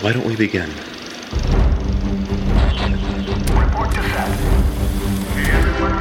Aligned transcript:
Why 0.00 0.12
don't 0.12 0.24
we 0.26 0.36
begin? 0.36 0.68
Report 0.68 0.78
to 3.90 4.00
set. 4.00 4.30
Okay, 5.32 5.50
everyone. 5.50 5.98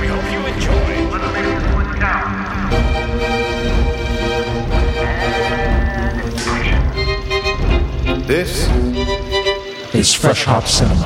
We 0.00 0.06
hope 0.06 0.22
you 0.30 0.46
enjoy. 0.46 1.10
Let's 1.10 1.34
this 1.34 1.64
one 1.74 1.98
count. 1.98 2.30
And 5.98 6.22
action. 6.46 6.78
This 8.28 8.68
is 9.96 10.14
Fresh 10.14 10.44
Hop 10.44 10.68
Cinema. 10.68 11.02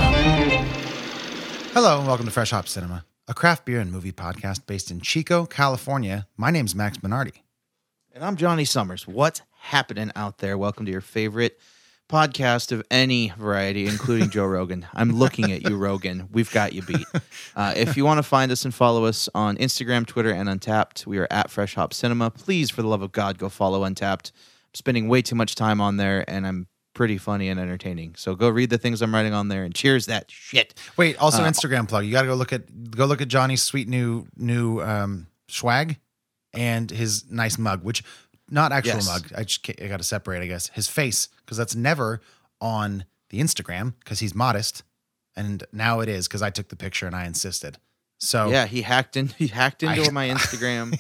Hello 1.73 1.97
and 2.01 2.07
welcome 2.07 2.27
to 2.27 2.31
Fresh 2.31 2.51
Hop 2.51 2.69
Cinema, 2.69 3.07
a 3.27 3.33
craft 3.33 3.65
beer 3.65 3.81
and 3.81 3.91
movie 3.91 4.13
podcast 4.13 4.67
based 4.67 4.91
in 4.91 5.01
Chico, 5.01 5.47
California. 5.47 6.27
My 6.37 6.51
name's 6.51 6.75
Max 6.75 6.99
Minardi. 6.99 7.41
And 8.15 8.23
I'm 8.23 8.37
Johnny 8.37 8.67
Summers. 8.67 9.09
What's 9.09 9.41
happening 9.61 10.13
out 10.15 10.37
there? 10.39 10.59
Welcome 10.59 10.85
to 10.85 10.93
your 10.93 11.01
favorite 11.01 11.59
podcast 12.09 12.73
of 12.73 12.83
any 12.91 13.33
variety, 13.39 13.87
including 13.87 14.29
Joe 14.31 14.45
Rogan. 14.45 14.87
I'm 14.95 15.13
looking 15.13 15.51
at 15.53 15.63
you, 15.69 15.77
Rogan. 15.77 16.29
We've 16.31 16.51
got 16.51 16.73
you 16.73 16.83
beat. 16.83 17.07
Uh, 17.57 17.73
if 17.77 17.97
you 17.97 18.05
want 18.05 18.19
to 18.19 18.23
find 18.23 18.53
us 18.53 18.65
and 18.65 18.75
follow 18.75 19.05
us 19.07 19.29
on 19.35 19.57
Instagram, 19.57 20.07
Twitter, 20.07 20.31
and 20.31 20.49
Untappd, 20.49 21.07
we 21.07 21.19
are 21.19 21.29
at 21.31 21.51
Fresh 21.51 21.75
Hop 21.75 21.95
Cinema. 21.95 22.31
Please, 22.31 22.71
for 22.71 22.83
the 22.83 22.89
love 22.89 23.03
of 23.03 23.13
God, 23.13 23.39
go 23.39 23.49
follow 23.49 23.83
Untappd. 23.83 24.31
I'm 24.33 24.75
spending 24.75 25.09
way 25.09 25.23
too 25.23 25.35
much 25.35 25.55
time 25.55 25.81
on 25.81 25.97
there, 25.97 26.25
and 26.29 26.47
I'm 26.47 26.67
pretty 26.95 27.17
funny 27.17 27.49
and 27.49 27.59
entertaining. 27.59 28.15
So 28.17 28.35
go 28.35 28.51
read 28.51 28.69
the 28.69 28.77
things 28.79 29.01
I'm 29.01 29.15
writing 29.15 29.33
on 29.33 29.49
there 29.49 29.65
and 29.65 29.75
cheers 29.75 30.07
that 30.07 30.31
shit. 30.31 30.75
Wait, 30.99 31.17
also 31.17 31.43
Uh, 31.43 31.49
Instagram 31.49 31.89
plug. 31.89 32.05
You 32.05 32.13
got 32.13 32.23
to 32.23 32.29
go 32.29 32.35
look 32.35 32.53
at 32.53 32.91
go 32.91 33.07
look 33.07 33.23
at 33.23 33.29
Johnny's 33.29 33.63
sweet 33.63 33.89
new 33.89 34.27
new 34.37 34.81
um, 34.83 35.29
swag 35.49 35.99
and 36.53 36.91
his 36.91 37.31
nice 37.31 37.57
mug, 37.57 37.83
which 37.83 38.03
not 38.51 38.73
actual 38.73 38.95
Yes. 38.97 39.07
mug. 39.07 39.33
I 39.37 39.45
just, 39.45 39.69
I 39.81 39.87
got 39.89 39.99
to 39.99 40.03
separate, 40.05 40.43
I 40.43 40.47
guess, 40.47 40.69
his 40.69 40.89
face 40.89 41.29
because 41.45 41.57
that's 41.57 41.75
never 41.75 42.21
on 42.61 43.05
the 43.31 43.41
Instagram 43.41 43.95
because 44.01 44.21
he's 44.21 44.35
modest, 44.35 44.83
and 45.37 45.65
now 45.73 46.01
it 46.01 46.09
is 46.09 46.29
because 46.29 46.43
I 46.43 46.51
took 46.51 46.69
the 46.69 46.77
picture 46.77 47.07
and 47.07 47.17
I 47.17 47.25
insisted. 47.27 47.79
So 48.19 48.51
Yeah, 48.51 48.67
he 48.67 48.83
hacked 48.83 49.17
in. 49.17 49.29
He 49.39 49.49
hacked 49.49 49.83
into 49.83 50.05
I- 50.05 50.11
my 50.13 50.29
Instagram. 50.29 50.97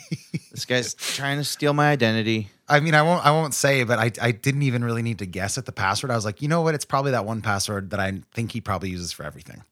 this 0.50 0.64
guy's 0.64 0.94
trying 1.14 1.38
to 1.38 1.44
steal 1.44 1.72
my 1.72 1.90
identity. 1.90 2.50
I 2.68 2.80
mean, 2.80 2.94
I 2.94 3.02
won't. 3.02 3.24
I 3.24 3.30
won't 3.32 3.52
say, 3.54 3.84
but 3.84 3.98
I, 3.98 4.10
I 4.20 4.32
didn't 4.32 4.62
even 4.62 4.82
really 4.82 5.02
need 5.02 5.18
to 5.18 5.26
guess 5.26 5.58
at 5.58 5.66
the 5.66 5.72
password. 5.72 6.10
I 6.10 6.14
was 6.16 6.24
like, 6.24 6.40
you 6.40 6.48
know 6.48 6.62
what? 6.62 6.74
It's 6.74 6.86
probably 6.86 7.10
that 7.10 7.26
one 7.26 7.42
password 7.42 7.90
that 7.90 8.00
I 8.00 8.20
think 8.32 8.52
he 8.52 8.60
probably 8.62 8.88
uses 8.90 9.12
for 9.12 9.24
everything. 9.24 9.62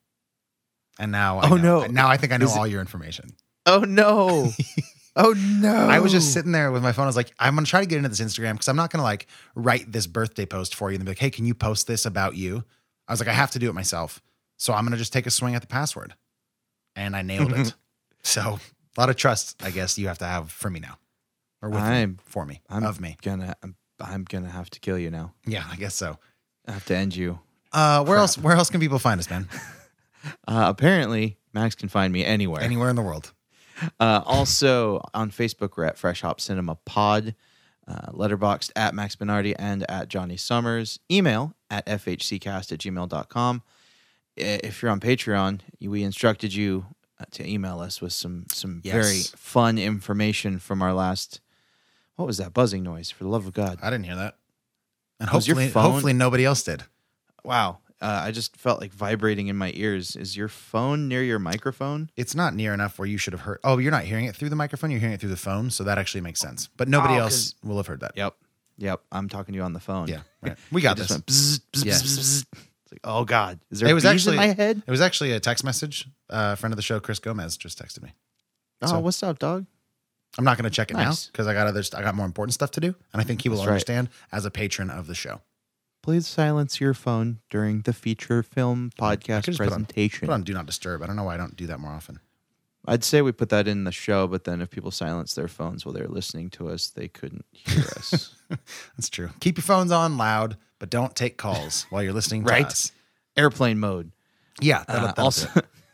And 0.99 1.11
now, 1.11 1.39
I 1.39 1.49
Oh, 1.49 1.57
no. 1.57 1.87
Now 1.87 2.09
I 2.09 2.19
think 2.19 2.33
I 2.33 2.37
know 2.37 2.45
Is 2.45 2.55
it- 2.55 2.59
all 2.59 2.67
your 2.67 2.81
information. 2.83 3.31
Oh 3.67 3.81
no! 3.81 4.51
Oh 5.17 5.35
no! 5.37 5.75
I 5.75 5.99
was 6.01 6.13
just 6.13 6.33
sitting 6.33 6.53
there 6.53 6.71
with 6.73 6.83
my 6.83 6.93
phone. 6.93 7.05
I 7.05 7.07
was 7.07 7.17
like, 7.17 7.33
I'm 7.39 7.55
gonna 7.55 7.67
try 7.67 7.81
to 7.81 7.87
get 7.87 7.97
into 7.99 8.09
this 8.09 8.21
Instagram 8.21 8.53
because 8.53 8.69
I'm 8.69 8.77
not 8.77 8.91
gonna 8.91 9.03
like 9.05 9.27
write 9.55 9.91
this 9.91 10.07
birthday 10.07 10.47
post 10.47 10.75
for 10.75 10.91
you 10.91 10.97
and 10.97 11.05
be 11.05 11.11
like, 11.11 11.19
hey, 11.19 11.31
can 11.31 11.45
you 11.45 11.55
post 11.55 11.87
this 11.87 12.07
about 12.07 12.37
you? 12.37 12.65
I 13.09 13.13
was 13.13 13.21
like, 13.21 13.29
I 13.29 13.33
have 13.33 13.51
to 13.53 13.59
do 13.59 13.69
it 13.69 13.75
myself, 13.75 14.23
so 14.57 14.73
I'm 14.73 14.85
gonna 14.85 14.97
just 14.97 15.13
take 15.13 15.27
a 15.27 15.31
swing 15.31 15.55
at 15.55 15.61
the 15.63 15.67
password, 15.69 16.15
and 16.97 17.17
I 17.17 17.23
nailed 17.23 17.53
it. 17.53 17.75
so 18.23 18.59
a 18.97 19.01
lot 19.01 19.11
of 19.11 19.17
trust, 19.17 19.63
I 19.65 19.71
guess, 19.71 19.99
you 19.99 20.09
have 20.09 20.19
to 20.19 20.27
have 20.27 20.51
for 20.51 20.71
me 20.71 20.81
now, 20.81 20.99
or 21.63 21.71
with 21.71 21.79
me, 21.83 21.85
I'm- 21.89 22.19
for 22.25 22.45
me, 22.47 22.61
I'm 22.69 22.85
of 22.85 23.01
me. 23.01 23.17
gonna. 23.23 23.55
I'm, 23.63 23.77
I'm 24.03 24.25
gonna 24.25 24.49
have 24.51 24.71
to 24.71 24.81
kill 24.81 24.99
you 24.99 25.11
now. 25.11 25.35
Yeah, 25.47 25.65
I 25.71 25.77
guess 25.77 25.95
so. 25.95 26.19
I 26.67 26.73
have 26.73 26.85
to 26.87 26.97
end 26.97 27.15
you. 27.15 27.39
Uh, 27.73 28.03
where 28.05 28.17
else? 28.19 28.39
Where 28.39 28.55
else 28.57 28.71
can 28.71 28.81
people 28.81 28.99
find 28.99 29.19
us, 29.21 29.29
man? 29.31 29.49
Uh, 30.47 30.67
apparently, 30.69 31.39
Max 31.55 31.75
can 31.75 31.89
find 31.89 32.13
me 32.13 32.23
anywhere. 32.25 32.61
Anywhere 32.61 32.91
in 32.91 32.97
the 32.97 33.01
world. 33.01 33.33
Uh, 34.01 34.23
also 34.27 35.01
on 35.15 35.31
Facebook, 35.31 35.77
we're 35.77 35.85
at 35.85 35.97
Fresh 35.99 36.21
Hop 36.23 36.41
Cinema 36.41 36.75
Pod. 36.85 37.35
Uh, 37.89 38.13
Letterboxd 38.13 38.71
at 38.77 38.95
Max 38.95 39.17
Minardi 39.17 39.55
and 39.59 39.91
at 39.91 40.09
Johnny 40.09 40.37
Summers. 40.37 41.01
Email 41.11 41.55
at 41.71 41.87
fhccast 41.87 42.71
at 42.73 42.79
gmail.com. 42.79 43.63
If 44.37 44.81
you're 44.83 44.91
on 44.91 45.01
Patreon, 45.01 45.61
we 45.81 46.03
instructed 46.05 46.55
you 46.55 46.87
uh, 47.19 47.25
to 47.33 47.49
email 47.49 47.81
us 47.81 48.01
with 48.01 48.13
some 48.13 48.47
some 48.53 48.81
Yes. 48.85 48.93
very 48.95 49.21
fun 49.37 49.77
information 49.77 50.59
from 50.59 50.83
our 50.83 50.95
last. 50.95 51.41
What 52.17 52.27
was 52.27 52.37
that 52.39 52.53
buzzing 52.55 52.83
noise? 52.83 53.11
For 53.11 53.25
the 53.25 53.31
love 53.31 53.47
of 53.47 53.53
God! 53.55 53.79
I 53.83 53.91
didn't 53.91 54.05
hear 54.05 54.17
that, 54.17 54.37
and 55.19 55.29
hopefully, 55.31 55.69
hopefully 55.71 56.13
nobody 56.13 56.45
else 56.45 56.63
did. 56.63 56.85
Wow, 57.45 57.79
uh, 58.01 58.23
I 58.25 58.31
just 58.31 58.57
felt 58.57 58.81
like 58.81 58.93
vibrating 58.93 59.49
in 59.49 59.57
my 59.57 59.73
ears. 59.75 60.17
Is 60.17 60.37
your 60.37 60.49
phone 60.49 61.09
near 61.09 61.23
your 61.23 61.39
microphone? 61.39 62.11
It's 62.17 62.35
not 62.35 62.55
near 62.55 62.73
enough 62.75 62.99
where 62.99 63.07
you 63.07 63.19
should 63.19 63.33
have 63.33 63.43
heard. 63.43 63.59
Oh, 63.65 63.79
you're 63.79 63.91
not 63.91 64.05
hearing 64.05 64.25
it 64.25 64.35
through 64.37 64.49
the 64.49 64.57
microphone. 64.57 64.91
You're 64.91 65.01
hearing 65.01 65.15
it 65.15 65.21
through 65.21 65.31
the 65.31 65.37
phone, 65.37 65.71
so 65.71 65.85
that 65.85 65.99
actually 65.99 66.23
makes 66.23 66.41
sense. 66.41 66.69
But 66.77 66.89
nobody 66.89 67.15
Oh, 67.15 67.19
else 67.25 67.55
will 67.63 67.77
have 67.77 67.87
heard 67.87 68.01
that. 68.01 68.13
Yep, 68.17 68.35
yep. 68.79 69.01
I'm 69.13 69.29
talking 69.29 69.53
to 69.53 69.57
you 69.57 69.63
on 69.65 69.73
the 69.73 69.81
phone. 69.81 70.09
Yeah, 70.09 70.21
right. 70.43 70.57
We 70.73 70.81
got 70.81 70.99
It 70.99 71.07
just 71.07 71.09
this. 71.11 71.17
went 71.17 71.27
bzz, 71.27 71.61
bzz, 71.73 71.85
Yeah. 71.85 71.93
bzz, 71.95 72.19
bzz. 72.19 72.45
It's 72.85 72.93
like, 72.93 73.01
oh 73.05 73.25
god, 73.25 73.61
is 73.71 73.81
there 73.81 73.89
It 73.89 73.93
was 73.93 74.05
bees 74.05 74.11
actually 74.13 74.37
in 74.37 74.49
my 74.49 74.55
head? 74.55 74.83
It 74.87 74.91
was 74.91 75.01
actually 75.01 75.33
a 75.33 75.41
text 75.41 75.63
message. 75.65 76.07
Uh, 76.29 76.51
a 76.53 76.57
friend 76.57 76.73
of 76.73 76.77
the 76.77 76.83
show, 76.83 76.99
Chris 77.01 77.19
Gomez, 77.19 77.57
just 77.57 77.79
texted 77.81 78.03
me. 78.03 78.13
Oh, 78.83 78.87
so- 78.87 78.99
what's 79.01 79.23
up, 79.23 79.39
dog? 79.39 79.67
I'm 80.39 80.45
not 80.45 80.57
going 80.57 80.65
to 80.65 80.71
check 80.71 80.93
it 80.93 80.95
now 80.97 81.07
Nice. 81.07 81.27
because 81.27 81.49
I 81.49 81.55
got 81.55 81.67
other. 81.67 81.83
I 81.95 82.03
got 82.03 82.15
more 82.15 82.25
important 82.25 82.55
stuff 82.55 82.71
to 82.73 82.81
do, 82.81 82.95
and 83.13 83.21
I 83.21 83.25
think 83.25 83.43
he 83.43 83.49
will 83.49 83.57
That's 83.57 83.67
right. 83.67 83.73
understand 83.73 84.09
as 84.31 84.45
a 84.47 84.51
patron 84.51 84.89
of 84.89 85.09
the 85.09 85.15
show. 85.15 85.41
Please 86.03 86.27
silence 86.27 86.81
your 86.81 86.95
phone 86.95 87.41
during 87.51 87.83
the 87.83 87.93
feature 87.93 88.43
film 88.43 88.91
podcast 88.99 89.45
just 89.45 89.59
put 89.59 89.65
on- 89.67 89.85
presentation. 89.85 90.29
Put 90.29 90.33
on 90.33 90.43
do 90.43 90.55
not 90.55 90.67
disturb. 90.67 91.03
I 91.03 91.07
don't 91.07 91.17
know 91.17 91.25
why 91.25 91.35
I 91.35 91.37
don't 91.37 91.57
do 91.57 91.67
that 91.67 91.79
more 91.81 91.91
often. 91.93 92.21
I'd 92.87 93.05
say 93.05 93.21
we 93.21 93.33
put 93.33 93.51
that 93.51 93.69
in 93.69 93.85
the 93.85 93.93
show, 93.93 94.27
but 94.27 94.45
then 94.45 94.63
if 94.63 94.71
people 94.71 94.91
silence 94.91 95.35
their 95.35 95.49
phones 95.49 95.85
while 95.85 95.93
they're 95.93 96.09
listening 96.09 96.49
to 96.51 96.71
us, 96.71 96.89
they 96.89 97.09
couldn't 97.09 97.45
hear 97.53 97.85
us. 97.97 98.35
That's 98.97 99.11
true. 99.11 99.31
Keep 99.41 99.59
your 99.59 99.63
phones 99.65 99.93
on 99.93 100.17
loud, 100.17 100.57
but 100.79 100.89
don't 100.89 101.15
take 101.15 101.37
calls 101.37 101.85
while 101.91 102.03
you're 102.03 102.15
listening 102.15 102.45
to 102.45 102.51
Right. 102.51 102.65
us. 102.65 102.93
Airplane 103.37 103.79
mode. 103.79 104.13
Yeah. 104.63 104.85
that'll- 104.89 105.03
Uh, 105.05 105.07
that'll 105.09 105.25
also, 105.25 105.49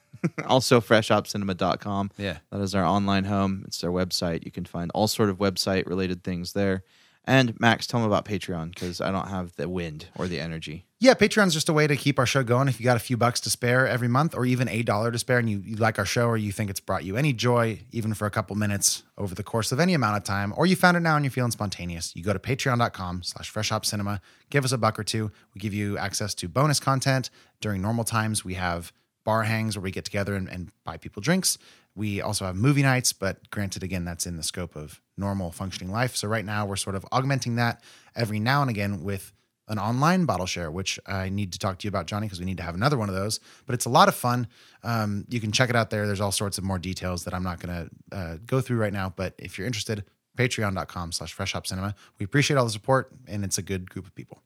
also 0.47 0.81
freshopcinema.com. 0.81 2.13
Yeah. 2.17 2.39
That 2.53 2.61
is 2.61 2.75
our 2.77 2.85
online 2.85 3.25
home. 3.25 3.65
It's 3.67 3.81
their 3.81 3.91
website. 3.91 4.45
You 4.45 4.53
can 4.53 4.65
find 4.65 4.93
all 4.95 5.09
sort 5.09 5.29
of 5.29 5.39
website 5.39 5.87
related 5.89 6.23
things 6.23 6.53
there. 6.53 6.85
And 7.29 7.59
Max, 7.59 7.89
tell 7.89 8.01
them 8.01 8.09
about 8.09 8.25
Patreon 8.25 8.73
because 8.73 9.01
I 9.01 9.11
don't 9.11 9.29
have 9.29 9.57
the 9.57 9.69
wind 9.69 10.07
or 10.17 10.29
the 10.29 10.39
energy. 10.39 10.87
Yeah, 11.01 11.15
Patreon's 11.15 11.53
just 11.53 11.69
a 11.69 11.73
way 11.73 11.89
to 11.89 11.97
keep 11.97 12.21
our 12.21 12.25
show 12.25 12.45
going. 12.45 12.69
If 12.69 12.79
you 12.79 12.85
got 12.85 12.97
a 12.97 13.01
few 13.01 13.17
bucks 13.17 13.41
to 13.41 13.51
spare 13.51 13.87
every 13.87 14.07
month, 14.07 14.35
or 14.35 14.47
even 14.47 14.69
a 14.69 14.83
dollar 14.83 15.11
to 15.11 15.19
spare, 15.19 15.39
and 15.39 15.51
you, 15.51 15.59
you 15.59 15.77
like 15.77 15.99
our 15.99 16.07
show, 16.07 16.27
or 16.27 16.37
you 16.37 16.53
think 16.53 16.71
it's 16.71 16.81
brought 16.81 17.05
you 17.05 17.17
any 17.17 17.33
joy, 17.33 17.81
even 17.91 18.15
for 18.15 18.27
a 18.27 18.31
couple 18.31 18.55
minutes 18.57 19.03
over 19.19 19.35
the 19.35 19.43
course 19.43 19.73
of 19.73 19.81
any 19.81 19.93
amount 19.93 20.17
of 20.17 20.25
time, 20.25 20.55
or 20.57 20.67
you 20.67 20.77
found 20.77 20.97
it 20.97 21.01
now 21.01 21.17
and 21.17 21.25
you're 21.25 21.33
feeling 21.33 21.51
spontaneous, 21.51 22.15
you 22.15 22.23
go 22.23 22.33
to 22.33 22.39
patreon.com 22.39 23.25
slash 23.25 23.53
freshhopcinema, 23.53 24.21
give 24.49 24.65
us 24.65 24.73
a 24.73 24.79
buck 24.79 24.99
or 24.99 25.05
two. 25.05 25.31
We 25.53 25.61
give 25.61 25.75
you 25.75 25.99
access 25.99 26.33
to 26.37 26.49
bonus 26.49 26.81
content. 26.81 27.29
During 27.61 27.83
normal 27.83 28.05
times, 28.05 28.45
we 28.45 28.55
have 28.55 28.93
bar 29.25 29.43
hangs 29.43 29.77
where 29.77 29.83
we 29.83 29.91
get 29.91 30.05
together 30.05 30.37
and, 30.37 30.49
and 30.49 30.71
buy 30.85 30.97
people 30.97 31.21
drinks. 31.21 31.59
We 31.95 32.21
also 32.21 32.47
have 32.47 32.55
movie 32.55 32.83
nights, 32.83 33.13
but 33.13 33.51
granted, 33.51 33.83
again, 33.83 34.05
that's 34.05 34.27
in 34.27 34.37
the 34.37 34.43
scope 34.43 34.77
of 34.77 35.03
normal 35.17 35.51
functioning 35.51 35.93
life. 35.93 36.17
So 36.17 36.29
right 36.29 36.45
now, 36.45 36.67
we're 36.67 36.77
sort 36.77 36.97
of 36.97 37.05
augmenting 37.13 37.57
that 37.57 37.83
every 38.15 38.39
now 38.39 38.61
and 38.61 38.71
again 38.71 39.03
with 39.03 39.33
an 39.69 39.79
online 39.79 40.25
bottle 40.27 40.47
share, 40.47 40.71
which 40.71 40.99
I 41.07 41.29
need 41.29 41.53
to 41.53 41.59
talk 41.59 41.79
to 41.79 41.85
you 41.85 41.89
about, 41.89 42.07
Johnny, 42.07 42.27
because 42.27 42.39
we 42.39 42.47
need 42.47 42.59
to 42.59 42.63
have 42.63 42.75
another 42.75 42.97
one 42.97 43.09
of 43.09 43.15
those. 43.15 43.41
But 43.67 43.75
it's 43.75 43.85
a 43.85 43.91
lot 43.91 44.09
of 44.09 44.15
fun. 44.15 44.47
Um, 44.85 45.25
you 45.29 45.41
can 45.41 45.51
check 45.51 45.71
it 45.71 45.77
out 45.77 45.91
there. 45.91 46.07
There's 46.07 46.21
all 46.21 46.33
sorts 46.33 46.57
of 46.59 46.65
more 46.65 46.79
details 46.79 47.25
that 47.25 47.35
I'm 47.35 47.43
not 47.43 47.61
going 47.61 47.91
to 48.11 48.17
uh, 48.17 48.37
go 48.47 48.61
through 48.61 48.79
right 48.79 48.93
now. 48.93 49.13
But 49.15 49.35
if 49.39 49.59
you're 49.59 49.67
interested, 49.67 50.05
patreon.com 50.37 51.13
slash 51.13 51.37
freshhopcinema. 51.37 51.95
We 52.19 52.25
appreciate 52.25 52.57
all 52.57 52.65
the 52.65 52.71
support, 52.71 53.11
and 53.27 53.45
it's 53.45 53.59
a 53.59 53.63
good 53.63 53.91
group 53.91 54.07
of 54.07 54.15
people. 54.15 54.43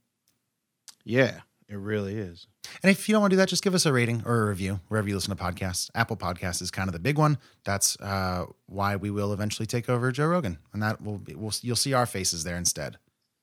Yeah, 1.04 1.40
it 1.70 1.76
really 1.76 2.16
is. 2.16 2.46
And 2.82 2.90
if 2.90 3.08
you 3.08 3.12
don't 3.12 3.22
want 3.22 3.30
to 3.30 3.36
do 3.36 3.38
that, 3.38 3.48
just 3.48 3.62
give 3.62 3.74
us 3.74 3.86
a 3.86 3.92
rating 3.92 4.22
or 4.26 4.42
a 4.42 4.48
review 4.48 4.80
wherever 4.88 5.08
you 5.08 5.14
listen 5.14 5.34
to 5.34 5.42
podcasts. 5.42 5.88
Apple 5.94 6.16
Podcasts 6.16 6.60
is 6.60 6.70
kind 6.70 6.88
of 6.88 6.92
the 6.92 6.98
big 6.98 7.16
one. 7.16 7.38
That's 7.64 7.98
uh, 8.00 8.46
why 8.66 8.96
we 8.96 9.10
will 9.10 9.32
eventually 9.32 9.66
take 9.66 9.88
over 9.88 10.10
Joe 10.10 10.26
Rogan, 10.26 10.58
and 10.72 10.82
that 10.82 11.00
will 11.00 11.18
be, 11.18 11.34
we'll, 11.34 11.52
you'll 11.62 11.76
see 11.76 11.92
our 11.94 12.06
faces 12.06 12.42
there 12.44 12.56
instead, 12.56 12.98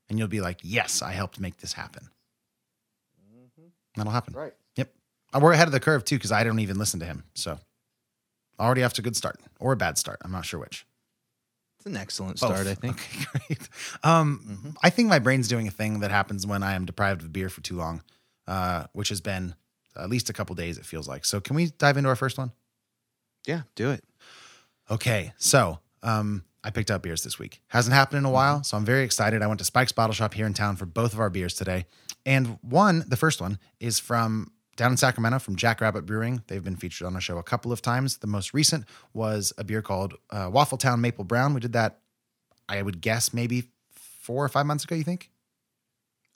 and 0.09 0.19
you'll 0.19 0.27
be 0.27 0.41
like, 0.41 0.59
"Yes, 0.61 1.01
I 1.01 1.11
helped 1.13 1.39
make 1.39 1.57
this 1.57 1.73
happen." 1.73 2.09
That'll 3.95 4.11
happen. 4.11 4.33
Right. 4.35 4.53
Yep. 4.75 4.93
Uh, 5.33 5.39
We're 5.41 5.53
ahead 5.53 5.67
of 5.67 5.71
the 5.71 5.79
curve 5.79 6.05
too 6.05 6.17
because 6.17 6.31
I 6.31 6.43
don't 6.43 6.59
even 6.59 6.77
listen 6.77 6.99
to 6.99 7.05
him, 7.05 7.23
so 7.33 7.59
already 8.59 8.83
off 8.83 8.93
to 8.93 9.01
a 9.01 9.03
good 9.03 9.15
start 9.15 9.39
or 9.59 9.71
a 9.73 9.77
bad 9.77 9.97
start. 9.97 10.19
I'm 10.23 10.31
not 10.31 10.45
sure 10.45 10.59
which. 10.59 10.85
It's 11.79 11.85
an 11.85 11.97
excellent 11.97 12.39
Both. 12.39 12.51
start, 12.51 12.67
I 12.67 12.73
think. 12.75 12.95
Okay, 12.95 13.25
great. 13.49 13.69
Um, 14.03 14.75
I 14.83 14.89
think 14.89 15.09
my 15.09 15.19
brain's 15.19 15.47
doing 15.47 15.67
a 15.67 15.71
thing 15.71 15.99
that 16.01 16.11
happens 16.11 16.45
when 16.45 16.63
I 16.63 16.73
am 16.73 16.85
deprived 16.85 17.21
of 17.21 17.31
beer 17.33 17.49
for 17.49 17.61
too 17.61 17.75
long, 17.75 18.03
uh, 18.47 18.85
which 18.93 19.09
has 19.09 19.21
been 19.21 19.55
at 19.95 20.09
least 20.09 20.29
a 20.29 20.33
couple 20.33 20.55
days. 20.55 20.77
It 20.77 20.85
feels 20.85 21.07
like. 21.07 21.25
So, 21.25 21.39
can 21.39 21.55
we 21.55 21.67
dive 21.77 21.97
into 21.97 22.09
our 22.09 22.15
first 22.15 22.37
one? 22.37 22.51
Yeah, 23.45 23.61
do 23.75 23.91
it. 23.91 24.03
Okay, 24.89 25.33
so 25.37 25.79
um, 26.03 26.43
I 26.63 26.69
picked 26.69 26.91
up 26.91 27.01
beers 27.01 27.23
this 27.23 27.39
week. 27.39 27.61
Hasn't 27.67 27.93
happened 27.93 28.19
in 28.19 28.25
a 28.25 28.31
while, 28.31 28.63
so 28.63 28.77
I'm 28.77 28.85
very 28.85 29.03
excited. 29.03 29.41
I 29.41 29.47
went 29.47 29.59
to 29.59 29.65
Spike's 29.65 29.91
Bottle 29.91 30.13
Shop 30.13 30.33
here 30.33 30.45
in 30.45 30.53
town 30.53 30.75
for 30.75 30.85
both 30.85 31.13
of 31.13 31.19
our 31.19 31.29
beers 31.29 31.53
today, 31.53 31.85
and 32.25 32.57
one, 32.61 33.03
the 33.07 33.17
first 33.17 33.41
one, 33.41 33.59
is 33.79 33.99
from 33.99 34.51
down 34.77 34.91
in 34.91 34.97
Sacramento 34.97 35.39
from 35.39 35.55
Jackrabbit 35.55 36.05
Brewing. 36.05 36.43
They've 36.47 36.63
been 36.63 36.75
featured 36.77 37.07
on 37.07 37.15
our 37.15 37.21
show 37.21 37.37
a 37.37 37.43
couple 37.43 37.71
of 37.71 37.81
times. 37.81 38.17
The 38.17 38.27
most 38.27 38.53
recent 38.53 38.85
was 39.13 39.51
a 39.57 39.63
beer 39.63 39.81
called 39.81 40.13
uh, 40.29 40.49
Waffle 40.51 40.77
Town 40.77 41.01
Maple 41.01 41.25
Brown. 41.25 41.53
We 41.53 41.59
did 41.59 41.73
that, 41.73 41.99
I 42.69 42.81
would 42.81 43.01
guess, 43.01 43.33
maybe 43.33 43.63
four 43.91 44.45
or 44.45 44.49
five 44.49 44.65
months 44.65 44.83
ago. 44.83 44.95
You 44.95 45.03
think? 45.03 45.31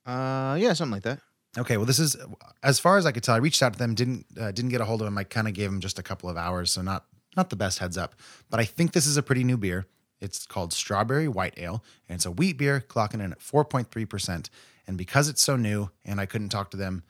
Uh, 0.06 0.58
yeah, 0.60 0.74
something 0.74 0.94
like 0.94 1.04
that. 1.04 1.20
Okay, 1.58 1.76
well, 1.76 1.86
this 1.86 2.00
is 2.00 2.16
as 2.64 2.80
far 2.80 2.98
as 2.98 3.06
I 3.06 3.12
could 3.12 3.24
tell. 3.24 3.36
I 3.36 3.40
reached 3.40 3.62
out 3.62 3.74
to 3.74 3.80
them, 3.80 3.94
didn't 3.94 4.26
uh, 4.40 4.52
didn't 4.52 4.72
get 4.72 4.80
a 4.80 4.86
hold 4.86 5.02
of 5.02 5.06
them. 5.06 5.18
I 5.18 5.26
kind 5.26 5.48
of 5.48 5.54
gave 5.54 5.70
them 5.70 5.82
just 5.82 6.00
a 6.00 6.04
couple 6.04 6.30
of 6.30 6.38
hours, 6.38 6.72
so 6.72 6.82
not 6.82 7.06
not 7.36 7.50
the 7.50 7.58
best 7.58 7.80
heads 7.80 7.98
up. 7.98 8.16
But 8.50 8.60
I 8.62 8.66
think 8.66 8.94
this 8.94 9.06
is 9.06 9.18
a 9.18 9.24
pretty 9.24 9.44
new 9.44 9.58
beer. 9.58 9.86
It's 10.22 10.46
called 10.46 10.72
Strawberry 10.72 11.28
White 11.28 11.56
Ale, 11.58 11.84
and 12.08 12.16
it's 12.16 12.26
a 12.26 12.32
wheat 12.32 12.58
beer, 12.58 12.84
clocking 12.88 13.24
in 13.24 13.34
at 13.34 13.42
four 13.42 13.66
point 13.66 13.92
three 13.92 14.06
percent. 14.06 14.50
And 14.88 14.98
because 14.98 15.28
it's 15.28 15.42
so 15.42 15.58
new, 15.58 15.90
and 16.06 16.22
I 16.22 16.26
couldn't 16.26 16.50
talk 16.50 16.72
to 16.72 16.78
them, 16.78 17.04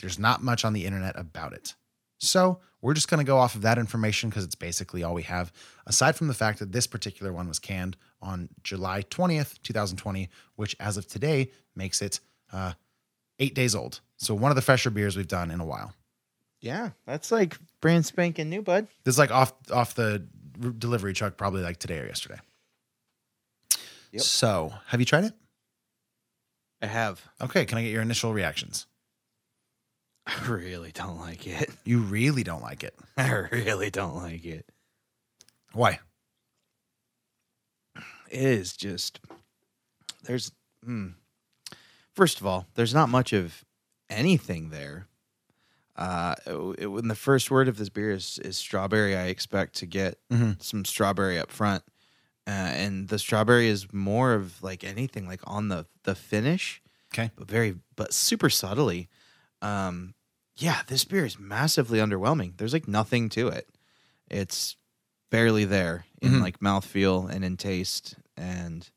there's 0.00 0.18
not 0.18 0.42
much 0.42 0.64
on 0.64 0.72
the 0.72 0.84
internet 0.84 1.18
about 1.18 1.52
it. 1.52 1.74
So 2.18 2.58
we're 2.80 2.94
just 2.94 3.08
going 3.08 3.24
to 3.24 3.24
go 3.24 3.38
off 3.38 3.54
of 3.54 3.62
that 3.62 3.78
information 3.78 4.28
because 4.28 4.44
it's 4.44 4.54
basically 4.56 5.04
all 5.04 5.14
we 5.14 5.22
have. 5.22 5.52
Aside 5.86 6.16
from 6.16 6.26
the 6.26 6.34
fact 6.34 6.58
that 6.58 6.72
this 6.72 6.86
particular 6.86 7.32
one 7.32 7.46
was 7.46 7.60
canned 7.60 7.96
on 8.20 8.48
July 8.64 9.02
twentieth, 9.02 9.62
two 9.62 9.72
thousand 9.72 9.98
twenty, 9.98 10.30
which 10.56 10.74
as 10.80 10.96
of 10.96 11.06
today 11.06 11.52
makes 11.76 12.02
it. 12.02 12.18
Uh, 12.52 12.72
eight 13.38 13.54
days 13.54 13.74
old. 13.74 14.00
So 14.16 14.34
one 14.34 14.50
of 14.50 14.56
the 14.56 14.62
fresher 14.62 14.90
beers 14.90 15.16
we've 15.16 15.28
done 15.28 15.50
in 15.50 15.60
a 15.60 15.64
while. 15.64 15.92
Yeah, 16.60 16.90
that's 17.06 17.30
like 17.30 17.56
brand 17.80 18.04
spanking 18.04 18.50
new, 18.50 18.62
bud. 18.62 18.88
This 19.04 19.14
is 19.14 19.18
like 19.18 19.30
off 19.30 19.52
off 19.72 19.94
the 19.94 20.26
delivery 20.78 21.12
truck, 21.12 21.36
probably 21.36 21.62
like 21.62 21.78
today 21.78 22.00
or 22.00 22.06
yesterday. 22.06 22.40
Yep. 24.12 24.22
So, 24.22 24.72
have 24.86 25.00
you 25.00 25.06
tried 25.06 25.24
it? 25.24 25.34
I 26.82 26.86
have. 26.86 27.22
Okay, 27.40 27.64
can 27.64 27.78
I 27.78 27.82
get 27.82 27.92
your 27.92 28.02
initial 28.02 28.32
reactions? 28.32 28.86
I 30.26 30.46
really 30.46 30.90
don't 30.92 31.18
like 31.18 31.46
it. 31.46 31.70
You 31.84 32.00
really 32.00 32.42
don't 32.42 32.62
like 32.62 32.82
it. 32.84 32.94
I 33.16 33.30
really 33.30 33.90
don't 33.90 34.16
like 34.16 34.44
it. 34.44 34.66
Why? 35.72 36.00
It 38.30 38.42
is 38.42 38.76
just 38.76 39.20
there's 40.24 40.52
hmm. 40.84 41.08
First 42.18 42.40
of 42.40 42.46
all, 42.46 42.66
there's 42.74 42.92
not 42.92 43.08
much 43.08 43.32
of 43.32 43.64
anything 44.10 44.70
there. 44.70 45.06
Uh, 45.94 46.34
it- 46.76 46.86
when 46.88 47.06
the 47.06 47.14
first 47.14 47.48
word 47.48 47.68
of 47.68 47.76
this 47.76 47.88
beer 47.88 48.10
is, 48.10 48.40
is 48.44 48.56
strawberry, 48.56 49.16
I 49.16 49.26
expect 49.26 49.76
to 49.76 49.86
get 49.86 50.18
Mhm. 50.28 50.60
some 50.60 50.84
strawberry 50.84 51.38
up 51.38 51.52
front, 51.52 51.84
uh, 52.44 52.50
and 52.50 53.06
the 53.08 53.20
strawberry 53.20 53.68
is 53.68 53.92
more 53.92 54.34
of 54.34 54.60
like 54.62 54.82
anything 54.82 55.28
like 55.28 55.40
on 55.44 55.68
the 55.68 55.86
the 56.02 56.16
finish, 56.16 56.82
Okay. 57.12 57.30
but 57.36 57.46
very 57.48 57.78
but 57.94 58.12
super 58.12 58.50
subtly. 58.50 59.08
Um, 59.62 60.14
yeah, 60.56 60.82
this 60.88 61.04
beer 61.04 61.24
is 61.24 61.38
massively 61.38 61.98
underwhelming. 62.00 62.56
There's 62.56 62.72
like 62.72 62.88
nothing 62.88 63.28
to 63.30 63.46
it. 63.48 63.68
It's 64.28 64.76
barely 65.30 65.64
there 65.66 66.06
in 66.20 66.32
Mhm. 66.32 66.40
like 66.42 66.58
mouthfeel 66.60 67.30
and 67.30 67.44
in 67.44 67.56
taste, 67.56 68.16
and 68.36 68.90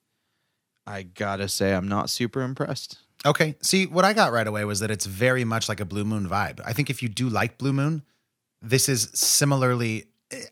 I 0.87 1.03
gotta 1.03 1.47
say 1.47 1.73
I'm 1.75 1.87
not 1.87 2.09
super 2.09 2.41
impressed. 2.41 2.99
Okay. 3.25 3.55
See, 3.61 3.85
what 3.85 4.03
I 4.03 4.13
got 4.13 4.31
right 4.31 4.47
away 4.47 4.65
was 4.65 4.79
that 4.79 4.89
it's 4.89 5.05
very 5.05 5.43
much 5.43 5.69
like 5.69 5.79
a 5.79 5.85
Blue 5.85 6.03
Moon 6.03 6.27
vibe. 6.27 6.59
I 6.65 6.73
think 6.73 6.89
if 6.89 7.03
you 7.03 7.09
do 7.09 7.29
like 7.29 7.57
Blue 7.57 7.73
Moon, 7.73 8.03
this 8.61 8.89
is 8.89 9.09
similarly. 9.13 10.05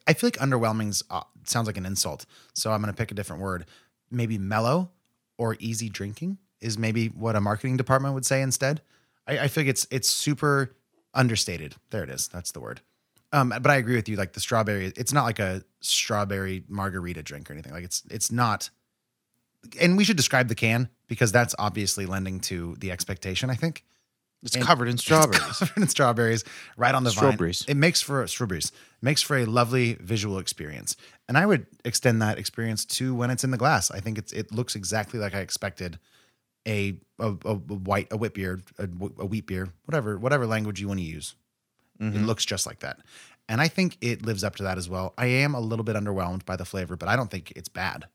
I 0.07 0.13
feel 0.13 0.27
like 0.27 0.37
underwhelming's 0.37 1.03
uh, 1.09 1.21
sounds 1.45 1.67
like 1.67 1.77
an 1.77 1.85
insult, 1.85 2.25
so 2.53 2.71
I'm 2.71 2.81
going 2.81 2.93
to 2.93 2.97
pick 2.97 3.11
a 3.11 3.15
different 3.15 3.41
word. 3.41 3.65
Maybe 4.11 4.37
mellow 4.37 4.91
or 5.37 5.55
easy 5.59 5.89
drinking 5.89 6.37
is 6.59 6.77
maybe 6.77 7.07
what 7.07 7.35
a 7.35 7.41
marketing 7.41 7.77
department 7.77 8.13
would 8.13 8.25
say 8.25 8.41
instead. 8.41 8.81
I, 9.27 9.39
I 9.39 9.47
feel 9.47 9.63
like 9.63 9.69
it's 9.69 9.87
it's 9.89 10.09
super 10.09 10.75
understated. 11.13 11.75
There 11.89 12.03
it 12.03 12.09
is. 12.09 12.27
That's 12.27 12.51
the 12.51 12.59
word. 12.59 12.81
Um, 13.31 13.49
but 13.49 13.67
I 13.67 13.77
agree 13.77 13.95
with 13.95 14.09
you. 14.09 14.15
Like 14.15 14.33
the 14.33 14.39
strawberry, 14.39 14.91
it's 14.97 15.13
not 15.13 15.23
like 15.23 15.39
a 15.39 15.63
strawberry 15.81 16.63
margarita 16.67 17.21
drink 17.23 17.49
or 17.49 17.53
anything. 17.53 17.73
Like 17.73 17.83
it's 17.83 18.03
it's 18.09 18.31
not. 18.31 18.69
And 19.79 19.97
we 19.97 20.03
should 20.03 20.17
describe 20.17 20.47
the 20.47 20.55
can 20.55 20.89
because 21.07 21.31
that's 21.31 21.53
obviously 21.59 22.05
lending 22.05 22.39
to 22.41 22.75
the 22.79 22.91
expectation. 22.91 23.49
I 23.49 23.55
think 23.55 23.83
It's 24.41 24.55
And- 24.55 24.63
covered 24.63 24.87
in 24.87 24.97
strawberries. 24.97 25.41
Covered 25.59 25.77
in 25.77 25.87
strawberries 25.89 26.45
right 26.77 26.95
on 26.95 27.03
the 27.03 27.11
Strawberries. 27.11 27.63
vine. 27.63 27.75
It 27.75 27.77
makes 27.77 28.01
for 28.01 28.25
strawberries 28.27 28.71
makes 29.01 29.21
for 29.21 29.37
a 29.37 29.45
lovely 29.45 29.95
visual 29.95 30.39
experience, 30.39 30.95
and 31.27 31.37
I 31.37 31.45
would 31.45 31.67
extend 31.83 32.21
that 32.21 32.37
experience 32.37 32.85
to 32.85 33.13
when 33.13 33.31
it's 33.31 33.43
in 33.43 33.51
the 33.51 33.57
glass. 33.57 33.91
I 33.91 33.99
think 33.99 34.17
it's 34.17 34.31
it 34.31 34.53
looks 34.53 34.75
exactly 34.75 35.19
like 35.19 35.35
I 35.35 35.39
expected 35.41 35.99
a 36.65 36.97
a, 37.19 37.35
a, 37.43 37.55
white 37.55 38.07
a 38.11 38.17
wheat 38.17 38.33
beer 38.33 38.61
a, 38.77 38.87
a 39.19 39.25
wheat 39.25 39.45
beer 39.45 39.73
whatever 39.83 40.17
whatever 40.17 40.47
language 40.47 40.79
you 40.79 40.87
want 40.87 41.01
to 41.01 41.05
use. 41.05 41.35
It 41.99 42.03
mm-hmm. 42.03 42.25
looks 42.25 42.45
just 42.45 42.65
like 42.65 42.79
that, 42.79 42.99
and 43.49 43.59
I 43.59 43.67
think 43.67 43.97
it 43.99 44.25
lives 44.25 44.45
up 44.45 44.55
to 44.57 44.63
that 44.63 44.77
as 44.77 44.87
well. 44.87 45.13
I 45.17 45.25
am 45.25 45.53
a 45.53 45.59
little 45.59 45.83
bit 45.83 45.97
underwhelmed 45.97 46.45
by 46.45 46.55
the 46.55 46.63
flavor, 46.63 46.95
but 46.95 47.09
I 47.09 47.17
don't 47.17 47.29
think 47.29 47.51
it's 47.57 47.67
bad. 47.67 48.05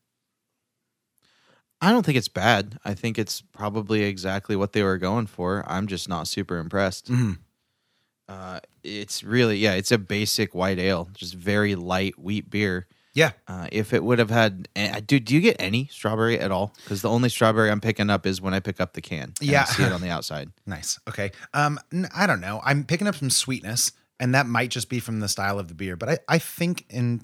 I 1.81 1.91
don't 1.93 2.05
think 2.05 2.17
it's 2.17 2.29
bad. 2.29 2.79
I 2.85 2.95
think 2.95 3.19
it's 3.19 3.43
probably 3.43 4.03
exactly 4.05 4.57
what 4.57 4.73
they 4.73 4.83
were 4.83 4.99
going 4.99 5.27
for. 5.27 5.65
I'm 5.69 5.87
just 5.87 6.09
not 6.09 6.27
super 6.29 6.57
impressed. 6.59 7.11
Mhm. 7.11 7.39
Uh, 8.27 8.61
it's 8.83 9.23
really, 9.23 9.59
yeah, 9.59 9.75
it's 9.75 9.93
a 9.93 9.99
basic 9.99 10.55
white 10.55 10.79
ale, 10.79 11.11
just 11.13 11.35
very 11.35 11.75
light 11.75 12.19
wheat 12.19 12.49
beer. 12.49 12.87
Yeah, 13.13 13.31
Uh, 13.47 13.69
if 13.71 13.93
it 13.93 14.03
would 14.03 14.19
have 14.19 14.31
had, 14.31 14.67
dude, 15.07 15.25
do 15.27 15.35
you 15.35 15.41
get 15.41 15.55
any 15.61 15.87
strawberry 15.93 16.41
at 16.41 16.51
all? 16.51 16.75
Because 16.83 17.01
the 17.03 17.09
only 17.11 17.29
strawberry 17.29 17.71
I'm 17.71 17.81
picking 17.81 18.11
up 18.11 18.27
is 18.27 18.41
when 18.41 18.55
I 18.55 18.59
pick 18.61 18.81
up 18.81 18.95
the 18.95 19.01
can. 19.03 19.35
and 19.41 19.51
I 19.51 19.53
Yeah. 19.53 19.65
see 19.65 19.85
it 19.85 19.93
on 19.93 20.01
the 20.01 20.11
outside. 20.11 20.51
Nice. 20.67 20.99
Okay. 21.09 21.31
Um, 21.53 21.79
n- 21.93 22.09
I 22.13 22.27
don't 22.27 22.41
know. 22.41 22.61
I'm 22.65 22.83
picking 22.85 23.07
up 23.07 23.15
some 23.15 23.31
sweetness, 23.31 23.93
and 24.19 24.35
that 24.35 24.47
might 24.47 24.71
just 24.71 24.89
be 24.89 24.99
from 25.01 25.21
the 25.21 25.29
style 25.29 25.59
of 25.61 25.69
the 25.69 25.75
beer. 25.75 25.95
But 25.97 26.09
I, 26.09 26.19
I 26.29 26.39
think 26.39 26.87
in, 26.89 27.23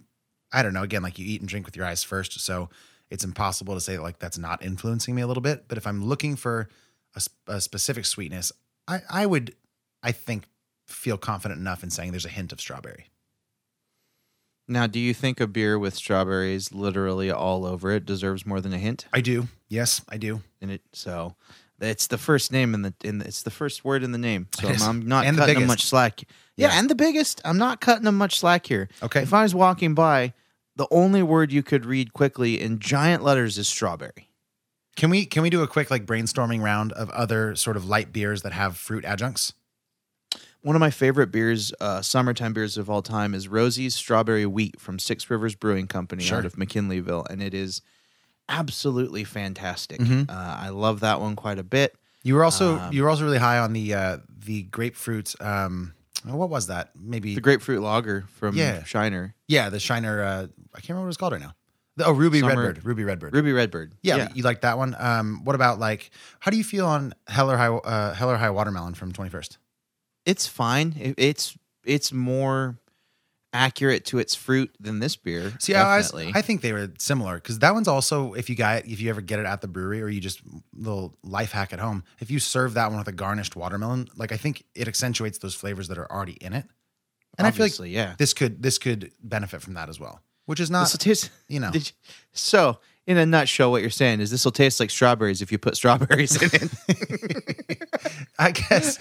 I 0.52 0.62
don't 0.62 0.75
know. 0.75 0.82
Again, 0.85 1.02
like 1.02 1.19
you 1.19 1.26
eat 1.26 1.41
and 1.41 1.49
drink 1.49 1.67
with 1.67 1.75
your 1.76 1.87
eyes 1.87 2.05
first, 2.05 2.38
so 2.38 2.70
it's 3.11 3.25
impossible 3.25 3.75
to 3.75 3.81
say 3.81 3.99
like 3.99 4.19
that's 4.19 4.39
not 4.39 4.62
influencing 4.65 5.15
me 5.15 5.23
a 5.23 5.27
little 5.27 5.41
bit. 5.43 5.65
But 5.69 5.79
if 5.79 5.87
I'm 5.87 6.05
looking 6.05 6.37
for 6.37 6.69
a, 7.15 7.23
a 7.49 7.61
specific 7.61 8.05
sweetness, 8.07 8.53
I, 8.89 9.01
I 9.11 9.27
would, 9.27 9.55
I 10.03 10.12
think, 10.12 10.45
feel 10.87 11.17
confident 11.19 11.61
enough 11.61 11.83
in 11.83 11.91
saying 11.91 12.12
there's 12.12 12.25
a 12.25 12.29
hint 12.31 12.53
of 12.53 12.61
strawberry. 12.61 13.07
Now, 14.69 14.87
do 14.87 15.01
you 15.01 15.12
think 15.15 15.41
a 15.41 15.47
beer 15.49 15.79
with 15.79 15.95
strawberries 15.97 16.73
literally 16.73 17.31
all 17.31 17.67
over 17.67 17.91
it 17.91 18.07
deserves 18.07 18.47
more 18.47 18.61
than 18.61 18.73
a 18.73 18.79
hint 18.79 19.07
I 19.12 19.21
do. 19.21 19.49
Yes, 19.69 20.01
I 20.09 20.17
do. 20.17 20.43
in 20.61 20.71
it? 20.71 20.83
So 20.93 21.35
it's 21.81 22.07
the 22.07 22.19
first 22.19 22.53
name 22.53 22.75
in 22.75 22.83
the 22.83 22.95
in 23.03 23.19
the, 23.19 23.25
it's 23.27 23.43
the 23.43 23.51
first 23.51 23.85
word 23.85 24.03
in 24.05 24.12
the 24.12 24.19
name. 24.19 24.47
So 24.61 24.69
I'm, 24.69 24.83
I'm 24.83 25.09
not 25.09 25.27
And 25.27 25.37
cutting 25.37 25.59
them 25.59 25.67
much 25.67 25.85
slack. 25.87 26.23
Yeah, 26.57 26.69
Yeah. 26.69 26.79
and 26.79 26.89
the 26.91 26.95
biggest. 26.95 27.41
I'm 27.45 27.59
not 27.59 27.81
cutting 27.81 28.05
them 28.05 28.17
much 28.19 28.39
slack 28.39 28.67
here. 28.67 28.89
Okay. 29.03 29.23
If 29.23 29.33
I 29.35 29.43
was 29.43 29.55
walking 29.55 29.95
by, 29.95 30.35
the 30.81 30.87
only 30.91 31.23
word 31.23 31.53
you 31.53 31.62
could 31.62 31.85
read 31.85 32.15
quickly 32.15 32.59
in 32.59 32.79
giant 32.79 33.23
letters 33.23 33.59
is 33.59 33.69
strawberry. 33.69 34.31
Can 34.97 35.11
we 35.11 35.27
can 35.27 35.43
we 35.43 35.50
do 35.50 35.62
a 35.62 35.66
quick 35.66 35.90
like 35.90 36.07
brainstorming 36.07 36.62
round 36.62 36.93
of 36.93 37.11
other 37.11 37.55
sort 37.55 37.76
of 37.76 37.85
light 37.85 38.14
beers 38.14 38.40
that 38.40 38.52
have 38.55 38.78
fruit 38.78 39.05
adjuncts? 39.05 39.52
One 40.62 40.75
of 40.76 40.81
my 40.81 40.88
favorite 40.90 41.31
beers, 41.31 41.75
uh, 41.83 42.00
summertime 42.00 42.55
beers 42.55 42.78
of 42.78 42.88
all 42.88 43.02
time, 43.02 43.35
is 43.35 43.47
Rosie's 43.47 43.95
Strawberry 43.95 44.47
Wheat 44.47 44.81
from 44.81 44.99
Six 44.99 45.28
Rivers 45.28 45.55
Brewing 45.55 45.87
Company 45.87 46.23
Sure. 46.23 46.38
out 46.38 46.47
of 46.47 46.55
McKinleyville, 46.57 47.28
and 47.28 47.43
it 47.43 47.52
is 47.52 47.83
absolutely 48.49 49.25
fantastic. 49.25 50.00
Mhm. 50.00 50.31
Uh, 50.31 50.33
I 50.33 50.71
love 50.71 51.00
that 51.00 51.21
one 51.21 51.37
quite 51.37 51.59
a 51.59 51.62
bit. 51.62 51.95
You 52.23 52.37
were 52.37 52.45
also 52.45 52.78
Um, 52.78 52.93
you 52.95 53.02
were 53.02 53.11
also 53.11 53.25
really 53.25 53.38
high 53.38 53.59
on 53.59 53.75
the 53.75 53.93
uh 53.93 54.19
the 54.47 54.62
grapefruit. 54.62 55.35
Um, 55.43 55.93
what 56.25 56.50
was 56.50 56.67
that? 56.69 56.91
Maybe 56.99 57.35
The 57.35 57.41
grapefruit 57.41 57.83
lager 57.83 58.25
from 58.37 58.55
Yeah. 58.57 58.85
Shiner, 58.85 59.35
yeah, 59.49 59.69
the 59.71 59.81
Shiner. 59.81 60.23
Uh, 60.23 60.47
I 60.75 60.81
can't 60.81 60.91
remember 60.91 61.07
what 61.07 61.09
it's 61.09 61.17
called 61.17 61.33
right 61.33 61.41
now. 61.43 61.55
The, 61.97 62.07
oh, 62.07 62.12
Ruby 62.12 62.41
Summer- 62.41 62.55
Redbird. 62.67 62.85
Ruby 62.85 63.05
Redbird. 63.05 63.35
Ruby 63.35 63.53
Redbird. 63.53 63.95
yeah, 64.03 64.29
you 64.35 64.43
like 64.43 64.61
that 64.62 64.79
one. 64.79 64.95
Um, 64.99 65.45
what 65.45 65.55
about 65.55 65.79
like? 65.79 66.11
How 66.39 66.50
do 66.50 66.57
you 66.57 66.65
feel 66.65 66.87
on 66.87 67.15
Hell 67.27 67.50
or 67.50 67.57
High 67.57 67.69
uh, 67.69 68.15
Hell 68.15 68.31
or 68.31 68.37
High 68.37 68.50
Watermelon 68.50 68.95
from 68.95 69.12
Twenty 69.12 69.31
First? 69.31 69.59
it's 70.27 70.47
fine. 70.47 70.95
It, 70.99 71.15
it's 71.19 71.57
it's 71.85 72.12
more 72.12 72.79
accurate 73.52 74.04
to 74.07 74.19
its 74.19 74.35
fruit 74.35 74.75
than 74.78 75.00
this 75.00 75.16
beer. 75.16 75.52
See, 75.59 75.75
I, 75.75 75.97
was. 75.97 76.14
I 76.14 76.42
think 76.42 76.61
they 76.61 76.73
were 76.73 76.90
similar 76.99 77.35
because 77.37 77.59
that 77.61 77.75
one's 77.75 77.88
also 77.88 78.35
if 78.35 78.49
you 78.49 78.57
got 78.57 78.87
if 78.87 79.00
you 79.00 79.11
ever 79.11 79.21
get 79.21 79.38
it 79.38 79.47
at 79.47 79.61
the 79.61 79.69
brewery 79.69 80.02
or 80.02 80.09
you 80.09 80.21
just 80.21 80.40
little 80.75 81.16
life 81.23 81.52
hack 81.52 81.73
at 81.73 81.78
home. 81.78 82.04
If 82.21 82.30
you 82.30 82.38
serve 82.38 82.75
that 82.75 82.90
one 82.90 82.99
with 82.99 83.09
a 83.09 83.12
garnished 83.12 83.57
watermelon, 83.57 84.09
like 84.16 84.33
I 84.33 84.37
think 84.37 84.64
it 84.75 84.88
accentuates 84.88 85.38
those 85.38 85.54
flavors 85.54 85.88
that 85.88 85.99
are 85.99 86.11
already 86.11 86.37
in 86.40 86.52
it. 86.52 86.66
And 87.38 87.47
I 87.47 87.50
feel 87.52 87.66
like 87.66 87.90
yeah. 87.90 88.14
this 88.19 88.35
could 88.35 88.62
this 88.62 88.78
could 88.78 89.12
benefit 89.23 89.62
from 89.62 89.75
that 89.75 89.88
as 89.88 89.99
well, 89.99 90.21
which 90.47 90.61
is 90.61 90.71
not 90.71 90.83
This 90.90 90.97
taste, 90.99 91.30
you 91.49 91.61
know. 91.61 91.71
You- 91.75 91.80
so, 92.33 92.78
in 93.07 93.16
a 93.16 93.26
nutshell, 93.26 93.71
what 93.71 93.80
you're 93.80 93.90
saying 93.90 94.21
is 94.21 94.30
this 94.30 94.45
will 94.45 94.52
taste 94.52 94.78
like 94.78 94.90
strawberries 94.90 95.42
if 95.42 95.50
you 95.50 95.59
put 95.59 95.76
strawberries 95.76 96.40
in 96.40 96.50
it. 96.52 97.88
I 98.38 98.50
guess 98.52 98.99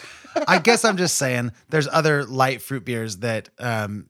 I 0.48 0.60
guess 0.60 0.86
I'm 0.86 0.98
just 0.98 1.18
saying 1.18 1.52
there's 1.70 1.88
other 1.88 2.24
light 2.24 2.62
fruit 2.62 2.86
beers 2.86 3.18
that 3.18 3.50
um, 3.60 4.08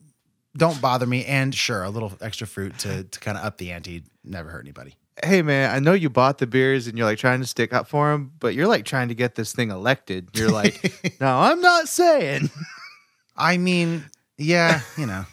don't 0.57 0.79
bother 0.81 1.05
me, 1.05 1.25
and 1.25 1.53
sure, 1.53 1.83
a 1.83 1.89
little 1.89 2.11
extra 2.21 2.47
fruit 2.47 2.77
to 2.79 3.03
to 3.03 3.19
kind 3.19 3.37
of 3.37 3.43
up 3.45 3.57
the 3.57 3.71
ante 3.71 4.03
never 4.23 4.49
hurt 4.49 4.61
anybody. 4.61 4.95
hey, 5.23 5.41
man, 5.41 5.75
I 5.75 5.79
know 5.79 5.93
you 5.93 6.09
bought 6.09 6.37
the 6.37 6.47
beers 6.47 6.87
and 6.87 6.97
you're 6.97 7.05
like 7.07 7.17
trying 7.17 7.41
to 7.41 7.47
stick 7.47 7.73
up 7.73 7.87
for 7.87 8.11
them, 8.11 8.31
but 8.39 8.53
you're 8.55 8.67
like 8.67 8.85
trying 8.85 9.09
to 9.09 9.15
get 9.15 9.35
this 9.35 9.51
thing 9.53 9.69
elected. 9.69 10.29
You're 10.33 10.49
like, 10.51 11.17
no, 11.21 11.27
I'm 11.27 11.59
not 11.61 11.87
saying. 11.89 12.49
I 13.35 13.57
mean, 13.57 14.05
yeah, 14.37 14.81
you 14.97 15.05
know, 15.05 15.25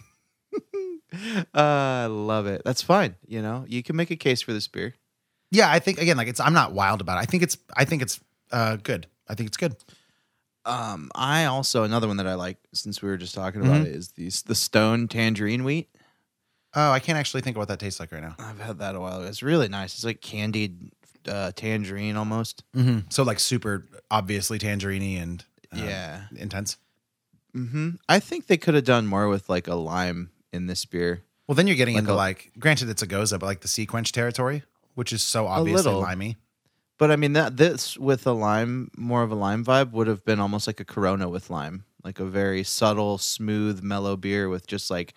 Uh, 1.54 1.61
I 1.61 2.06
love 2.06 2.46
it. 2.46 2.62
That's 2.64 2.82
fine. 2.82 3.14
You 3.26 3.40
know, 3.40 3.64
you 3.68 3.82
can 3.82 3.96
make 3.96 4.11
a 4.11 4.16
case 4.16 4.42
for 4.42 4.52
this 4.52 4.68
beer. 4.68 4.94
yeah. 5.50 5.70
I 5.70 5.78
think 5.78 5.99
again, 5.99 6.16
like 6.16 6.28
it's 6.28 6.40
I'm 6.40 6.52
not 6.52 6.73
wild 6.73 7.00
about 7.00 7.18
it. 7.18 7.20
I 7.23 7.25
think 7.25 7.42
it's 7.42 7.56
I 7.75 7.85
think 7.85 8.02
it's 8.02 8.20
uh, 8.52 8.76
good. 8.76 9.06
I 9.28 9.35
think 9.35 9.46
it's 9.46 9.56
good. 9.56 9.76
Um, 10.66 11.11
I 11.14 11.44
also 11.44 11.85
another 11.85 12.08
one 12.08 12.16
that 12.18 12.26
I 12.26 12.35
like 12.35 12.58
since 12.73 13.00
we 13.00 13.08
were 13.08 13.16
just 13.16 13.35
talking 13.35 13.61
about 13.62 13.82
Mhm. 13.82 13.87
it 13.87 13.94
is 13.94 14.08
these 14.12 14.42
the 14.42 14.54
Stone 14.54 15.08
Tangerine 15.08 15.64
Wheat. 15.64 15.88
Oh, 16.75 16.90
I 16.90 16.99
can't 16.99 17.16
actually 17.18 17.40
think 17.40 17.56
of 17.56 17.61
what 17.61 17.68
that 17.68 17.78
tastes 17.78 18.00
like 18.00 18.12
right 18.12 18.20
now. 18.23 18.35
I've 18.38 18.61
had 18.61 18.78
that 18.80 18.94
a 18.94 19.00
while. 19.00 19.20
ago. 19.20 19.28
It's 19.28 19.42
really 19.42 19.68
nice. 19.68 19.94
It's 19.94 20.04
like 20.04 20.20
candied 20.20 20.90
uh, 21.28 21.52
tangerine 21.56 22.16
almost. 22.16 22.64
Mm-hmm. 22.76 23.08
So 23.11 23.23
like 23.23 23.38
super 23.40 23.87
obviously 24.11 24.58
tangerine 24.58 25.18
and 25.18 25.44
uh, 25.73 25.76
yeah. 25.85 26.23
intense. 26.37 26.76
hmm 27.54 27.90
I 28.08 28.18
think 28.20 28.46
they 28.46 28.56
could 28.58 28.75
have 28.75 28.85
done 28.85 29.06
more 29.06 29.28
with 29.28 29.49
like 29.49 29.66
a 29.68 29.75
lime 29.75 30.30
in 30.52 30.66
this 30.66 30.85
beer. 30.85 31.23
Well, 31.49 31.54
then 31.54 31.66
you're 31.68 31.76
getting 31.76 31.94
Like 31.94 32.02
into 32.02 32.12
a- 32.12 32.14
like, 32.14 32.52
granted, 32.58 32.88
it's 32.90 33.02
a 33.02 33.06
gose, 33.06 33.30
but 33.30 33.42
like 33.46 33.61
the 33.61 33.68
SeaQuench 33.68 34.11
territory, 34.12 34.64
which 34.94 35.12
is 35.12 35.23
so 35.23 35.46
obviously 35.46 35.85
little. 35.85 36.00
limey. 36.00 36.37
But 36.98 37.10
I 37.10 37.16
mean 37.16 37.34
that 37.34 37.56
this 37.56 37.98
with 37.98 38.26
a 38.26 38.32
lime, 38.32 38.90
more 38.96 39.22
of 39.22 39.30
a 39.30 39.34
lime 39.34 39.64
vibe 39.64 39.92
would 39.92 40.06
have 40.06 40.24
been 40.24 40.40
almost 40.40 40.66
like 40.66 40.80
a 40.80 40.84
Corona 40.84 41.28
with 41.28 41.50
lime, 41.50 41.84
like 42.02 42.18
a 42.20 42.24
very 42.24 42.62
subtle, 42.64 43.18
smooth, 43.18 43.82
mellow 43.82 44.16
beer 44.16 44.48
with 44.48 44.66
just 44.66 44.90
like 44.90 45.12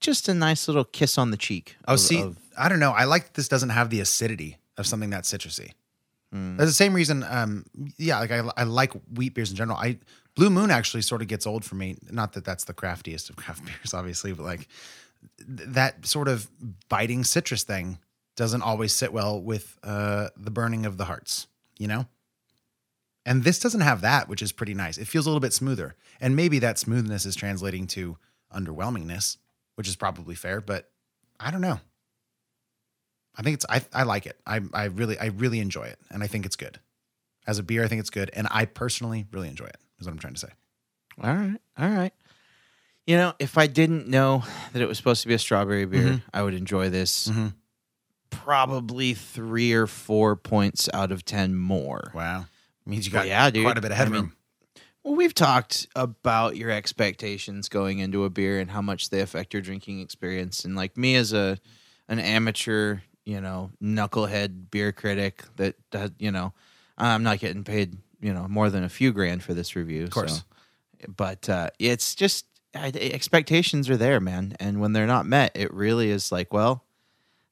just 0.00 0.28
a 0.28 0.34
nice 0.34 0.68
little 0.68 0.84
kiss 0.84 1.18
on 1.18 1.30
the 1.32 1.36
cheek. 1.36 1.76
Oh, 1.88 1.94
of- 1.94 2.00
see, 2.00 2.22
of- 2.22 2.38
I 2.56 2.68
don't 2.68 2.78
know. 2.80 2.92
I 2.92 3.04
like 3.04 3.24
that 3.24 3.34
this 3.34 3.48
doesn't 3.48 3.70
have 3.70 3.90
the 3.90 4.00
acidity 4.00 4.58
of 4.76 4.86
something 4.86 5.10
that's 5.10 5.32
citrusy. 5.32 5.72
Mm. 6.32 6.56
That's 6.56 6.70
the 6.70 6.74
same 6.74 6.94
reason. 6.94 7.24
Um, 7.28 7.64
yeah, 7.96 8.18
like 8.20 8.30
I, 8.30 8.42
I 8.56 8.62
like 8.64 8.92
wheat 9.14 9.34
beers 9.34 9.50
in 9.50 9.56
general. 9.56 9.78
I 9.78 9.98
Blue 10.36 10.50
Moon 10.50 10.70
actually 10.70 11.02
sort 11.02 11.20
of 11.20 11.26
gets 11.26 11.46
old 11.48 11.64
for 11.64 11.74
me. 11.74 11.96
Not 12.10 12.34
that 12.34 12.44
that's 12.44 12.64
the 12.64 12.74
craftiest 12.74 13.28
of 13.30 13.34
craft 13.36 13.64
beers, 13.66 13.92
obviously, 13.92 14.32
but 14.32 14.44
like 14.44 14.68
th- 15.38 15.68
that 15.70 16.06
sort 16.06 16.28
of 16.28 16.48
biting 16.88 17.24
citrus 17.24 17.64
thing 17.64 17.98
doesn't 18.38 18.62
always 18.62 18.94
sit 18.94 19.12
well 19.12 19.42
with 19.42 19.76
uh, 19.82 20.28
the 20.36 20.50
burning 20.50 20.86
of 20.86 20.96
the 20.96 21.04
hearts. 21.04 21.48
You 21.76 21.88
know. 21.88 22.06
And 23.26 23.44
this 23.44 23.58
doesn't 23.58 23.82
have 23.82 24.00
that, 24.00 24.28
which 24.28 24.40
is 24.40 24.52
pretty 24.52 24.72
nice. 24.72 24.96
It 24.96 25.06
feels 25.06 25.26
a 25.26 25.28
little 25.28 25.40
bit 25.40 25.52
smoother, 25.52 25.96
and 26.20 26.34
maybe 26.34 26.58
that 26.60 26.78
smoothness 26.78 27.26
is 27.26 27.36
translating 27.36 27.86
to 27.88 28.16
underwhelmingness, 28.54 29.36
which 29.74 29.86
is 29.88 29.96
probably 29.96 30.34
fair. 30.34 30.62
But 30.62 30.90
I 31.38 31.50
don't 31.50 31.60
know. 31.60 31.80
I 33.36 33.42
think 33.42 33.54
it's 33.54 33.66
I, 33.68 33.82
I 33.92 34.04
like 34.04 34.24
it. 34.26 34.40
I 34.46 34.60
I 34.72 34.84
really 34.84 35.18
I 35.18 35.26
really 35.26 35.60
enjoy 35.60 35.84
it, 35.84 35.98
and 36.10 36.22
I 36.22 36.26
think 36.26 36.46
it's 36.46 36.56
good. 36.56 36.80
As 37.46 37.58
a 37.58 37.62
beer, 37.62 37.84
I 37.84 37.88
think 37.88 38.00
it's 38.00 38.10
good, 38.10 38.30
and 38.32 38.46
I 38.50 38.64
personally 38.64 39.26
really 39.30 39.48
enjoy 39.48 39.66
it. 39.66 39.76
Is 40.00 40.06
what 40.06 40.12
I'm 40.12 40.18
trying 40.18 40.34
to 40.34 40.40
say. 40.40 40.52
all 41.22 41.34
right, 41.34 41.58
all 41.76 41.88
right. 41.90 42.12
You 43.06 43.16
know, 43.16 43.32
if 43.38 43.56
I 43.58 43.66
didn't 43.66 44.06
know 44.06 44.44
that 44.72 44.80
it 44.82 44.86
was 44.86 44.96
supposed 44.98 45.22
to 45.22 45.28
be 45.28 45.34
a 45.34 45.38
strawberry 45.38 45.84
beer, 45.86 46.02
Mhm. 46.14 46.22
I 46.32 46.42
would 46.42 46.54
enjoy 46.54 46.88
this 46.90 47.28
Mhm. 47.28 47.54
Probably 48.30 49.14
three 49.14 49.72
or 49.72 49.86
four 49.86 50.36
points 50.36 50.88
out 50.92 51.12
of 51.12 51.24
ten 51.24 51.54
more. 51.54 52.12
Wow, 52.14 52.46
means 52.86 53.06
you 53.06 53.12
got 53.12 53.26
yeah, 53.26 53.50
dude. 53.50 53.64
quite 53.64 53.78
a 53.78 53.80
bit 53.80 53.90
of 53.90 53.96
I 53.96 53.98
headroom. 53.98 54.24
mean, 54.24 54.32
Well, 55.02 55.14
we've 55.14 55.34
talked 55.34 55.86
about 55.96 56.56
your 56.56 56.70
expectations 56.70 57.68
going 57.68 57.98
into 57.98 58.24
a 58.24 58.30
beer 58.30 58.58
and 58.60 58.70
how 58.70 58.82
much 58.82 59.10
they 59.10 59.20
affect 59.20 59.52
your 59.54 59.62
drinking 59.62 60.00
experience. 60.00 60.64
And 60.64 60.74
like 60.76 60.96
me 60.96 61.16
as 61.16 61.32
a 61.32 61.58
an 62.08 62.18
amateur, 62.18 62.98
you 63.24 63.40
know, 63.40 63.70
knucklehead 63.82 64.70
beer 64.70 64.92
critic 64.92 65.44
that 65.56 65.76
does, 65.90 66.10
you 66.18 66.30
know, 66.30 66.52
I'm 66.96 67.22
not 67.22 67.38
getting 67.38 67.64
paid, 67.64 67.98
you 68.20 68.32
know, 68.32 68.48
more 68.48 68.70
than 68.70 68.82
a 68.84 68.88
few 68.88 69.12
grand 69.12 69.42
for 69.42 69.54
this 69.54 69.76
review. 69.76 70.04
Of 70.04 70.10
course. 70.10 70.44
but 71.06 71.48
uh, 71.48 71.70
it's 71.78 72.14
just 72.14 72.46
I, 72.74 72.92
expectations 72.94 73.88
are 73.88 73.96
there, 73.96 74.20
man. 74.20 74.54
And 74.58 74.80
when 74.80 74.92
they're 74.92 75.06
not 75.06 75.26
met, 75.26 75.52
it 75.54 75.72
really 75.72 76.10
is 76.10 76.32
like, 76.32 76.52
well, 76.52 76.84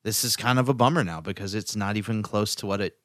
this 0.06 0.24
is 0.24 0.36
kind 0.36 0.58
of 0.60 0.68
a 0.68 0.74
bummer 0.74 1.02
now 1.02 1.20
because 1.20 1.52
it's 1.54 1.74
not 1.74 1.96
even 1.96 2.22
close 2.22 2.54
to 2.54 2.64
what 2.66 2.80
it 2.80 2.96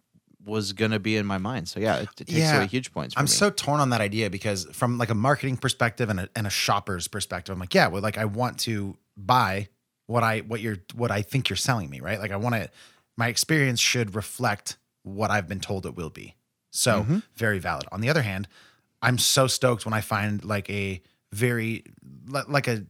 was 0.46 0.72
gonna 0.74 1.00
be 1.00 1.18
in 1.18 1.26
my 1.26 1.38
mind. 1.40 1.68
So 1.68 1.80
yeah, 1.80 1.98
it, 1.98 2.10
it 2.20 2.28
takes 2.28 2.32
Yeah. 2.32 2.58
away 2.58 2.68
huge 2.68 2.92
points. 2.94 3.16
I'm 3.18 3.26
me. 3.26 3.30
so 3.30 3.50
torn 3.50 3.80
on 3.80 3.90
that 3.90 4.02
idea 4.02 4.30
because 4.30 4.66
from 4.72 4.98
like 5.00 5.10
a 5.10 5.16
marketing 5.16 5.58
perspective 5.58 6.10
and 6.10 6.20
a, 6.20 6.30
and 6.36 6.46
a 6.46 6.50
shopper's 6.50 7.08
perspective, 7.08 7.54
I'm 7.54 7.60
like, 7.60 7.74
yeah, 7.74 7.88
well, 7.88 8.02
like 8.04 8.18
I 8.20 8.26
want 8.26 8.60
to 8.60 8.98
buy 9.18 9.70
what 10.06 10.24
I 10.24 10.40
what 10.42 10.62
you're 10.62 10.78
what 10.94 11.10
I 11.12 11.22
think 11.24 11.50
you're 11.50 11.58
selling 11.58 11.90
me, 11.90 12.00
right? 12.02 12.20
Like 12.20 12.32
I 12.32 12.38
want 12.38 12.56
to 12.56 12.70
my 13.18 13.28
experience 13.30 13.80
should 13.80 14.16
reflect 14.16 14.78
what 15.04 15.32
I've 15.32 15.48
been 15.48 15.60
told 15.60 15.86
it 15.88 15.96
will 15.96 16.10
be. 16.12 16.36
So 16.72 17.04
Mhm. 17.04 17.24
very 17.36 17.60
valid. 17.60 17.86
On 17.92 18.02
the 18.02 18.10
other 18.10 18.22
hand, 18.22 18.48
I'm 19.02 19.18
so 19.18 19.48
stoked 19.48 19.86
when 19.86 19.94
I 19.94 20.02
find 20.02 20.44
like 20.46 20.70
a 20.70 21.02
very 21.34 21.84
like 22.28 22.68
a 22.68 22.86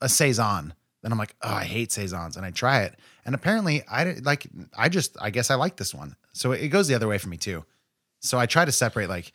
a 0.00 0.08
saison. 0.08 0.74
Then 1.02 1.12
I'm 1.12 1.18
like, 1.18 1.34
oh, 1.42 1.52
I 1.52 1.64
hate 1.64 1.92
saisons, 1.92 2.36
and 2.36 2.46
I 2.46 2.50
try 2.50 2.80
it, 2.84 2.98
and 3.24 3.34
apparently 3.34 3.82
I 3.88 4.14
like. 4.22 4.46
I 4.76 4.88
just, 4.88 5.16
I 5.20 5.30
guess 5.30 5.50
I 5.50 5.54
like 5.56 5.76
this 5.76 5.94
one, 5.94 6.16
so 6.32 6.52
it 6.52 6.68
goes 6.68 6.88
the 6.88 6.94
other 6.94 7.08
way 7.08 7.18
for 7.18 7.28
me 7.28 7.36
too. 7.36 7.64
So 8.20 8.38
I 8.38 8.46
try 8.46 8.64
to 8.64 8.72
separate 8.72 9.08
like 9.08 9.32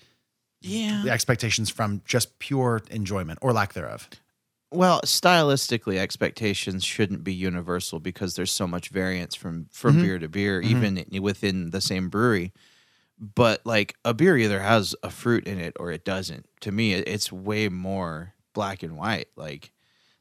yeah. 0.62 1.02
the 1.06 1.12
expectations 1.12 1.70
from 1.70 2.02
just 2.06 2.40
pure 2.40 2.82
enjoyment 2.92 3.40
or 3.42 3.54
lack 3.54 3.74
thereof. 3.74 4.10
Well, 4.72 5.02
stylistically, 5.02 5.98
expectations 5.98 6.84
shouldn't 6.84 7.24
be 7.24 7.34
universal 7.34 8.00
because 8.00 8.36
there's 8.36 8.52
so 8.52 8.68
much 8.68 8.90
variance 8.90 9.34
from 9.36 9.68
from 9.72 9.98
Mhm. 9.98 10.02
beer 10.02 10.20
to 10.20 10.28
beer, 10.28 10.62
Mhm. 10.62 10.66
even 11.08 11.22
within 11.24 11.72
the 11.72 11.82
same 11.82 12.10
brewery. 12.10 12.54
But 13.18 13.66
like 13.66 13.96
a 14.06 14.14
beer 14.14 14.38
either 14.38 14.62
has 14.62 14.96
a 15.04 15.10
fruit 15.10 15.46
in 15.48 15.60
it 15.60 15.76
or 15.80 15.92
it 15.92 16.06
doesn't. 16.06 16.46
To 16.62 16.72
me, 16.72 16.94
it's 16.94 17.32
way 17.32 17.68
more 17.68 18.34
black 18.54 18.82
and 18.84 18.96
white. 18.96 19.28
Like 19.36 19.72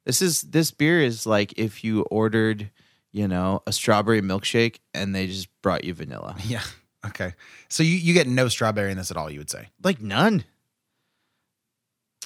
this 0.04 0.20
is 0.22 0.40
this 0.42 0.70
beer 0.72 1.00
is 1.02 1.26
like 1.26 1.52
if 1.58 1.84
you 1.84 2.02
ordered, 2.10 2.70
you 3.12 3.26
know, 3.28 3.62
a 3.66 3.72
strawberry 3.72 4.20
milkshake 4.22 4.76
and 4.94 5.14
they 5.14 5.26
just 5.26 5.48
brought 5.62 5.84
you 5.84 5.94
vanilla. 5.94 6.36
Yeah. 6.46 6.62
Okay. 7.06 7.34
So 7.68 7.82
you, 7.84 7.92
you 7.94 8.12
get 8.12 8.26
no 8.26 8.48
strawberry 8.48 8.90
in 8.90 8.96
this 8.98 9.10
at 9.12 9.16
all, 9.16 9.30
you 9.30 9.38
would 9.38 9.50
say? 9.50 9.68
Like 9.84 10.00
none. 10.00 10.44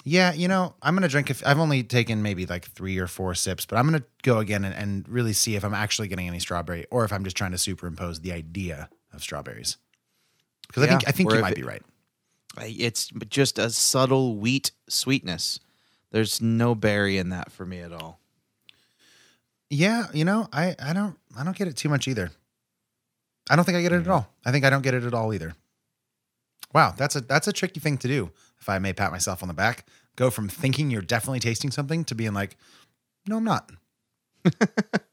Yeah. 0.04 0.32
You 0.32 0.48
know, 0.48 0.74
I'm 0.82 0.94
going 0.94 1.02
to 1.02 1.08
drink, 1.08 1.30
if 1.30 1.46
I've 1.46 1.58
only 1.58 1.82
taken 1.82 2.22
maybe 2.22 2.46
like 2.46 2.64
three 2.64 2.98
or 2.98 3.06
four 3.06 3.34
sips, 3.34 3.66
but 3.66 3.76
I'm 3.76 3.88
going 3.88 4.00
to 4.00 4.06
go 4.22 4.38
again 4.38 4.64
and, 4.64 4.74
and 4.74 5.08
really 5.08 5.34
see 5.34 5.56
if 5.56 5.64
I'm 5.64 5.74
actually 5.74 6.08
getting 6.08 6.26
any 6.26 6.38
strawberry 6.40 6.86
or 6.90 7.04
if 7.04 7.12
I'm 7.12 7.22
just 7.22 7.36
trying 7.36 7.52
to 7.52 7.58
superimpose 7.58 8.20
the 8.20 8.32
idea 8.32 8.88
of 9.12 9.22
strawberries. 9.22 9.76
Because 10.66 10.84
I 10.84 10.86
think, 10.86 11.08
I 11.08 11.10
think 11.12 11.32
you 11.32 11.40
might 11.40 11.52
it- 11.52 11.56
be 11.56 11.62
right. 11.62 11.82
It's 12.60 13.08
just 13.28 13.58
a 13.58 13.70
subtle 13.70 14.36
wheat 14.36 14.72
sweetness. 14.88 15.60
There's 16.10 16.40
no 16.42 16.74
berry 16.74 17.16
in 17.18 17.28
that 17.30 17.50
for 17.52 17.64
me 17.64 17.80
at 17.80 17.92
all. 17.92 18.20
Yeah. 19.72 20.06
You 20.12 20.24
know, 20.26 20.48
I, 20.52 20.76
I 20.78 20.92
don't, 20.92 21.16
I 21.36 21.42
don't 21.44 21.56
get 21.56 21.66
it 21.66 21.76
too 21.76 21.88
much 21.88 22.06
either. 22.06 22.30
I 23.48 23.56
don't 23.56 23.64
think 23.64 23.76
I 23.78 23.82
get 23.82 23.92
it 23.92 24.02
at 24.02 24.08
all. 24.08 24.28
I 24.44 24.52
think 24.52 24.64
I 24.66 24.70
don't 24.70 24.82
get 24.82 24.92
it 24.94 25.02
at 25.04 25.14
all 25.14 25.32
either. 25.32 25.54
Wow. 26.74 26.94
That's 26.96 27.16
a, 27.16 27.22
that's 27.22 27.48
a 27.48 27.52
tricky 27.52 27.80
thing 27.80 27.96
to 27.98 28.08
do. 28.08 28.30
If 28.60 28.68
I 28.68 28.78
may 28.78 28.92
pat 28.92 29.10
myself 29.10 29.42
on 29.42 29.48
the 29.48 29.54
back, 29.54 29.86
go 30.14 30.30
from 30.30 30.48
thinking 30.48 30.90
you're 30.90 31.00
definitely 31.02 31.40
tasting 31.40 31.70
something 31.70 32.04
to 32.04 32.14
being 32.14 32.34
like, 32.34 32.56
no, 33.26 33.38
I'm 33.38 33.44
not. 33.44 33.70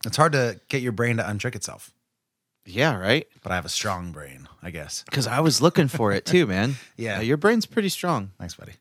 it's 0.05 0.17
hard 0.17 0.33
to 0.33 0.59
get 0.67 0.81
your 0.81 0.91
brain 0.91 1.17
to 1.17 1.23
untrick 1.23 1.55
itself, 1.55 1.93
Yeah, 2.65 2.95
right. 2.97 3.27
but 3.43 3.51
I 3.51 3.55
have 3.55 3.65
a 3.65 3.69
strong 3.69 4.11
brain, 4.11 4.47
I 4.61 4.71
guess. 4.71 5.03
Because 5.03 5.25
I 5.27 5.39
was 5.39 5.61
looking 5.61 5.87
for 5.87 6.11
it 6.11 6.25
too, 6.25 6.45
man. 6.47 6.75
Yeah. 6.97 7.19
Uh, 7.19 7.21
your 7.21 7.37
brain's 7.37 7.65
pretty 7.65 7.89
strong. 7.89 8.31
Thanks, 8.39 8.55
buddy. 8.55 8.73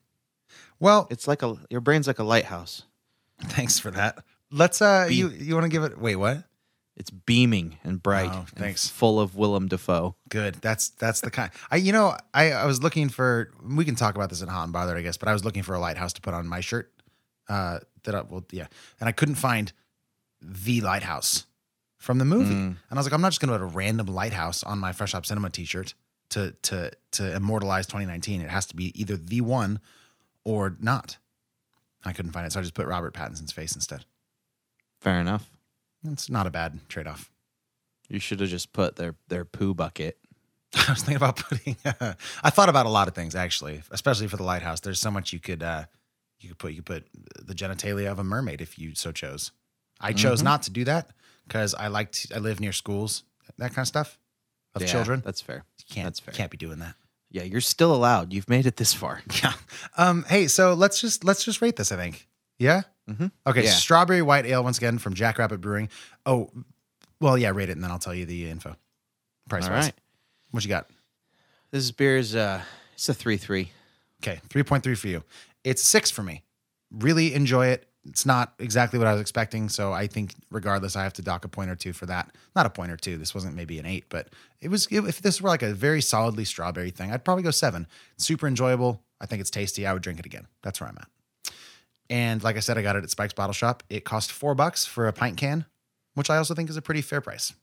Well, 0.79 1.07
It's 1.09 1.27
like 1.27 1.41
a 1.43 1.55
your 1.69 1.81
brain's 1.81 2.07
like 2.07 2.19
a 2.19 2.23
lighthouse. 2.23 2.83
thanks 3.41 3.79
for 3.79 3.91
that. 3.91 4.17
Let's 4.51 4.81
uh 4.81 5.05
Be- 5.07 5.15
you 5.15 5.29
you 5.29 5.53
want 5.53 5.65
to 5.65 5.69
give 5.69 5.83
it 5.83 5.97
wait, 5.97 6.15
what? 6.15 6.43
It's 6.95 7.11
beaming 7.11 7.77
and 7.85 8.03
bright. 8.03 8.29
Oh, 8.31 8.39
and 8.39 8.49
thanks. 8.49 8.89
full 8.89 9.21
of 9.21 9.35
Willem 9.35 9.67
Dafoe. 9.69 10.15
Good. 10.27 10.55
That's 10.55 10.89
that's 10.89 11.21
the 11.21 11.31
kind. 11.31 11.49
I 11.71 11.77
you 11.77 11.93
know, 11.93 12.17
I 12.33 12.51
I 12.51 12.65
was 12.65 12.83
looking 12.83 13.07
for 13.09 13.51
we 13.63 13.85
can 13.85 13.95
talk 13.95 14.15
about 14.15 14.29
this 14.29 14.41
in 14.41 14.49
hot 14.49 14.63
and 14.63 14.73
bothered, 14.73 14.97
I 14.97 15.01
guess, 15.01 15.15
but 15.15 15.29
I 15.29 15.33
was 15.33 15.45
looking 15.45 15.63
for 15.63 15.75
a 15.75 15.79
lighthouse 15.79 16.13
to 16.13 16.21
put 16.21 16.33
on 16.33 16.47
my 16.47 16.59
shirt. 16.59 16.91
Uh 17.47 17.79
that 18.03 18.15
I 18.15 18.21
well 18.21 18.43
yeah. 18.51 18.67
And 18.99 19.07
I 19.07 19.11
couldn't 19.13 19.35
find 19.35 19.71
the 20.41 20.81
lighthouse 20.81 21.45
from 21.97 22.17
the 22.17 22.25
movie. 22.25 22.53
Mm. 22.53 22.67
And 22.67 22.77
I 22.91 22.95
was 22.95 23.05
like, 23.05 23.13
I'm 23.13 23.21
not 23.21 23.29
just 23.29 23.41
gonna 23.41 23.53
put 23.53 23.61
a 23.61 23.65
random 23.65 24.07
lighthouse 24.07 24.63
on 24.63 24.79
my 24.79 24.91
Fresh 24.91 25.13
Hop 25.13 25.25
Cinema 25.25 25.49
t-shirt 25.49 25.93
to 26.31 26.53
to 26.63 26.91
to 27.11 27.35
immortalize 27.35 27.85
2019. 27.87 28.41
It 28.41 28.49
has 28.49 28.65
to 28.67 28.75
be 28.75 28.99
either 28.99 29.15
the 29.15 29.41
one 29.41 29.79
or 30.43 30.75
not. 30.79 31.17
I 32.05 32.13
couldn't 32.13 32.31
find 32.31 32.45
it, 32.45 32.53
so 32.53 32.59
I 32.59 32.63
just 32.63 32.73
put 32.73 32.87
Robert 32.87 33.13
Pattinson's 33.13 33.51
face 33.51 33.75
instead. 33.75 34.05
Fair 35.01 35.19
enough. 35.19 35.49
It's 36.05 36.29
not 36.29 36.47
a 36.47 36.49
bad 36.49 36.79
trade-off. 36.89 37.29
You 38.07 38.19
should 38.19 38.39
have 38.39 38.49
just 38.49 38.73
put 38.73 38.95
their 38.95 39.15
their 39.27 39.45
poo 39.45 39.73
bucket. 39.73 40.17
I 40.75 40.91
was 40.91 40.99
thinking 41.03 41.17
about 41.17 41.37
putting. 41.37 41.75
I 42.43 42.49
thought 42.49 42.69
about 42.69 42.85
a 42.85 42.89
lot 42.89 43.07
of 43.07 43.13
things 43.15 43.35
actually, 43.35 43.81
especially 43.91 44.27
for 44.27 44.37
the 44.37 44.43
lighthouse. 44.43 44.79
There's 44.79 44.99
so 44.99 45.11
much 45.11 45.31
you 45.33 45.39
could 45.39 45.61
uh, 45.61 45.85
you 46.39 46.49
could 46.49 46.57
put. 46.57 46.71
You 46.73 46.81
could 46.81 47.03
put 47.03 47.47
the 47.47 47.53
genitalia 47.53 48.11
of 48.11 48.17
a 48.19 48.23
mermaid 48.23 48.61
if 48.61 48.79
you 48.79 48.95
so 48.95 49.11
chose. 49.11 49.51
I 49.99 50.13
chose 50.13 50.41
Mhm. 50.41 50.45
not 50.45 50.63
to 50.63 50.71
do 50.71 50.83
that 50.85 51.11
because 51.47 51.75
I 51.75 51.87
liked. 51.87 52.27
I 52.35 52.39
live 52.39 52.59
near 52.59 52.71
schools, 52.73 53.23
that 53.57 53.69
kind 53.69 53.79
of 53.83 53.87
stuff 53.87 54.17
of 54.73 54.81
Yeah, 54.81 54.87
children. 54.87 55.21
That's 55.23 55.41
fair. 55.41 55.65
You 55.79 55.85
can't 55.93 56.05
that's 56.05 56.19
fair. 56.19 56.33
can't 56.33 56.49
be 56.51 56.57
doing 56.57 56.79
that. 56.79 56.95
Yeah, 57.29 57.43
you're 57.43 57.61
still 57.61 57.93
allowed. 57.93 58.33
You've 58.33 58.49
made 58.49 58.65
it 58.65 58.77
this 58.77 58.93
far. 58.93 59.21
Yeah. 59.43 59.53
Um. 59.97 60.23
Hey, 60.27 60.47
so 60.47 60.73
let's 60.73 60.99
just 61.01 61.23
let's 61.23 61.43
just 61.43 61.61
rate 61.61 61.75
this. 61.75 61.91
I 61.91 61.95
think. 61.97 62.27
Yeah. 62.57 62.83
Mhm. 63.09 63.31
Okay. 63.47 63.63
Yeah. 63.63 63.71
Strawberry 63.71 64.21
white 64.21 64.45
ale 64.45 64.63
once 64.63 64.77
again 64.77 64.97
from 64.99 65.13
Jackrabbit 65.13 65.61
Brewing. 65.61 65.89
Oh, 66.25 66.49
well, 67.19 67.37
yeah. 67.37 67.49
Rate 67.49 67.69
it 67.69 67.73
and 67.73 67.83
then 67.83 67.91
I'll 67.91 67.99
tell 67.99 68.13
you 68.13 68.25
the 68.25 68.49
info. 68.49 68.75
Price 69.49 69.65
All 69.65 69.71
wise. 69.71 69.85
right. 69.85 69.93
What 70.51 70.63
you 70.63 70.69
got? 70.69 70.89
This 71.71 71.91
beer 71.91 72.17
is 72.17 72.35
uh, 72.35 72.61
it's 72.93 73.09
a 73.09 73.13
three 73.13 73.37
three. 73.37 73.71
Okay, 74.21 74.41
3.3 74.49 74.97
for 74.97 75.07
you. 75.07 75.23
It's 75.63 75.81
six 75.81 76.11
for 76.11 76.23
me. 76.23 76.43
Really 76.91 77.33
enjoy 77.33 77.67
it. 77.67 77.87
It's 78.05 78.25
not 78.25 78.53
exactly 78.59 78.99
what 78.99 79.07
I 79.07 79.13
was 79.13 79.21
expecting. 79.21 79.69
So 79.69 79.93
I 79.93 80.07
think, 80.07 80.33
regardless, 80.51 80.97
I 80.97 81.03
have 81.03 81.13
to 81.13 81.21
dock 81.21 81.45
a 81.45 81.47
point 81.47 81.69
or 81.69 81.75
two 81.75 81.93
for 81.93 82.05
that. 82.07 82.29
Not 82.55 82.65
a 82.65 82.69
point 82.69 82.91
or 82.91 82.97
two. 82.97 83.17
This 83.17 83.33
wasn't 83.33 83.55
maybe 83.55 83.79
an 83.79 83.85
eight, 83.85 84.05
but 84.09 84.27
it 84.59 84.67
was. 84.69 84.87
If 84.91 85.21
this 85.21 85.41
were 85.41 85.47
like 85.49 85.61
a 85.61 85.73
very 85.73 86.01
solidly 86.01 86.43
strawberry 86.43 86.89
thing, 86.91 87.11
I'd 87.13 87.23
probably 87.23 87.43
go 87.43 87.51
seven. 87.51 87.87
It's 88.15 88.25
super 88.25 88.45
enjoyable. 88.47 89.01
I 89.21 89.25
think 89.25 89.39
it's 89.39 89.49
tasty. 89.49 89.85
I 89.87 89.93
would 89.93 90.01
drink 90.01 90.19
it 90.19 90.25
again. 90.25 90.47
That's 90.63 90.81
where 90.81 90.89
I'm 90.89 90.97
at. 90.97 91.07
And 92.09 92.43
like 92.43 92.55
I 92.57 92.59
said, 92.59 92.77
I 92.77 92.81
got 92.81 92.95
it 92.95 93.03
at 93.03 93.09
Spike's 93.11 93.33
Bottle 93.33 93.53
Shop. 93.53 93.83
It 93.89 94.03
cost 94.03 94.31
four 94.31 94.55
bucks 94.55 94.85
for 94.85 95.07
a 95.07 95.13
pint 95.13 95.37
can, 95.37 95.65
which 96.15 96.29
I 96.29 96.37
also 96.37 96.53
think 96.55 96.69
is 96.69 96.77
a 96.77 96.81
pretty 96.81 97.01
fair 97.01 97.21
price. 97.21 97.53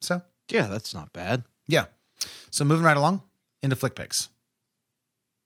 So 0.00 0.22
Yeah, 0.50 0.66
that's 0.66 0.92
not 0.94 1.12
bad. 1.12 1.44
yeah. 1.66 1.86
So 2.50 2.64
moving 2.64 2.84
right 2.84 2.96
along 2.96 3.22
into 3.62 3.76
flick 3.76 3.94
picks. 3.94 4.28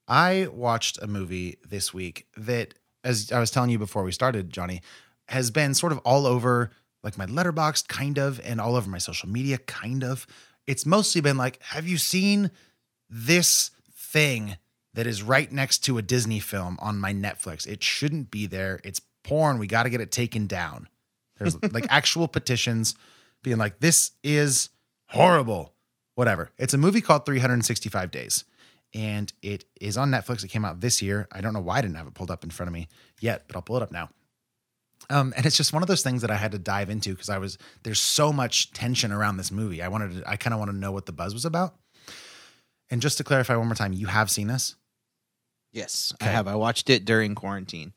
I 0.07 0.47
watched 0.51 1.01
a 1.01 1.07
movie 1.07 1.57
this 1.67 1.93
week 1.93 2.27
that, 2.37 2.73
as 3.03 3.31
I 3.31 3.39
was 3.39 3.51
telling 3.51 3.69
you 3.69 3.77
before 3.79 4.03
we 4.03 4.11
started, 4.11 4.49
Johnny, 4.51 4.81
has 5.27 5.51
been 5.51 5.73
sort 5.73 5.91
of 5.91 5.99
all 5.99 6.25
over 6.25 6.71
like 7.03 7.17
my 7.17 7.25
letterbox, 7.25 7.81
kind 7.83 8.17
of, 8.17 8.39
and 8.43 8.61
all 8.61 8.75
over 8.75 8.89
my 8.89 8.97
social 8.99 9.27
media, 9.29 9.57
kind 9.57 10.03
of. 10.03 10.27
It's 10.67 10.85
mostly 10.85 11.19
been 11.21 11.37
like, 11.37 11.61
have 11.63 11.87
you 11.87 11.97
seen 11.97 12.51
this 13.09 13.71
thing 13.93 14.57
that 14.93 15.07
is 15.07 15.23
right 15.23 15.51
next 15.51 15.79
to 15.85 15.97
a 15.97 16.01
Disney 16.01 16.39
film 16.39 16.77
on 16.81 16.99
my 16.99 17.13
Netflix? 17.13 17.67
It 17.67 17.83
shouldn't 17.83 18.31
be 18.31 18.47
there. 18.47 18.79
It's 18.83 19.01
porn. 19.23 19.57
We 19.57 19.67
got 19.67 19.83
to 19.83 19.89
get 19.89 20.01
it 20.01 20.11
taken 20.11 20.47
down. 20.47 20.87
There's 21.37 21.61
like 21.73 21.85
actual 21.89 22.27
petitions 22.27 22.95
being 23.43 23.57
like, 23.57 23.79
this 23.79 24.11
is 24.23 24.69
horrible. 25.09 25.73
Whatever. 26.15 26.51
It's 26.57 26.73
a 26.73 26.77
movie 26.77 27.01
called 27.01 27.25
365 27.25 28.11
Days, 28.11 28.43
and 28.93 29.31
it 29.41 29.65
is 29.79 29.97
on 29.97 30.11
Netflix. 30.11 30.43
It 30.43 30.49
came 30.49 30.65
out 30.65 30.81
this 30.81 31.01
year. 31.01 31.27
I 31.31 31.41
don't 31.41 31.53
know 31.53 31.61
why 31.61 31.77
I 31.77 31.81
didn't 31.81 31.95
have 31.95 32.07
it 32.07 32.13
pulled 32.13 32.29
up 32.29 32.43
in 32.43 32.49
front 32.49 32.67
of 32.67 32.73
me 32.73 32.89
yet, 33.19 33.45
but 33.47 33.55
I'll 33.55 33.61
pull 33.61 33.77
it 33.77 33.81
up 33.83 33.91
now. 33.91 34.09
Um, 35.09 35.33
and 35.35 35.45
it's 35.45 35.57
just 35.57 35.73
one 35.73 35.81
of 35.81 35.87
those 35.87 36.03
things 36.03 36.21
that 36.21 36.29
I 36.29 36.35
had 36.35 36.51
to 36.51 36.59
dive 36.59 36.89
into 36.89 37.11
because 37.11 37.29
I 37.29 37.37
was 37.37 37.57
there's 37.83 37.99
so 37.99 38.31
much 38.31 38.71
tension 38.71 39.11
around 39.11 39.37
this 39.37 39.51
movie. 39.51 39.81
I 39.81 39.87
wanted 39.87 40.21
to, 40.21 40.29
I 40.29 40.35
kind 40.35 40.53
of 40.53 40.59
want 40.59 40.69
to 40.69 40.77
know 40.77 40.91
what 40.91 41.05
the 41.05 41.11
buzz 41.11 41.33
was 41.33 41.45
about. 41.45 41.75
And 42.89 43.01
just 43.01 43.17
to 43.17 43.23
clarify 43.23 43.55
one 43.55 43.67
more 43.67 43.75
time, 43.75 43.93
you 43.93 44.07
have 44.07 44.29
seen 44.29 44.47
this? 44.47 44.75
Yes, 45.71 46.13
I 46.19 46.25
have. 46.25 46.47
I 46.47 46.55
watched 46.55 46.89
it 46.89 47.05
during 47.05 47.35
quarantine. 47.35 47.93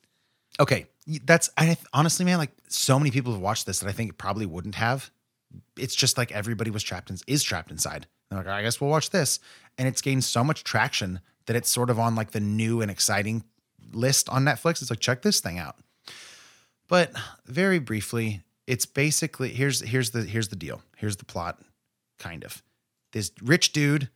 Okay, 0.60 0.86
that's 1.24 1.50
I 1.56 1.76
honestly, 1.92 2.24
man, 2.24 2.38
like 2.38 2.52
so 2.68 2.98
many 2.98 3.10
people 3.10 3.32
have 3.32 3.40
watched 3.40 3.66
this 3.66 3.80
that 3.80 3.88
I 3.88 3.92
think 3.92 4.16
probably 4.16 4.46
wouldn't 4.46 4.76
have. 4.76 5.10
It's 5.76 5.94
just 5.94 6.16
like 6.16 6.32
everybody 6.32 6.70
was 6.70 6.82
trapped 6.82 7.10
in, 7.10 7.16
is 7.26 7.42
trapped 7.42 7.70
inside. 7.70 8.06
They're 8.30 8.38
like, 8.38 8.46
I 8.46 8.62
guess 8.62 8.80
we'll 8.80 8.90
watch 8.90 9.10
this, 9.10 9.40
and 9.76 9.88
it's 9.88 10.00
gained 10.00 10.24
so 10.24 10.44
much 10.44 10.64
traction 10.64 11.20
that 11.46 11.56
it's 11.56 11.68
sort 11.68 11.90
of 11.90 11.98
on 11.98 12.14
like 12.14 12.30
the 12.30 12.40
new 12.40 12.80
and 12.80 12.90
exciting 12.90 13.44
list 13.92 14.28
on 14.28 14.44
Netflix. 14.44 14.80
It's 14.80 14.90
like 14.90 15.00
check 15.00 15.22
this 15.22 15.40
thing 15.40 15.58
out. 15.58 15.76
But 16.88 17.12
very 17.46 17.78
briefly, 17.78 18.42
it's 18.66 18.86
basically 18.86 19.50
here's 19.50 19.80
here's 19.80 20.10
the 20.10 20.22
here's 20.22 20.48
the 20.48 20.56
deal. 20.56 20.82
Here's 20.96 21.16
the 21.16 21.24
plot, 21.24 21.60
kind 22.18 22.44
of. 22.44 22.62
This 23.12 23.32
rich 23.42 23.72
dude 23.72 24.08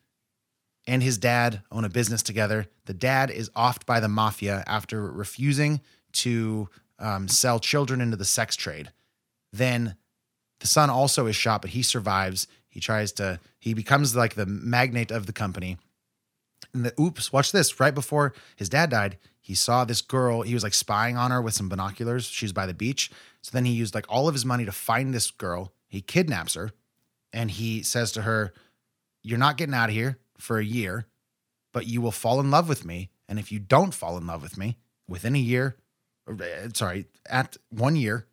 and 0.88 1.02
his 1.02 1.18
dad 1.18 1.60
own 1.70 1.84
a 1.84 1.88
business 1.90 2.22
together. 2.22 2.66
The 2.86 2.94
dad 2.94 3.30
is 3.30 3.50
offed 3.50 3.84
by 3.84 4.00
the 4.00 4.08
mafia 4.08 4.64
after 4.66 5.02
refusing 5.12 5.82
to 6.14 6.70
um, 6.98 7.28
sell 7.28 7.60
children 7.60 8.00
into 8.00 8.16
the 8.16 8.24
sex 8.24 8.56
trade. 8.56 8.90
Then 9.52 9.96
the 10.60 10.66
son 10.66 10.88
also 10.88 11.26
is 11.26 11.36
shot, 11.36 11.60
but 11.60 11.72
he 11.72 11.82
survives. 11.82 12.48
He 12.68 12.80
tries 12.80 13.12
to, 13.12 13.38
he 13.58 13.74
becomes 13.74 14.16
like 14.16 14.34
the 14.34 14.46
magnate 14.46 15.10
of 15.10 15.26
the 15.26 15.32
company. 15.32 15.76
And 16.72 16.86
the 16.86 16.98
oops, 16.98 17.34
watch 17.34 17.52
this. 17.52 17.78
Right 17.78 17.94
before 17.94 18.32
his 18.56 18.70
dad 18.70 18.88
died, 18.88 19.18
he 19.42 19.54
saw 19.54 19.84
this 19.84 20.00
girl. 20.00 20.40
He 20.40 20.54
was 20.54 20.62
like 20.62 20.74
spying 20.74 21.18
on 21.18 21.30
her 21.30 21.42
with 21.42 21.52
some 21.52 21.68
binoculars. 21.68 22.24
She's 22.24 22.54
by 22.54 22.64
the 22.64 22.72
beach. 22.72 23.10
So 23.42 23.50
then 23.52 23.66
he 23.66 23.72
used 23.72 23.94
like 23.94 24.06
all 24.08 24.26
of 24.26 24.34
his 24.34 24.46
money 24.46 24.64
to 24.64 24.72
find 24.72 25.12
this 25.12 25.30
girl. 25.30 25.70
He 25.86 26.00
kidnaps 26.00 26.54
her 26.54 26.70
and 27.30 27.50
he 27.50 27.82
says 27.82 28.10
to 28.12 28.22
her, 28.22 28.54
You're 29.22 29.36
not 29.36 29.58
getting 29.58 29.74
out 29.74 29.90
of 29.90 29.94
here 29.94 30.18
for 30.38 30.58
a 30.58 30.64
year, 30.64 31.06
but 31.72 31.86
you 31.86 32.00
will 32.00 32.12
fall 32.12 32.40
in 32.40 32.50
love 32.50 32.68
with 32.68 32.84
me. 32.84 33.10
And 33.28 33.38
if 33.38 33.52
you 33.52 33.58
don't 33.58 33.92
fall 33.94 34.16
in 34.16 34.26
love 34.26 34.42
with 34.42 34.56
me 34.56 34.78
within 35.06 35.34
a 35.34 35.38
year, 35.38 35.76
uh, 36.28 36.34
sorry, 36.74 37.06
at 37.28 37.56
one 37.70 37.96
year, 37.96 38.26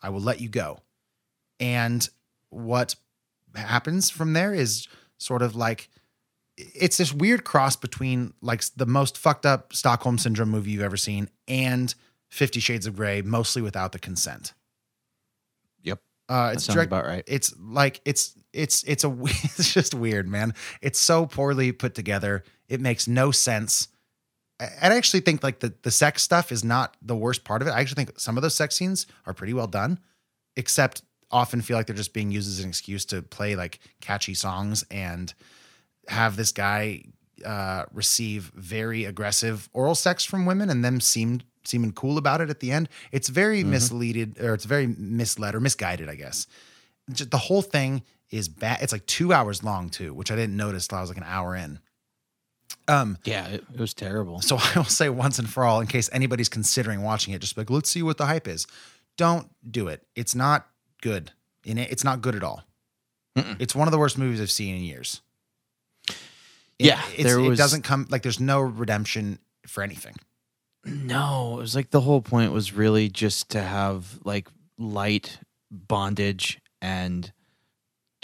I 0.00 0.10
will 0.10 0.20
let 0.20 0.40
you 0.40 0.48
go. 0.48 0.80
And 1.60 2.08
what 2.50 2.94
happens 3.54 4.10
from 4.10 4.32
there 4.32 4.54
is 4.54 4.86
sort 5.18 5.42
of 5.42 5.56
like 5.56 5.88
it's 6.56 6.96
this 6.96 7.12
weird 7.12 7.44
cross 7.44 7.76
between 7.76 8.32
like 8.40 8.62
the 8.76 8.86
most 8.86 9.16
fucked 9.16 9.46
up 9.46 9.72
Stockholm 9.72 10.18
syndrome 10.18 10.50
movie 10.50 10.72
you've 10.72 10.82
ever 10.82 10.96
seen 10.96 11.28
and 11.46 11.94
Fifty 12.28 12.60
Shades 12.60 12.86
of 12.86 12.96
Grey, 12.96 13.22
mostly 13.22 13.62
without 13.62 13.92
the 13.92 13.98
consent. 13.98 14.52
Yep, 15.82 16.00
Uh, 16.28 16.50
it's 16.54 16.64
sounds 16.64 16.74
direct, 16.74 16.88
about 16.88 17.06
right. 17.06 17.24
it's 17.26 17.54
like 17.58 18.00
it's 18.04 18.34
it's 18.58 18.82
it's 18.82 19.04
a 19.04 19.16
it's 19.24 19.72
just 19.72 19.94
weird, 19.94 20.28
man. 20.28 20.52
It's 20.82 20.98
so 20.98 21.26
poorly 21.26 21.72
put 21.72 21.94
together. 21.94 22.44
It 22.68 22.80
makes 22.80 23.06
no 23.08 23.30
sense. 23.30 23.88
I 24.60 24.66
I 24.82 24.96
actually 24.96 25.20
think 25.20 25.42
like 25.42 25.60
the 25.60 25.72
the 25.82 25.90
sex 25.90 26.22
stuff 26.22 26.52
is 26.52 26.64
not 26.64 26.96
the 27.00 27.16
worst 27.16 27.44
part 27.44 27.62
of 27.62 27.68
it. 27.68 27.70
I 27.70 27.80
actually 27.80 28.04
think 28.04 28.18
some 28.18 28.36
of 28.36 28.42
those 28.42 28.54
sex 28.54 28.76
scenes 28.76 29.06
are 29.26 29.32
pretty 29.32 29.54
well 29.54 29.68
done, 29.68 30.00
except 30.56 31.02
often 31.30 31.60
feel 31.60 31.76
like 31.76 31.86
they're 31.86 31.96
just 31.96 32.14
being 32.14 32.30
used 32.30 32.48
as 32.48 32.60
an 32.60 32.68
excuse 32.68 33.04
to 33.04 33.22
play 33.22 33.54
like 33.54 33.78
catchy 34.00 34.34
songs 34.34 34.84
and 34.90 35.34
have 36.08 36.36
this 36.36 36.52
guy 36.52 37.04
uh, 37.44 37.84
receive 37.92 38.50
very 38.54 39.04
aggressive 39.04 39.68
oral 39.74 39.94
sex 39.94 40.24
from 40.24 40.46
women 40.46 40.70
and 40.70 40.82
them 40.82 41.00
seem 41.00 41.42
seeming 41.64 41.92
cool 41.92 42.16
about 42.16 42.40
it 42.40 42.48
at 42.48 42.60
the 42.60 42.72
end. 42.72 42.88
It's 43.12 43.28
very 43.28 43.62
misleaded 43.62 44.42
or 44.42 44.54
it's 44.54 44.64
very 44.64 44.86
misled 44.86 45.54
or 45.54 45.60
misguided, 45.60 46.08
I 46.08 46.14
guess. 46.14 46.46
Just, 47.12 47.30
the 47.30 47.38
whole 47.38 47.62
thing 47.62 48.02
is 48.30 48.48
bad. 48.48 48.78
It's 48.82 48.92
like 48.92 49.06
two 49.06 49.32
hours 49.32 49.62
long 49.64 49.88
too, 49.90 50.12
which 50.14 50.30
I 50.30 50.36
didn't 50.36 50.56
notice 50.56 50.86
till 50.86 50.98
I 50.98 51.00
was 51.00 51.10
like 51.10 51.16
an 51.18 51.24
hour 51.26 51.54
in. 51.56 51.78
Um, 52.86 53.18
Yeah, 53.24 53.46
it, 53.48 53.64
it 53.74 53.80
was 53.80 53.94
terrible. 53.94 54.40
so 54.40 54.56
I 54.60 54.72
will 54.76 54.84
say 54.84 55.08
once 55.08 55.38
and 55.38 55.48
for 55.48 55.64
all, 55.64 55.80
in 55.80 55.86
case 55.86 56.08
anybody's 56.12 56.48
considering 56.48 57.02
watching 57.02 57.34
it, 57.34 57.40
just 57.40 57.56
like, 57.56 57.70
let's 57.70 57.90
see 57.90 58.02
what 58.02 58.18
the 58.18 58.26
hype 58.26 58.48
is. 58.48 58.66
Don't 59.16 59.48
do 59.70 59.88
it. 59.88 60.06
It's 60.14 60.34
not 60.34 60.66
good. 61.02 61.32
In 61.64 61.76
it, 61.78 61.90
it's 61.90 62.04
not 62.04 62.20
good 62.22 62.34
at 62.36 62.42
all. 62.42 62.62
It's 63.60 63.72
one 63.74 63.86
of 63.86 63.92
the 63.92 63.98
worst 63.98 64.18
movies 64.18 64.40
I've 64.40 64.50
seen 64.50 64.74
in 64.76 64.82
years. 64.82 65.20
It- 66.08 66.16
Yeah, 66.86 67.00
there 67.22 67.38
it 67.40 67.56
doesn't 67.56 67.82
come 67.82 68.06
like 68.10 68.22
there's 68.22 68.40
no 68.40 68.60
redemption 68.60 69.38
for 69.66 69.82
anything. 69.82 70.16
No, 70.84 71.54
it 71.58 71.60
was 71.60 71.74
like 71.76 71.90
the 71.90 72.00
whole 72.00 72.20
point 72.22 72.52
was 72.52 72.72
really 72.72 73.08
just 73.08 73.50
to 73.50 73.62
have 73.62 74.18
like 74.24 74.48
light 74.78 75.38
bondage 75.70 76.60
and 76.80 77.32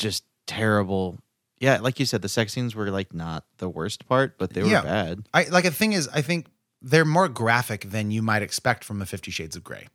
just 0.05 0.25
terrible. 0.47 1.19
Yeah, 1.59 1.79
like 1.81 1.99
you 1.99 2.07
said, 2.07 2.23
the 2.23 2.29
sex 2.29 2.53
scenes 2.53 2.75
were 2.75 2.91
like 2.91 3.13
not 3.15 3.45
the 3.59 3.69
worst 3.69 4.07
part, 4.07 4.39
but 4.39 4.51
they 4.53 4.63
were 4.63 4.69
Yeah. 4.69 4.83
bad. 4.83 5.29
I 5.35 5.45
like 5.45 5.65
the 5.65 5.71
thing 5.71 5.93
is, 5.95 6.09
I 6.13 6.21
think 6.23 6.47
they're 6.83 7.05
more 7.07 7.29
graphic 7.29 7.91
than 7.91 8.11
you 8.11 8.21
might 8.23 8.43
expect 8.43 8.85
from 8.85 9.01
a 9.01 9.07
Fifty 9.07 9.31
Shades 9.31 9.57
of 9.57 9.65
Grey. 9.65 9.89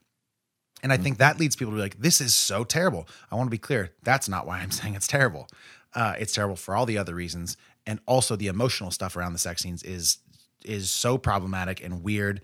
And 0.82 0.92
I 0.94 0.98
think 0.98 1.18
that 1.18 1.38
leads 1.40 1.56
people 1.58 1.74
to 1.74 1.76
be 1.76 1.82
like, 1.82 2.00
this 2.00 2.22
is 2.22 2.34
so 2.34 2.64
terrible. 2.64 3.08
I 3.30 3.36
want 3.36 3.48
to 3.48 3.52
be 3.52 3.58
clear. 3.58 3.92
That's 4.04 4.30
not 4.30 4.48
why 4.48 4.60
I'm 4.60 4.72
saying 4.80 4.96
it's 4.96 5.08
terrible. 5.08 5.48
Uh, 5.94 6.16
it's 6.18 6.34
terrible 6.34 6.56
for 6.56 6.74
all 6.76 6.86
the 6.86 6.98
other 6.98 7.14
reasons. 7.14 7.58
And 7.86 8.00
also 8.06 8.36
the 8.36 8.48
emotional 8.48 8.90
stuff 8.92 9.16
around 9.18 9.34
the 9.34 9.40
sex 9.40 9.62
scenes 9.62 9.84
is 9.84 10.18
is 10.66 10.90
so 10.90 11.18
problematic 11.18 11.84
and 11.84 12.02
weird. 12.04 12.42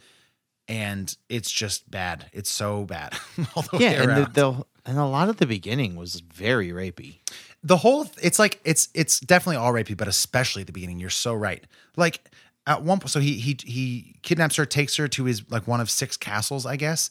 And 0.68 1.16
it's 1.30 1.52
just 1.52 1.90
bad. 1.90 2.26
It's 2.34 2.50
so 2.50 2.86
bad. 2.86 3.14
all 3.56 3.64
the 3.64 3.78
Yeah, 3.78 3.90
way 3.92 3.96
and 3.98 4.10
the, 4.10 4.22
around. 4.22 4.34
the 4.34 4.66
and 4.86 4.98
a 4.98 5.06
lot 5.06 5.30
of 5.30 5.38
the 5.38 5.46
beginning 5.48 5.96
was 5.96 6.20
very 6.20 6.70
rapey. 6.70 7.20
the 7.64 7.78
whole 7.78 8.08
it's 8.22 8.38
like 8.38 8.60
it's 8.64 8.90
it's 8.94 9.20
definitely 9.20 9.58
all 9.58 9.74
rapey, 9.74 9.98
but 9.98 10.08
especially 10.08 10.62
at 10.62 10.68
the 10.68 10.74
beginning. 10.74 11.00
You're 11.00 11.10
so 11.10 11.34
right. 11.34 11.64
Like 11.98 12.22
at 12.68 12.84
one 12.84 13.00
point, 13.00 13.10
so 13.10 13.20
he 13.20 13.34
he 13.34 13.58
he 13.64 14.16
kidnaps 14.22 14.56
her, 14.58 14.66
takes 14.66 14.96
her 14.98 15.08
to 15.10 15.26
his 15.26 15.50
like 15.50 15.68
one 15.68 15.82
of 15.82 15.90
six 15.90 16.18
castles, 16.18 16.66
I 16.66 16.76
guess, 16.76 17.10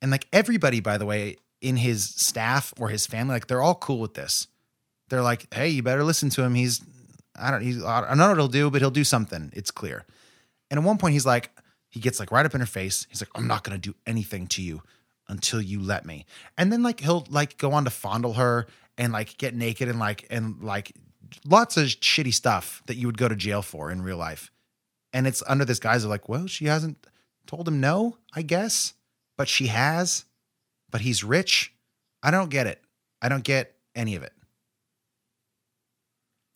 and 0.00 0.10
like 0.10 0.26
everybody, 0.32 0.80
by 0.80 0.98
the 0.98 1.06
way, 1.06 1.36
in 1.60 1.76
his 1.76 2.04
staff 2.04 2.72
or 2.80 2.88
his 2.88 3.06
family, 3.06 3.34
like 3.34 3.46
they're 3.46 3.62
all 3.62 3.74
cool 3.74 4.00
with 4.00 4.14
this. 4.14 4.46
They're 5.08 5.22
like, 5.22 5.52
hey, 5.52 5.68
you 5.68 5.82
better 5.82 6.04
listen 6.04 6.30
to 6.30 6.42
him. 6.42 6.54
He's 6.54 6.80
I 7.36 7.50
don't 7.50 7.62
he's 7.62 7.82
I 7.84 8.08
don't 8.08 8.18
know 8.18 8.28
what 8.28 8.38
he'll 8.38 8.48
do, 8.48 8.70
but 8.70 8.80
he'll 8.80 8.90
do 8.90 9.04
something. 9.04 9.52
It's 9.54 9.70
clear. 9.70 10.04
And 10.70 10.78
at 10.78 10.84
one 10.84 10.98
point, 10.98 11.12
he's 11.12 11.26
like, 11.26 11.50
he 11.90 12.00
gets 12.00 12.20
like 12.20 12.30
right 12.30 12.46
up 12.46 12.54
in 12.54 12.60
her 12.60 12.66
face. 12.66 13.06
He's 13.10 13.20
like, 13.20 13.30
I'm 13.34 13.46
not 13.46 13.64
gonna 13.64 13.78
do 13.78 13.94
anything 14.06 14.46
to 14.48 14.62
you 14.62 14.82
until 15.30 15.62
you 15.62 15.80
let 15.80 16.04
me. 16.04 16.26
And 16.58 16.72
then 16.72 16.82
like 16.82 17.00
he'll 17.00 17.26
like 17.30 17.56
go 17.56 17.72
on 17.72 17.84
to 17.84 17.90
fondle 17.90 18.34
her 18.34 18.66
and 18.98 19.12
like 19.12 19.38
get 19.38 19.54
naked 19.54 19.88
and 19.88 19.98
like 19.98 20.26
and 20.28 20.62
like 20.62 20.92
lots 21.46 21.76
of 21.76 21.86
shitty 21.86 22.34
stuff 22.34 22.82
that 22.86 22.96
you 22.96 23.06
would 23.06 23.16
go 23.16 23.28
to 23.28 23.36
jail 23.36 23.62
for 23.62 23.90
in 23.90 24.02
real 24.02 24.16
life. 24.16 24.50
And 25.12 25.26
it's 25.26 25.42
under 25.46 25.64
this 25.64 25.78
guise 25.78 26.04
of 26.04 26.10
like, 26.10 26.28
well, 26.28 26.46
she 26.46 26.66
hasn't 26.66 27.06
told 27.46 27.66
him 27.66 27.80
no, 27.80 28.18
I 28.34 28.42
guess, 28.42 28.94
but 29.38 29.48
she 29.48 29.68
has. 29.68 30.24
But 30.90 31.02
he's 31.02 31.22
rich. 31.22 31.72
I 32.22 32.32
don't 32.32 32.50
get 32.50 32.66
it. 32.66 32.82
I 33.22 33.28
don't 33.28 33.44
get 33.44 33.76
any 33.94 34.16
of 34.16 34.24
it. 34.24 34.32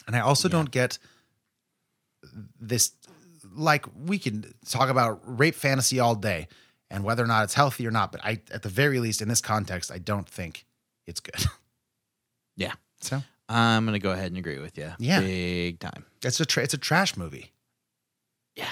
And 0.07 0.17
I 0.17 0.21
also 0.21 0.49
Yeah. 0.49 0.53
don't 0.53 0.71
get 0.71 0.99
this 2.61 2.93
like 3.55 3.87
we 3.95 4.19
can 4.19 4.53
talk 4.69 4.89
about 4.89 5.21
rape 5.25 5.55
fantasy 5.55 6.01
all 6.01 6.17
day 6.17 6.49
and 6.95 7.05
whether 7.05 7.23
or 7.23 7.27
not 7.27 7.45
it's 7.45 7.55
healthy 7.55 7.87
or 7.87 7.91
not, 7.91 8.13
but 8.13 8.25
I 8.25 8.41
at 8.53 8.63
the 8.63 8.69
very 8.69 9.01
least 9.01 9.21
in 9.21 9.29
this 9.29 9.41
context, 9.41 9.91
I 9.91 9.99
don't 9.99 10.29
think 10.29 10.65
it's 11.07 11.21
good. 11.21 11.35
Yeah. 12.57 12.75
So 13.01 13.21
I'm 13.49 13.85
gonna 13.85 13.99
go 13.99 14.13
ahead 14.13 14.29
and 14.29 14.39
agree 14.39 14.61
with 14.61 14.79
you. 14.79 14.93
Yeah. 14.99 15.21
big 15.21 15.81
time. 15.81 16.05
it's 16.23 16.39
a 16.39 16.47
tra- 16.47 16.63
it's 16.63 16.73
a 16.75 16.79
trash 16.79 17.17
movie. 17.17 17.53
Yeah, 18.55 18.71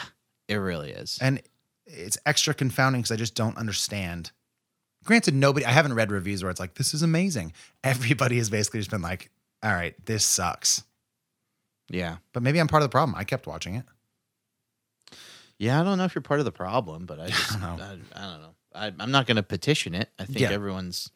it 0.49 0.55
really 0.55 0.93
is. 0.93 1.19
and 1.21 1.43
it's 1.85 2.17
extra 2.25 2.55
confounding 2.55 3.01
because 3.03 3.11
I 3.11 3.17
just 3.17 3.35
don't 3.35 3.59
understand. 3.59 4.31
Granted, 5.05 5.35
nobody 5.35 5.67
I 5.67 5.73
haven't 5.73 5.95
read 5.95 6.13
reviews 6.13 6.45
where 6.45 6.51
it's 6.51 6.61
like 6.61 6.75
this 6.75 6.95
is 6.95 7.03
amazing. 7.03 7.53
Everybody 7.85 8.37
has 8.39 8.49
basically 8.51 8.79
just 8.79 8.91
been 8.93 9.03
like, 9.03 9.31
"All 9.65 9.73
right, 9.73 9.95
this 10.07 10.25
sucks." 10.25 10.85
yeah, 11.91 12.19
But 12.33 12.45
maybe 12.45 12.61
I'm 12.61 12.69
part 12.69 12.85
of 12.85 12.89
the 12.89 12.93
problem. 12.95 13.17
I 13.19 13.25
kept 13.25 13.49
watching 13.49 13.75
it. 13.75 13.85
Yeah. 15.59 15.81
I 15.81 15.85
don't 15.85 15.99
know 15.99 16.05
if 16.05 16.15
you're 16.15 16.23
part 16.23 16.41
of 16.41 16.45
the 16.47 16.53
problem, 16.53 17.07
but 17.07 17.21
I 17.21 17.27
just, 17.29 17.53
don't 17.53 17.63
I, 17.65 17.77
know. 17.77 17.83
I, 18.15 18.21
don't 18.21 18.43
know. 18.43 18.55
I, 18.75 18.93
I'm 18.99 19.11
not 19.11 19.27
gonna 19.27 19.43
petition 19.43 19.95
it. 19.95 20.11
I 20.19 20.25
think 20.25 20.41
Yeah. 20.41 20.51
everyone's 20.51 21.11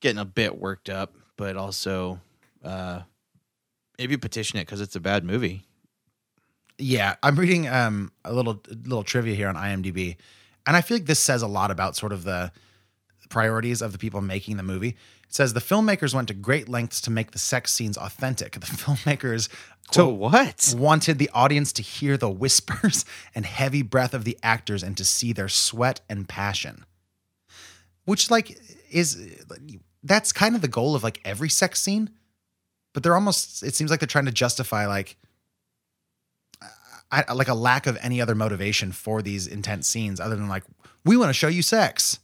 getting 0.00 0.18
a 0.18 0.24
bit 0.24 0.58
worked 0.58 0.88
up, 0.88 1.14
but 1.36 1.56
also 1.56 2.20
uh, 2.64 3.00
maybe 3.98 4.16
petition 4.16 4.58
it 4.58 4.62
because 4.66 4.80
it's 4.80 4.96
a 4.96 5.00
bad 5.00 5.24
movie. 5.24 5.64
Yeah, 6.78 7.14
I'm 7.22 7.36
reading 7.36 7.68
um, 7.68 8.10
a 8.24 8.32
little 8.32 8.60
little 8.68 9.04
trivia 9.04 9.34
here 9.34 9.48
on 9.48 9.54
IMDb, 9.54 10.16
and 10.66 10.76
I 10.76 10.80
feel 10.80 10.96
like 10.96 11.06
this 11.06 11.20
says 11.20 11.42
a 11.42 11.46
lot 11.46 11.70
about 11.70 11.94
sort 11.94 12.12
of 12.12 12.24
the 12.24 12.50
priorities 13.28 13.80
of 13.80 13.92
the 13.92 13.98
people 13.98 14.20
making 14.20 14.56
the 14.56 14.62
movie. 14.64 14.96
Says 15.34 15.52
the 15.52 15.58
filmmakers 15.58 16.14
went 16.14 16.28
to 16.28 16.34
great 16.34 16.68
lengths 16.68 17.00
to 17.00 17.10
make 17.10 17.32
the 17.32 17.40
sex 17.40 17.72
scenes 17.72 17.98
authentic. 17.98 18.52
The 18.52 18.66
filmmakers 18.66 19.48
quote, 19.88 20.14
what? 20.14 20.72
wanted 20.78 21.18
the 21.18 21.28
audience 21.34 21.72
to 21.72 21.82
hear 21.82 22.16
the 22.16 22.30
whispers 22.30 23.04
and 23.34 23.44
heavy 23.44 23.82
breath 23.82 24.14
of 24.14 24.22
the 24.22 24.38
actors 24.44 24.84
and 24.84 24.96
to 24.96 25.04
see 25.04 25.32
their 25.32 25.48
sweat 25.48 26.02
and 26.08 26.28
passion. 26.28 26.84
Which 28.04 28.30
like 28.30 28.56
is 28.92 29.44
that's 30.04 30.30
kind 30.30 30.54
of 30.54 30.60
the 30.60 30.68
goal 30.68 30.94
of 30.94 31.02
like 31.02 31.20
every 31.24 31.48
sex 31.48 31.82
scene, 31.82 32.10
but 32.92 33.02
they're 33.02 33.16
almost 33.16 33.64
it 33.64 33.74
seems 33.74 33.90
like 33.90 33.98
they're 33.98 34.06
trying 34.06 34.26
to 34.26 34.32
justify 34.32 34.86
like 34.86 35.16
I, 37.10 37.32
like 37.32 37.48
a 37.48 37.54
lack 37.54 37.88
of 37.88 37.98
any 38.00 38.20
other 38.20 38.36
motivation 38.36 38.92
for 38.92 39.20
these 39.20 39.48
intense 39.48 39.88
scenes 39.88 40.20
other 40.20 40.36
than 40.36 40.48
like 40.48 40.62
we 41.04 41.16
want 41.16 41.30
to 41.30 41.34
show 41.34 41.48
you 41.48 41.62
sex. 41.62 42.20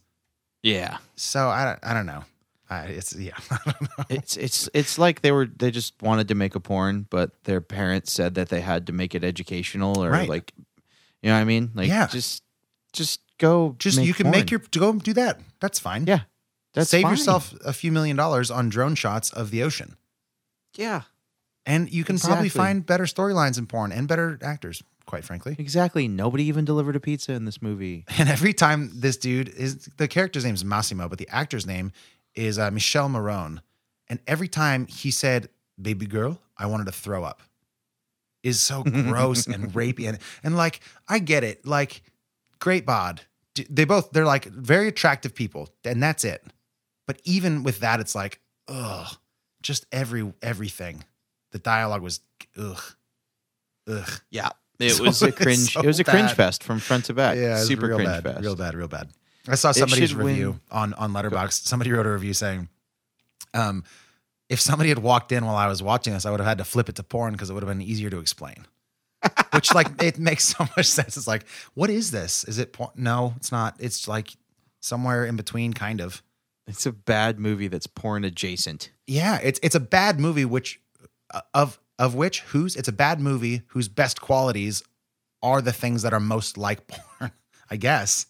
Yeah, 0.63 0.99
So 1.17 1.49
I 1.49 1.77
I 1.83 1.93
don't 1.93 2.05
know. 2.05 2.23
I, 2.71 2.83
it's 2.85 3.13
yeah. 3.15 3.33
I 3.51 3.57
don't 3.65 3.81
know. 3.81 4.05
it's 4.09 4.37
it's 4.37 4.69
it's 4.73 4.97
like 4.97 5.21
they 5.21 5.31
were 5.31 5.45
they 5.45 5.69
just 5.71 5.93
wanted 6.01 6.29
to 6.29 6.35
make 6.35 6.55
a 6.55 6.59
porn, 6.59 7.05
but 7.09 7.43
their 7.43 7.59
parents 7.61 8.11
said 8.11 8.35
that 8.35 8.49
they 8.49 8.61
had 8.61 8.87
to 8.87 8.93
make 8.93 9.13
it 9.13 9.23
educational 9.23 10.01
or 10.03 10.09
Right. 10.09 10.29
like, 10.29 10.53
you 11.21 11.29
know 11.29 11.35
what 11.35 11.41
I 11.41 11.43
mean? 11.45 11.71
Like, 11.75 11.89
Yeah. 11.89 12.07
just 12.07 12.43
just 12.93 13.19
go. 13.37 13.75
Just 13.77 13.99
you 14.01 14.13
can 14.13 14.25
porn. 14.27 14.37
make 14.37 14.51
your 14.51 14.61
go 14.71 14.93
do 14.93 15.13
that. 15.13 15.39
That's 15.59 15.79
fine. 15.79 16.05
yeah. 16.07 16.21
That's 16.73 16.89
Save 16.89 17.03
fine. 17.03 17.11
yourself 17.11 17.53
a 17.65 17.73
few 17.73 17.91
million 17.91 18.15
dollars 18.15 18.49
on 18.49 18.69
drone 18.69 18.95
shots 18.95 19.29
of 19.31 19.51
the 19.51 19.61
ocean. 19.63 19.97
Yeah, 20.77 21.01
And 21.65 21.91
you 21.91 22.05
can 22.05 22.17
probably 22.17 22.47
find 22.47 22.85
better 22.85 23.03
storylines 23.03 23.57
in 23.57 23.67
porn 23.67 23.91
and 23.91 24.07
better 24.07 24.39
actors, 24.41 24.81
quite 25.05 25.25
frankly. 25.25 25.57
exactly. 25.59 26.07
Nobody 26.07 26.45
even 26.45 26.63
delivered 26.63 26.95
a 26.95 27.01
pizza 27.01 27.33
in 27.33 27.43
this 27.43 27.61
movie. 27.61 28.05
And 28.17 28.29
every 28.29 28.53
time 28.53 28.89
this 28.95 29.17
dude 29.17 29.49
is 29.49 29.89
the 29.97 30.07
character's 30.07 30.45
name 30.45 30.53
is 30.55 30.63
Massimo, 30.63 31.09
but 31.09 31.17
the 31.19 31.27
actor's 31.27 31.65
name 31.67 31.91
is 32.35 32.57
uh, 32.59 32.71
Michele 32.71 33.09
Morrone. 33.09 33.61
And 34.07 34.19
every 34.27 34.47
time 34.47 34.87
he 34.87 35.11
said, 35.11 35.49
"Baby 35.81 36.05
girl," 36.05 36.39
I 36.57 36.65
wanted 36.65 36.85
to 36.85 36.91
throw 36.91 37.23
up. 37.23 37.41
Is 38.43 38.59
so 38.59 38.83
gross 38.83 39.47
and 39.47 39.71
rapey 39.73 40.07
and 40.09 40.17
and 40.43 40.55
like 40.57 40.79
I 41.07 41.19
get 41.19 41.43
it, 41.43 41.65
like 41.65 42.01
great 42.59 42.85
bod. 42.85 43.21
They 43.69 43.85
both 43.85 44.11
they're 44.11 44.25
like 44.25 44.45
very 44.45 44.87
attractive 44.87 45.35
people, 45.35 45.69
and 45.85 46.01
that's 46.01 46.23
it. 46.23 46.43
But 47.07 47.21
even 47.23 47.63
with 47.63 47.79
that, 47.81 47.99
it's 47.99 48.15
like 48.15 48.39
ugh, 48.67 49.15
just 49.61 49.85
every 49.91 50.33
everything. 50.41 51.03
The 51.51 51.59
dialogue 51.59 52.01
was 52.01 52.21
ugh, 52.57 52.81
ugh. 53.87 54.09
Yeah, 54.29 54.49
it 54.79 54.89
So- 54.97 55.03
was 55.03 55.21
a 55.21 55.31
cringe. 55.31 55.73
so 55.73 55.81
it 55.81 55.85
was 55.87 55.99
a 55.99 56.03
cringe 56.03 56.29
bad. 56.29 56.37
fest 56.37 56.63
from 56.63 56.79
front 56.79 57.05
to 57.05 57.13
back. 57.13 57.37
Yeah, 57.37 57.57
super 57.63 57.87
real 57.87 57.97
cringe 57.97 58.09
bad, 58.09 58.23
fest. 58.23 58.41
real 58.41 58.55
bad, 58.55 58.73
real 58.75 58.87
bad. 58.87 59.09
I 59.47 59.55
saw 59.55 59.71
somebody's 59.71 60.13
review 60.13 60.51
win- 60.51 60.59
on 60.71 60.93
on 60.95 61.11
Letterboxd. 61.13 61.65
Somebody 61.65 61.91
wrote 61.91 62.05
a 62.05 62.11
review 62.11 62.33
saying, 62.33 62.69
um, 63.53 63.83
if 64.49 64.59
somebody 64.59 64.89
had 64.89 64.99
walked 64.99 65.31
in 65.31 65.45
while 65.45 65.55
I 65.55 65.67
was 65.67 65.81
watching 65.81 66.13
this, 66.13 66.25
I 66.25 66.31
would 66.31 66.39
have 66.39 66.47
had 66.47 66.57
to 66.59 66.63
flip 66.63 66.89
it 66.89 66.95
to 66.97 67.03
porn 67.03 67.33
because 67.33 67.49
it 67.49 67.53
would 67.53 67.63
have 67.63 67.69
been 67.69 67.81
easier 67.81 68.09
to 68.09 68.19
explain. 68.19 68.65
Which 69.53 69.73
like 69.73 70.01
it 70.01 70.19
makes 70.19 70.43
so 70.45 70.67
much 70.75 70.85
sense. 70.87 71.17
It's 71.17 71.27
like, 71.27 71.45
what 71.73 71.89
is 71.89 72.11
this? 72.11 72.43
Is 72.43 72.57
it 72.59 72.73
porn? 72.73 72.91
No, 72.95 73.33
it's 73.37 73.51
not. 73.51 73.75
It's 73.79 74.07
like 74.07 74.31
somewhere 74.79 75.25
in 75.25 75.35
between, 75.35 75.73
kind 75.73 76.01
of. 76.01 76.21
It's 76.67 76.85
a 76.85 76.91
bad 76.91 77.39
movie 77.39 77.67
that's 77.67 77.87
porn 77.87 78.23
adjacent. 78.23 78.91
Yeah, 79.07 79.39
it's 79.43 79.59
it's 79.63 79.75
a 79.75 79.79
bad 79.79 80.19
movie. 80.19 80.45
Which 80.45 80.79
uh, 81.33 81.41
of 81.53 81.79
of 81.99 82.15
which 82.15 82.41
whose 82.41 82.75
it's 82.75 82.87
a 82.87 82.93
bad 82.93 83.19
movie 83.19 83.61
whose 83.67 83.87
best 83.87 84.21
qualities 84.21 84.83
are 85.43 85.61
the 85.61 85.73
things 85.73 86.03
that 86.03 86.13
are 86.13 86.19
most 86.19 86.57
like 86.57 86.87
porn. 87.19 87.31
I 87.69 87.75
guess. 87.77 88.25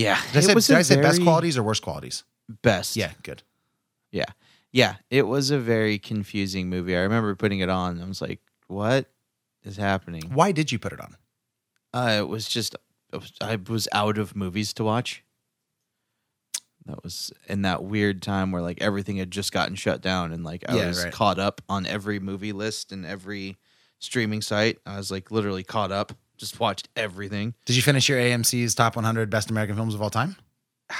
Yeah, 0.00 0.18
Did 0.32 0.36
I 0.38 0.40
say, 0.40 0.54
did 0.54 0.76
I 0.78 0.82
say 0.82 1.02
best 1.02 1.22
qualities 1.22 1.58
or 1.58 1.62
worst 1.62 1.82
qualities? 1.82 2.24
Best. 2.62 2.96
Yeah, 2.96 3.12
good. 3.22 3.42
Yeah. 4.10 4.24
Yeah. 4.72 4.96
It 5.10 5.26
was 5.26 5.50
a 5.50 5.58
very 5.58 5.98
confusing 5.98 6.68
movie. 6.70 6.96
I 6.96 7.00
remember 7.00 7.34
putting 7.34 7.60
it 7.60 7.68
on. 7.68 8.00
I 8.00 8.06
was 8.06 8.22
like, 8.22 8.40
what 8.66 9.06
is 9.62 9.76
happening? 9.76 10.30
Why 10.32 10.52
did 10.52 10.72
you 10.72 10.78
put 10.78 10.92
it 10.92 11.00
on? 11.00 11.16
Uh, 11.92 12.16
it 12.20 12.28
was 12.28 12.48
just, 12.48 12.76
I 13.42 13.56
was 13.68 13.88
out 13.92 14.16
of 14.16 14.34
movies 14.34 14.72
to 14.74 14.84
watch. 14.84 15.22
That 16.86 17.04
was 17.04 17.30
in 17.46 17.62
that 17.62 17.84
weird 17.84 18.22
time 18.22 18.52
where 18.52 18.62
like 18.62 18.80
everything 18.80 19.18
had 19.18 19.30
just 19.30 19.52
gotten 19.52 19.74
shut 19.74 20.00
down 20.00 20.32
and 20.32 20.42
like 20.44 20.64
I 20.68 20.76
Yeah, 20.76 20.86
was 20.88 21.04
right. 21.04 21.12
caught 21.12 21.38
up 21.38 21.60
on 21.68 21.84
every 21.84 22.18
movie 22.20 22.52
list 22.52 22.90
and 22.90 23.04
every 23.04 23.58
streaming 23.98 24.40
site. 24.40 24.78
I 24.86 24.96
was 24.96 25.10
like 25.10 25.30
literally 25.30 25.62
caught 25.62 25.92
up, 25.92 26.12
just 26.40 26.58
watched 26.58 26.88
everything. 26.96 27.54
Did 27.66 27.76
you 27.76 27.82
finish 27.82 28.08
your 28.08 28.18
AMC's 28.18 28.74
top 28.74 28.96
100 28.96 29.30
best 29.30 29.50
American 29.50 29.76
films 29.76 29.94
of 29.94 30.02
all 30.02 30.10
time? 30.10 30.34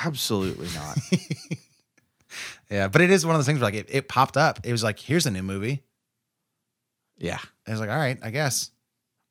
Absolutely 0.05 0.69
not. 0.75 0.99
Yeah, 2.71 2.87
but 2.87 3.01
it 3.01 3.11
is 3.11 3.27
one 3.27 3.35
of 3.35 3.41
those 3.41 3.47
things 3.47 3.59
where 3.59 3.67
like 3.73 3.75
it, 3.75 3.87
it 3.89 4.09
popped 4.09 4.37
up. 4.37 4.61
It 4.65 4.71
was 4.71 4.85
like, 4.85 5.01
here's 5.01 5.27
a 5.27 5.31
new 5.31 5.43
movie. 5.43 5.83
yeah. 7.19 7.39
I 7.67 7.73
was 7.73 7.81
like, 7.81 7.91
all 7.91 7.97
right, 7.97 8.19
I 8.23 8.31
guess. 8.31 8.71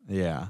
Yeah. 0.07 0.47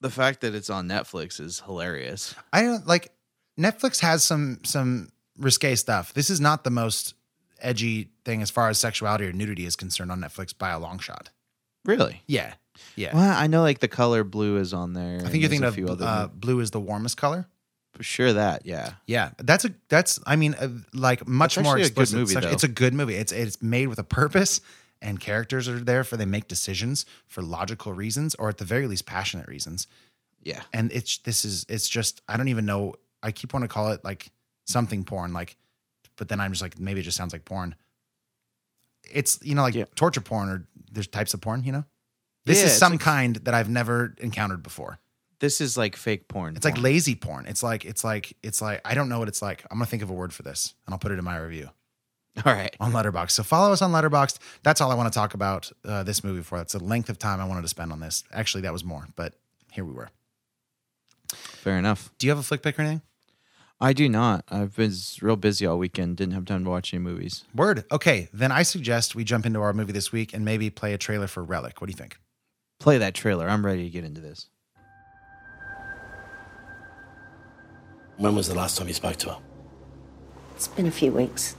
The 0.00 0.10
fact 0.10 0.40
that 0.42 0.54
it's 0.54 0.70
on 0.70 0.88
Netflix 0.88 1.40
is 1.40 1.60
hilarious. 1.60 2.34
I 2.52 2.62
don't 2.62 2.86
like 2.86 3.12
Netflix 3.58 4.00
has 4.00 4.22
some 4.22 4.60
some 4.64 5.08
risque 5.38 5.74
stuff. 5.74 6.14
This 6.14 6.30
is 6.30 6.40
not 6.40 6.62
the 6.64 6.70
most 6.70 7.14
edgy 7.60 8.10
thing 8.24 8.42
as 8.42 8.50
far 8.50 8.68
as 8.68 8.78
sexuality 8.78 9.26
or 9.26 9.32
nudity 9.32 9.64
is 9.66 9.74
concerned 9.74 10.12
on 10.12 10.20
Netflix 10.20 10.56
by 10.56 10.70
a 10.70 10.78
long 10.78 10.98
shot. 10.98 11.30
Really? 11.84 12.22
Yeah. 12.26 12.54
Yeah. 12.94 13.14
Well, 13.14 13.36
I 13.38 13.46
know 13.46 13.62
like 13.62 13.78
the 13.80 13.88
color 13.88 14.24
blue 14.24 14.58
is 14.58 14.72
on 14.72 14.92
there. 14.92 15.18
I 15.24 15.28
think 15.28 15.42
you're 15.42 15.50
thinking 15.50 15.86
a 15.88 15.92
of 15.92 16.02
uh, 16.02 16.28
blue 16.32 16.60
is 16.60 16.70
the 16.70 16.80
warmest 16.80 17.16
color. 17.16 17.46
for 17.94 18.02
sure 18.02 18.32
that, 18.34 18.66
yeah. 18.66 18.92
Yeah, 19.06 19.30
that's 19.38 19.64
a 19.64 19.70
that's 19.88 20.20
I 20.26 20.36
mean 20.36 20.54
uh, 20.54 20.68
like 20.92 21.26
much 21.26 21.54
That's 21.56 21.64
more 21.64 21.78
actually 21.78 21.92
a 22.02 22.06
good 22.06 22.12
movie. 22.12 22.36
It's 22.52 22.64
a 22.64 22.68
good 22.68 22.94
movie. 22.94 23.14
It's 23.16 23.32
it's 23.32 23.62
made 23.62 23.88
with 23.88 23.98
a 23.98 24.04
purpose, 24.04 24.60
and 25.02 25.18
characters 25.20 25.68
are 25.68 25.78
there 25.80 26.04
for 26.04 26.16
they 26.16 26.26
make 26.26 26.48
decisions 26.48 27.06
for 27.26 27.42
logical 27.42 27.92
reasons, 27.92 28.34
or 28.34 28.48
at 28.48 28.58
the 28.58 28.64
very 28.64 28.86
least 28.86 29.06
passionate 29.06 29.48
reasons. 29.48 29.86
Yeah. 30.42 30.62
And 30.72 30.92
it's 30.92 31.18
this 31.18 31.44
is 31.44 31.66
it's 31.68 31.88
just 31.88 32.22
I 32.28 32.36
don't 32.36 32.48
even 32.48 32.66
know. 32.66 32.94
I 33.22 33.32
keep 33.32 33.52
wanting 33.52 33.68
to 33.68 33.72
call 33.74 33.90
it 33.92 34.04
like 34.04 34.30
something 34.66 35.02
porn, 35.04 35.32
like, 35.32 35.56
but 36.16 36.28
then 36.28 36.38
I'm 36.40 36.52
just 36.52 36.62
like 36.62 36.78
maybe 36.78 37.00
it 37.00 37.04
just 37.04 37.16
sounds 37.16 37.32
like 37.32 37.44
porn. 37.44 37.74
It's 39.10 39.38
you 39.42 39.54
know 39.54 39.62
like 39.62 39.74
Yeah. 39.74 39.84
torture 39.94 40.20
porn 40.20 40.48
or 40.48 40.66
there's 40.92 41.06
types 41.06 41.34
of 41.34 41.40
porn. 41.40 41.62
You 41.64 41.72
know, 41.72 41.84
this 42.46 42.60
Yeah, 42.60 42.66
is 42.66 42.78
some 42.78 42.92
like- 42.92 43.00
kind 43.02 43.36
that 43.36 43.52
I've 43.52 43.68
never 43.68 44.14
encountered 44.18 44.62
before. 44.62 44.98
This 45.38 45.60
is 45.60 45.76
like 45.76 45.96
fake 45.96 46.28
porn. 46.28 46.56
It's 46.56 46.64
like 46.64 46.80
lazy 46.80 47.14
porn. 47.14 47.44
It's 47.46 47.62
like 47.62 47.84
it's 47.84 48.02
like 48.02 48.34
it's 48.42 48.62
like 48.62 48.80
I 48.86 48.94
don't 48.94 49.10
know 49.10 49.18
what 49.18 49.28
it's 49.28 49.42
like. 49.42 49.64
I'm 49.70 49.76
gonna 49.76 49.84
think 49.86 50.02
of 50.02 50.08
a 50.08 50.14
word 50.14 50.32
for 50.32 50.42
this 50.42 50.72
and 50.86 50.94
I'll 50.94 50.98
put 50.98 51.12
it 51.12 51.18
in 51.18 51.24
my 51.24 51.36
review 51.36 51.68
All 52.46 52.54
right. 52.54 52.74
on 52.80 52.94
Letterbox. 52.94 53.34
So 53.34 53.42
follow 53.42 53.70
us 53.70 53.82
on 53.82 53.92
Letterboxd. 53.92 54.38
That's 54.62 54.80
all 54.80 54.90
I 54.90 54.94
want 54.94 55.12
to 55.12 55.18
talk 55.18 55.34
about 55.34 55.70
uh, 55.84 56.04
this 56.04 56.24
movie 56.24 56.40
for. 56.42 56.56
That's 56.56 56.72
the 56.72 56.82
length 56.82 57.10
of 57.10 57.18
time 57.18 57.38
I 57.38 57.44
wanted 57.44 57.62
to 57.62 57.68
spend 57.68 57.92
on 57.92 58.00
this. 58.00 58.24
Actually, 58.32 58.62
that 58.62 58.72
was 58.72 58.82
more, 58.82 59.06
but 59.14 59.34
here 59.72 59.84
we 59.84 59.92
were. 59.92 60.08
Fair 61.34 61.76
enough. 61.78 62.10
Do 62.18 62.26
you 62.26 62.30
have 62.30 62.38
a 62.38 62.42
flick 62.42 62.62
pick 62.62 62.78
or 62.78 62.82
anything? 62.82 63.02
I 63.78 63.92
do 63.92 64.08
not. 64.08 64.42
I've 64.48 64.74
been 64.74 64.92
real 65.20 65.36
busy 65.36 65.66
all 65.66 65.76
weekend. 65.76 66.16
Didn't 66.16 66.32
have 66.32 66.46
time 66.46 66.64
to 66.64 66.70
watch 66.70 66.94
any 66.94 67.02
movies. 67.02 67.44
Word. 67.54 67.84
Okay, 67.92 68.28
then 68.32 68.50
I 68.50 68.62
suggest 68.62 69.14
we 69.14 69.22
jump 69.22 69.44
into 69.44 69.60
our 69.60 69.74
movie 69.74 69.92
this 69.92 70.12
week 70.12 70.32
and 70.32 70.46
maybe 70.46 70.70
play 70.70 70.94
a 70.94 70.98
trailer 70.98 71.26
for 71.26 71.44
Relic. 71.44 71.80
What 71.82 71.88
do 71.88 71.90
you 71.90 71.96
think? 71.98 72.16
Play 72.78 72.98
that 72.98 73.14
trailer. 73.14 73.48
I'm 73.48 73.64
ready 73.64 73.84
to 73.84 73.90
get 73.90 74.04
into 74.04 74.20
this. 74.20 74.48
When 78.18 78.34
was 78.34 78.48
the 78.48 78.54
last 78.54 78.78
time 78.78 78.88
you 78.88 78.94
spoke 78.94 79.16
to 79.16 79.30
her? 79.30 79.38
It's 80.54 80.68
been 80.68 80.86
a 80.86 80.90
few 80.90 81.12
weeks. 81.12 81.56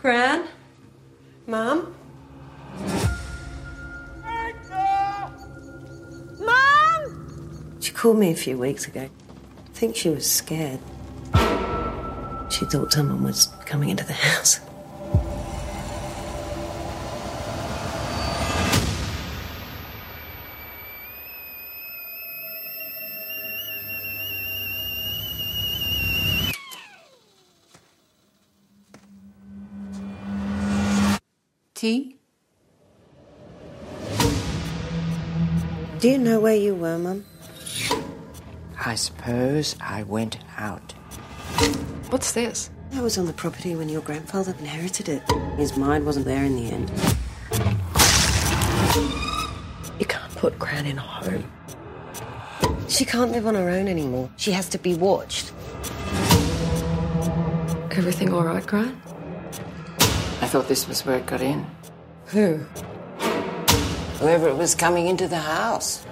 Gran? 0.00 0.46
Mom? 1.46 1.94
Mom? 6.40 7.76
She 7.80 7.92
called 7.92 8.18
me 8.18 8.32
a 8.32 8.36
few 8.36 8.58
weeks 8.58 8.86
ago. 8.86 9.08
I 9.08 9.70
think 9.72 9.96
she 9.96 10.10
was 10.10 10.30
scared. 10.30 10.80
She 12.50 12.64
thought 12.64 12.92
someone 12.92 13.22
was 13.22 13.46
coming 13.64 13.88
into 13.88 14.04
the 14.04 14.12
house. 14.12 14.60
Know 36.38 36.44
where 36.44 36.54
you 36.54 36.72
were, 36.72 36.96
Mum? 36.96 37.24
I 38.86 38.94
suppose 38.94 39.74
I 39.80 40.04
went 40.04 40.38
out. 40.56 40.92
What's 42.10 42.30
this? 42.30 42.70
I 42.92 43.00
was 43.00 43.18
on 43.18 43.26
the 43.26 43.32
property 43.32 43.74
when 43.74 43.88
your 43.88 44.02
grandfather 44.02 44.54
inherited 44.60 45.08
it. 45.08 45.22
His 45.56 45.76
mind 45.76 46.06
wasn't 46.06 46.26
there 46.26 46.44
in 46.44 46.54
the 46.54 46.70
end. 46.70 46.90
You 49.98 50.06
can't 50.06 50.32
put 50.36 50.56
Gran 50.60 50.86
in 50.86 50.98
a 50.98 51.00
home. 51.00 51.50
She 52.86 53.04
can't 53.04 53.32
live 53.32 53.48
on 53.48 53.56
her 53.56 53.68
own 53.68 53.88
anymore. 53.88 54.30
She 54.36 54.52
has 54.52 54.68
to 54.68 54.78
be 54.78 54.94
watched. 54.94 55.52
Everything 57.98 58.32
all 58.32 58.44
right, 58.44 58.64
Gran? 58.64 59.02
I 60.40 60.46
thought 60.46 60.68
this 60.68 60.86
was 60.86 61.04
where 61.04 61.18
it 61.18 61.26
got 61.26 61.40
in. 61.40 61.66
Who? 62.26 62.58
Whoever 64.20 64.48
it 64.48 64.56
was 64.56 64.76
coming 64.76 65.08
into 65.08 65.26
the 65.26 65.40
house. 65.40 66.04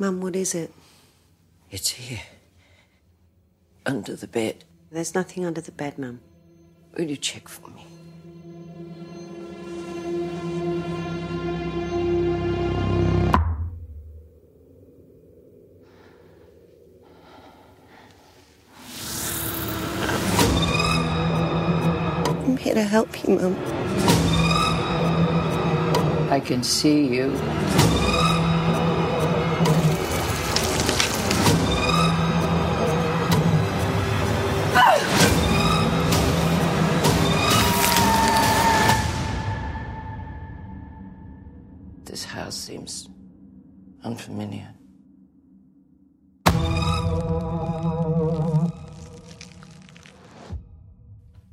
Mum, 0.00 0.22
what 0.22 0.34
is 0.34 0.54
it? 0.54 0.72
It's 1.70 1.90
here. 1.90 2.22
Under 3.84 4.16
the 4.16 4.26
bed. 4.26 4.64
There's 4.90 5.14
nothing 5.14 5.44
under 5.44 5.60
the 5.60 5.72
bed, 5.72 5.98
Mum. 5.98 6.20
Will 6.96 7.04
you 7.04 7.18
check 7.18 7.48
for 7.48 7.68
me? 7.68 7.84
I'm 22.24 22.56
here 22.56 22.72
to 22.72 22.82
help 22.82 23.22
you, 23.22 23.36
Mum. 23.36 23.54
I 26.30 26.40
can 26.42 26.62
see 26.62 27.06
you. 27.06 27.38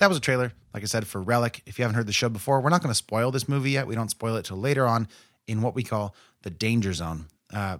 That 0.08 0.12
was 0.12 0.20
a 0.20 0.22
trailer, 0.22 0.54
like 0.74 0.84
I 0.84 0.86
said, 0.86 1.06
for 1.06 1.22
Relic. 1.22 1.64
If 1.66 1.78
you 1.78 1.84
haven't 1.84 1.96
heard 1.96 2.08
the 2.08 2.14
show 2.14 2.30
before, 2.30 2.62
we're 2.62 2.70
not 2.70 2.82
going 2.82 2.92
to 2.92 2.96
spoil 2.96 3.30
this 3.30 3.50
movie 3.50 3.72
yet. 3.72 3.88
We 3.88 3.96
don't 3.96 4.08
spoil 4.08 4.38
it 4.38 4.46
till 4.46 4.56
later 4.56 4.88
on 4.88 5.10
in 5.48 5.62
what 5.62 5.76
we 5.76 5.84
call 5.84 6.16
the 6.44 6.50
danger 6.50 6.94
zone. 6.94 7.26
Uh, 7.54 7.80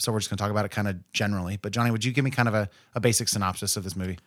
so 0.00 0.10
we're 0.10 0.18
just 0.18 0.28
going 0.28 0.38
to 0.38 0.42
talk 0.42 0.50
about 0.50 0.64
it 0.64 0.72
kind 0.72 0.88
of 0.88 0.96
generally. 1.12 1.56
But 1.56 1.70
Johnny, 1.70 1.92
would 1.92 2.04
you 2.04 2.10
give 2.10 2.24
me 2.24 2.32
kind 2.32 2.48
of 2.48 2.54
a, 2.54 2.68
a 2.96 3.00
basic 3.00 3.28
synopsis 3.28 3.76
of 3.76 3.84
this 3.84 3.94
movie? 3.94 4.18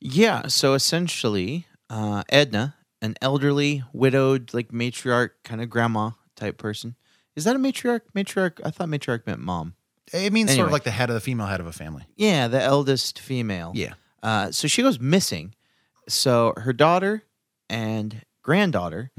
Yeah. 0.00 0.48
So 0.48 0.74
essentially, 0.74 1.66
uh, 1.88 2.24
Edna, 2.28 2.74
an 3.00 3.14
elderly, 3.22 3.82
widowed, 3.94 4.52
like 4.52 4.68
matriarch, 4.68 5.30
kind 5.44 5.62
of 5.62 5.70
grandma 5.70 6.10
type 6.34 6.58
person. 6.58 6.94
Is 7.36 7.44
that 7.44 7.56
a 7.56 7.58
matriarch? 7.58 8.02
Matriarch? 8.14 8.60
I 8.62 8.70
thought 8.70 8.88
matriarch 8.88 9.26
meant 9.26 9.40
mom. 9.40 9.76
It 10.12 10.30
means 10.30 10.54
sort 10.54 10.66
of 10.66 10.72
like 10.72 10.84
the 10.84 10.90
head 10.90 11.08
of 11.08 11.14
the 11.14 11.20
female 11.20 11.46
head 11.46 11.60
of 11.60 11.66
a 11.66 11.72
family. 11.72 12.04
Yeah, 12.16 12.48
the 12.48 12.62
eldest 12.62 13.18
female. 13.18 13.72
Yeah. 13.74 13.94
Uh, 14.22 14.50
so 14.50 14.68
she 14.68 14.82
goes 14.82 15.00
missing. 15.00 15.54
So 16.08 16.52
her 16.56 16.72
daughter 16.72 17.24
and 17.68 18.22
granddaughter, 18.42 19.10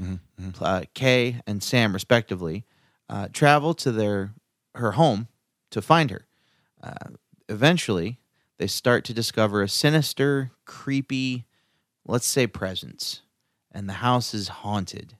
uh, 0.60 0.82
Kay 0.94 1.40
and 1.46 1.62
Sam, 1.62 1.92
respectively, 1.92 2.64
uh, 3.08 3.28
travel 3.32 3.74
to 3.74 3.92
their 3.92 4.32
her 4.74 4.92
home 4.92 5.28
to 5.70 5.82
find 5.82 6.10
her. 6.10 6.26
Uh, 6.82 7.10
eventually, 7.48 8.20
they 8.58 8.66
start 8.66 9.04
to 9.04 9.14
discover 9.14 9.62
a 9.62 9.68
sinister, 9.68 10.52
creepy, 10.64 11.44
let's 12.06 12.26
say, 12.26 12.46
presence, 12.46 13.22
and 13.72 13.88
the 13.88 13.94
house 13.94 14.32
is 14.32 14.48
haunted, 14.48 15.16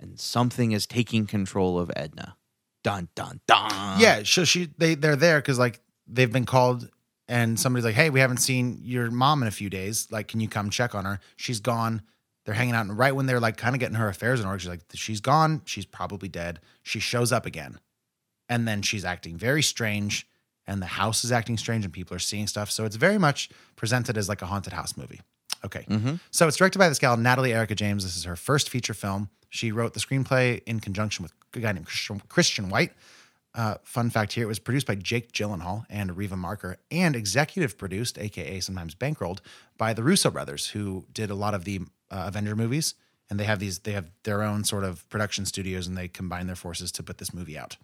and 0.00 0.18
something 0.18 0.72
is 0.72 0.86
taking 0.86 1.26
control 1.26 1.78
of 1.78 1.90
Edna. 1.94 2.36
Dun 2.82 3.08
dun 3.14 3.40
dun. 3.46 4.00
yeah, 4.00 4.22
so 4.24 4.44
she 4.44 4.68
they 4.78 4.94
they're 4.94 5.16
there 5.16 5.38
because 5.40 5.58
like 5.58 5.80
they've 6.06 6.32
been 6.32 6.46
called 6.46 6.88
and 7.28 7.58
somebody's 7.58 7.84
like, 7.84 7.94
"Hey, 7.94 8.10
we 8.10 8.20
haven't 8.20 8.38
seen 8.38 8.78
your 8.82 9.10
mom 9.10 9.42
in 9.42 9.48
a 9.48 9.52
few 9.52 9.70
days. 9.70 10.08
Like, 10.10 10.28
can 10.28 10.40
you 10.40 10.48
come 10.48 10.70
check 10.70 10.94
on 10.94 11.04
her? 11.04 11.20
She's 11.36 11.60
gone." 11.60 12.02
They're 12.44 12.54
hanging 12.54 12.74
out, 12.76 12.86
and 12.86 12.96
right 12.96 13.14
when 13.14 13.26
they're 13.26 13.40
like 13.40 13.56
kind 13.56 13.74
of 13.74 13.80
getting 13.80 13.96
her 13.96 14.08
affairs 14.08 14.38
in 14.38 14.46
order, 14.46 14.58
she's 14.60 14.68
like, 14.68 14.84
"She's 14.94 15.20
gone. 15.20 15.62
She's 15.64 15.84
probably 15.84 16.28
dead." 16.28 16.60
She 16.82 17.00
shows 17.00 17.32
up 17.32 17.44
again, 17.44 17.80
and 18.48 18.68
then 18.68 18.82
she's 18.82 19.04
acting 19.04 19.36
very 19.36 19.62
strange, 19.62 20.28
and 20.64 20.80
the 20.80 20.86
house 20.86 21.24
is 21.24 21.32
acting 21.32 21.56
strange, 21.56 21.84
and 21.84 21.92
people 21.92 22.14
are 22.14 22.20
seeing 22.20 22.46
stuff. 22.46 22.70
So 22.70 22.84
it's 22.84 22.96
very 22.96 23.18
much 23.18 23.50
presented 23.74 24.16
as 24.16 24.28
like 24.28 24.42
a 24.42 24.46
haunted 24.46 24.72
house 24.72 24.96
movie. 24.96 25.20
Okay, 25.64 25.84
mm-hmm. 25.90 26.14
so 26.30 26.46
it's 26.46 26.56
directed 26.56 26.78
by 26.78 26.88
this 26.88 27.00
gal 27.00 27.16
Natalie 27.16 27.52
Erica 27.52 27.74
James. 27.74 28.04
This 28.04 28.16
is 28.16 28.24
her 28.24 28.36
first 28.36 28.70
feature 28.70 28.94
film. 28.94 29.28
She 29.50 29.72
wrote 29.72 29.94
the 29.94 30.00
screenplay 30.00 30.62
in 30.66 30.78
conjunction 30.78 31.24
with 31.24 31.32
a 31.54 31.60
guy 31.60 31.72
named 31.72 31.86
Christian- 31.86 32.22
Christian 32.28 32.68
White. 32.68 32.92
Uh, 33.56 33.76
fun 33.82 34.10
fact 34.10 34.34
here: 34.34 34.44
it 34.44 34.48
was 34.48 34.58
produced 34.58 34.86
by 34.86 34.94
Jake 34.94 35.32
Gyllenhaal 35.32 35.86
and 35.88 36.16
Riva 36.16 36.36
Marker, 36.36 36.76
and 36.90 37.16
executive 37.16 37.78
produced, 37.78 38.18
aka 38.18 38.60
sometimes 38.60 38.94
bankrolled, 38.94 39.38
by 39.78 39.94
the 39.94 40.02
Russo 40.02 40.30
brothers, 40.30 40.68
who 40.68 41.06
did 41.12 41.30
a 41.30 41.34
lot 41.34 41.54
of 41.54 41.64
the 41.64 41.80
uh, 42.10 42.24
Avenger 42.26 42.54
movies. 42.54 42.94
And 43.28 43.40
they 43.40 43.44
have 43.44 43.58
these, 43.58 43.80
they 43.80 43.90
have 43.90 44.08
their 44.22 44.44
own 44.44 44.62
sort 44.62 44.84
of 44.84 45.08
production 45.08 45.46
studios, 45.46 45.88
and 45.88 45.96
they 45.96 46.06
combine 46.06 46.46
their 46.46 46.54
forces 46.54 46.92
to 46.92 47.02
put 47.02 47.18
this 47.18 47.34
movie 47.34 47.58
out. 47.58 47.76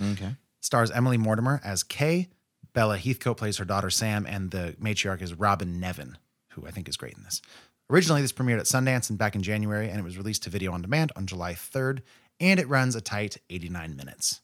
Okay. 0.00 0.36
Stars 0.60 0.90
Emily 0.92 1.16
Mortimer 1.16 1.60
as 1.64 1.82
Kay, 1.82 2.28
Bella 2.74 2.96
Heathcote 2.96 3.36
plays 3.36 3.56
her 3.56 3.64
daughter 3.64 3.90
Sam, 3.90 4.24
and 4.26 4.50
the 4.50 4.76
matriarch 4.80 5.20
is 5.20 5.34
Robyn 5.34 5.80
Nevin, 5.80 6.16
who 6.50 6.66
I 6.66 6.70
think 6.70 6.88
is 6.88 6.96
great 6.96 7.14
in 7.14 7.24
this. 7.24 7.42
Originally, 7.90 8.22
this 8.22 8.32
premiered 8.32 8.60
at 8.60 8.66
Sundance 8.66 9.10
and 9.10 9.18
back 9.18 9.34
in 9.34 9.42
January, 9.42 9.90
and 9.90 9.98
it 9.98 10.04
was 10.04 10.16
released 10.16 10.44
to 10.44 10.50
video 10.50 10.72
on 10.72 10.80
demand 10.80 11.12
on 11.16 11.26
July 11.26 11.52
3rd, 11.52 12.00
and 12.40 12.58
it 12.60 12.68
runs 12.68 12.94
a 12.94 13.00
tight 13.00 13.38
89 13.50 13.96
minutes, 13.96 14.40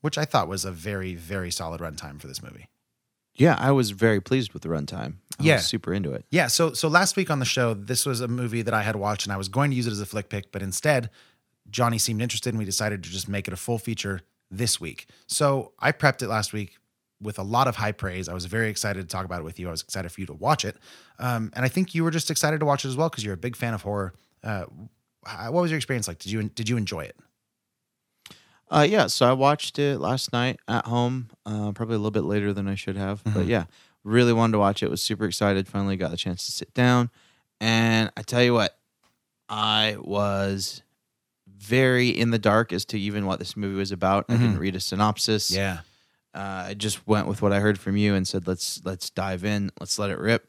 which 0.00 0.16
I 0.18 0.24
thought 0.24 0.48
was 0.48 0.64
a 0.64 0.70
very, 0.72 1.14
very 1.14 1.50
solid 1.50 1.80
runtime 1.80 2.20
for 2.20 2.26
this 2.26 2.42
movie. 2.42 2.68
Yeah, 3.34 3.56
I 3.58 3.70
was 3.70 3.90
very 3.90 4.20
pleased 4.20 4.52
with 4.52 4.62
the 4.62 4.68
runtime. 4.68 5.14
I 5.38 5.44
Yeah. 5.44 5.54
was 5.56 5.66
super 5.66 5.92
into 5.94 6.12
it. 6.12 6.24
Yeah, 6.30 6.48
so 6.48 6.72
so 6.72 6.88
last 6.88 7.16
week 7.16 7.30
on 7.30 7.38
the 7.38 7.44
show, 7.44 7.72
this 7.74 8.04
was 8.04 8.20
a 8.20 8.26
movie 8.28 8.62
that 8.62 8.74
I 8.74 8.82
had 8.82 8.96
watched, 8.96 9.26
and 9.26 9.32
I 9.32 9.36
was 9.36 9.48
going 9.48 9.70
to 9.70 9.76
use 9.76 9.86
it 9.86 9.92
as 9.92 10.00
a 10.00 10.06
flick 10.06 10.28
pick, 10.28 10.50
but 10.50 10.62
instead, 10.62 11.10
Johnny 11.70 11.98
seemed 11.98 12.20
interested, 12.22 12.50
and 12.50 12.58
we 12.58 12.64
decided 12.64 13.04
to 13.04 13.10
just 13.10 13.28
make 13.28 13.46
it 13.46 13.52
a 13.54 13.56
full 13.56 13.78
feature 13.78 14.22
this 14.50 14.80
week. 14.80 15.06
So 15.28 15.72
I 15.78 15.92
prepped 15.92 16.22
it 16.22 16.28
last 16.28 16.52
week 16.52 16.78
with 17.20 17.38
a 17.38 17.42
lot 17.42 17.68
of 17.68 17.76
high 17.76 17.92
praise. 17.92 18.28
I 18.28 18.32
was 18.34 18.46
very 18.46 18.70
excited 18.70 19.02
to 19.02 19.06
talk 19.06 19.24
about 19.24 19.40
it 19.40 19.44
with 19.44 19.58
you. 19.60 19.68
I 19.68 19.70
was 19.70 19.82
excited 19.82 20.10
for 20.10 20.20
you 20.20 20.26
to 20.28 20.32
watch 20.34 20.64
it, 20.64 20.76
um, 21.20 21.52
and 21.54 21.64
I 21.64 21.68
think 21.68 21.94
you 21.94 22.02
were 22.02 22.10
just 22.10 22.30
excited 22.32 22.58
to 22.60 22.66
watch 22.66 22.84
it 22.84 22.88
as 22.88 22.96
well 22.96 23.08
because 23.08 23.22
you're 23.24 23.34
a 23.34 23.36
big 23.36 23.54
fan 23.54 23.74
of 23.74 23.82
horror. 23.82 24.14
Uh, 24.42 24.64
what 25.24 25.52
was 25.62 25.70
your 25.70 25.76
experience 25.78 26.08
like? 26.08 26.18
Did 26.18 26.32
you 26.32 26.42
did 26.44 26.68
you 26.68 26.76
enjoy 26.76 27.00
it? 27.02 27.16
Uh, 28.70 28.86
yeah, 28.88 29.06
so 29.06 29.26
I 29.26 29.32
watched 29.32 29.78
it 29.78 29.98
last 29.98 30.30
night 30.32 30.60
at 30.68 30.84
home, 30.86 31.30
uh, 31.46 31.72
probably 31.72 31.94
a 31.94 31.98
little 31.98 32.10
bit 32.10 32.24
later 32.24 32.52
than 32.52 32.68
I 32.68 32.74
should 32.74 32.96
have. 32.96 33.22
But 33.24 33.46
yeah, 33.46 33.64
really 34.04 34.32
wanted 34.34 34.52
to 34.52 34.58
watch 34.58 34.82
it. 34.82 34.90
Was 34.90 35.02
super 35.02 35.24
excited. 35.24 35.66
Finally 35.66 35.96
got 35.96 36.10
the 36.10 36.18
chance 36.18 36.44
to 36.46 36.52
sit 36.52 36.74
down. 36.74 37.10
And 37.62 38.10
I 38.16 38.22
tell 38.22 38.42
you 38.42 38.52
what, 38.52 38.76
I 39.48 39.96
was 39.98 40.82
very 41.56 42.10
in 42.10 42.30
the 42.30 42.38
dark 42.38 42.72
as 42.72 42.84
to 42.86 42.98
even 43.00 43.24
what 43.26 43.38
this 43.38 43.56
movie 43.56 43.76
was 43.76 43.90
about. 43.90 44.26
I 44.28 44.34
didn't 44.36 44.58
read 44.58 44.76
a 44.76 44.80
synopsis. 44.80 45.50
Yeah, 45.50 45.78
Uh, 46.34 46.66
I 46.68 46.74
just 46.74 47.06
went 47.08 47.26
with 47.26 47.40
what 47.42 47.52
I 47.54 47.60
heard 47.60 47.78
from 47.80 47.96
you 47.96 48.14
and 48.14 48.28
said, 48.28 48.46
let's 48.46 48.80
let's 48.84 49.08
dive 49.10 49.44
in, 49.44 49.70
let's 49.80 49.98
let 49.98 50.10
it 50.10 50.18
rip. 50.18 50.46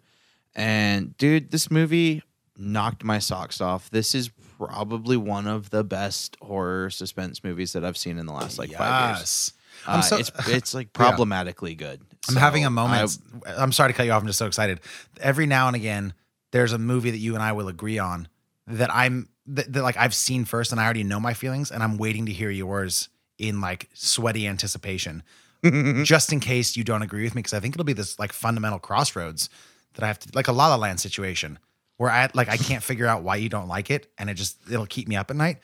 And 0.55 1.15
dude, 1.17 1.51
this 1.51 1.71
movie 1.71 2.21
knocked 2.58 3.03
my 3.05 3.17
socks 3.19 3.62
off. 3.62 3.89
This 3.89 4.13
is 4.13 4.29
probably 4.60 5.17
one 5.17 5.48
of 5.48 5.69
the 5.69 5.84
best 5.84 6.36
horror 6.41 6.89
suspense 6.89 7.43
movies 7.43 7.74
that 7.74 7.86
I've 7.86 7.98
seen 7.98 8.17
in 8.17 8.26
the 8.26 8.34
last 8.34 8.60
like 8.60 8.72
five 8.74 9.12
years. 9.17 9.19
Yes. 9.22 9.54
Uh, 9.88 10.02
so- 10.02 10.17
it's 10.17 10.32
it's 10.48 10.74
like 10.74 10.88
Yeah. 10.88 11.08
problematically 11.10 11.76
good. 11.76 12.02
I'm 12.28 12.36
having 12.36 12.65
a 12.65 12.69
moment. 12.69 13.17
I, 13.48 13.63
am 13.63 13.72
sorry 13.72 13.91
to 13.93 13.98
cut 13.98 14.06
you 14.06 14.12
off. 14.12 14.22
I'm 14.22 14.28
just 14.28 14.39
so 14.39 14.45
excited. 14.45 14.82
Every 15.22 15.45
now 15.45 15.67
and 15.67 15.76
again, 15.76 16.13
there's 16.52 16.74
a 16.74 16.78
movie 16.78 17.12
that 17.12 17.17
you 17.17 17.34
and 17.34 17.41
I 17.41 17.54
will 17.54 17.69
agree 17.69 17.98
on 17.98 18.28
that 18.67 18.93
I'm 18.93 19.30
that, 19.48 19.72
that 19.74 19.82
like 19.82 19.98
I've 19.98 20.13
seen 20.13 20.45
first, 20.45 20.72
and 20.72 20.80
I 20.82 20.84
already 20.84 21.04
know 21.04 21.19
my 21.19 21.34
feelings, 21.34 21.72
and 21.72 21.82
I'm 21.82 21.98
waiting 21.98 22.26
to 22.26 22.32
hear 22.34 22.50
yours 22.50 23.10
in 23.38 23.62
like 23.62 23.89
sweaty 23.93 24.45
anticipation, 24.45 25.24
just 26.04 26.34
in 26.34 26.39
case 26.41 26.76
you 26.76 26.84
don't 26.84 27.02
agree 27.02 27.24
with 27.24 27.34
me, 27.34 27.39
because 27.39 27.54
I 27.54 27.60
think 27.62 27.76
it'll 27.76 27.86
be 27.86 27.93
this 27.93 28.19
like 28.19 28.34
fundamental 28.34 28.80
crossroads 28.80 29.50
that 29.93 30.04
I 30.04 30.08
have 30.08 30.19
to 30.19 30.30
like 30.36 30.48
a 30.50 30.52
La 30.52 30.67
La 30.67 30.76
Land 30.76 31.00
situation 31.00 31.58
where 31.99 32.09
I 32.09 32.29
like 32.33 32.47
I 32.47 32.55
can't 32.55 32.81
figure 32.81 33.05
out 33.05 33.23
why 33.23 33.35
you 33.35 33.49
don't 33.49 33.67
like 33.67 33.91
it, 33.91 34.07
and 34.17 34.29
it 34.29 34.35
just 34.35 34.57
it'll 34.71 34.85
keep 34.85 35.09
me 35.09 35.17
up 35.17 35.29
at 35.29 35.35
night. 35.35 35.57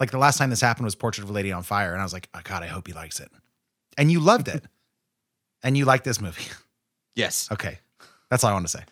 Like 0.00 0.10
the 0.10 0.16
last 0.18 0.38
time 0.38 0.48
this 0.48 0.62
happened 0.62 0.86
was 0.86 0.94
Portrait 0.94 1.22
of 1.22 1.28
a 1.28 1.32
Lady 1.34 1.52
on 1.52 1.62
Fire, 1.62 1.92
and 1.92 2.00
I 2.00 2.04
was 2.04 2.14
like, 2.14 2.30
oh 2.32 2.40
God, 2.42 2.62
I 2.62 2.66
hope 2.66 2.86
he 2.86 2.94
likes 2.94 3.20
it, 3.20 3.30
and 3.98 4.10
you 4.10 4.18
loved 4.18 4.48
it, 4.48 4.64
and 5.62 5.76
you 5.76 5.84
like 5.84 6.02
this 6.02 6.18
movie. 6.18 6.50
yes. 7.14 7.48
Okay. 7.52 7.78
That's 8.30 8.42
all 8.42 8.50
I 8.50 8.54
want 8.54 8.66
to 8.66 8.72
say. 8.78 8.84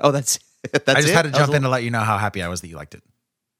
Oh, 0.00 0.10
that's 0.10 0.40
that's. 0.72 0.88
I 0.88 0.94
just 0.96 1.08
it? 1.08 1.14
had 1.14 1.24
to 1.26 1.30
jump 1.30 1.54
in 1.54 1.62
to 1.62 1.68
let 1.68 1.84
you 1.84 1.90
know 1.92 2.00
how 2.00 2.18
happy 2.18 2.42
I 2.42 2.48
was 2.48 2.62
that 2.62 2.68
you 2.68 2.76
liked 2.76 2.96
it. 2.96 3.02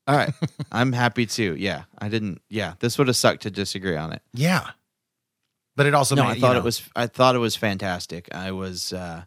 All 0.08 0.16
right, 0.16 0.32
I'm 0.72 0.92
happy 0.92 1.26
too. 1.26 1.54
Yeah, 1.56 1.84
I 1.96 2.08
didn't. 2.08 2.42
Yeah, 2.48 2.74
this 2.80 2.98
would 2.98 3.06
have 3.06 3.16
sucked 3.16 3.42
to 3.42 3.52
disagree 3.52 3.96
on 3.96 4.12
it. 4.12 4.22
Yeah. 4.34 4.66
But 5.76 5.86
it 5.86 5.94
also 5.94 6.16
no, 6.16 6.24
made, 6.24 6.30
I 6.30 6.34
you 6.34 6.40
thought 6.40 6.52
know- 6.54 6.58
it 6.58 6.64
was. 6.64 6.82
I 6.96 7.06
thought 7.06 7.36
it 7.36 7.38
was 7.38 7.54
fantastic. 7.54 8.34
I 8.34 8.50
was 8.50 8.92
uh, 8.92 9.22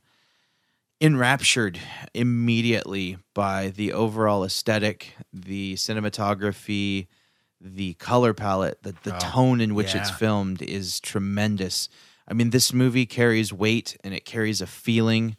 enraptured 1.02 1.80
immediately 2.14 3.18
by 3.34 3.70
the 3.70 3.92
overall 3.94 4.44
aesthetic, 4.46 5.16
the 5.34 5.76
cinematography, 5.76 7.08
the 7.60 7.94
color 7.96 8.34
palette, 8.34 8.80
the 8.84 8.98
the 9.04 9.12
Oh, 9.12 9.14
tone 9.14 9.62
in 9.62 9.76
which 9.76 9.96
it's 9.96 10.10
filmed 10.10 10.62
is 10.62 11.00
tremendous. 11.00 11.90
I 12.28 12.34
mean, 12.34 12.52
this 12.52 12.74
movie 12.74 13.06
carries 13.08 13.54
weight 13.54 13.98
and 14.04 14.14
it 14.14 14.26
carries 14.26 14.62
a 14.62 14.68
feeling, 14.68 15.38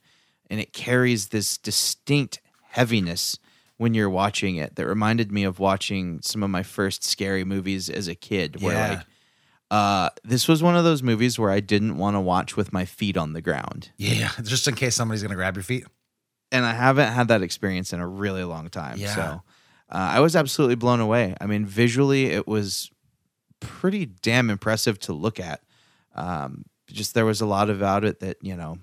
and 0.51 0.61
it 0.61 0.72
carries 0.72 1.29
this 1.29 1.59
distinct 1.59 2.40
heaviness 2.70 3.38
when 3.79 3.94
you're 3.94 4.11
watching 4.11 4.57
it 4.57 4.77
that 4.77 4.87
reminded 4.87 5.33
me 5.33 5.44
of 5.44 5.59
watching 5.59 6.20
some 6.22 6.42
of 6.42 6.51
my 6.51 6.62
first 6.62 7.05
scary 7.05 7.44
movies 7.44 7.90
as 7.90 8.09
a 8.09 8.14
kid 8.14 8.57
where 8.57 8.79
Yeah. 8.79 8.79
like 8.79 9.07
uh, 9.73 10.11
this 10.23 10.47
was 10.49 10.63
one 10.63 10.77
of 10.77 10.85
those 10.85 11.03
movies 11.03 11.39
where 11.39 11.51
I 11.51 11.61
didn't 11.61 11.97
want 11.97 12.15
to 12.17 12.21
watch 12.21 12.57
with 12.57 12.73
my 12.73 12.85
feet 12.85 13.17
on 13.17 13.33
the 13.33 13.41
ground. 13.41 13.91
Yeah, 13.97 14.31
just 14.43 14.69
in 14.69 14.75
case 14.75 14.95
somebody's 14.95 15.23
going 15.23 15.31
to 15.31 15.37
grab 15.37 15.57
your 15.57 15.63
feet. 15.63 15.85
And 16.51 16.67
I 16.67 16.75
haven't 16.75 17.11
had 17.13 17.29
that 17.29 17.43
experience 17.43 17.93
in 17.95 18.01
a 18.01 18.07
really 18.07 18.45
long 18.45 18.69
time. 18.69 18.99
Yeah. 18.99 19.15
So 19.15 19.23
uh, 19.23 19.41
I 19.91 20.21
was 20.21 20.37
absolutely 20.37 20.75
blown 20.77 21.01
away. 21.01 21.35
I 21.41 21.47
mean, 21.47 21.65
visually, 21.65 22.27
it 22.27 22.47
was 22.47 22.91
pretty 23.61 24.05
damn 24.07 24.51
impressive 24.51 24.99
to 25.01 25.15
look 25.15 25.41
at. 25.41 25.63
Um, 26.15 26.65
just 26.91 27.15
there 27.15 27.25
was 27.25 27.41
a 27.41 27.47
lot 27.47 27.71
about 27.71 28.05
it 28.05 28.21
that, 28.21 28.37
you 28.43 28.55
know, 28.57 28.77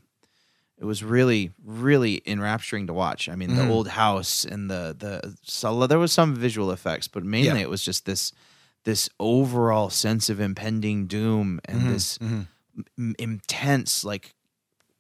it 0.80 0.86
was 0.86 1.04
really, 1.04 1.52
really 1.64 2.24
enrapturing 2.26 2.88
to 2.88 2.94
watch. 2.94 3.30
I 3.30 3.36
mean, 3.36 3.50
Mhm. 3.52 3.58
the 3.58 3.70
old 3.70 3.90
house 3.90 4.46
and 4.46 4.72
the 4.72 4.96
the 4.98 5.36
so 5.44 5.86
there 5.86 6.00
was 6.00 6.12
some 6.14 6.34
visual 6.36 6.72
effects, 6.72 7.08
but 7.08 7.24
mainly 7.24 7.60
Yeah. 7.60 7.66
it 7.66 7.70
was 7.70 7.84
just 7.86 8.06
this 8.06 8.32
this 8.86 9.10
overall 9.20 9.90
sense 9.90 10.30
of 10.30 10.40
impending 10.40 11.06
doom 11.08 11.60
and 11.66 11.82
Mhm, 11.82 11.88
this 11.90 12.18
mhm. 12.20 12.48
m- 12.98 13.16
intense 13.20 14.04
like 14.04 14.34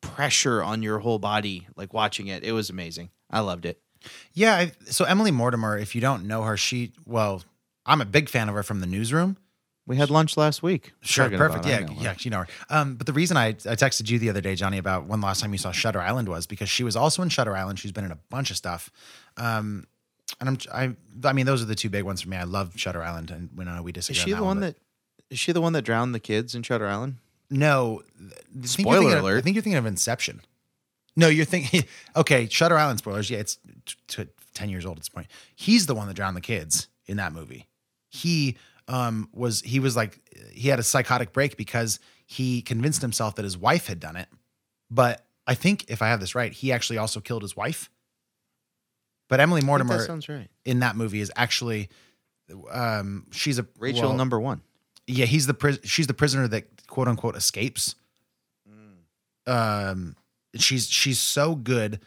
pressure 0.01 0.61
on 0.63 0.81
your 0.83 0.99
whole 0.99 1.19
body 1.19 1.67
like 1.75 1.93
watching 1.93 2.27
it 2.27 2.43
it 2.43 2.51
was 2.53 2.69
amazing 2.69 3.09
i 3.29 3.39
loved 3.39 3.65
it 3.65 3.81
Yeah. 4.33 4.55
I, 4.55 4.71
so 4.85 5.03
Emily 5.03 5.29
Mortimer, 5.31 5.77
if 5.77 5.93
you 5.93 5.99
don't 5.99 6.25
know 6.25 6.43
her, 6.43 6.55
she, 6.55 6.93
well, 7.05 7.43
I'm 7.85 7.99
a 7.99 8.05
big 8.05 8.29
fan 8.29 8.47
of 8.47 8.55
her 8.55 8.63
from 8.63 8.79
the 8.79 8.87
newsroom. 8.87 9.35
we 9.85 9.97
had 9.97 10.09
lunch 10.09 10.37
last 10.37 10.63
week 10.63 10.93
Sure, 11.01 11.25
Talking 11.25 11.37
perfect. 11.37 11.65
about- 11.65 11.81
Yeah, 11.81 11.85
know 11.85 12.01
yeah, 12.01 12.15
you 12.19 12.31
know 12.31 12.37
her. 12.39 12.47
Um, 12.69 12.95
but 12.95 13.07
the 13.07 13.11
reason 13.13 13.35
I, 13.35 13.47
I 13.47 13.75
texted 13.75 14.09
you 14.09 14.17
the 14.17 14.29
other 14.29 14.39
day, 14.39 14.55
Johnny, 14.55 14.77
about 14.77 15.05
when 15.07 15.19
last 15.19 15.41
time 15.41 15.51
you 15.51 15.57
saw 15.57 15.71
Shutter 15.73 15.99
Island 15.99 16.29
was 16.29 16.47
because 16.47 16.69
she 16.69 16.83
was 16.85 16.95
also 16.95 17.21
in 17.23 17.27
Shutter 17.29 17.53
Island. 17.57 17.77
She's 17.79 17.91
been 17.91 18.05
in 18.05 18.11
a 18.11 18.19
bunch 18.29 18.51
of 18.51 18.55
stuff. 18.57 18.89
Um, 19.35 19.85
and 20.39 20.49
I'm, 20.71 20.97
I, 21.23 21.29
I 21.29 21.33
mean, 21.33 21.45
those 21.45 21.61
are 21.61 21.65
the 21.65 21.75
two 21.75 21.89
big 21.89 22.03
ones 22.03 22.21
for 22.21 22.29
me. 22.29 22.37
I 22.37 22.43
love 22.43 22.73
Shutter 22.75 23.01
Island, 23.03 23.31
and 23.31 23.49
we 23.55 23.65
know 23.65 23.81
we 23.81 23.91
disagree. 23.91 24.17
is 24.19 24.23
she 24.23 24.33
on 24.33 24.37
the 24.37 24.41
that 24.41 24.45
one 24.45 24.59
but- 24.59 24.75
that 24.75 25.33
is 25.33 25.39
she 25.39 25.51
the 25.51 25.61
one 25.61 25.73
that 25.73 25.83
drowned 25.83 26.15
the 26.15 26.19
kids 26.19 26.55
in 26.55 26.63
shutter 26.63 26.87
island 26.87 27.17
No. 27.51 28.01
th- 28.17 28.31
I 28.33 28.35
you're 28.55 28.63
Spoiler 28.67 28.97
thinking 29.01 29.17
of- 29.17 29.23
alert. 29.23 29.37
I 29.37 29.41
think 29.41 29.55
you're 29.55 29.61
thinking 29.63 29.77
of 29.77 29.85
Inception. 29.85 30.41
No, 31.15 31.27
you're 31.27 31.45
thinking. 31.45 31.83
Okay, 32.15 32.47
Shutter 32.49 32.77
Island 32.77 32.99
spoilers. 32.99 33.29
Yeah, 33.29 33.39
it's 33.39 33.57
t- 33.85 33.95
t- 34.07 34.27
ten 34.53 34.69
years 34.69 34.85
old 34.85 34.97
at 34.97 35.01
this 35.01 35.09
point. 35.09 35.27
He's 35.55 35.85
the 35.85 35.93
one 35.95 36.07
that 36.07 36.13
drowned 36.15 36.35
the 36.37 36.41
kids 36.41 36.87
in 37.05 37.17
that 37.17 37.31
movie. 37.33 37.67
He 38.09 38.57
um 38.87 39.29
was 39.33 39.61
he 39.61 39.79
was 39.79 39.95
like 39.95 40.19
he 40.53 40.69
had 40.69 40.79
a 40.79 40.83
psychotic 40.83 41.31
break 41.33 41.57
because 41.57 41.99
he 42.25 42.61
convinced 42.61 43.01
himself 43.01 43.35
that 43.35 43.43
his 43.43 43.57
wife 43.57 43.87
had 43.87 43.99
done 43.99 44.15
it. 44.15 44.27
But 44.89 45.25
I 45.45 45.53
think 45.55 45.85
if 45.89 46.01
I 46.01 46.07
have 46.07 46.19
this 46.19 46.33
right, 46.35 46.51
he 46.53 46.71
actually 46.71 46.97
also 46.97 47.19
killed 47.19 47.41
his 47.43 47.55
wife. 47.55 47.89
But 49.29 49.39
Emily 49.39 49.61
Mortimer 49.61 49.99
that 49.99 50.07
sounds 50.07 50.27
right. 50.27 50.49
in 50.65 50.79
that 50.79 50.97
movie 50.97 51.21
is 51.21 51.31
actually 51.35 51.89
um 52.71 53.27
she's 53.31 53.59
a 53.59 53.65
rachel 53.77 54.09
well, 54.09 54.17
number 54.17 54.39
one. 54.39 54.61
Yeah, 55.07 55.25
he's 55.25 55.47
the 55.47 55.53
pris- 55.53 55.79
she's 55.83 56.07
the 56.07 56.13
prisoner 56.13 56.47
that 56.49 56.85
quote 56.87 57.07
unquote 57.07 57.37
escapes. 57.37 57.95
Um, 59.47 60.15
she's 60.55 60.87
she's 60.87 61.19
so 61.19 61.55
good 61.55 61.99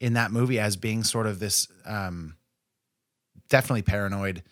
in 0.00 0.14
that 0.14 0.30
movie 0.32 0.58
as 0.58 0.76
being 0.76 1.04
sort 1.04 1.26
of 1.26 1.38
this 1.38 1.68
um, 1.84 2.36
definitely 3.48 3.82
paranoid, 3.82 4.42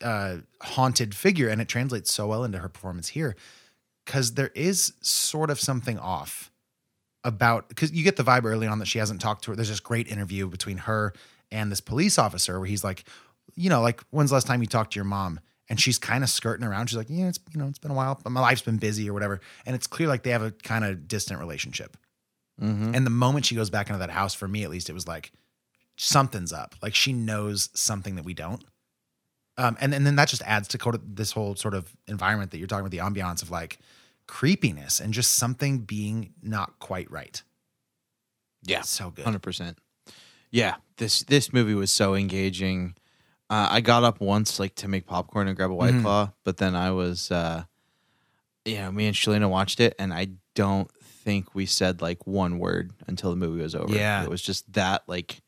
uh, 0.00 0.38
haunted 0.62 1.14
figure, 1.14 1.48
and 1.48 1.60
it 1.60 1.68
translates 1.68 2.12
so 2.12 2.26
well 2.28 2.44
into 2.44 2.58
her 2.58 2.68
performance 2.68 3.08
here 3.08 3.36
because 4.04 4.34
there 4.34 4.50
is 4.54 4.94
sort 5.00 5.50
of 5.50 5.60
something 5.60 5.98
off 5.98 6.51
about 7.24 7.68
because 7.68 7.92
you 7.92 8.02
get 8.04 8.16
the 8.16 8.24
vibe 8.24 8.44
early 8.44 8.66
on 8.66 8.78
that 8.78 8.86
she 8.86 8.98
hasn't 8.98 9.20
talked 9.20 9.44
to 9.44 9.50
her. 9.50 9.56
There's 9.56 9.68
this 9.68 9.80
great 9.80 10.08
interview 10.08 10.48
between 10.48 10.78
her 10.78 11.12
and 11.50 11.70
this 11.70 11.80
police 11.80 12.18
officer 12.18 12.58
where 12.58 12.68
he's 12.68 12.82
like, 12.82 13.04
you 13.54 13.70
know, 13.70 13.80
like 13.80 14.02
when's 14.10 14.30
the 14.30 14.34
last 14.34 14.46
time 14.46 14.60
you 14.60 14.66
talked 14.66 14.92
to 14.94 14.96
your 14.96 15.04
mom? 15.04 15.40
And 15.68 15.80
she's 15.80 15.98
kind 15.98 16.24
of 16.24 16.30
skirting 16.30 16.66
around. 16.66 16.88
She's 16.88 16.96
like, 16.96 17.06
yeah, 17.08 17.28
it's 17.28 17.38
you 17.52 17.60
know, 17.60 17.68
it's 17.68 17.78
been 17.78 17.90
a 17.90 17.94
while. 17.94 18.20
My 18.28 18.40
life's 18.40 18.62
been 18.62 18.78
busy 18.78 19.08
or 19.08 19.12
whatever. 19.12 19.40
And 19.64 19.74
it's 19.74 19.86
clear 19.86 20.08
like 20.08 20.22
they 20.22 20.30
have 20.30 20.42
a 20.42 20.50
kind 20.50 20.84
of 20.84 21.08
distant 21.08 21.40
relationship. 21.40 21.96
mm-hmm. 22.60 22.94
And 22.94 23.06
the 23.06 23.10
moment 23.10 23.46
she 23.46 23.54
goes 23.54 23.70
back 23.70 23.88
into 23.88 23.98
that 24.00 24.10
house, 24.10 24.34
for 24.34 24.48
me 24.48 24.64
at 24.64 24.70
least, 24.70 24.90
it 24.90 24.92
was 24.92 25.06
like 25.06 25.32
something's 25.96 26.52
up. 26.52 26.74
Like 26.82 26.94
she 26.94 27.12
knows 27.12 27.70
something 27.74 28.16
that 28.16 28.24
we 28.24 28.34
don't. 28.34 28.64
Um, 29.58 29.76
and, 29.80 29.94
and 29.94 30.06
then 30.06 30.16
that 30.16 30.28
just 30.28 30.42
adds 30.42 30.68
to 30.68 31.00
this 31.04 31.32
whole 31.32 31.54
sort 31.56 31.74
of 31.74 31.94
environment 32.08 32.50
that 32.50 32.58
you're 32.58 32.66
talking 32.66 32.86
about, 32.86 32.90
the 32.90 32.98
ambiance 32.98 33.42
of 33.42 33.50
like 33.50 33.78
creepiness 34.32 34.98
and 34.98 35.12
just 35.12 35.34
something 35.34 35.80
being 35.80 36.32
not 36.42 36.78
quite 36.78 37.10
right. 37.10 37.42
yeah 38.64 38.80
So 38.80 39.10
good. 39.10 39.26
100% 39.26 39.76
yeah 40.50 40.76
this 40.96 41.22
this 41.24 41.52
movie 41.52 41.74
was 41.74 41.92
so 41.92 42.14
engaging 42.14 42.94
uh, 43.50 43.68
i 43.70 43.80
got 43.82 44.04
up 44.04 44.20
once 44.22 44.58
like 44.58 44.74
to 44.76 44.88
make 44.88 45.06
popcorn 45.06 45.48
and 45.48 45.56
grab 45.56 45.70
a 45.70 45.74
white 45.74 45.94
Mhm. 45.94 46.02
claw 46.02 46.30
but 46.44 46.56
then 46.56 46.74
i 46.74 46.90
was 46.90 47.30
uh 47.30 47.64
you 48.64 48.76
know 48.78 48.90
me 48.90 49.06
and 49.06 49.14
shalina 49.16 49.48
watched 49.50 49.80
it 49.80 49.94
and 49.98 50.14
i 50.14 50.28
don't 50.54 50.90
think 51.24 51.54
we 51.54 51.66
said 51.66 52.00
like 52.00 52.26
one 52.26 52.58
word 52.58 52.92
until 53.06 53.28
the 53.30 53.36
movie 53.36 53.62
was 53.62 53.74
over 53.74 53.94
Yeah. 53.94 54.24
it 54.24 54.30
was 54.30 54.40
just 54.42 54.70
that 54.72 55.02
like 55.06 55.42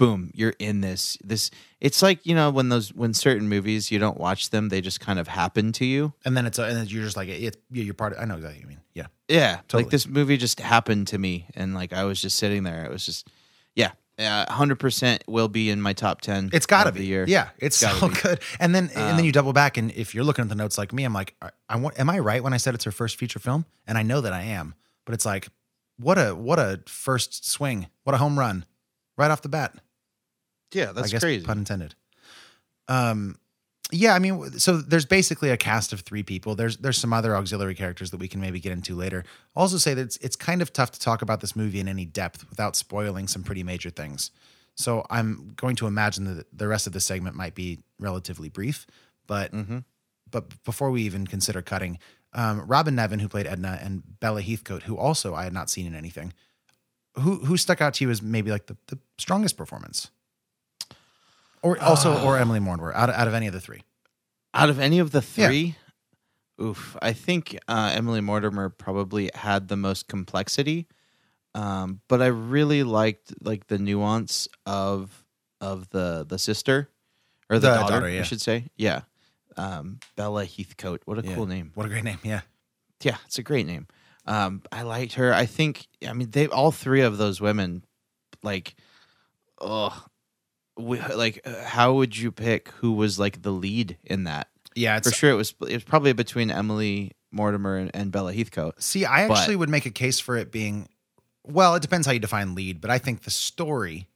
boom 0.00 0.30
you're 0.34 0.54
in 0.58 0.80
this 0.80 1.16
this 1.22 1.50
it's 1.80 2.00
like 2.02 2.24
you 2.24 2.34
know 2.34 2.50
when 2.50 2.70
those 2.70 2.92
when 2.94 3.12
certain 3.14 3.48
movies 3.48 3.90
you 3.90 3.98
don't 3.98 4.18
watch 4.18 4.48
them 4.50 4.68
they 4.70 4.80
just 4.80 4.98
kind 4.98 5.18
of 5.18 5.28
happen 5.28 5.72
to 5.72 5.84
you 5.84 6.12
And 6.24 6.36
then 6.36 6.46
it's, 6.46 6.58
and 6.58 6.76
then 6.76 6.86
you're 6.88 7.04
just 7.04 7.16
like, 7.16 7.28
it's, 7.28 7.56
yeah, 7.70 7.84
you're 7.84 7.94
part 7.94 8.12
of, 8.14 8.18
I 8.18 8.24
know 8.24 8.36
exactly 8.36 8.58
what 8.58 8.62
you 8.62 8.68
mean. 8.68 8.80
Yeah. 8.94 9.06
yeah, 9.28 9.56
Totally. 9.68 9.82
like 9.84 9.90
this 9.90 10.06
movie 10.06 10.36
just 10.36 10.58
happened 10.60 11.06
to 11.08 11.18
me, 11.18 11.46
and 11.54 11.74
like 11.74 11.92
I 11.92 12.04
was 12.04 12.20
just 12.20 12.36
sitting 12.38 12.62
there. 12.64 12.84
It 12.84 12.90
was 12.90 13.04
just, 13.06 13.28
yeah, 13.74 13.92
hundred 14.52 14.76
percent 14.78 15.24
will 15.26 15.48
be 15.48 15.70
in 15.70 15.80
my 15.80 15.94
top 15.94 16.20
ten. 16.20 16.50
It's 16.52 16.66
got 16.66 16.84
to 16.84 16.92
be. 16.92 17.00
the 17.00 17.06
year. 17.06 17.24
Yeah, 17.26 17.48
it's 17.58 17.76
so 17.76 18.08
be. 18.08 18.14
good. 18.22 18.40
And 18.58 18.74
then 18.74 18.84
and 18.94 19.08
then 19.08 19.20
Um, 19.20 19.24
you 19.24 19.32
double 19.32 19.52
back, 19.54 19.78
and 19.78 19.90
if 19.92 20.14
you're 20.14 20.24
looking 20.24 20.42
at 20.42 20.48
the 20.50 20.54
notes 20.54 20.76
like 20.76 20.92
me, 20.92 21.04
I'm 21.04 21.14
like, 21.14 21.34
I, 21.40 21.50
I 21.70 21.76
want. 21.76 21.98
Am 21.98 22.10
I 22.10 22.18
right 22.18 22.42
when 22.42 22.52
I 22.52 22.58
said 22.58 22.74
it's 22.74 22.84
her 22.84 22.92
first 22.92 23.16
feature 23.16 23.38
film? 23.38 23.64
And 23.86 23.96
I 23.96 24.02
know 24.02 24.20
that 24.20 24.34
I 24.34 24.42
am, 24.42 24.74
but 25.06 25.14
it's 25.14 25.24
like, 25.24 25.48
what 25.96 26.18
a 26.18 26.34
what 26.34 26.58
a 26.58 26.80
first 26.86 27.48
swing, 27.48 27.86
what 28.04 28.14
a 28.14 28.18
home 28.18 28.38
run, 28.38 28.66
right 29.16 29.30
off 29.30 29.40
the 29.40 29.48
bat. 29.48 29.74
Yeah, 30.72 30.92
that's 30.92 31.08
I 31.08 31.10
guess 31.10 31.22
crazy. 31.22 31.44
pun 31.44 31.58
intended. 31.58 31.94
Um, 32.88 33.36
yeah, 33.92 34.14
I 34.14 34.18
mean, 34.20 34.52
so 34.58 34.76
there's 34.76 35.04
basically 35.04 35.50
a 35.50 35.56
cast 35.56 35.92
of 35.92 36.00
three 36.02 36.22
people. 36.22 36.54
There's 36.54 36.76
there's 36.76 36.98
some 36.98 37.12
other 37.12 37.34
auxiliary 37.34 37.74
characters 37.74 38.10
that 38.12 38.18
we 38.20 38.28
can 38.28 38.40
maybe 38.40 38.60
get 38.60 38.72
into 38.72 38.94
later. 38.94 39.24
I'll 39.56 39.62
also 39.62 39.78
say 39.78 39.94
that 39.94 40.02
it's 40.02 40.16
it's 40.18 40.36
kind 40.36 40.62
of 40.62 40.72
tough 40.72 40.92
to 40.92 41.00
talk 41.00 41.22
about 41.22 41.40
this 41.40 41.56
movie 41.56 41.80
in 41.80 41.88
any 41.88 42.04
depth 42.04 42.48
without 42.50 42.76
spoiling 42.76 43.26
some 43.26 43.42
pretty 43.42 43.64
major 43.64 43.90
things. 43.90 44.30
So 44.76 45.04
I'm 45.10 45.52
going 45.56 45.74
to 45.76 45.86
imagine 45.88 46.36
that 46.36 46.46
the 46.56 46.68
rest 46.68 46.86
of 46.86 46.92
the 46.92 47.00
segment 47.00 47.34
might 47.36 47.54
be 47.56 47.80
relatively 47.98 48.48
brief, 48.48 48.86
but 49.26 49.52
Mhm. 49.52 49.84
but 50.30 50.62
before 50.64 50.92
we 50.92 51.02
even 51.02 51.26
consider 51.26 51.60
cutting, 51.60 51.98
um, 52.32 52.60
Robyn 52.66 52.94
Nevin, 52.94 53.18
who 53.18 53.28
played 53.28 53.48
Edna, 53.48 53.80
and 53.82 54.20
Bella 54.20 54.40
Heathcote, 54.40 54.84
who 54.84 54.96
also 54.96 55.34
I 55.34 55.42
had 55.42 55.52
not 55.52 55.68
seen 55.68 55.86
in 55.86 55.96
anything, 55.96 56.32
who 57.16 57.44
who 57.44 57.56
stuck 57.56 57.80
out 57.80 57.94
to 57.94 58.04
you 58.04 58.10
as 58.10 58.22
maybe 58.22 58.52
like 58.52 58.66
the, 58.66 58.76
the 58.86 58.98
strongest 59.18 59.56
performance, 59.56 60.10
or 61.62 61.80
also 61.82 62.22
or 62.24 62.38
Emily 62.38 62.60
Mortimer 62.60 62.92
out 62.94 63.08
of, 63.10 63.14
out 63.16 63.28
of 63.28 63.34
any 63.34 63.46
of 63.46 63.52
the 63.52 63.60
three. 63.60 63.82
Out 64.54 64.70
of 64.70 64.78
any 64.80 64.98
of 64.98 65.10
the 65.12 65.24
Yeah. 65.36 65.46
three, 65.48 65.76
oof. 66.60 66.96
I 67.00 67.12
think 67.12 67.58
uh, 67.68 67.92
Emily 67.94 68.20
Mortimer 68.20 68.68
probably 68.68 69.30
had 69.34 69.68
the 69.68 69.76
most 69.76 70.08
complexity, 70.08 70.88
um, 71.54 72.00
but 72.08 72.20
I 72.22 72.26
really 72.26 72.82
liked 72.82 73.32
like 73.42 73.66
the 73.68 73.78
nuance 73.78 74.48
of 74.66 75.24
of 75.60 75.88
the 75.90 76.24
the 76.28 76.38
sister 76.38 76.88
or 77.48 77.58
the, 77.58 77.68
The 77.68 77.74
daughter, 77.74 77.92
daughter, 78.00 78.06
I 78.06 78.22
should 78.22 78.40
say. 78.40 78.66
Yeah, 78.76 79.02
um, 79.56 80.00
Bella 80.16 80.44
Heathcote. 80.46 81.02
What 81.04 81.18
a 81.18 81.22
Yeah. 81.26 81.34
cool 81.34 81.46
name. 81.46 81.72
What 81.74 81.86
a 81.86 81.88
great 81.88 82.04
name. 82.04 82.18
Yeah. 82.22 82.40
Yeah, 83.02 83.16
it's 83.26 83.38
a 83.38 83.42
great 83.42 83.66
name. 83.66 83.86
Um, 84.26 84.62
I 84.70 84.82
liked 84.82 85.14
her. 85.14 85.32
I 85.32 85.46
think. 85.46 85.86
I 86.06 86.12
mean, 86.12 86.30
they 86.30 86.46
all 86.48 86.70
three 86.70 87.00
of 87.00 87.16
those 87.18 87.40
women, 87.40 87.84
like, 88.42 88.74
oh, 89.60 90.04
like, 90.80 91.40
uh, 91.44 91.64
how 91.64 91.94
would 91.94 92.16
you 92.16 92.30
pick 92.32 92.68
who 92.80 92.92
was 92.92 93.18
like 93.18 93.42
the 93.42 93.50
lead 93.52 93.96
in 94.04 94.24
that? 94.24 94.48
Yeah. 94.74 94.96
It's 94.96 95.08
For 95.08 95.14
sure, 95.14 95.30
it 95.30 95.34
was. 95.36 95.54
It 95.68 95.74
was 95.74 95.84
probably 95.84 96.12
between 96.12 96.50
Emily 96.50 97.12
Mortimer 97.32 97.76
and, 97.76 97.90
and 97.94 98.10
Bella 98.12 98.32
Heathcote. 98.32 98.82
See, 98.82 99.04
I 99.04 99.28
But- 99.28 99.38
actually 99.38 99.56
would 99.56 99.68
make 99.68 99.86
a 99.86 99.90
case 99.90 100.18
for 100.20 100.36
it 100.36 100.50
being, 100.50 100.88
well, 101.46 101.74
it 101.74 101.82
depends 101.82 102.06
how 102.06 102.12
you 102.12 102.18
define 102.18 102.54
lead, 102.54 102.80
but 102.80 102.90
I 102.90 102.98
think 102.98 103.22
the 103.22 103.30
story 103.30 104.08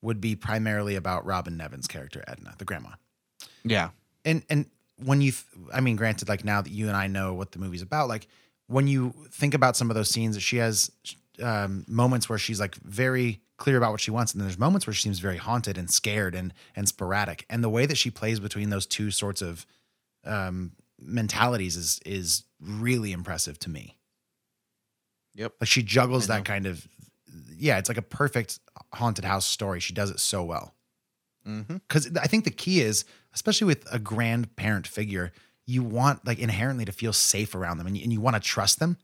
would 0.00 0.20
be 0.20 0.34
primarily 0.34 0.96
about 0.96 1.24
Robyn 1.24 1.56
Nevin's 1.56 1.86
character, 1.86 2.24
Edna, 2.26 2.54
the 2.58 2.64
grandma. 2.64 2.90
Yeah, 3.64 3.90
And 4.24 4.42
and 4.50 4.66
when 4.96 5.20
you, 5.20 5.30
th- 5.32 5.44
I 5.72 5.80
mean, 5.80 5.96
granted, 5.96 6.28
like 6.28 6.44
now 6.44 6.60
that 6.62 6.70
you 6.70 6.88
and 6.88 6.96
I 6.96 7.06
know 7.06 7.34
what 7.34 7.52
the 7.52 7.58
movie's 7.60 7.82
about, 7.82 8.08
like 8.08 8.26
when 8.66 8.86
you 8.88 9.14
think 9.30 9.54
about 9.54 9.76
some 9.76 9.90
of 9.90 9.94
those 9.96 10.10
scenes, 10.10 10.34
that 10.34 10.40
she 10.40 10.56
has 10.56 10.90
um, 11.42 11.84
moments 11.88 12.28
where 12.28 12.38
she's 12.38 12.60
like 12.60 12.74
very 12.76 13.40
clear 13.56 13.76
about 13.76 13.92
what 13.92 14.00
she 14.00 14.10
wants, 14.10 14.32
and 14.32 14.40
then 14.40 14.48
there's 14.48 14.58
moments 14.58 14.86
where 14.86 14.94
she 14.94 15.02
seems 15.02 15.18
very 15.18 15.36
haunted 15.36 15.78
and 15.78 15.90
scared 15.90 16.34
and 16.34 16.52
and 16.74 16.88
sporadic. 16.88 17.44
And 17.50 17.62
the 17.62 17.68
way 17.68 17.86
that 17.86 17.96
she 17.96 18.10
plays 18.10 18.40
between 18.40 18.70
those 18.70 18.86
two 18.86 19.10
sorts 19.10 19.42
of 19.42 19.66
um, 20.24 20.72
mentalities 20.98 21.76
is 21.76 22.00
is 22.04 22.44
really 22.60 23.12
impressive 23.12 23.58
to 23.60 23.70
me. 23.70 23.96
Yep. 25.34 25.54
Like 25.60 25.68
she 25.68 25.82
juggles 25.82 26.26
that 26.26 26.44
kind 26.44 26.66
of 26.66 26.86
yeah, 27.56 27.78
it's 27.78 27.88
like 27.88 27.98
a 27.98 28.02
perfect 28.02 28.58
haunted 28.92 29.24
house 29.24 29.46
story. 29.46 29.80
She 29.80 29.94
does 29.94 30.10
it 30.10 30.20
so 30.20 30.44
well. 30.44 30.74
Mm-hmm. 31.46 31.78
Cuz 31.88 32.10
I 32.16 32.26
think 32.26 32.44
the 32.44 32.50
key 32.50 32.80
is 32.80 33.04
especially 33.34 33.66
with 33.66 33.86
a 33.92 33.98
grandparent 33.98 34.86
figure, 34.86 35.32
you 35.66 35.82
want 35.82 36.26
like 36.26 36.38
inherently 36.38 36.84
to 36.84 36.92
feel 36.92 37.12
safe 37.12 37.54
around 37.54 37.78
them 37.78 37.86
and 37.86 37.96
you, 37.96 38.02
and 38.02 38.12
you 38.12 38.20
want 38.20 38.36
to 38.36 38.40
trust 38.40 38.78
them. 38.78 38.98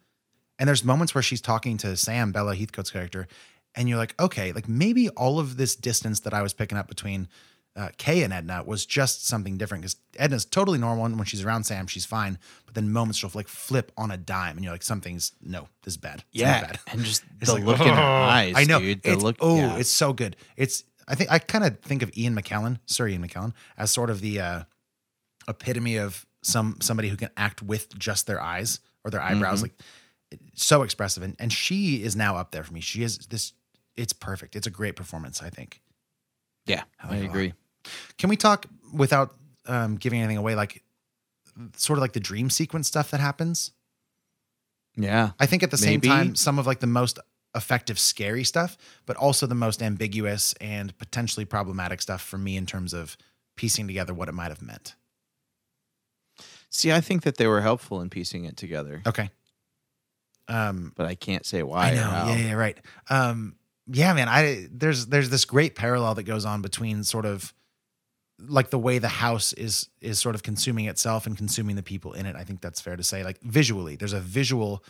And 0.59 0.67
there's 0.69 0.85
moments 0.85 1.15
where 1.15 1.23
she's 1.23 1.41
talking 1.41 1.77
to 1.79 1.97
Sam, 1.97 2.33
Bella 2.33 2.55
Heathcote's 2.57 2.91
character, 2.91 3.29
and 3.75 3.89
you're 3.89 3.99
like, 3.99 4.15
okay, 4.21 4.53
like 4.53 4.69
maybe 4.69 5.09
all 5.11 5.39
of 5.39 5.57
this 5.57 5.77
distance 5.77 6.21
that 6.21 6.35
I 6.35 6.43
was 6.43 6.53
picking 6.53 6.77
up 6.79 6.89
between 6.89 7.29
uh, 7.77 7.91
Kay 7.97 8.25
and 8.25 8.33
Edna 8.33 8.65
was 8.67 8.85
just 8.85 9.25
something 9.29 9.57
different 9.57 9.83
because 9.83 9.97
Edna's 10.19 10.45
totally 10.45 10.79
normal 10.79 11.05
and 11.05 11.17
when 11.17 11.27
she's 11.27 11.45
around 11.45 11.63
Sam, 11.65 11.87
she's 11.87 12.05
fine. 12.05 12.39
But 12.67 12.75
then 12.75 12.91
moments 12.91 13.19
she'll 13.19 13.31
like 13.35 13.47
flip 13.47 13.93
on 13.97 14.11
a 14.11 14.17
dime, 14.17 14.57
and 14.57 14.65
you're 14.65 14.73
like, 14.75 14.83
something's 14.83 15.31
no, 15.41 15.69
this 15.85 15.93
is 15.95 15.99
bad. 15.99 16.25
It's 16.33 16.41
yeah, 16.43 16.61
bad. 16.63 16.79
and 16.89 17.05
just 17.05 17.23
It's 17.41 17.51
the 17.51 17.55
like, 17.59 17.65
look 17.65 17.79
in 17.81 17.87
her 17.87 17.93
"Oh." 17.93 17.97
eyes. 18.03 18.55
I 18.57 18.65
know. 18.65 18.81
dude. 18.81 19.03
The 19.05 19.13
It's, 19.13 19.23
look. 19.23 19.37
oh, 19.41 19.57
yeah. 19.59 19.77
it's 19.77 19.91
so 19.91 20.13
good. 20.13 20.35
It's 20.57 20.83
I 21.07 21.15
think 21.15 21.31
I 21.31 21.39
kind 21.39 21.63
of 21.65 21.79
think 21.81 22.03
of 22.03 22.11
Ian 22.17 22.35
McKellen, 22.35 22.81
Sir 22.87 23.07
Ian 23.07 23.27
McKellen, 23.27 23.53
as 23.77 23.93
sort 23.93 24.11
of 24.11 24.21
the 24.23 24.41
uh, 24.41 24.63
epitome 25.47 25.97
of 25.97 26.27
some 26.43 26.77
somebody 26.81 27.09
who 27.09 27.17
can 27.17 27.31
act 27.37 27.63
with 27.63 27.97
just 27.99 28.27
their 28.27 28.41
eyes 28.41 28.81
or 29.05 29.11
their 29.11 29.23
eyebrows, 29.23 29.61
Mhm. 29.61 29.63
like 29.63 29.75
so 30.55 30.83
expressive. 30.83 31.23
And 31.23 31.37
and 31.39 31.53
she 31.53 32.03
is 32.03 32.15
now 32.17 32.37
up 32.37 32.51
there 32.53 32.63
for 32.65 32.73
me. 32.73 32.81
She 32.81 33.03
is 33.03 33.19
this. 33.19 33.53
It's 33.97 34.13
perfect. 34.13 34.55
It's 34.57 34.67
a 34.67 34.71
great 34.71 34.95
performance. 34.97 35.43
I 35.43 35.51
think. 35.51 35.81
yeah, 36.67 36.83
I 37.03 37.17
I 37.17 37.21
lot. 37.21 37.25
agree. 37.31 37.53
Can 38.19 38.29
we 38.31 38.37
talk 38.37 38.67
without 38.93 39.35
um, 39.67 39.97
giving 39.97 40.21
anything 40.21 40.37
away? 40.37 40.55
Like 40.55 40.83
sort 41.77 41.99
of 41.99 42.03
like 42.03 42.13
the 42.13 42.21
dream 42.21 42.51
sequence 42.51 42.87
stuff 42.89 43.11
that 43.11 43.21
happens. 43.21 43.73
Yeah, 44.97 45.31
I 45.39 45.47
think 45.47 45.63
at 45.63 45.71
the 45.71 45.77
Maybe. 45.81 46.09
same 46.09 46.17
time, 46.17 46.35
some 46.35 46.59
of 46.59 46.67
like 46.67 46.81
the 46.81 46.87
most 46.87 47.19
effective 47.55 47.99
scary 47.99 48.45
stuff, 48.45 48.77
but 49.07 49.17
also 49.17 49.47
the 49.47 49.55
most 49.55 49.83
ambiguous 49.83 50.55
and 50.61 50.97
potentially 50.99 51.45
problematic 51.45 52.03
stuff 52.03 52.21
for 52.23 52.37
me 52.39 52.57
in 52.57 52.67
terms 52.67 52.93
of 52.93 53.17
piecing 53.57 53.87
together 53.87 54.13
what 54.13 54.29
it 54.29 54.33
might 54.33 54.49
have 54.49 54.61
meant. 54.63 54.95
See, 56.71 56.93
I 56.93 57.01
think 57.01 57.23
that 57.23 57.37
they 57.37 57.47
were 57.47 57.63
helpful 57.63 58.01
in 58.01 58.11
piecing 58.11 58.45
it 58.45 58.57
together, 58.57 59.03
Okay. 59.07 59.31
Um, 60.49 60.93
but 60.97 61.07
I 61.07 61.15
can't 61.15 61.45
say 61.45 61.63
why. 61.63 61.91
I 61.91 61.95
know. 61.95 62.01
Yeah, 62.01 62.37
yeah, 62.37 62.53
right. 62.55 62.79
Um, 63.11 63.57
yeah, 63.87 64.13
man. 64.15 64.29
I 64.29 64.67
there's 64.71 65.07
there's 65.07 65.31
this 65.31 65.45
great 65.45 65.75
parallel 65.75 66.15
that 66.15 66.25
goes 66.25 66.45
on 66.45 66.63
between 66.63 67.05
sort 67.05 67.27
of 67.27 67.53
like 68.39 68.71
the 68.71 68.79
way 68.79 68.99
the 68.99 69.09
house 69.09 69.53
is 69.53 69.89
is 70.01 70.19
sort 70.19 70.35
of 70.35 70.43
consuming 70.43 70.87
itself 70.87 71.27
and 71.27 71.37
consuming 71.37 71.77
the 71.77 71.83
people 71.83 72.13
in 72.13 72.27
it. 72.27 72.37
I 72.37 72.45
think 72.45 72.61
that's 72.61 72.81
fair 72.81 72.97
to 72.97 73.03
say. 73.03 73.25
Like 73.25 73.41
visually, 73.41 73.97
there's 73.97 74.13
a 74.13 74.21
visual 74.21 74.85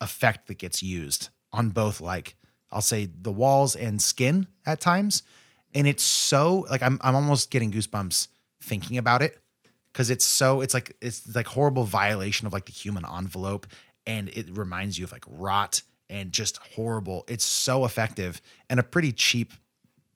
effect 0.00 0.46
that 0.48 0.58
gets 0.58 0.82
used 0.82 1.30
on 1.52 1.70
both 1.70 2.00
like 2.00 2.36
I'll 2.70 2.82
say 2.82 3.06
the 3.06 3.32
walls 3.32 3.74
and 3.74 4.00
skin 4.00 4.46
at 4.66 4.80
times. 4.80 5.22
And 5.74 5.86
it's 5.86 6.02
so 6.02 6.66
like 6.70 6.82
I'm 6.82 6.98
I'm 7.02 7.14
almost 7.14 7.50
getting 7.50 7.72
goosebumps 7.72 8.28
thinking 8.62 8.98
about 8.98 9.22
it 9.22 9.38
because 9.92 10.10
it's 10.10 10.24
so 10.24 10.60
it's 10.60 10.74
like 10.74 10.96
it's 11.00 11.34
like 11.34 11.46
horrible 11.46 11.84
violation 11.84 12.46
of 12.46 12.52
like 12.52 12.66
the 12.66 12.72
human 12.72 13.04
envelope 13.04 13.66
and 14.08 14.28
it 14.30 14.56
reminds 14.56 14.98
you 14.98 15.04
of 15.04 15.12
like 15.12 15.24
rot 15.28 15.82
and 16.10 16.32
just 16.32 16.56
horrible. 16.74 17.24
It's 17.28 17.44
so 17.44 17.84
effective 17.84 18.40
and 18.68 18.80
a 18.80 18.82
pretty 18.82 19.12
cheap 19.12 19.52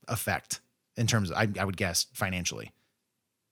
effect 0.09 0.61
in 0.97 1.07
terms 1.07 1.31
of 1.31 1.37
I, 1.37 1.49
I 1.61 1.65
would 1.65 1.77
guess 1.77 2.07
financially. 2.13 2.73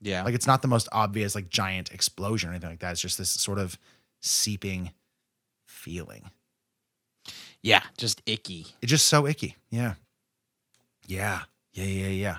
yeah. 0.01 0.25
Like 0.25 0.35
it's 0.35 0.47
not 0.47 0.63
the 0.63 0.69
most 0.69 0.89
obvious 0.91 1.35
like 1.35 1.51
giant 1.51 1.93
explosion 1.93 2.49
or 2.49 2.53
anything 2.53 2.71
like 2.71 2.81
that. 2.81 2.93
It's 2.93 3.01
just 3.01 3.19
this 3.19 3.31
sort 3.31 3.59
of 3.59 3.79
seeping 4.21 4.91
feeling. 5.67 6.31
yeah, 7.63 7.83
just 7.99 8.23
icky. 8.27 8.67
It's 8.83 8.91
just 8.91 9.07
so 9.07 9.27
icky. 9.27 9.57
Yeah. 9.71 9.95
Yeah. 11.07 11.43
Yeah. 11.75 11.85
Yeah. 11.85 12.09
Yeah. 12.09 12.39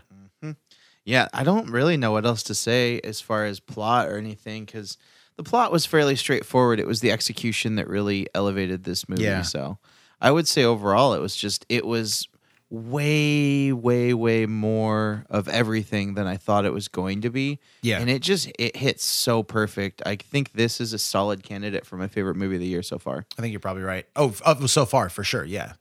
Yeah, 1.04 1.26
mm-hmm. 1.26 1.40
I 1.40 1.44
don't 1.44 1.70
really 1.70 1.98
know 1.98 2.12
what 2.12 2.26
else 2.26 2.44
to 2.44 2.56
say 2.56 3.00
as 3.04 3.22
far 3.22 3.46
as 3.46 3.60
plot 3.60 4.08
or 4.10 4.18
anything 4.18 4.66
because 4.66 4.98
the 5.42 5.50
plot 5.50 5.72
was 5.72 5.86
fairly 5.88 6.16
straightforward. 6.16 6.80
It 6.80 6.86
was 6.86 7.00
the 7.00 7.12
execution 7.12 7.76
that 7.76 7.88
really 7.88 8.28
elevated 8.36 8.84
this 8.84 9.10
movie. 9.10 9.24
Yeah. 9.24 9.42
So 9.42 9.80
I 10.20 10.30
would 10.30 10.48
say 10.48 10.64
overall, 10.64 11.14
it 11.14 11.20
was 11.20 11.36
just, 11.36 11.66
it 11.68 11.86
was 11.86 12.28
way, 12.70 13.74
way, 13.74 14.14
way 14.14 14.46
more 14.46 15.26
of 15.30 15.48
everything 15.48 16.14
than 16.14 16.28
I 16.28 16.38
thought 16.38 16.66
it 16.66 16.74
was 16.74 16.88
going 16.88 17.22
to 17.22 17.32
be. 17.32 17.60
Yeah. 17.82 18.00
And 18.00 18.10
it 18.10 18.22
just, 18.22 18.52
it 18.60 18.76
hits 18.78 19.04
so 19.04 19.42
perfect. 19.42 20.04
I 20.06 20.16
think 20.16 20.54
this 20.54 20.80
is 20.80 20.94
a 20.94 21.00
solid 21.00 21.42
candidate 21.42 21.88
for 21.88 21.98
my 21.98 22.08
favorite 22.08 22.36
movie 22.36 22.56
of 22.56 22.62
the 22.62 22.68
year 22.68 22.84
so 22.84 23.00
far. 23.00 23.26
I 23.38 23.42
think 23.42 23.52
you're 23.52 23.60
probably 23.60 23.84
right. 23.84 24.06
Oh, 24.16 24.36
oh, 24.46 24.68
so 24.68 24.86
far 24.86 25.10
for 25.10 25.24
sure. 25.24 25.44
Yeah. 25.44 25.74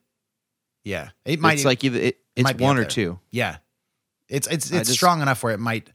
Yeah. 0.85 1.11
It 1.27 1.39
might 1.39 1.55
it's 1.55 1.65
like 1.67 1.85
either, 1.85 1.99
it, 2.01 2.19
it's 2.35 2.45
might 2.45 2.61
one 2.61 2.79
or 2.79 2.87
two. 2.87 3.19
Yeah. 3.31 3.59
It's 4.27 4.47
it's 4.47 4.71
it's 4.71 4.89
just- 4.89 4.93
strong 4.93 5.21
enough 5.21 5.43
where 5.43 5.53
it 5.53 5.61
might 5.61 5.91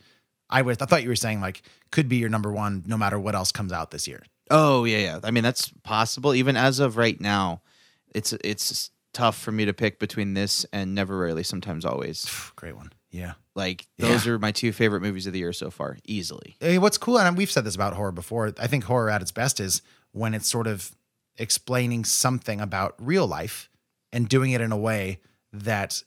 I 0.50 0.62
was 0.62 0.78
I 0.82 0.86
thought 0.86 1.04
you 1.04 1.10
were 1.10 1.16
saying 1.16 1.42
like 1.42 1.62
could 1.92 2.08
be 2.10 2.18
your 2.18 2.30
number 2.30 2.52
one 2.52 2.84
no 2.86 2.98
matter 2.98 3.20
what 3.20 3.36
else 3.36 3.52
comes 3.52 3.72
out 3.72 3.92
this 3.92 4.08
year. 4.08 4.24
Oh 4.52 4.84
yeah, 4.86 4.98
yeah. 4.98 5.20
I 5.24 5.32
mean 5.32 5.44
that's 5.44 5.72
possible. 5.84 6.34
Even 6.36 6.56
as 6.58 6.80
of 6.80 6.98
right 6.98 7.20
now, 7.20 7.62
it's 8.14 8.34
it's 8.34 8.92
tough 9.14 9.38
for 9.38 9.52
me 9.52 9.66
to 9.66 9.74
pick 9.74 9.98
between 10.00 10.34
this 10.34 10.66
and 10.74 10.94
Never 10.94 11.18
Rarely, 11.18 11.44
Sometimes 11.44 11.86
Always. 11.86 12.30
Great 12.56 12.76
one. 12.76 12.92
Yeah. 13.12 13.34
Like 13.56 13.88
those 13.98 14.26
Yeah. 14.26 14.34
are 14.34 14.40
my 14.40 14.52
two 14.52 14.72
favorite 14.74 15.02
movies 15.02 15.26
of 15.26 15.32
the 15.34 15.40
year 15.40 15.54
so 15.54 15.72
far, 15.72 15.98
easily. 16.04 16.58
Mean, 16.62 16.82
what's 16.82 16.98
cool, 16.98 17.18
and 17.18 17.38
we've 17.38 17.50
said 17.50 17.64
this 17.64 17.76
about 17.76 17.94
horror 17.94 18.12
before. 18.12 18.54
I 18.60 18.68
think 18.68 18.84
horror 18.84 19.10
at 19.10 19.22
its 19.22 19.32
best 19.32 19.60
is 19.62 19.82
when 20.12 20.34
it's 20.34 20.50
sort 20.50 20.68
of 20.68 20.92
explaining 21.38 22.04
something 22.06 22.60
about 22.62 22.96
real 23.00 23.26
life 23.28 23.70
and 24.12 24.28
doing 24.30 24.52
it 24.52 24.62
in 24.62 24.72
a 24.74 24.78
way 24.78 25.20
that 25.54 26.04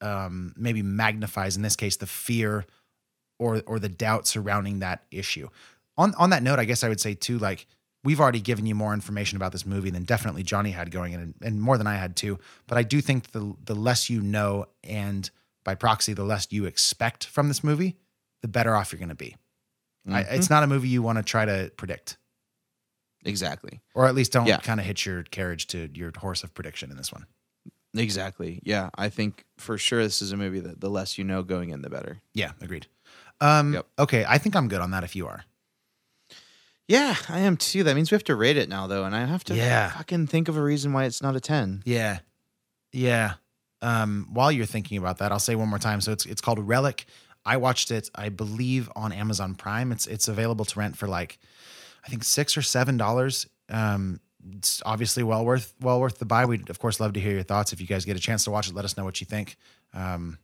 um, 0.00 0.54
maybe 0.56 0.82
magnifies, 0.82 1.56
in 1.56 1.62
this 1.62 1.76
case, 1.76 1.96
the 1.96 2.06
fear 2.06 2.64
or 3.42 3.62
or 3.66 3.78
the 3.78 3.88
doubt 3.88 4.26
surrounding 4.26 4.78
that 4.80 5.04
issue. 5.10 5.48
On 5.96 6.14
on 6.14 6.30
that 6.30 6.42
note, 6.42 6.58
I 6.58 6.64
guess 6.64 6.84
I 6.84 6.88
would 6.88 7.00
say 7.00 7.14
too, 7.14 7.38
like 7.38 7.66
we've 8.04 8.20
already 8.20 8.40
given 8.40 8.66
you 8.66 8.74
more 8.74 8.94
information 8.94 9.36
about 9.36 9.52
this 9.52 9.64
movie 9.66 9.90
than 9.90 10.04
definitely 10.04 10.42
Johnny 10.42 10.70
had 10.70 10.90
going 10.90 11.12
in, 11.12 11.20
and, 11.20 11.34
and 11.42 11.60
more 11.62 11.78
than 11.78 11.86
I 11.86 11.96
had 11.96 12.16
too. 12.16 12.38
But 12.66 12.78
I 12.78 12.82
do 12.82 13.00
think 13.00 13.32
the 13.32 13.54
the 13.64 13.74
less 13.74 14.08
you 14.10 14.20
know, 14.22 14.66
and 14.84 15.28
by 15.64 15.74
proxy, 15.74 16.12
the 16.14 16.24
less 16.24 16.46
you 16.50 16.64
expect 16.64 17.26
from 17.26 17.48
this 17.48 17.62
movie, 17.62 17.96
the 18.42 18.48
better 18.48 18.74
off 18.74 18.92
you're 18.92 18.98
going 18.98 19.08
to 19.10 19.14
be. 19.14 19.36
Mm-hmm. 20.08 20.34
it's 20.34 20.50
not 20.50 20.64
a 20.64 20.66
movie 20.66 20.88
you 20.88 21.00
want 21.00 21.18
to 21.18 21.22
try 21.22 21.44
to 21.44 21.70
predict, 21.76 22.16
Exactly. 23.24 23.80
or 23.94 24.06
at 24.06 24.16
least 24.16 24.32
don't 24.32 24.46
Yeah. 24.46 24.56
kind 24.58 24.80
of 24.80 24.86
hitch 24.86 25.06
your 25.06 25.22
carriage 25.22 25.68
to 25.68 25.88
your 25.94 26.10
horse 26.16 26.42
of 26.42 26.52
prediction 26.54 26.90
in 26.90 26.96
this 26.96 27.12
one. 27.12 27.24
Exactly. 27.94 28.60
Yeah. 28.64 28.90
I 28.96 29.10
think 29.10 29.44
for 29.58 29.78
sure 29.78 30.02
this 30.02 30.20
is 30.22 30.32
a 30.32 30.36
movie 30.36 30.58
that 30.60 30.80
the 30.80 30.88
less 30.90 31.18
you 31.18 31.24
know 31.24 31.42
going 31.44 31.70
in, 31.70 31.82
the 31.82 31.90
better. 31.90 32.20
Yeah, 32.34 32.50
agreed. 32.60 32.88
Um, 33.42 33.74
Yep. 33.74 33.86
Okay, 33.98 34.24
I 34.28 34.38
think 34.38 34.54
I'm 34.56 34.68
good 34.68 34.80
on 34.80 34.90
that. 34.92 35.02
If 35.04 35.16
you 35.16 35.26
are, 35.26 35.44
Yeah, 36.88 37.14
I 37.28 37.40
am 37.40 37.56
too. 37.56 37.84
That 37.84 37.94
means 37.96 38.10
we 38.10 38.14
have 38.16 38.24
to 38.24 38.34
rate 38.36 38.56
it 38.56 38.68
now 38.68 38.86
though, 38.86 39.04
and 39.04 39.14
I 39.14 39.24
have 39.24 39.44
to 39.44 39.54
Yeah. 39.54 39.90
fucking 39.90 40.26
think 40.28 40.48
of 40.48 40.56
a 40.56 40.62
reason 40.62 40.92
why 40.92 41.04
it's 41.04 41.22
not 41.22 41.36
a 41.36 41.40
ten. 41.40 41.82
yeah, 41.84 42.18
yeah. 42.92 43.34
Um, 43.80 44.28
while 44.32 44.52
you're 44.52 44.66
thinking 44.66 44.96
about 44.98 45.18
that, 45.18 45.32
I'll 45.32 45.40
say 45.40 45.54
one 45.56 45.68
more 45.68 45.78
time. 45.78 46.00
So 46.00 46.12
it's 46.12 46.26
it's 46.26 46.40
called 46.40 46.58
Relic. 46.60 47.06
I 47.44 47.56
watched 47.56 47.90
it, 47.90 48.08
I 48.14 48.28
believe, 48.28 48.88
on 48.94 49.10
Amazon 49.12 49.54
Prime. 49.56 49.90
It's 49.92 50.06
it's 50.06 50.28
available 50.28 50.64
to 50.66 50.78
rent 50.78 50.96
for 50.96 51.08
like 51.08 51.38
I 52.04 52.08
think 52.08 52.22
six 52.24 52.56
or 52.56 52.62
seven 52.62 52.96
dollars. 52.96 53.46
Um, 53.68 54.20
it's 54.56 54.82
obviously 54.84 55.22
well 55.22 55.44
worth 55.44 55.72
well 55.80 56.00
worth 56.00 56.18
the 56.18 56.26
buy. 56.26 56.44
We'd 56.44 56.68
of 56.70 56.78
course 56.78 57.00
love 57.00 57.12
to 57.14 57.20
hear 57.20 57.32
your 57.32 57.42
thoughts. 57.42 57.72
If 57.72 57.80
you 57.80 57.86
guys 57.86 58.04
get 58.04 58.16
a 58.16 58.20
chance 58.20 58.44
to 58.44 58.50
watch 58.50 58.68
it, 58.68 58.74
let 58.74 58.84
us 58.84 58.96
know 58.96 59.04
what 59.04 59.20
you 59.20 59.26
think. 59.26 59.56
Um, 59.94 60.38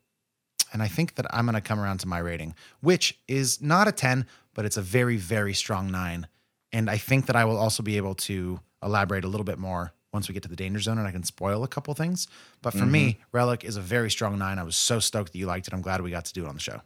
and 0.73 0.83
I 0.83 0.89
think 0.89 1.15
that 1.17 1.27
I'm 1.31 1.47
going 1.47 1.55
to 1.55 1.61
come 1.61 1.81
around 1.81 1.99
to 2.01 2.09
my 2.09 2.19
rating, 2.19 2.55
which 2.81 3.19
is 3.27 3.61
not 3.63 3.89
a 3.89 3.93
10, 3.93 4.27
but 4.55 4.65
it's 4.65 4.77
a 4.77 4.83
very, 4.83 5.17
very 5.17 5.55
strong 5.55 5.91
nine. 5.91 6.27
And 6.73 6.91
I 6.91 6.99
think 6.99 7.27
that 7.27 7.37
I 7.37 7.45
will 7.45 7.57
also 7.57 7.83
be 7.83 7.97
able 7.97 8.15
to 8.17 8.61
elaborate 8.83 9.25
a 9.25 9.29
little 9.29 9.45
bit 9.45 9.59
more 9.59 9.93
once 10.13 10.29
we 10.29 10.33
get 10.33 10.43
to 10.43 10.49
the 10.49 10.57
danger 10.57 10.81
zone 10.81 10.99
and 10.99 11.07
I 11.07 11.13
can 11.13 11.23
spoil 11.23 11.65
a 11.65 11.69
couple 11.69 11.93
things. 11.95 12.29
But 12.63 12.73
for 12.73 12.87
me, 12.87 13.19
Relic 13.33 13.65
is 13.65 13.77
a 13.77 13.81
very 13.81 14.11
strong 14.11 14.39
nine. 14.39 14.59
I 14.59 14.63
was 14.63 14.77
so 14.77 15.01
stoked 15.01 15.33
that 15.33 15.39
you 15.39 15.47
liked 15.47 15.69
it. 15.69 15.75
I'm 15.75 15.83
glad 15.83 16.01
we 16.01 16.11
got 16.11 16.25
to 16.27 16.33
do 16.33 16.45
it 16.45 16.49
on 16.49 16.55
the 16.55 16.61
show. 16.61 16.81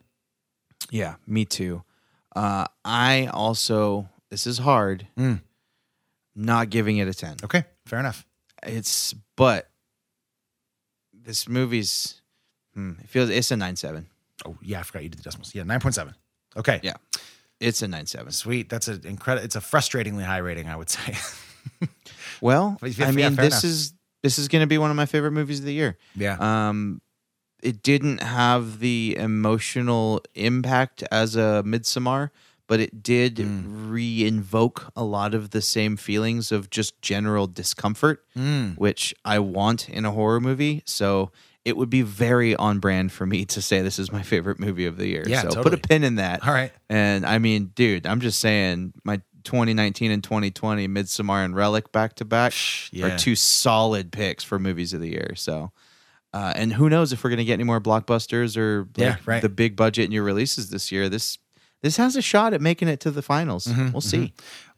Yeah, 0.91 1.17
me 1.27 1.45
too. 1.45 1.83
Uh, 2.35 2.67
I 2.85 3.27
also 3.33 4.09
this 4.31 4.47
is 4.47 4.59
hard. 4.59 5.07
Mm. 5.19 5.43
Not 6.35 6.71
giving 6.71 6.97
it 6.97 7.09
a 7.09 7.15
ten. 7.15 7.37
Okay, 7.45 7.65
fair 7.87 7.99
enough. 7.99 8.27
It's 8.63 9.15
but 9.37 9.69
this 11.13 11.49
movie's 11.49 12.22
hmm, 12.75 12.93
it 13.03 13.09
feels 13.09 13.31
it's 13.31 13.51
a 13.51 13.57
nine 13.57 13.77
seven. 13.77 14.07
Oh, 14.47 14.57
yeah, 14.63 14.81
I 14.81 14.83
forgot 14.83 15.03
you 15.05 15.09
did 15.09 15.19
the 15.21 15.23
decimals. 15.23 15.55
Yeah, 15.55 15.63
9.7. 15.63 16.15
Okay. 16.57 16.81
Yeah, 16.83 16.95
it's 17.61 17.81
a 17.83 17.89
nine 17.89 18.07
seven. 18.07 18.33
Sweet. 18.33 18.69
That's 18.69 18.89
an 18.89 19.03
incredible, 19.05 19.45
it's 19.45 19.57
a 19.57 19.61
frustratingly 19.61 20.25
high 20.25 20.39
rating, 20.39 20.69
I 20.69 20.77
would 20.77 20.91
say. 20.91 21.17
Well, 22.41 22.77
yeah, 22.83 23.07
I 23.07 23.13
mean, 23.13 23.37
fair 23.37 23.45
this 23.45 23.55
enough. 23.55 23.65
is 23.65 23.93
this 24.25 24.39
is 24.39 24.49
going 24.49 24.63
to 24.63 24.67
be 24.67 24.79
one 24.79 24.91
of 24.91 24.97
my 24.97 25.07
favorite 25.07 25.31
movies 25.31 25.61
of 25.61 25.65
the 25.65 25.73
year. 25.73 25.97
yeah. 26.17 26.37
Um, 26.41 27.01
it 27.63 27.83
didn't 27.83 28.21
have 28.23 28.81
the 28.81 29.17
emotional 29.17 30.21
impact 30.35 31.05
as 31.13 31.37
a 31.37 31.63
Midsommar, 31.65 32.31
but 32.67 32.81
it 32.81 33.01
did 33.05 33.37
Mm. 33.37 33.91
re-invoke 33.93 34.91
a 34.97 35.05
lot 35.05 35.35
of 35.35 35.51
the 35.51 35.63
same 35.63 35.97
feelings 35.97 36.51
of 36.51 36.71
just 36.71 37.01
general 37.01 37.47
discomfort, 37.47 38.25
Mm. 38.37 38.77
which 38.77 39.15
I 39.25 39.39
want 39.39 39.89
in 39.89 40.05
a 40.05 40.11
horror 40.11 40.41
movie. 40.41 40.83
So 40.85 41.31
it 41.65 41.77
would 41.77 41.91
be 41.91 42.03
very 42.03 42.57
on 42.57 42.79
brand 42.81 43.13
for 43.13 43.25
me 43.27 43.45
to 43.47 43.63
say 43.63 43.83
this 43.83 43.99
is 43.99 44.11
my 44.11 44.23
favorite 44.23 44.59
movie 44.59 44.87
of 44.87 44.97
the 44.97 45.07
year. 45.07 45.25
Yeah, 45.27 45.43
so 45.49 45.63
put 45.63 45.73
a 45.75 45.79
pin 45.79 46.03
in 46.05 46.17
that. 46.17 46.47
All 46.47 46.53
right. 46.53 46.73
And 46.91 47.25
I 47.25 47.39
mean, 47.39 47.67
dude, 47.75 48.07
I'm 48.07 48.21
just 48.21 48.41
saying 48.41 48.93
my 49.05 49.21
2019 49.45 50.11
and 50.11 50.23
2020 50.25 50.89
Midsommar 50.89 51.45
and 51.45 51.55
Relic 51.55 51.93
back 51.93 52.15
to 52.17 52.25
back 52.25 52.53
Yeah. 52.91 53.07
are 53.07 53.19
two 53.19 53.35
solid 53.37 54.13
picks 54.13 54.43
for 54.45 54.59
movies 54.59 54.93
of 54.93 55.01
the 55.01 55.09
year. 55.09 55.35
So, 55.37 55.73
uh, 56.33 56.53
and 56.57 56.73
who 56.73 56.89
knows 56.89 57.13
if 57.13 57.23
we're 57.23 57.31
going 57.31 57.39
to 57.39 57.45
get 57.45 57.55
any 57.55 57.65
more 57.65 57.81
blockbusters 57.81 58.57
or 58.57 58.83
like, 58.97 58.99
Yeah, 58.99 59.17
right. 59.27 59.43
the 59.43 59.49
big 59.49 59.77
budget 59.77 60.11
new 60.11 60.23
releases 60.23 60.71
this 60.71 60.91
year. 60.91 61.09
This 61.09 61.39
this 61.83 61.97
has 61.97 62.15
a 62.15 62.23
shot 62.23 62.55
at 62.55 62.61
making 62.61 62.87
it 62.89 63.01
to 63.01 63.11
the 63.11 63.23
finals. 63.23 63.67
Mm-hmm, 63.67 63.91
we'll 63.93 64.01
see. 64.01 64.33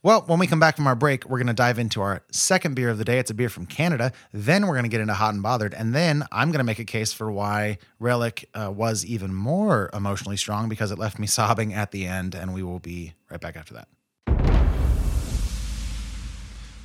Well, 0.05 0.21
when 0.27 0.39
we 0.39 0.47
come 0.47 0.61
back 0.61 0.77
from 0.77 0.87
our 0.87 0.95
break, 0.95 1.25
we're 1.25 1.39
going 1.39 1.47
to 1.47 1.55
dive 1.55 1.79
into 1.79 2.03
our 2.03 2.23
second 2.31 2.75
beer 2.75 2.91
of 2.91 2.99
the 2.99 3.07
day. 3.07 3.19
It's 3.19 3.31
a 3.31 3.35
beer 3.35 3.49
from 3.49 3.65
Canada. 3.65 4.13
Then 4.35 4.67
we're 4.67 4.75
going 4.75 4.85
to 4.85 4.91
get 4.91 5.01
into 5.01 5.15
Hot 5.15 5.33
and 5.33 5.43
Bothered. 5.43 5.73
And 5.73 5.95
then 5.95 6.25
I'm 6.31 6.51
going 6.51 6.59
to 6.59 6.65
make 6.65 6.79
a 6.79 6.85
case 6.85 7.15
for 7.15 7.33
why 7.33 7.79
Relic 7.99 8.47
uh, 8.53 8.71
was 8.71 9.07
even 9.07 9.33
more 9.33 9.89
emotionally 9.95 10.37
strong 10.37 10.69
because 10.69 10.91
it 10.91 10.99
left 10.99 11.19
me 11.19 11.27
sobbing 11.27 11.73
at 11.73 11.91
the 11.91 12.05
end. 12.05 12.35
And 12.35 12.53
we 12.53 12.63
will 12.63 12.81
be 12.81 13.15
right 13.31 13.41
back 13.41 13.57
after 13.57 13.73
that. 13.73 13.89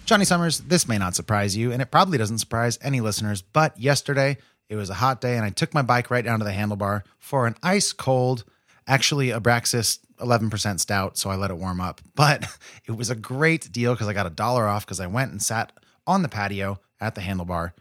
Johnny 0.05 0.23
Summers, 0.23 0.59
this 0.59 0.87
may 0.87 0.97
not 0.97 1.13
surprise 1.13 1.57
you, 1.57 1.73
and 1.73 1.81
it 1.81 1.91
probably 1.91 2.17
doesn't 2.17 2.37
surprise 2.37 2.79
any 2.81 3.01
listeners, 3.01 3.41
but 3.41 3.77
yesterday 3.77 4.37
it 4.69 4.77
was 4.77 4.89
a 4.89 4.93
hot 4.93 5.19
day 5.19 5.35
and 5.35 5.43
I 5.43 5.49
took 5.49 5.73
my 5.73 5.81
bike 5.81 6.09
right 6.09 6.23
down 6.23 6.39
to 6.39 6.45
the 6.45 6.51
handlebar 6.51 7.01
for 7.17 7.47
an 7.47 7.55
ice 7.61 7.91
cold, 7.91 8.45
actually 8.87 9.27
Abraxas 9.27 9.99
11% 10.19 10.79
stout, 10.79 11.17
so 11.17 11.29
I 11.29 11.35
let 11.35 11.51
it 11.51 11.57
warm 11.57 11.81
up. 11.81 12.01
But 12.15 12.45
it 12.85 12.91
was 12.91 13.09
a 13.09 13.15
great 13.15 13.71
deal 13.71 13.93
because 13.93 14.07
I 14.07 14.13
got 14.13 14.25
a 14.25 14.31
dollar 14.31 14.67
off 14.67 14.85
because 14.85 14.99
I 14.99 15.07
went 15.07 15.31
and 15.31 15.41
sat 15.41 15.71
on 16.05 16.21
the 16.21 16.29
patio 16.29 16.79
at 16.99 17.15
the 17.15 17.21
handlebar 17.21 17.71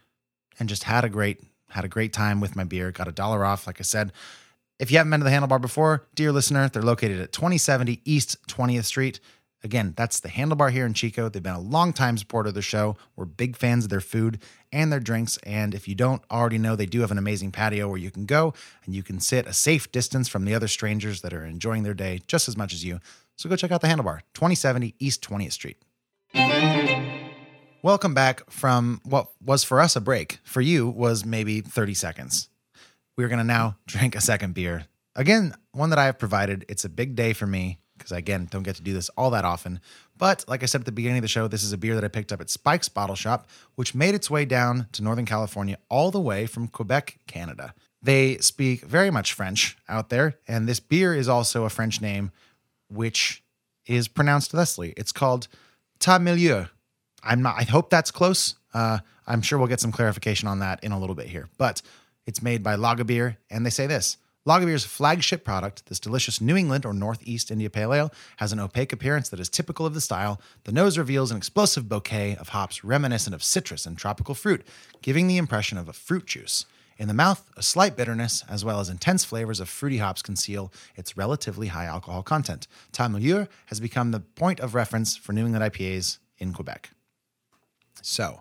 and 0.58 0.68
just 0.68 0.84
had 0.84 1.04
a 1.04 1.08
great 1.08 1.42
had 1.70 1.84
a 1.84 1.88
great 1.88 2.12
time 2.12 2.40
with 2.40 2.56
my 2.56 2.64
beer. 2.64 2.90
Got 2.90 3.08
a 3.08 3.12
dollar 3.12 3.44
off, 3.44 3.66
like 3.66 3.80
I 3.80 3.82
said. 3.82 4.12
If 4.78 4.90
you 4.90 4.98
haven't 4.98 5.10
been 5.10 5.20
to 5.20 5.24
the 5.24 5.30
Handlebar 5.30 5.60
before, 5.60 6.06
dear 6.14 6.30
listener, 6.30 6.68
they're 6.68 6.82
located 6.82 7.20
at 7.20 7.32
2070 7.32 8.00
East 8.04 8.36
20th 8.46 8.84
Street. 8.84 9.20
Again, 9.64 9.92
that's 9.96 10.20
the 10.20 10.28
Handlebar 10.28 10.70
here 10.70 10.86
in 10.86 10.94
Chico. 10.94 11.28
They've 11.28 11.42
been 11.42 11.52
a 11.52 11.60
long 11.60 11.92
time 11.92 12.16
supporter 12.16 12.50
of 12.50 12.54
the 12.54 12.62
show. 12.62 12.96
We're 13.16 13.24
big 13.24 13.56
fans 13.56 13.84
of 13.84 13.90
their 13.90 14.00
food 14.00 14.40
and 14.72 14.92
their 14.92 15.00
drinks. 15.00 15.38
And 15.44 15.74
if 15.74 15.88
you 15.88 15.94
don't 15.94 16.22
already 16.30 16.58
know, 16.58 16.76
they 16.76 16.86
do 16.86 17.00
have 17.00 17.10
an 17.10 17.18
amazing 17.18 17.52
patio 17.52 17.88
where 17.88 17.98
you 17.98 18.10
can 18.10 18.26
go 18.26 18.54
and 18.84 18.94
you 18.94 19.02
can 19.02 19.20
sit 19.20 19.46
a 19.46 19.52
safe 19.52 19.90
distance 19.92 20.28
from 20.28 20.44
the 20.44 20.54
other 20.54 20.68
strangers 20.68 21.22
that 21.22 21.32
are 21.32 21.44
enjoying 21.44 21.82
their 21.82 21.94
day 21.94 22.20
just 22.26 22.48
as 22.48 22.56
much 22.56 22.72
as 22.72 22.84
you. 22.84 23.00
So 23.36 23.48
go 23.48 23.56
check 23.56 23.70
out 23.70 23.80
the 23.80 23.88
Handlebar, 23.88 24.20
2070 24.34 24.94
East 24.98 25.22
20th 25.22 25.52
Street. 25.52 25.78
Welcome 27.82 28.12
back 28.12 28.50
from 28.50 29.00
what 29.04 29.28
was 29.40 29.62
for 29.62 29.80
us 29.80 29.94
a 29.94 30.00
break. 30.00 30.40
For 30.42 30.60
you 30.60 30.88
was 30.88 31.24
maybe 31.24 31.60
30 31.60 31.94
seconds. 31.94 32.48
We're 33.16 33.28
going 33.28 33.38
to 33.38 33.44
now 33.44 33.76
drink 33.86 34.16
a 34.16 34.20
second 34.20 34.54
beer. 34.54 34.86
Again, 35.14 35.54
one 35.72 35.90
that 35.90 35.98
I 35.98 36.06
have 36.06 36.18
provided. 36.18 36.64
It's 36.68 36.84
a 36.84 36.88
big 36.88 37.14
day 37.14 37.32
for 37.32 37.46
me 37.46 37.78
because 37.98 38.12
I, 38.12 38.18
again, 38.18 38.48
don't 38.50 38.62
get 38.62 38.76
to 38.76 38.82
do 38.82 38.94
this 38.94 39.08
all 39.10 39.30
that 39.30 39.44
often. 39.44 39.80
But 40.16 40.44
like 40.48 40.62
I 40.62 40.66
said 40.66 40.80
at 40.80 40.84
the 40.86 40.92
beginning 40.92 41.18
of 41.18 41.22
the 41.22 41.28
show, 41.28 41.48
this 41.48 41.62
is 41.62 41.72
a 41.72 41.78
beer 41.78 41.94
that 41.94 42.04
I 42.04 42.08
picked 42.08 42.32
up 42.32 42.40
at 42.40 42.50
Spike's 42.50 42.88
Bottle 42.88 43.16
Shop, 43.16 43.48
which 43.74 43.94
made 43.94 44.14
its 44.14 44.30
way 44.30 44.44
down 44.44 44.86
to 44.92 45.02
Northern 45.02 45.26
California 45.26 45.78
all 45.88 46.10
the 46.10 46.20
way 46.20 46.46
from 46.46 46.68
Quebec, 46.68 47.18
Canada. 47.26 47.74
They 48.02 48.38
speak 48.38 48.82
very 48.82 49.10
much 49.10 49.32
French 49.32 49.76
out 49.88 50.08
there, 50.08 50.36
and 50.46 50.68
this 50.68 50.80
beer 50.80 51.14
is 51.14 51.28
also 51.28 51.64
a 51.64 51.70
French 51.70 52.00
name, 52.00 52.30
which 52.88 53.42
is 53.86 54.06
pronounced 54.06 54.52
thusly. 54.52 54.94
It's 54.96 55.12
called 55.12 55.48
Ta 55.98 56.18
Milieu. 56.18 56.66
I'm 57.22 57.42
not. 57.42 57.56
I 57.58 57.64
hope 57.64 57.90
that's 57.90 58.10
close. 58.10 58.54
Uh, 58.72 58.98
I'm 59.26 59.42
sure 59.42 59.58
we'll 59.58 59.68
get 59.68 59.80
some 59.80 59.92
clarification 59.92 60.46
on 60.46 60.60
that 60.60 60.82
in 60.84 60.92
a 60.92 60.98
little 60.98 61.16
bit 61.16 61.26
here. 61.26 61.48
But 61.58 61.82
it's 62.26 62.42
made 62.42 62.62
by 62.62 62.76
Lagabière, 62.76 63.36
and 63.50 63.66
they 63.66 63.70
say 63.70 63.86
this: 63.86 64.16
Lagabière's 64.48 64.86
flagship 64.86 65.44
product, 65.44 65.84
this 65.90 66.00
delicious 66.00 66.40
New 66.40 66.56
England 66.56 66.86
or 66.86 66.94
Northeast 66.94 67.50
India 67.50 67.68
Pale 67.68 67.92
Ale, 67.92 68.12
has 68.38 68.50
an 68.50 68.58
opaque 68.58 68.94
appearance 68.94 69.28
that 69.28 69.40
is 69.40 69.50
typical 69.50 69.84
of 69.84 69.92
the 69.92 70.00
style. 70.00 70.40
The 70.64 70.72
nose 70.72 70.96
reveals 70.96 71.30
an 71.30 71.36
explosive 71.36 71.86
bouquet 71.86 72.34
of 72.34 72.48
hops 72.48 72.82
reminiscent 72.82 73.34
of 73.34 73.44
citrus 73.44 73.84
and 73.84 73.98
tropical 73.98 74.34
fruit, 74.34 74.66
giving 75.02 75.26
the 75.26 75.36
impression 75.36 75.76
of 75.76 75.86
a 75.86 75.92
fruit 75.92 76.24
juice. 76.24 76.64
In 76.96 77.08
the 77.08 77.14
mouth, 77.14 77.44
a 77.58 77.62
slight 77.62 77.94
bitterness, 77.94 78.42
as 78.48 78.64
well 78.64 78.80
as 78.80 78.88
intense 78.88 79.22
flavors 79.22 79.60
of 79.60 79.68
fruity 79.68 79.98
hops, 79.98 80.22
conceal 80.22 80.72
its 80.96 81.14
relatively 81.14 81.66
high 81.66 81.84
alcohol 81.84 82.22
content. 82.22 82.66
Tamilieu 82.90 83.48
has 83.66 83.80
become 83.80 84.12
the 84.12 84.20
point 84.20 84.60
of 84.60 84.74
reference 84.74 85.14
for 85.14 85.34
New 85.34 85.44
England 85.44 85.74
IPAs 85.74 86.20
in 86.38 86.54
Quebec. 86.54 86.88
So, 88.00 88.40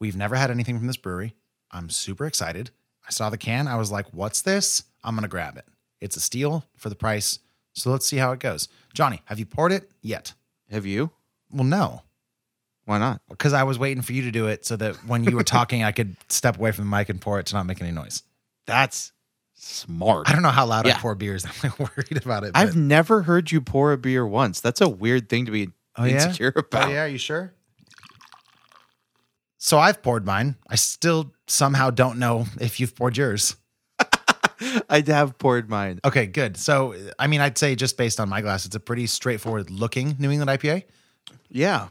we've 0.00 0.16
never 0.16 0.36
had 0.36 0.50
anything 0.50 0.78
from 0.78 0.86
this 0.86 0.96
brewery. 0.96 1.34
I'm 1.70 1.90
super 1.90 2.24
excited. 2.24 2.70
I 3.06 3.10
saw 3.10 3.30
the 3.30 3.38
can. 3.38 3.68
I 3.68 3.76
was 3.76 3.92
like, 3.92 4.06
what's 4.12 4.40
this? 4.40 4.82
I'm 5.06 5.14
going 5.14 5.22
to 5.22 5.28
grab 5.28 5.56
it. 5.56 5.64
It's 6.00 6.16
a 6.16 6.20
steal 6.20 6.64
for 6.76 6.90
the 6.90 6.94
price. 6.96 7.38
So, 7.74 7.90
let's 7.90 8.04
see 8.06 8.16
how 8.18 8.32
it 8.32 8.40
goes. 8.40 8.68
Johnny, 8.92 9.22
have 9.26 9.38
you 9.38 9.46
poured 9.46 9.72
it 9.72 9.90
yet? 10.02 10.34
Have 10.70 10.84
you? 10.84 11.10
Well, 11.50 11.64
no, 11.64 12.02
Why 12.86 12.98
not? 12.98 13.20
because 13.30 13.52
I 13.52 13.62
was 13.62 13.78
waiting 13.78 14.02
for 14.02 14.12
you 14.12 14.22
to 14.22 14.30
do 14.30 14.46
it 14.48 14.66
so 14.66 14.76
that 14.76 14.96
when 15.06 15.24
you 15.24 15.36
were 15.36 15.44
talking, 15.44 15.84
I 15.84 15.92
could 15.92 16.16
step 16.28 16.58
away 16.58 16.72
from 16.72 16.90
the 16.90 16.96
mic 16.96 17.08
and 17.08 17.20
pour 17.20 17.38
it 17.38 17.46
to 17.46 17.54
not 17.54 17.66
make 17.66 17.80
any 17.80 17.92
noise. 17.92 18.22
That's 18.66 19.12
smart. 19.54 20.28
I 20.28 20.32
don't 20.32 20.42
know 20.42 20.50
how 20.50 20.66
loud 20.66 20.86
I 20.88 20.92
pour 20.94 21.14
beers. 21.14 21.44
I'm 21.46 21.52
like 21.62 21.78
worried 21.78 22.16
about 22.16 22.44
it. 22.44 22.52
I've 22.54 22.74
never 22.76 23.22
heard 23.22 23.52
you 23.52 23.60
pour 23.60 23.92
a 23.92 23.96
beer 23.98 24.26
once. 24.26 24.60
That's 24.60 24.80
a 24.80 24.88
weird 24.88 25.28
thing 25.28 25.46
to 25.46 25.52
be 25.52 25.70
Oh, 25.98 26.04
yeah? 26.04 26.14
insecure 26.26 26.52
oh, 26.56 26.60
about. 26.60 26.88
Oh, 26.88 26.92
yeah, 26.92 27.04
are 27.04 27.08
you 27.08 27.16
sure? 27.18 27.54
So 29.58 29.78
I've 29.78 30.02
poured 30.02 30.26
mine. 30.26 30.56
I 30.68 30.74
still 30.76 31.32
somehow 31.46 31.90
don't 31.90 32.18
know 32.18 32.46
if 32.60 32.78
you've 32.80 32.94
poured 32.94 33.16
yours. 33.16 33.56
I 34.88 35.02
have 35.06 35.38
poured 35.38 35.68
mine. 35.68 36.00
Okay, 36.04 36.26
good. 36.26 36.56
So, 36.56 36.94
I 37.18 37.26
mean, 37.26 37.40
I'd 37.40 37.58
say 37.58 37.74
just 37.74 37.96
based 37.96 38.20
on 38.20 38.28
my 38.28 38.40
glass, 38.40 38.66
it's 38.66 38.76
a 38.76 38.80
pretty 38.80 39.06
straightforward 39.06 39.70
looking 39.70 40.16
New 40.18 40.30
England 40.30 40.50
IPA. 40.50 40.84
Yeah. 41.48 41.88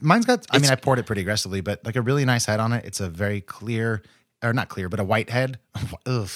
Mine's 0.00 0.26
got, 0.26 0.46
I 0.50 0.58
mean, 0.58 0.70
I 0.70 0.76
poured 0.76 0.98
it 0.98 1.06
pretty 1.06 1.22
aggressively, 1.22 1.60
but 1.60 1.84
like 1.84 1.96
a 1.96 2.02
really 2.02 2.24
nice 2.24 2.46
head 2.46 2.60
on 2.60 2.72
it. 2.72 2.84
It's 2.84 3.00
a 3.00 3.08
very 3.08 3.40
clear, 3.40 4.02
or 4.42 4.52
not 4.52 4.68
clear, 4.68 4.88
but 4.88 5.00
a 5.00 5.04
white 5.04 5.30
head. 5.30 5.58
Ugh, 6.06 6.30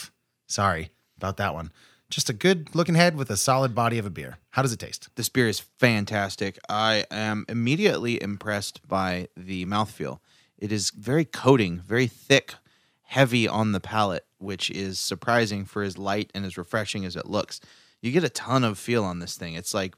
sorry 0.46 0.90
about 1.16 1.36
that 1.36 1.54
one. 1.54 1.72
Just 2.08 2.28
a 2.28 2.32
good 2.32 2.74
looking 2.74 2.96
head 2.96 3.16
with 3.16 3.30
a 3.30 3.36
solid 3.36 3.74
body 3.74 3.98
of 3.98 4.06
a 4.06 4.10
beer. 4.10 4.38
How 4.50 4.62
does 4.62 4.72
it 4.72 4.80
taste? 4.80 5.08
This 5.14 5.28
beer 5.28 5.46
is 5.46 5.60
fantastic. 5.60 6.58
I 6.68 7.04
am 7.10 7.44
immediately 7.48 8.20
impressed 8.20 8.86
by 8.88 9.28
the 9.36 9.64
mouthfeel. 9.66 10.18
It 10.58 10.72
is 10.72 10.90
very 10.90 11.24
coating, 11.24 11.80
very 11.86 12.08
thick, 12.08 12.54
heavy 13.02 13.46
on 13.46 13.72
the 13.72 13.80
palate, 13.80 14.26
which 14.40 14.70
is 14.70 14.98
surprising 14.98 15.64
for 15.64 15.82
as 15.82 15.98
light 15.98 16.30
and 16.34 16.44
as 16.44 16.56
refreshing 16.58 17.04
as 17.04 17.16
it 17.16 17.26
looks. 17.26 17.60
You 18.02 18.12
get 18.12 18.24
a 18.24 18.28
ton 18.30 18.64
of 18.64 18.78
feel 18.78 19.04
on 19.04 19.18
this 19.18 19.36
thing. 19.36 19.54
It's 19.54 19.74
like 19.74 19.94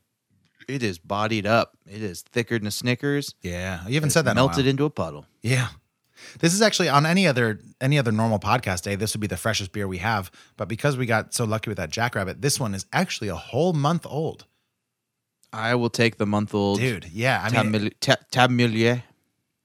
it 0.68 0.82
is 0.82 0.98
bodied 0.98 1.46
up. 1.46 1.76
It 1.86 2.02
is 2.02 2.22
thicker 2.22 2.58
than 2.58 2.66
a 2.66 2.70
Snickers. 2.70 3.34
Yeah, 3.42 3.86
you 3.86 3.94
haven't 3.94 4.10
said 4.10 4.24
that. 4.26 4.32
in 4.32 4.38
a 4.38 4.40
melted 4.40 4.66
into 4.66 4.84
a 4.84 4.90
puddle. 4.90 5.26
Yeah. 5.42 5.68
This 6.38 6.54
is 6.54 6.62
actually 6.62 6.88
on 6.88 7.04
any 7.04 7.26
other 7.26 7.58
any 7.80 7.98
other 7.98 8.12
normal 8.12 8.38
podcast 8.38 8.82
day. 8.82 8.94
This 8.94 9.12
would 9.14 9.20
be 9.20 9.26
the 9.26 9.36
freshest 9.36 9.72
beer 9.72 9.88
we 9.88 9.98
have, 9.98 10.30
but 10.56 10.68
because 10.68 10.96
we 10.96 11.04
got 11.06 11.34
so 11.34 11.44
lucky 11.44 11.68
with 11.70 11.78
that 11.78 11.90
Jackrabbit, 11.90 12.40
this 12.42 12.60
one 12.60 12.74
is 12.74 12.86
actually 12.92 13.28
a 13.28 13.34
whole 13.36 13.72
month 13.72 14.06
old. 14.06 14.46
I 15.52 15.74
will 15.74 15.90
take 15.90 16.16
the 16.18 16.26
month 16.26 16.54
old 16.54 16.78
Dude, 16.78 17.06
yeah. 17.12 17.42
I 17.44 17.50
Tab, 17.50 17.66
mean, 17.66 17.82
Mil- 17.82 17.90
Ta- 18.00 18.16
Tab 18.30 18.50
Millier. 18.50 19.02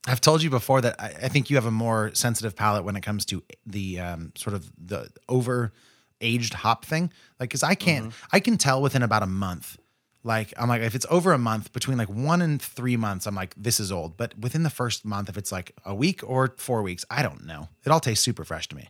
I've 0.07 0.21
told 0.21 0.41
you 0.41 0.49
before 0.49 0.81
that 0.81 0.99
I, 0.99 1.07
I 1.23 1.27
think 1.27 1.49
you 1.49 1.57
have 1.57 1.65
a 1.65 1.71
more 1.71 2.11
sensitive 2.13 2.55
palate 2.55 2.83
when 2.85 2.95
it 2.95 3.01
comes 3.01 3.25
to 3.25 3.43
the 3.65 3.99
um, 3.99 4.31
sort 4.35 4.53
of 4.55 4.71
the 4.77 5.09
over 5.27 5.73
aged 6.21 6.53
hop 6.55 6.85
thing. 6.85 7.11
Like, 7.39 7.49
cause 7.51 7.61
I 7.63 7.75
can't, 7.75 8.13
I 8.31 8.39
can 8.39 8.57
tell 8.57 8.81
within 8.81 9.03
about 9.03 9.21
a 9.21 9.27
month. 9.27 9.77
Like, 10.23 10.53
I'm 10.57 10.67
like, 10.67 10.81
if 10.81 10.95
it's 10.95 11.05
over 11.09 11.31
a 11.31 11.37
month, 11.37 11.71
between 11.73 11.97
like 11.97 12.09
one 12.09 12.41
and 12.41 12.61
three 12.61 12.97
months, 12.97 13.27
I'm 13.27 13.35
like, 13.35 13.53
this 13.55 13.79
is 13.79 13.91
old. 13.91 14.17
But 14.17 14.37
within 14.37 14.63
the 14.63 14.69
first 14.69 15.05
month, 15.05 15.29
if 15.29 15.37
it's 15.37 15.51
like 15.51 15.73
a 15.85 15.93
week 15.93 16.21
or 16.27 16.53
four 16.57 16.81
weeks, 16.81 17.05
I 17.09 17.21
don't 17.21 17.45
know. 17.45 17.69
It 17.85 17.91
all 17.91 17.99
tastes 17.99 18.25
super 18.25 18.43
fresh 18.43 18.67
to 18.69 18.75
me. 18.75 18.89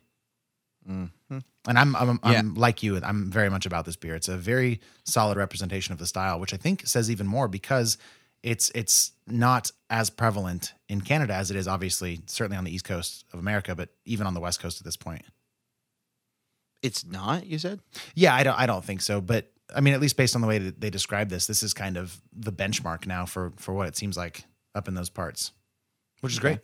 And 1.67 1.77
I'm, 1.77 1.95
I'm, 1.97 2.19
I'm 2.23 2.55
like 2.55 2.81
you. 2.81 2.97
I'm 3.03 3.29
very 3.29 3.49
much 3.49 3.65
about 3.65 3.85
this 3.85 3.97
beer. 3.97 4.15
It's 4.15 4.29
a 4.29 4.37
very 4.37 4.79
solid 5.03 5.37
representation 5.37 5.91
of 5.91 5.99
the 5.99 6.05
style, 6.05 6.39
which 6.39 6.53
I 6.53 6.57
think 6.57 6.87
says 6.87 7.11
even 7.11 7.27
more 7.27 7.47
because 7.49 7.97
it's 8.43 8.69
it's 8.75 9.11
not 9.25 9.71
as 9.89 10.09
prevalent 10.09 10.73
in 10.87 11.01
Canada 11.01 11.33
as 11.33 11.51
it 11.51 11.57
is 11.57 11.67
obviously 11.67 12.21
certainly 12.27 12.57
on 12.57 12.63
the 12.63 12.73
east 12.73 12.85
coast 12.85 13.25
of 13.33 13.39
America, 13.39 13.75
but 13.75 13.89
even 14.05 14.27
on 14.27 14.33
the 14.33 14.39
west 14.39 14.59
coast 14.61 14.79
at 14.79 14.85
this 14.85 14.97
point. 14.97 15.23
It's 16.83 17.03
not, 17.05 17.45
you 17.47 17.57
said? 17.57 17.79
Yeah, 18.13 18.35
I 18.35 18.43
don't 18.43 18.57
I 18.57 18.65
don't 18.65 18.85
think 18.85 19.01
so, 19.01 19.19
but 19.19 19.51
I 19.75 19.81
mean 19.81 19.93
at 19.93 19.99
least 19.99 20.15
based 20.17 20.35
on 20.35 20.41
the 20.41 20.47
way 20.47 20.59
that 20.59 20.79
they 20.79 20.89
describe 20.89 21.29
this, 21.29 21.47
this 21.47 21.63
is 21.63 21.73
kind 21.73 21.97
of 21.97 22.21
the 22.31 22.51
benchmark 22.51 23.05
now 23.07 23.25
for 23.25 23.51
for 23.57 23.73
what 23.73 23.87
it 23.87 23.97
seems 23.97 24.15
like 24.15 24.43
up 24.75 24.87
in 24.87 24.93
those 24.93 25.09
parts, 25.09 25.51
which 26.21 26.33
is 26.33 26.39
great. 26.39 26.59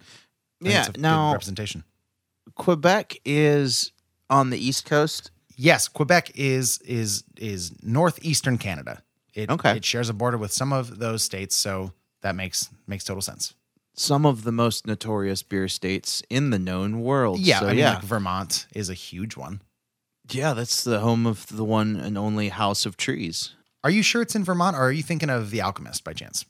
Yeah, 0.62 0.80
it's 0.82 0.90
a 0.90 0.92
good 0.94 1.02
now- 1.02 1.32
representation. 1.34 1.84
Quebec 2.56 3.20
is 3.26 3.92
on 4.30 4.50
the 4.50 4.58
East 4.58 4.86
Coast. 4.86 5.32
Yes, 5.56 5.88
Quebec 5.88 6.32
is 6.36 6.80
is 6.80 7.24
is 7.38 7.72
northeastern 7.84 8.58
Canada. 8.58 9.02
It, 9.34 9.50
Okay. 9.50 9.78
it 9.78 9.86
shares 9.86 10.10
a 10.10 10.14
border 10.14 10.38
with 10.38 10.52
some 10.54 10.72
of 10.74 11.00
those 11.00 11.24
states, 11.24 11.56
so 11.56 11.94
that 12.22 12.36
makes 12.36 12.70
makes 12.88 13.04
total 13.04 13.22
sense. 13.22 13.54
Some 13.96 14.26
of 14.26 14.44
the 14.44 14.52
most 14.52 14.88
notorious 14.88 15.44
beer 15.44 15.68
states 15.68 16.24
in 16.30 16.50
the 16.50 16.58
known 16.60 17.02
world. 17.02 17.40
Yeah, 17.40 17.60
So, 17.60 17.66
I 17.68 17.70
mean, 17.70 17.80
yeah. 17.80 17.94
like 17.96 18.04
Vermont 18.04 18.66
is 18.74 18.90
a 18.90 18.94
huge 18.96 19.36
one. 19.38 19.62
yeah, 20.32 20.54
that's 20.54 20.84
the 20.84 21.00
home 21.02 21.26
of 21.28 21.46
the 21.48 21.64
one 21.66 21.96
and 21.96 22.18
only 22.18 22.50
House 22.50 22.86
of 22.88 22.98
Trees. 22.98 23.54
Are 23.84 23.90
you 23.92 24.02
sure 24.02 24.22
it's 24.22 24.36
in 24.36 24.44
Vermont, 24.44 24.76
or 24.76 24.80
are 24.88 24.92
you 24.92 25.04
thinking 25.04 25.30
of 25.30 25.52
The 25.52 25.62
Alchemist 25.62 26.04
by 26.04 26.14
chance? 26.14 26.46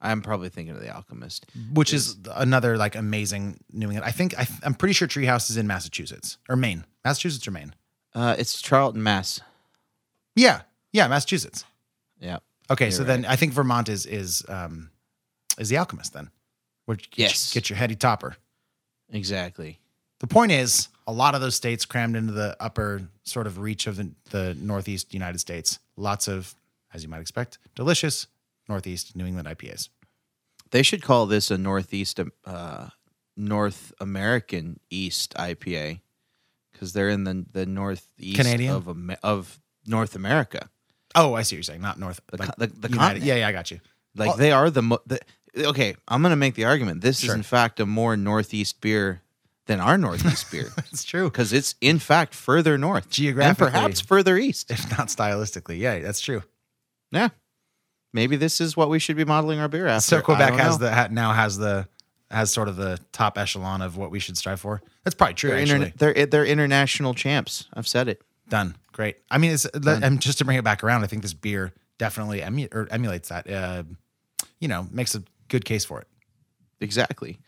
I'm 0.00 0.20
probably 0.20 0.48
thinking 0.48 0.74
of 0.74 0.80
The 0.82 0.92
Alchemist. 0.94 1.46
Which 1.72 1.94
is 1.94 2.16
another 2.34 2.76
like 2.76 2.96
amazing 2.96 3.60
New 3.72 3.86
England. 3.86 4.04
I 4.04 4.10
think 4.10 4.36
I, 4.38 4.46
I'm 4.64 4.74
pretty 4.74 4.92
sure 4.94 5.06
Treehouse 5.06 5.48
is 5.48 5.56
in 5.56 5.66
Massachusetts 5.68 6.38
or 6.48 6.56
Maine, 6.56 6.84
Massachusetts 7.04 7.46
or 7.46 7.52
Maine. 7.52 7.74
Uh, 8.14 8.34
it's 8.36 8.60
Charlton, 8.60 9.02
Mass. 9.02 9.40
Yeah, 10.34 10.62
yeah, 10.92 11.06
Massachusetts. 11.08 11.64
Yeah. 12.22 12.38
Okay, 12.70 12.90
so 12.90 13.04
then 13.04 13.24
I 13.26 13.36
think 13.36 13.52
Vermont 13.52 13.88
is 13.88 14.06
is 14.06 14.44
um 14.48 14.90
is 15.58 15.68
The 15.68 15.76
Alchemist 15.76 16.12
then, 16.14 16.30
which 16.86 17.10
get, 17.10 17.18
Yes. 17.24 17.52
get 17.52 17.68
your 17.68 17.76
heady 17.76 17.96
topper. 17.96 18.36
Exactly. 19.10 19.78
The 20.20 20.26
point 20.28 20.52
is, 20.52 20.88
a 21.06 21.12
lot 21.12 21.34
of 21.34 21.40
those 21.40 21.54
states 21.56 21.84
crammed 21.84 22.16
into 22.16 22.32
the 22.32 22.56
upper 22.60 23.02
sort 23.24 23.46
of 23.46 23.58
reach 23.58 23.86
of 23.86 23.96
the, 23.96 24.12
the 24.30 24.54
Northeast 24.54 25.12
United 25.12 25.38
States. 25.40 25.80
Lots 25.96 26.28
of, 26.28 26.54
as 26.94 27.02
you 27.02 27.08
might 27.08 27.20
expect, 27.20 27.58
delicious 27.74 28.28
Northeast 28.68 29.16
New 29.16 29.26
England 29.26 29.48
IPAs. 29.48 29.88
They 30.70 30.82
should 30.84 31.02
call 31.02 31.26
this 31.26 31.50
a 31.50 31.58
Northeast, 31.58 32.20
uh, 32.46 32.88
North 33.36 33.92
American 34.00 34.78
East 34.90 35.34
IPA 35.34 36.00
because 36.72 36.92
they're 36.92 37.10
in 37.10 37.24
the 37.24 37.44
the 37.52 37.66
northeast 37.66 38.36
Canadian? 38.36 38.74
of 38.74 38.88
Am- 38.88 39.16
of 39.22 39.60
North 39.86 40.14
America. 40.14 40.70
Oh, 41.14 41.34
I 41.34 41.42
see 41.42 41.54
what 41.54 41.58
you're 41.58 41.62
saying. 41.64 41.80
Not 41.82 41.98
North. 41.98 42.20
The 42.28 42.36
like 42.38 42.56
the- 42.56 42.66
the 42.66 42.88
continent. 42.88 43.24
Yeah, 43.24 43.36
yeah, 43.36 43.48
I 43.48 43.52
got 43.52 43.70
you. 43.70 43.80
Like 44.16 44.36
they 44.36 44.52
are 44.52 44.68
the, 44.70 44.82
mo- 44.82 45.00
the 45.06 45.20
okay. 45.56 45.94
I'm 46.08 46.22
gonna 46.22 46.36
make 46.36 46.54
the 46.54 46.64
argument. 46.64 47.00
This 47.00 47.20
Sure. 47.20 47.30
is 47.30 47.34
in 47.34 47.42
fact 47.42 47.80
a 47.80 47.86
more 47.86 48.16
northeast 48.16 48.80
beer 48.80 49.22
than 49.66 49.80
our 49.80 49.96
northeast 49.96 50.50
beer 50.50 50.70
It's 50.92 51.04
true. 51.04 51.30
because 51.30 51.52
it's 51.52 51.74
in 51.80 51.98
fact 51.98 52.34
further 52.34 52.76
north, 52.76 53.08
Geographically. 53.10 53.66
and 53.66 53.72
perhaps 53.74 54.00
further 54.00 54.36
east. 54.36 54.70
If 54.70 54.90
not 54.90 55.08
stylistically. 55.08 55.78
Yeah, 55.78 56.00
that's 56.00 56.20
true. 56.20 56.42
Yeah, 57.10 57.28
maybe 58.12 58.36
this 58.36 58.60
is 58.60 58.76
what 58.76 58.88
we 58.88 58.98
should 58.98 59.16
be 59.16 59.24
modeling 59.24 59.60
our 59.60 59.68
beer 59.68 59.86
after. 59.86 60.00
So 60.16 60.20
Quebec 60.20 60.54
has 60.54 60.78
know. 60.78 60.86
the 60.86 60.94
ha, 60.94 61.08
now 61.10 61.32
has 61.32 61.56
the 61.58 61.86
has 62.30 62.50
sort 62.52 62.68
of 62.68 62.76
the 62.76 62.98
top 63.12 63.36
echelon 63.38 63.82
of 63.82 63.96
what 63.96 64.10
we 64.10 64.18
should 64.18 64.36
strive 64.38 64.60
for. 64.60 64.80
That's 65.04 65.14
probably 65.14 65.34
true. 65.34 65.50
They're, 65.50 65.66
interna- 65.66 65.96
they're 65.96 66.26
they're 66.26 66.46
international 66.46 67.14
champs. 67.14 67.66
I've 67.74 67.86
said 67.88 68.08
it. 68.08 68.22
done 68.48 68.74
great. 68.92 69.16
I 69.30 69.38
mean, 69.38 69.50
it's 69.52 69.64
and 70.04 70.20
just 70.20 70.38
to 70.38 70.44
bring 70.44 70.58
it 70.58 70.64
back 70.64 70.84
around, 70.84 71.02
I 71.04 71.06
think 71.06 71.22
this 71.22 71.34
beer 71.34 71.72
definitely 71.98 72.42
emu- 72.42 72.68
or 72.72 72.86
emulates 72.90 73.28
that. 73.30 73.50
Uh, 73.50 73.82
you 74.60 74.68
know, 74.68 74.86
makes 74.92 75.14
a 75.14 75.22
good 75.48 75.64
case 75.64 75.84
for 75.84 76.00
it. 76.00 76.06
Exactly. 76.80 77.38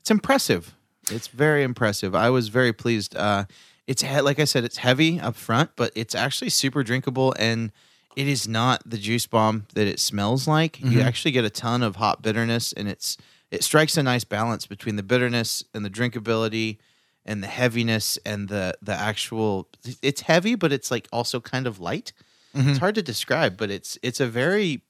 It's 0.00 0.10
impressive. 0.10 0.74
It's 1.10 1.28
very 1.28 1.62
impressive. 1.62 2.14
I 2.14 2.30
was 2.30 2.48
very 2.48 2.72
pleased. 2.72 3.16
Uh, 3.16 3.44
it's 3.86 4.02
he- 4.02 4.20
like 4.20 4.38
I 4.40 4.44
said, 4.44 4.64
it's 4.64 4.78
heavy 4.78 5.20
up 5.20 5.36
front, 5.36 5.70
but 5.76 5.92
it's 5.94 6.14
actually 6.14 6.50
super 6.50 6.82
drinkable, 6.82 7.34
and 7.38 7.70
it 8.16 8.26
is 8.28 8.46
not 8.48 8.82
the 8.88 8.96
juice 8.98 9.26
bomb 9.26 9.66
that 9.74 9.86
it 9.86 9.98
smells 10.00 10.46
like. 10.48 10.80
You 10.80 11.00
actually 11.00 11.32
get 11.32 11.44
a 11.44 11.50
ton 11.50 11.82
of 11.82 11.96
hop 11.96 12.22
bitterness, 12.22 12.72
and 12.72 12.88
it's 12.88 13.16
it 13.50 13.62
strikes 13.62 13.96
a 13.96 14.02
nice 14.02 14.24
balance 14.24 14.66
between 14.66 14.96
the 14.96 15.02
bitterness 15.02 15.62
and 15.74 15.84
the 15.84 15.90
drinkability, 15.90 16.78
and 17.26 17.42
the 17.42 17.46
heaviness 17.48 18.18
and 18.26 18.48
the 18.48 18.74
the 18.82 18.92
actual. 18.94 19.68
It's 20.02 20.22
heavy, 20.22 20.54
but 20.54 20.72
it's 20.72 20.90
like 20.90 21.08
also 21.12 21.40
kind 21.40 21.66
of 21.66 21.80
light. 21.80 22.12
Mm-hmm. 22.54 22.70
It's 22.70 22.78
hard 22.78 22.94
to 22.96 23.02
describe, 23.02 23.56
but 23.56 23.70
it's 23.70 23.98
it's 24.02 24.20
a 24.20 24.26
very 24.26 24.82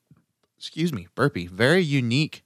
excuse 0.58 0.92
me 0.92 1.08
burpee 1.14 1.46
very 1.46 1.82
unique 1.82 2.42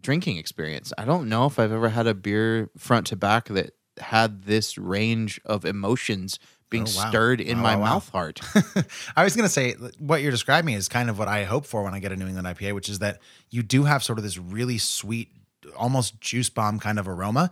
drinking 0.00 0.36
experience. 0.36 0.92
I 0.98 1.04
don't 1.04 1.28
know 1.28 1.46
if 1.46 1.58
I've 1.58 1.72
ever 1.72 1.88
had 1.88 2.06
a 2.06 2.14
beer 2.14 2.70
front 2.76 3.06
to 3.08 3.16
back 3.16 3.46
that 3.48 3.72
had 3.98 4.42
this 4.44 4.76
range 4.78 5.40
of 5.44 5.64
emotions 5.64 6.38
being 6.68 6.84
Oh, 6.84 6.92
wow. 6.96 7.08
stirred 7.08 7.40
in 7.40 7.58
Wow, 7.58 7.62
my 7.62 7.76
wow. 7.76 7.84
mouth 7.94 8.08
heart. 8.10 8.40
I 9.16 9.24
was 9.24 9.34
going 9.36 9.46
to 9.48 9.52
say 9.52 9.74
what 9.98 10.20
you're 10.22 10.30
describing 10.32 10.74
is 10.74 10.88
kind 10.88 11.08
of 11.10 11.18
what 11.18 11.28
I 11.28 11.44
hope 11.44 11.64
for 11.66 11.82
when 11.82 11.94
I 11.94 11.98
get 12.00 12.12
a 12.12 12.16
New 12.16 12.26
England 12.26 12.46
IPA, 12.46 12.74
which 12.74 12.88
is 12.88 12.98
that 13.00 13.20
you 13.50 13.62
do 13.62 13.84
have 13.84 14.02
sort 14.04 14.18
of 14.18 14.22
this 14.24 14.36
really 14.36 14.78
sweet, 14.78 15.30
almost 15.76 16.20
juice 16.20 16.50
bomb 16.50 16.78
kind 16.78 16.98
of 16.98 17.08
aroma. 17.08 17.50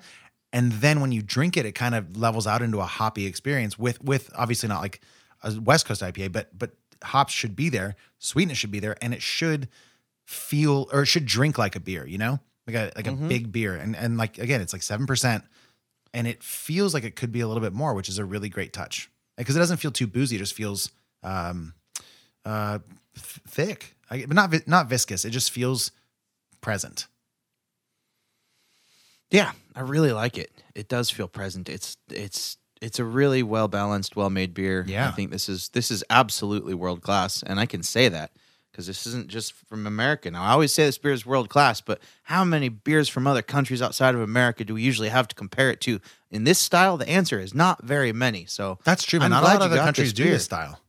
And 0.54 0.72
then 0.72 1.00
when 1.00 1.12
you 1.12 1.20
drink 1.20 1.56
it, 1.56 1.66
it 1.66 1.72
kind 1.72 1.94
of 1.94 2.16
levels 2.16 2.46
out 2.46 2.62
into 2.62 2.80
a 2.80 2.86
hoppy 2.86 3.26
experience 3.26 3.78
with, 3.78 4.02
with 4.02 4.30
obviously 4.34 4.68
not 4.68 4.80
like 4.80 5.00
a 5.42 5.60
West 5.60 5.84
Coast 5.84 6.00
IPA, 6.00 6.32
but, 6.32 6.56
but 6.56 6.70
hops 7.02 7.34
should 7.34 7.54
be 7.54 7.68
there, 7.68 7.96
sweetness 8.18 8.56
should 8.56 8.70
be 8.70 8.80
there, 8.80 8.96
and 9.02 9.12
it 9.12 9.20
should 9.20 9.68
feel 10.24 10.88
or 10.92 11.02
it 11.02 11.06
should 11.06 11.26
drink 11.26 11.58
like 11.58 11.76
a 11.76 11.80
beer, 11.80 12.06
you 12.06 12.16
know, 12.16 12.38
like 12.66 12.76
a, 12.76 12.92
like 12.96 13.06
a 13.06 13.12
big 13.12 13.52
beer. 13.52 13.74
And, 13.74 13.94
and 13.94 14.16
like, 14.16 14.38
again, 14.38 14.62
it's 14.62 14.72
like 14.72 14.80
7% 14.80 15.42
and 16.14 16.28
it 16.28 16.42
feels 16.42 16.94
like 16.94 17.04
it 17.04 17.16
could 17.16 17.32
be 17.32 17.40
a 17.40 17.48
little 17.48 17.60
bit 17.60 17.72
more, 17.72 17.92
which 17.92 18.08
is 18.08 18.18
a 18.18 18.24
really 18.24 18.48
great 18.48 18.72
touch 18.72 19.10
because 19.36 19.56
it 19.56 19.58
doesn't 19.58 19.78
feel 19.78 19.90
too 19.90 20.06
boozy. 20.06 20.36
It 20.36 20.38
just 20.38 20.54
feels 20.54 20.90
um, 21.24 21.74
uh, 22.44 22.78
th- 23.14 23.40
thick, 23.48 23.96
I, 24.08 24.24
but 24.24 24.34
not 24.36 24.68
not 24.68 24.88
viscous. 24.88 25.24
It 25.24 25.30
just 25.30 25.50
feels 25.50 25.90
present. 26.60 27.08
Yeah, 29.34 29.50
I 29.74 29.80
really 29.80 30.12
like 30.12 30.38
it. 30.38 30.52
It 30.76 30.88
does 30.88 31.10
feel 31.10 31.26
present. 31.26 31.68
It's 31.68 31.96
it's 32.08 32.56
it's 32.80 33.00
a 33.00 33.04
really 33.04 33.42
well 33.42 33.66
balanced, 33.66 34.14
well 34.14 34.30
made 34.30 34.54
beer. 34.54 34.84
Yeah. 34.86 35.08
I 35.08 35.10
think 35.10 35.32
this 35.32 35.48
is 35.48 35.70
this 35.70 35.90
is 35.90 36.04
absolutely 36.08 36.74
world 36.74 37.02
class, 37.02 37.42
and 37.42 37.58
I 37.58 37.66
can 37.66 37.82
say 37.82 38.08
that 38.08 38.30
because 38.70 38.86
this 38.86 39.06
isn't 39.08 39.28
just 39.28 39.52
from 39.68 39.86
America. 39.88 40.30
Now, 40.30 40.44
I 40.44 40.50
always 40.50 40.72
say 40.72 40.84
this 40.84 40.98
beer 40.98 41.12
is 41.12 41.26
world 41.26 41.48
class, 41.48 41.80
but 41.80 42.00
how 42.24 42.44
many 42.44 42.68
beers 42.68 43.08
from 43.08 43.26
other 43.26 43.42
countries 43.42 43.82
outside 43.82 44.14
of 44.14 44.20
America 44.20 44.64
do 44.64 44.74
we 44.74 44.82
usually 44.82 45.08
have 45.08 45.26
to 45.28 45.34
compare 45.34 45.70
it 45.70 45.80
to? 45.82 46.00
In 46.30 46.44
this 46.44 46.60
style, 46.60 46.96
the 46.96 47.08
answer 47.08 47.40
is 47.40 47.54
not 47.54 47.84
very 47.84 48.12
many. 48.12 48.46
So 48.46 48.78
That's 48.84 49.04
true. 49.04 49.20
I'm 49.20 49.30
not 49.30 49.42
a 49.42 49.46
lot 49.46 49.56
of 49.56 49.62
other 49.62 49.76
countries 49.78 50.12
this 50.12 50.24
do 50.26 50.30
this 50.30 50.44
style. 50.44 50.80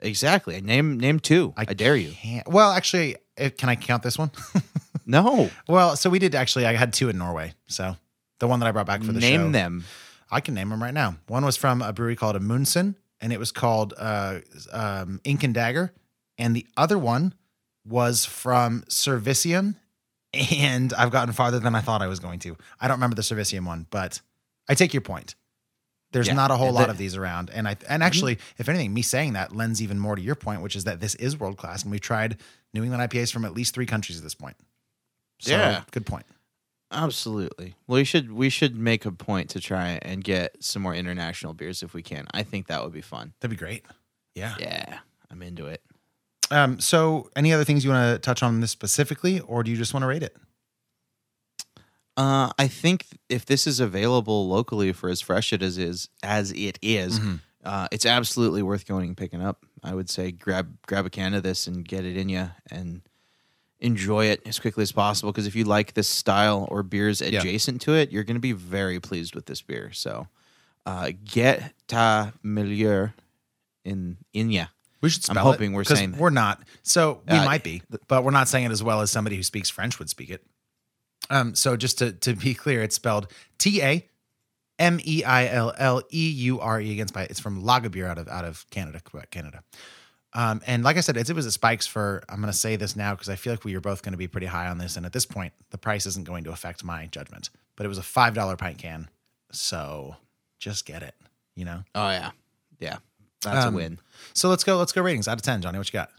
Exactly. 0.00 0.60
Name 0.60 0.98
name 0.98 1.20
two. 1.20 1.52
I, 1.56 1.64
dare 1.64 1.96
you. 1.96 2.12
Well, 2.46 2.70
actually, 2.72 3.16
eh, 3.36 3.50
can 3.50 3.68
I 3.68 3.76
count 3.76 4.02
this 4.02 4.18
one? 4.18 4.30
No. 5.08 5.50
well, 5.66 5.96
so 5.96 6.08
we 6.10 6.18
did 6.20 6.34
actually. 6.36 6.66
I 6.66 6.74
had 6.74 6.92
two 6.92 7.08
in 7.08 7.18
Norway. 7.18 7.54
So 7.66 7.96
the 8.38 8.46
one 8.46 8.60
that 8.60 8.66
I 8.66 8.72
brought 8.72 8.86
back 8.86 9.02
for 9.02 9.10
the 9.12 9.20
show. 9.20 9.28
Name 9.28 9.46
show. 9.48 9.52
them. 9.52 9.84
I 10.30 10.40
can 10.40 10.54
name 10.54 10.68
them 10.68 10.82
right 10.82 10.94
now. 10.94 11.16
One 11.26 11.44
was 11.44 11.56
from 11.56 11.80
a 11.82 11.92
brewery 11.92 12.14
called 12.14 12.36
Amundsen, 12.36 12.94
and 13.20 13.32
it 13.32 13.38
was 13.38 13.50
called 13.50 13.94
uh, 13.98 14.40
um, 14.70 15.20
Ink 15.24 15.42
and 15.42 15.54
Dagger. 15.54 15.92
And 16.36 16.54
the 16.54 16.66
other 16.76 16.98
one 16.98 17.32
was 17.86 18.26
from 18.26 18.82
Servicium, 18.90 19.74
and 20.34 20.92
I've 20.92 21.10
gotten 21.10 21.32
farther 21.32 21.58
than 21.58 21.74
I 21.74 21.80
thought 21.80 22.02
I 22.02 22.06
was 22.06 22.20
going 22.20 22.38
to. 22.40 22.56
I 22.80 22.86
don't 22.86 22.98
remember 22.98 23.16
the 23.16 23.22
Servicium 23.22 23.64
one, 23.66 23.86
but 23.90 24.20
I 24.68 24.74
take 24.74 24.92
your 24.92 25.00
point. 25.00 25.34
There's 26.12 26.28
Yeah, 26.28 26.34
not 26.34 26.50
a 26.50 26.56
whole 26.56 26.68
the- 26.68 26.72
lot 26.74 26.90
of 26.90 26.98
these 26.98 27.16
around, 27.16 27.50
and 27.52 27.66
I 27.66 27.76
and 27.88 28.02
actually, 28.02 28.38
if 28.58 28.68
anything, 28.68 28.92
me 28.94 29.02
saying 29.02 29.32
that 29.32 29.54
lends 29.56 29.82
even 29.82 29.98
more 29.98 30.16
to 30.16 30.22
your 30.22 30.34
point, 30.34 30.60
which 30.62 30.76
is 30.76 30.84
that 30.84 31.00
this 31.00 31.14
is 31.16 31.38
world 31.40 31.56
class, 31.56 31.82
and 31.82 31.90
we've 31.90 32.00
tried 32.00 32.36
New 32.74 32.82
England 32.84 33.02
IPAs 33.10 33.32
from 33.32 33.44
at 33.46 33.52
least 33.54 33.74
three 33.74 33.86
countries 33.86 34.16
at 34.18 34.24
this 34.24 34.34
point. 34.34 34.56
So, 35.40 35.52
Yeah. 35.52 35.82
good 35.90 36.06
point. 36.06 36.26
Absolutely. 36.90 37.74
Well, 37.86 37.96
we 37.98 38.04
should 38.04 38.32
we 38.32 38.48
should 38.48 38.76
make 38.76 39.04
a 39.04 39.12
point 39.12 39.50
to 39.50 39.60
try 39.60 39.98
and 40.02 40.24
get 40.24 40.62
some 40.64 40.80
more 40.82 40.94
international 40.94 41.52
beers 41.52 41.82
if 41.82 41.92
we 41.92 42.02
can. 42.02 42.26
I 42.32 42.42
think 42.42 42.66
that 42.68 42.82
would 42.82 42.92
be 42.94 43.02
fun. 43.02 43.34
That'd 43.40 43.56
be 43.56 43.58
great. 43.62 43.84
Yeah. 44.34 44.54
Yeah, 44.58 44.98
I'm 45.30 45.42
into 45.42 45.66
it. 45.66 45.82
Um, 46.50 46.80
so, 46.80 47.28
any 47.36 47.52
other 47.52 47.64
things 47.64 47.84
you 47.84 47.90
want 47.90 48.14
to 48.14 48.18
touch 48.18 48.42
on 48.42 48.60
this 48.60 48.70
specifically, 48.70 49.38
or 49.40 49.62
do 49.62 49.70
you 49.70 49.76
just 49.76 49.92
want 49.92 50.02
to 50.02 50.06
rate 50.06 50.22
it? 50.22 50.34
Uh, 52.16 52.50
I 52.58 52.66
think 52.66 53.06
if 53.28 53.46
this 53.46 53.66
is 53.66 53.80
available 53.80 54.48
locally 54.48 54.92
for 54.92 55.08
as 55.08 55.20
fresh 55.20 55.52
it 55.52 55.62
as 55.62 55.78
is 55.78 56.08
as 56.22 56.50
it 56.52 56.78
is, 56.82 57.20
Mm-hmm. 57.20 57.36
uh, 57.64 57.86
it's 57.92 58.06
absolutely 58.06 58.62
worth 58.62 58.86
going 58.86 59.08
and 59.08 59.16
picking 59.16 59.42
up. 59.42 59.64
I 59.84 59.94
would 59.94 60.10
say 60.10 60.32
grab 60.32 60.78
grab 60.86 61.06
a 61.06 61.10
can 61.10 61.34
of 61.34 61.42
this 61.44 61.66
and 61.66 61.86
get 61.86 62.04
it 62.04 62.16
in 62.16 62.28
you 62.28 62.50
and 62.70 63.02
enjoy 63.80 64.26
it 64.26 64.42
as 64.46 64.58
quickly 64.58 64.82
as 64.82 64.92
possible. 64.92 65.30
Because 65.32 65.46
if 65.46 65.54
you 65.54 65.64
like 65.64 65.94
this 65.94 66.08
style 66.08 66.66
or 66.70 66.82
beers 66.82 67.20
adjacent 67.22 67.80
to 67.82 67.94
it, 67.94 68.10
you're 68.10 68.24
going 68.24 68.36
to 68.36 68.40
be 68.40 68.52
very 68.52 69.00
pleased 69.00 69.34
with 69.34 69.46
this 69.46 69.62
beer. 69.62 69.92
So, 69.92 70.28
uh, 70.86 71.12
get 71.24 71.74
ta 71.86 72.32
milieu 72.42 73.08
in 73.84 74.16
in 74.32 74.50
ya. 74.50 74.66
We 75.00 75.10
should 75.10 75.22
I'm 75.30 75.34
spell 75.34 75.48
it, 75.48 75.52
hoping 75.52 75.72
we're 75.74 75.84
saying 75.84 76.12
that. 76.12 76.20
we're 76.20 76.30
not. 76.30 76.60
So 76.82 77.22
we 77.30 77.36
Uh, 77.36 77.44
might 77.44 77.62
be, 77.62 77.82
but 78.08 78.24
we're 78.24 78.32
not 78.32 78.48
saying 78.48 78.64
it 78.64 78.72
as 78.72 78.82
well 78.82 79.00
as 79.00 79.10
somebody 79.12 79.36
who 79.36 79.44
speaks 79.44 79.70
French 79.70 79.98
would 80.00 80.10
speak 80.10 80.30
it. 80.30 80.44
Um, 81.30 81.54
so 81.54 81.76
just 81.76 81.98
to 81.98 82.12
to 82.12 82.34
be 82.34 82.54
clear, 82.54 82.82
it's 82.82 82.96
spelled 82.96 83.30
T 83.58 83.80
A 83.82 84.08
M 84.80 84.98
E 85.04 85.22
I 85.24 85.46
L 85.46 85.72
L 85.78 86.02
E 86.10 86.30
U 86.30 86.58
R 86.60 86.80
E 86.80 86.90
against 86.92 87.14
by 87.14 87.24
it's 87.24 87.38
from 87.38 87.62
Lagabière 87.62 88.08
out 88.08 88.18
of 88.18 88.26
out 88.28 88.44
of 88.44 88.68
Canada, 88.70 89.00
Quebec, 89.04 89.30
Canada. 89.30 89.62
Um, 90.34 90.60
and 90.66 90.84
like 90.84 90.96
I 90.96 91.00
said, 91.00 91.16
it, 91.16 91.28
it 91.30 91.32
was 91.34 91.46
at 91.46 91.52
Spikes 91.52 91.86
for 91.86 92.22
I'm 92.28 92.40
going 92.40 92.52
to 92.52 92.56
say 92.58 92.76
this 92.76 92.94
now 92.94 93.12
because 93.14 93.28
I 93.30 93.36
feel 93.36 93.52
like 93.52 93.64
we 93.64 93.74
are 93.74 93.80
both 93.80 94.02
going 94.02 94.12
to 94.12 94.18
be 94.18 94.28
pretty 94.28 94.46
high 94.46 94.68
on 94.68 94.78
this, 94.78 94.96
and 94.96 95.06
at 95.06 95.12
this 95.12 95.24
point, 95.24 95.52
the 95.70 95.78
price 95.78 96.04
isn't 96.06 96.26
going 96.26 96.44
to 96.44 96.50
affect 96.52 96.84
my 96.84 97.06
judgment. 97.06 97.48
But 97.76 97.86
it 97.86 97.88
was 97.88 97.98
a 97.98 98.02
five 98.02 98.34
dollar 98.34 98.56
pint 98.56 98.76
can, 98.78 99.08
so 99.52 100.16
just 100.58 100.84
get 100.84 101.02
it. 101.02 101.14
You 101.56 101.64
know. 101.64 101.82
Oh 101.94 102.10
yeah, 102.10 102.30
yeah, 102.78 102.98
that's 103.42 103.64
Um, 103.66 103.74
a 103.74 103.76
win. 103.76 103.98
So 104.34 104.48
let's 104.50 104.64
go. 104.64 104.76
Let's 104.76 104.92
go 104.92 105.00
ratings 105.02 105.28
out 105.28 105.38
of 105.38 105.42
ten, 105.42 105.62
Johnny. 105.62 105.78
What 105.78 105.88
you 105.88 105.92
got? 105.92 106.10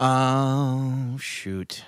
Oh 0.00 1.16
shoot. 1.20 1.84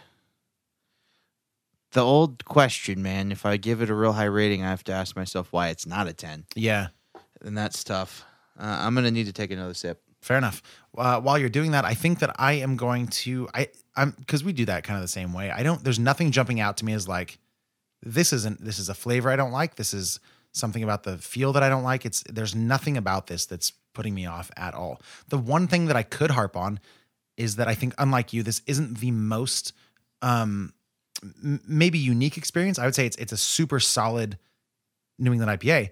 The 1.93 2.01
old 2.01 2.45
question, 2.45 3.03
man. 3.03 3.33
If 3.33 3.45
I 3.47 3.57
give 3.57 3.83
it 3.83 3.91
a 3.91 3.95
real 3.95 4.13
high 4.13 4.25
rating, 4.25 4.65
I 4.65 4.71
have 4.71 4.85
to 4.85 4.93
ask 4.93 5.17
myself 5.17 5.49
why 5.53 5.69
it's 5.69 5.87
not 5.87 6.07
a 6.09 6.13
ten, 6.13 6.45
Yeah, 6.55 6.89
and 7.41 7.57
that's 7.57 7.83
tough. 7.85 8.25
Uh, 8.59 8.65
I'm 8.81 8.95
gonna 8.95 9.11
need 9.11 9.27
to 9.27 9.33
take 9.33 9.51
another 9.51 9.75
sip. 9.75 10.03
Fair 10.21 10.37
enough. 10.37 10.63
Uh, 10.97 11.21
while 11.21 11.39
you're 11.39 11.49
doing 11.49 11.71
that, 11.71 11.85
I 11.85 11.95
think 11.95 12.19
that 12.19 12.35
I 12.39 12.55
am 12.55 12.77
going 12.77 13.07
to 13.09 13.49
I 13.55 13.69
I'm 13.97 14.11
because 14.11 14.45
we 14.45 14.53
do 14.53 14.67
that 14.67 14.85
kind 14.85 14.97
of 14.97 15.03
the 15.03 15.09
same 15.09 15.33
way. 15.33 15.51
I 15.51 15.63
don't. 15.63 15.83
There's 15.83 15.99
nothing 15.99 16.31
jumping 16.31 16.61
out 16.61 16.77
to 16.79 16.85
me 16.85 16.93
as 16.93 17.09
like 17.09 17.39
this 18.03 18.33
isn't 18.33 18.65
this 18.65 18.79
is 18.79 18.89
a 18.89 18.95
flavor 18.95 19.31
I 19.31 19.37
don't 19.37 19.53
like. 19.53 19.77
This 19.77 19.95
is 19.95 20.21
something 20.53 20.83
about 20.83 21.05
the 21.05 21.19
feel 21.19 21.53
that 21.53 21.63
I 21.63 21.69
don't 21.69 21.83
like. 21.85 22.05
It's 22.05 22.23
there's 22.29 22.55
nothing 22.55 22.97
about 22.97 23.29
this 23.29 23.47
that's 23.47 23.73
putting 23.95 24.15
me 24.15 24.27
off 24.27 24.51
at 24.57 24.75
all. 24.75 25.01
The 25.29 25.39
one 25.39 25.67
thing 25.67 25.87
that 25.87 25.97
I 25.97 26.03
could 26.03 26.33
harp 26.33 26.57
on 26.57 26.81
is 27.37 27.57
that 27.57 27.69
I 27.69 27.75
think 27.75 27.95
unlike 27.99 28.33
you, 28.33 28.43
this 28.43 28.63
isn't 28.67 28.99
the 28.99 29.11
most 29.11 29.73
um 30.23 30.73
m- 31.23 31.61
maybe 31.67 31.99
unique 31.99 32.37
experience. 32.37 32.79
I 32.79 32.85
would 32.85 32.95
say 32.95 33.07
it's 33.07 33.17
it's 33.17 33.33
a 33.33 33.39
super 33.39 33.81
solid 33.81 34.39
New 35.19 35.33
England 35.33 35.61
IPA, 35.61 35.91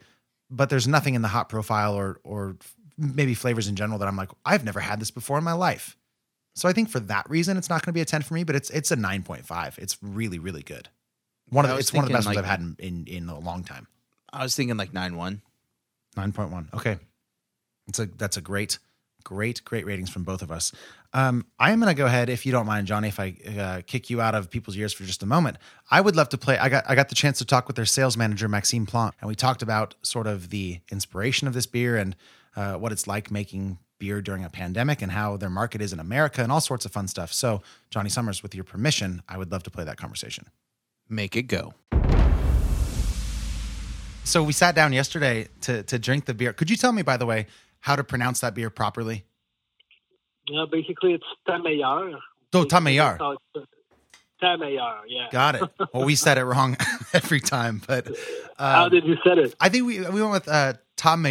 but 0.51 0.71
there's 0.71 0.89
nothing 0.89 1.15
in 1.15 1.23
the 1.23 1.29
hop 1.29 1.49
profile 1.49 1.95
or 1.95 2.21
or 2.25 2.57
maybe 2.99 3.35
flavors 3.35 3.69
in 3.69 3.77
general 3.77 3.99
that 4.01 4.09
I'm 4.09 4.17
like 4.17 4.31
I've 4.45 4.65
never 4.65 4.81
had 4.81 5.01
this 5.01 5.11
before 5.11 5.39
in 5.39 5.45
my 5.45 5.53
life. 5.53 5.97
So 6.55 6.69
I 6.69 6.73
think 6.73 6.91
for 6.91 7.01
that 7.01 7.29
reason 7.31 7.57
it's 7.57 7.71
not 7.71 7.85
going 7.85 7.93
to 7.93 7.97
be 7.97 8.01
a 8.01 8.05
10 8.05 8.23
for 8.23 8.35
me, 8.35 8.45
but 8.45 8.57
it's 8.57 8.69
it's 8.71 8.91
a 8.91 8.97
9.5. 8.97 9.79
It's 9.79 9.97
really 10.03 10.39
really 10.39 10.63
good. 10.63 10.89
One 11.51 11.65
of 11.65 11.71
the, 11.71 11.79
it's 11.79 11.93
one 11.93 12.05
of 12.05 12.09
the 12.09 12.15
best 12.15 12.27
ones 12.27 12.37
I've 12.37 12.45
had 12.45 12.61
in, 12.61 12.77
in 12.79 13.07
in 13.07 13.29
a 13.29 13.39
long 13.39 13.65
time. 13.65 13.87
I 14.33 14.43
was 14.43 14.55
thinking 14.55 14.77
like 14.77 14.93
nine 14.93 15.17
one. 15.17 15.43
9.1. 16.17 16.75
Okay. 16.75 16.99
It's 17.87 17.99
a 17.99 18.07
that's 18.07 18.37
a 18.37 18.41
great 18.41 18.79
great 19.25 19.65
great 19.65 19.85
ratings 19.87 20.11
from 20.11 20.25
both 20.25 20.43
of 20.43 20.51
us. 20.51 20.73
Um, 21.13 21.47
I 21.59 21.71
am 21.71 21.81
going 21.81 21.91
to 21.91 21.97
go 21.97 22.07
ahead 22.07 22.29
if 22.29 22.45
you 22.45 22.53
don't 22.53 22.67
mind 22.67 22.87
Johnny 22.87 23.09
if 23.09 23.19
I 23.19 23.37
uh, 23.59 23.81
kick 23.87 24.11
you 24.11 24.21
out 24.21 24.35
of 24.35 24.51
people's 24.51 24.77
ears 24.77 24.93
for 24.93 25.05
just 25.05 25.23
a 25.23 25.27
moment. 25.27 25.57
I 25.91 26.01
would 26.01 26.17
love 26.17 26.29
to 26.31 26.39
play 26.39 26.59
I 26.59 26.69
got 26.69 26.85
I 26.89 26.95
got 26.95 27.09
the 27.09 27.15
chance 27.15 27.39
to 27.39 27.45
talk 27.45 27.67
with 27.67 27.77
their 27.77 27.87
sales 27.87 28.17
manager 28.17 28.49
Maxime 28.49 28.87
Plant 28.87 29.15
and 29.21 29.29
we 29.29 29.35
talked 29.35 29.63
about 29.63 29.95
sort 30.03 30.27
of 30.27 30.51
the 30.51 30.81
inspiration 30.91 31.49
of 31.49 31.55
this 31.55 31.67
beer 31.67 31.97
and 31.97 32.17
uh, 32.57 32.75
what 32.75 32.93
it's 32.93 33.07
like 33.07 33.31
making 33.31 33.79
beer 33.99 34.21
during 34.23 34.45
a 34.45 34.49
pandemic 34.49 35.03
and 35.03 35.13
how 35.13 35.37
their 35.37 35.51
market 35.51 35.81
is 35.81 35.93
in 35.93 36.01
America 36.01 36.43
and 36.43 36.53
all 36.53 36.61
sorts 36.61 36.85
of 36.85 36.93
fun 36.93 37.09
stuff. 37.09 37.33
So, 37.33 37.63
Johnny 37.91 38.11
Summers 38.11 38.43
with 38.43 38.55
your 38.55 38.65
permission, 38.65 39.23
I 39.29 39.37
would 39.39 39.51
love 39.51 39.63
to 39.65 39.71
play 39.71 39.85
that 39.85 39.97
conversation. 39.97 40.47
Make 41.09 41.37
it 41.37 41.43
go. 41.45 41.75
So, 44.25 44.43
we 44.43 44.53
sat 44.53 44.75
down 44.75 44.93
yesterday 44.93 45.49
to 45.63 45.83
to 45.85 45.99
drink 45.99 46.27
the 46.27 46.35
beer. 46.35 46.53
Could 46.53 46.71
you 46.71 46.77
tell 46.77 46.93
me 46.93 47.03
by 47.03 47.17
the 47.17 47.27
way 47.27 47.47
how 47.81 47.97
to 47.97 48.05
pronounce 48.05 48.41
that 48.41 48.55
beer 48.55 48.71
properly? 48.71 49.25
Yeah, 50.49 50.67
basically, 50.71 51.15
it's 51.15 51.25
ta 51.47 51.59
meilleure. 51.59 52.19
Oh, 52.53 52.65
ta 52.65 52.81
meilleure. 52.81 53.19
That's 53.19 53.21
how 53.21 53.33
it's- 53.33 53.67
Ta 54.41 54.57
meilleure, 54.57 55.01
yeah. 55.09 55.27
Got 55.33 55.57
it. 55.57 55.63
Well, 55.93 56.05
we 56.05 56.15
said 56.15 56.39
it 56.39 56.45
wrong 56.45 56.77
every 57.13 57.41
time, 57.41 57.83
but 57.89 58.07
How 58.57 58.85
um, 58.85 58.91
did 58.91 59.05
you 59.05 59.17
say 59.25 59.33
it? 59.33 59.55
I 59.59 59.69
think 59.69 59.85
we 59.85 59.99
we 59.99 60.21
went 60.23 60.31
with 60.31 60.47
uh, 60.49 60.75
Tom 60.97 61.23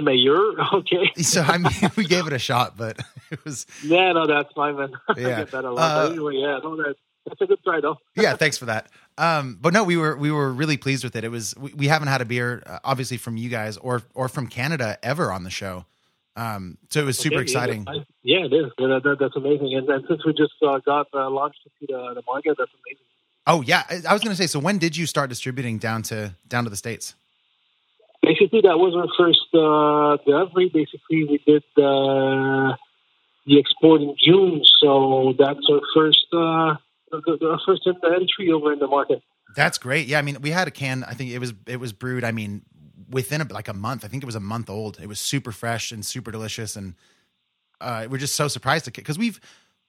Mayur. 0.00 0.56
mayor. 0.56 0.64
okay. 0.74 1.12
So 1.22 1.42
I 1.42 1.58
mean, 1.58 1.72
we 1.96 2.04
gave 2.04 2.26
it 2.26 2.32
a 2.32 2.38
shot, 2.38 2.76
but 2.76 2.98
it 3.30 3.44
was 3.44 3.66
Yeah, 3.82 4.12
no, 4.12 4.26
that's 4.26 4.52
fine, 4.54 4.76
man. 4.76 4.92
I 5.08 5.14
Yeah. 5.20 5.38
get 5.38 5.50
that 5.52 5.64
a 5.64 5.70
lot. 5.70 5.82
Uh, 5.90 6.02
but 6.08 6.12
anyway, 6.12 6.34
yeah, 6.36 6.58
no, 6.62 6.76
that, 6.76 6.94
that's 7.26 7.40
a 7.40 7.46
good 7.46 7.58
try, 7.64 7.80
though. 7.80 7.98
yeah. 8.16 8.36
Thanks 8.36 8.58
for 8.58 8.66
that. 8.66 8.88
Um, 9.16 9.58
but 9.60 9.72
no, 9.72 9.84
we 9.84 9.96
were 9.96 10.16
we 10.16 10.30
were 10.32 10.52
really 10.52 10.76
pleased 10.76 11.04
with 11.04 11.14
it. 11.16 11.24
It 11.24 11.30
was 11.30 11.54
we, 11.56 11.72
we 11.74 11.86
haven't 11.88 12.08
had 12.08 12.20
a 12.20 12.24
beer, 12.24 12.62
uh, 12.66 12.80
obviously 12.84 13.16
from 13.16 13.36
you 13.36 13.48
guys 13.48 13.76
or 13.76 14.02
or 14.14 14.28
from 14.28 14.46
Canada 14.48 14.98
ever 15.02 15.30
on 15.32 15.44
the 15.44 15.50
show. 15.50 15.84
Um, 16.36 16.78
so 16.90 17.00
it 17.00 17.04
was 17.04 17.16
super 17.16 17.36
Okay, 17.36 17.42
exciting. 17.44 17.86
Yeah, 17.86 18.02
yeah, 18.40 18.44
it 18.46 18.52
is. 18.52 18.72
Yeah, 18.76 18.98
that, 19.04 19.16
that's 19.20 19.36
amazing. 19.36 19.72
And, 19.76 19.88
and 19.88 20.04
since 20.08 20.24
we 20.26 20.32
just 20.32 20.54
uh, 20.66 20.78
got 20.84 21.06
uh, 21.14 21.30
launched 21.30 21.60
into 21.80 21.92
the, 21.92 22.14
the 22.14 22.22
market, 22.26 22.56
that's 22.58 22.72
amazing. 22.84 23.04
Oh 23.46 23.62
yeah, 23.62 23.84
I, 23.88 24.10
I 24.10 24.12
was 24.12 24.22
going 24.22 24.34
to 24.34 24.42
say. 24.42 24.48
So 24.48 24.58
when 24.58 24.78
did 24.78 24.96
you 24.96 25.06
start 25.06 25.28
distributing 25.30 25.78
down 25.78 26.02
to 26.04 26.34
down 26.48 26.64
to 26.64 26.70
the 26.70 26.76
states? 26.76 27.14
Basically, 28.24 28.62
that 28.62 28.78
was 28.78 28.94
our 28.96 29.08
first 29.18 29.48
uh, 29.52 30.16
delivery. 30.24 30.70
Basically, 30.72 31.24
we 31.24 31.42
did 31.46 31.62
uh, 31.76 32.74
the 33.46 33.58
export 33.58 34.00
in 34.00 34.14
June, 34.24 34.62
so 34.80 35.34
that's 35.38 35.66
our 35.70 35.80
first 35.94 36.26
uh, 36.32 36.74
our 37.12 37.60
first 37.66 37.86
entry 37.86 38.50
over 38.50 38.72
in 38.72 38.78
the 38.78 38.86
market. 38.86 39.22
That's 39.54 39.76
great. 39.78 40.06
Yeah, 40.06 40.18
I 40.18 40.22
mean, 40.22 40.40
we 40.40 40.50
had 40.50 40.68
a 40.68 40.70
can. 40.70 41.04
I 41.04 41.12
think 41.12 41.30
it 41.30 41.38
was 41.38 41.52
it 41.66 41.78
was 41.78 41.92
brewed. 41.92 42.24
I 42.24 42.32
mean, 42.32 42.62
within 43.10 43.40
a, 43.42 43.44
like 43.52 43.68
a 43.68 43.74
month. 43.74 44.04
I 44.04 44.08
think 44.08 44.22
it 44.22 44.26
was 44.26 44.34
a 44.34 44.40
month 44.40 44.70
old. 44.70 44.98
It 45.00 45.06
was 45.06 45.20
super 45.20 45.52
fresh 45.52 45.92
and 45.92 46.04
super 46.04 46.30
delicious, 46.30 46.76
and 46.76 46.94
uh, 47.80 48.06
we're 48.08 48.18
just 48.18 48.36
so 48.36 48.48
surprised 48.48 48.90
because 48.92 49.18
we've 49.18 49.38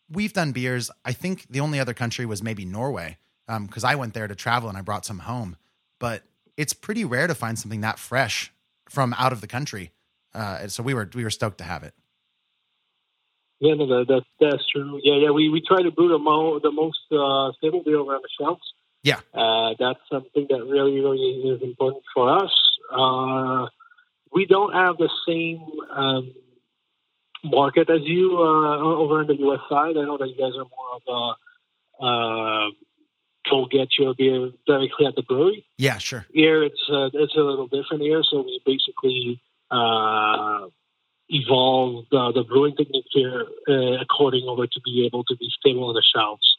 we've 0.10 0.34
done 0.34 0.52
beers. 0.52 0.92
I 1.06 1.14
think 1.14 1.46
the 1.50 1.62
only 1.62 1.80
other 1.80 1.94
country 1.94 2.26
was 2.26 2.44
maybe 2.44 2.66
Norway 2.66 3.18
because 3.48 3.84
I 3.84 3.96
went 3.96 4.14
there 4.14 4.28
to 4.28 4.36
travel 4.36 4.68
and 4.70 4.78
I 4.78 4.82
brought 4.82 5.06
some 5.06 5.20
home. 5.20 5.56
But 6.00 6.24
it's 6.58 6.74
pretty 6.74 7.06
rare 7.06 7.28
to 7.28 7.36
find 7.36 7.58
something 7.58 7.82
that 7.82 8.00
fresh 8.00 8.52
from 8.90 9.14
out 9.18 9.32
of 9.32 9.42
the 9.42 9.48
country. 9.48 9.92
Uh, 10.34 10.68
so 10.68 10.84
we 10.84 10.94
were 10.94 11.10
we 11.14 11.24
were 11.24 11.30
stoked 11.30 11.58
to 11.60 11.64
have 11.64 11.84
it. 11.84 11.94
Yeah, 13.60 13.76
no, 13.76 13.88
that, 13.88 14.08
that, 14.10 14.24
that's 14.40 14.64
true. 14.70 15.00
Yeah, 15.02 15.16
yeah, 15.16 15.32
we, 15.32 15.48
we 15.48 15.62
try 15.62 15.82
to 15.82 15.90
brew 15.90 16.10
the, 16.10 16.18
mo- 16.18 16.60
the 16.60 16.72
most 16.72 17.00
uh, 17.10 17.54
stable 17.58 17.84
beer 17.84 18.00
around 18.00 18.22
the 18.22 18.30
shelves. 18.38 18.62
Yeah. 19.02 19.22
Uh, 19.34 19.76
that's 19.80 20.00
something 20.12 20.46
that 20.50 20.66
really, 20.66 21.00
really 21.00 21.56
is 21.56 21.62
important 21.62 22.04
for 22.14 22.44
us. 22.44 22.52
Uh, 22.92 23.68
we 24.34 24.46
don't 24.46 24.74
have 24.74 24.98
the 24.98 25.10
same 25.26 25.64
um, 25.90 26.34
market 27.44 27.90
as 27.90 28.02
you 28.04 28.38
uh, 28.38 28.78
over 28.78 29.20
on 29.20 29.28
the 29.28 29.38
U.S. 29.38 29.62
side. 29.70 29.96
I 29.98 30.04
know 30.04 30.18
that 30.18 30.28
you 30.28 30.36
guys 30.36 30.54
are 30.58 30.66
more 30.66 30.96
of 30.98 31.38
a 32.02 32.72
go 33.50 33.66
get 33.66 33.90
your 33.98 34.14
beer 34.14 34.52
directly 34.68 35.06
at 35.06 35.16
the 35.16 35.24
brewery. 35.24 35.66
Yeah, 35.78 35.98
sure. 35.98 36.26
Here, 36.34 36.64
it's 36.64 36.82
uh, 36.90 37.10
it's 37.14 37.36
a 37.36 37.42
little 37.42 37.68
different 37.68 38.02
here. 38.04 38.24
So 38.24 38.42
we 38.42 38.62
basically 38.66 39.42
uh, 39.72 40.68
evolved 41.30 42.14
uh, 42.14 42.32
the 42.32 42.44
brewing 42.44 42.76
technique 42.76 43.06
here 43.12 43.46
uh, 43.68 44.02
according 44.02 44.46
over 44.48 44.68
to 44.68 44.82
be 44.84 45.06
able 45.06 45.24
to 45.26 45.36
be 45.38 45.50
stable 45.60 45.88
on 45.90 45.96
the 45.96 46.04
shelves. 46.16 46.58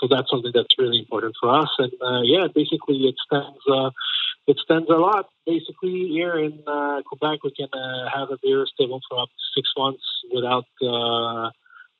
So 0.00 0.08
that's 0.10 0.30
something 0.30 0.52
that's 0.54 0.78
really 0.78 0.98
important 0.98 1.34
for 1.40 1.54
us. 1.54 1.68
And 1.78 1.92
uh, 2.00 2.22
yeah, 2.22 2.46
basically 2.54 3.06
it 3.06 3.16
stands 3.26 3.58
uh, 3.70 3.90
it 4.46 4.56
stands 4.64 4.88
a 4.88 4.94
lot. 4.94 5.28
Basically 5.46 6.08
here 6.08 6.38
in 6.38 6.62
uh, 6.66 7.02
Quebec, 7.06 7.44
we 7.44 7.52
can 7.52 7.68
uh, 7.72 8.08
have 8.12 8.30
a 8.30 8.38
beer 8.42 8.66
stable 8.66 9.00
for 9.08 9.20
up 9.22 9.28
to 9.28 9.60
six 9.60 9.70
months 9.76 10.02
without 10.32 10.66
uh, 10.82 11.50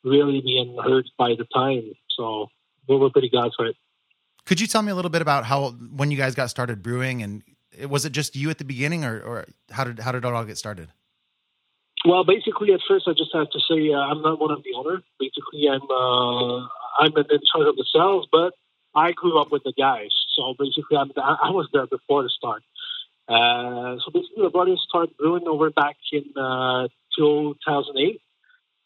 really 0.03 0.41
being 0.41 0.77
hurt 0.83 1.07
by 1.19 1.35
the 1.37 1.47
time. 1.55 1.93
So 2.17 2.49
we're, 2.89 2.99
we're 2.99 3.11
pretty 3.11 3.29
glad 3.29 3.53
for 3.57 3.67
it. 3.67 3.77
Could 4.51 4.61
you 4.61 4.67
tell 4.67 4.83
me 4.83 4.91
a 4.91 4.97
little 4.97 5.13
bit 5.13 5.23
about 5.23 5.45
how 5.45 5.71
when 5.95 6.11
you 6.11 6.17
guys 6.17 6.35
got 6.35 6.51
started 6.51 6.83
brewing 6.83 7.23
and 7.23 7.45
was 7.89 8.05
it 8.05 8.11
just 8.11 8.35
you 8.35 8.51
at 8.51 8.59
the 8.59 8.65
beginning 8.65 9.05
or, 9.05 9.21
or 9.21 9.47
how 9.71 9.85
did 9.85 10.01
how 10.01 10.11
did 10.11 10.25
it 10.25 10.33
all 10.33 10.45
get 10.45 10.59
started? 10.59 10.89
Well, 12.05 12.25
basically, 12.25 12.73
at 12.73 12.81
first, 12.89 13.07
I 13.07 13.13
just 13.13 13.31
have 13.33 13.49
to 13.51 13.61
say 13.61 13.93
uh, 13.93 13.99
I'm 13.99 14.23
not 14.23 14.41
one 14.41 14.51
of 14.51 14.65
the 14.65 14.75
owner. 14.75 15.03
Basically, 15.21 15.69
I'm 15.71 15.87
uh, 15.89 16.67
I'm 16.99 17.15
in 17.17 17.41
charge 17.47 17.69
of 17.69 17.77
the 17.77 17.87
sales, 17.95 18.27
but 18.33 18.55
I 18.93 19.13
grew 19.13 19.41
up 19.41 19.53
with 19.53 19.63
the 19.63 19.73
guys. 19.79 20.11
So 20.35 20.57
basically, 20.59 20.97
I'm, 20.97 21.13
I 21.17 21.51
was 21.51 21.69
there 21.73 21.87
before 21.87 22.25
the 22.25 22.31
start. 22.31 22.65
Uh, 23.29 24.03
so 24.03 24.11
basically, 24.13 24.43
the 24.43 24.51
brothers 24.51 24.85
started 24.89 25.17
brewing 25.17 25.47
over 25.47 25.71
back 25.71 25.95
in 26.11 26.25
uh, 26.37 26.89
2008. 27.17 28.21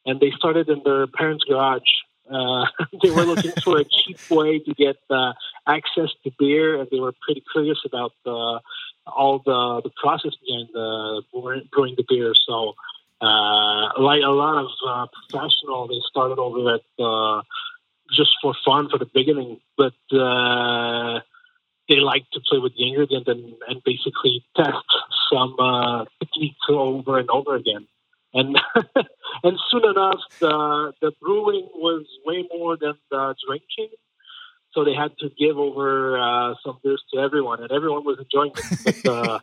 and 0.05 0.21
they 0.21 0.31
started 0.37 0.69
in 0.69 0.83
their 0.85 1.07
parents' 1.07 1.45
garage. 1.45 1.89
Uh, 2.31 2.67
they 3.03 3.11
were 3.11 3.25
looking 3.25 3.53
for 3.63 3.79
a 3.79 3.85
cheap 3.85 4.19
way 4.31 4.59
to 4.59 4.75
get 4.75 4.97
uh, 5.11 5.33
access 5.67 6.11
to 6.25 6.31
beer, 6.39 6.81
and 6.81 6.89
they 6.91 7.01
were 7.01 7.15
pretty 7.25 7.43
curious 7.53 7.79
about 7.85 8.13
uh, 8.27 8.59
all 9.07 9.43
the 9.45 9.83
the 9.83 9.91
process 10.03 10.33
behind 10.47 10.69
the 10.73 11.23
brewing 11.33 11.95
the 11.97 12.05
beer. 12.09 12.33
So, 12.47 12.75
uh, 13.21 14.01
like 14.01 14.23
a 14.23 14.31
lot 14.31 14.65
of 14.65 14.71
uh, 14.87 15.07
professionals, 15.13 15.91
they 15.91 16.01
started 16.09 16.39
over 16.39 16.75
at 16.75 17.05
uh, 17.05 17.43
just 18.17 18.31
for 18.41 18.55
fun 18.65 18.89
for 18.91 18.99
the 18.99 19.09
beginning, 19.13 19.61
but 19.77 19.95
uh, 20.13 21.21
they 21.89 21.97
like 21.97 22.25
to 22.33 22.41
play 22.49 22.59
with 22.59 22.75
the 22.77 22.89
ingredient 22.89 23.29
and, 23.29 23.55
and 23.69 23.83
basically 23.85 24.45
test 24.57 24.85
some 25.33 25.55
uh, 25.59 26.05
techniques 26.21 26.57
over 26.69 27.19
and 27.19 27.29
over 27.31 27.55
again. 27.57 27.87
And 28.35 28.57
and 29.45 29.59
soon 29.71 29.85
enough, 29.85 30.21
the 30.41 30.93
the 31.01 31.13
brewing 31.21 31.69
was 31.75 32.05
way 32.27 32.45
more 32.53 32.77
than 32.77 32.95
the 33.11 33.35
drinking. 33.47 33.95
So 34.73 34.85
they 34.85 34.93
had 34.93 35.17
to 35.19 35.31
give 35.39 35.57
over 35.57 36.19
uh, 36.19 36.55
some 36.67 36.81
beers 36.83 37.01
to 37.15 37.21
everyone, 37.21 37.63
and 37.63 37.71
everyone 37.71 38.05
was 38.05 38.19
enjoying 38.19 38.51
it. 38.57 38.97
But, 39.05 39.09
uh, 39.09 39.39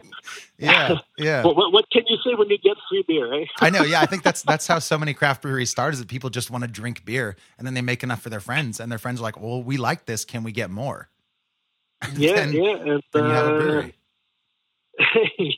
Yeah, 0.57 0.97
yeah. 1.17 1.43
what, 1.45 1.55
what, 1.55 1.71
what 1.71 1.85
can 1.89 2.03
you 2.07 2.17
say 2.17 2.35
when 2.35 2.49
you 2.49 2.57
get 2.57 2.75
free 2.89 3.05
beer, 3.07 3.33
eh? 3.41 3.45
I 3.61 3.69
know. 3.69 3.83
Yeah, 3.83 4.01
I 4.01 4.07
think 4.07 4.23
that's 4.23 4.41
that's 4.41 4.67
how 4.67 4.79
so 4.79 4.97
many 4.97 5.13
craft 5.13 5.41
breweries 5.41 5.69
start. 5.69 5.93
Is 5.93 5.99
that 6.01 6.09
people 6.09 6.29
just 6.29 6.51
want 6.51 6.63
to 6.65 6.67
drink 6.67 7.05
beer, 7.05 7.37
and 7.57 7.65
then 7.65 7.75
they 7.75 7.81
make 7.81 8.03
enough 8.03 8.21
for 8.21 8.29
their 8.29 8.41
friends, 8.41 8.81
and 8.81 8.91
their 8.91 8.99
friends 8.99 9.21
are 9.21 9.23
like, 9.23 9.39
"Well, 9.39 9.63
we 9.63 9.77
like 9.77 10.05
this. 10.05 10.25
Can 10.25 10.43
we 10.43 10.51
get 10.51 10.69
more?" 10.69 11.07
Yeah, 12.17 12.35
Then- 12.35 12.53
yeah, 12.53 12.75
and 12.75 13.03
Then 13.13 13.23
you 13.23 13.29
have 13.31 13.47
a 13.47 13.79
uh, 13.79 13.87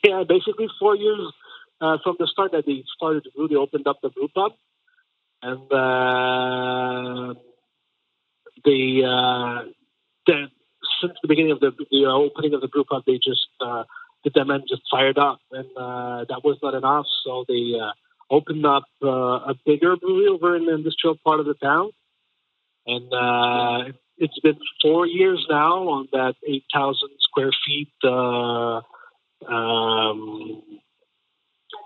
yeah, 0.04 0.22
basically 0.28 0.68
four 0.78 0.94
years 0.96 1.32
uh, 1.80 1.98
from 2.02 2.16
the 2.18 2.26
start 2.26 2.52
that 2.52 2.66
they 2.66 2.82
started 2.96 3.24
to 3.24 3.30
brew, 3.30 3.48
they 3.48 3.56
opened 3.56 3.86
up 3.86 3.98
the 4.02 4.10
brew 4.10 4.28
pub, 4.34 4.52
and 5.42 5.72
uh, 5.72 7.34
they, 8.64 9.02
uh, 9.04 9.62
since 10.26 11.16
the 11.22 11.28
beginning 11.28 11.52
of 11.52 11.60
the, 11.60 11.72
the 11.90 12.06
opening 12.06 12.54
of 12.54 12.60
the 12.60 12.68
brew 12.68 12.84
pub, 12.84 13.02
they 13.06 13.14
just 13.14 13.48
uh, 13.60 13.84
the 14.24 14.30
demand 14.30 14.64
just 14.68 14.82
fired 14.90 15.18
up, 15.18 15.40
and 15.52 15.68
uh, 15.76 16.24
that 16.28 16.42
was 16.42 16.58
not 16.62 16.74
enough, 16.74 17.06
so 17.24 17.44
they 17.46 17.74
uh, 17.78 17.92
opened 18.30 18.64
up 18.64 18.84
uh, 19.02 19.50
a 19.50 19.54
bigger 19.66 19.96
brewery 19.96 20.28
over 20.28 20.56
in 20.56 20.64
the 20.66 20.74
industrial 20.74 21.16
part 21.24 21.40
of 21.40 21.46
the 21.46 21.54
town, 21.54 21.90
and 22.86 23.12
uh, 23.12 23.92
it's 24.16 24.38
been 24.40 24.58
four 24.80 25.06
years 25.06 25.44
now 25.50 25.88
on 25.88 26.08
that 26.12 26.34
8,000 26.46 27.08
square 27.20 27.50
feet 27.66 27.92
uh, 28.02 28.80
um, 29.46 30.62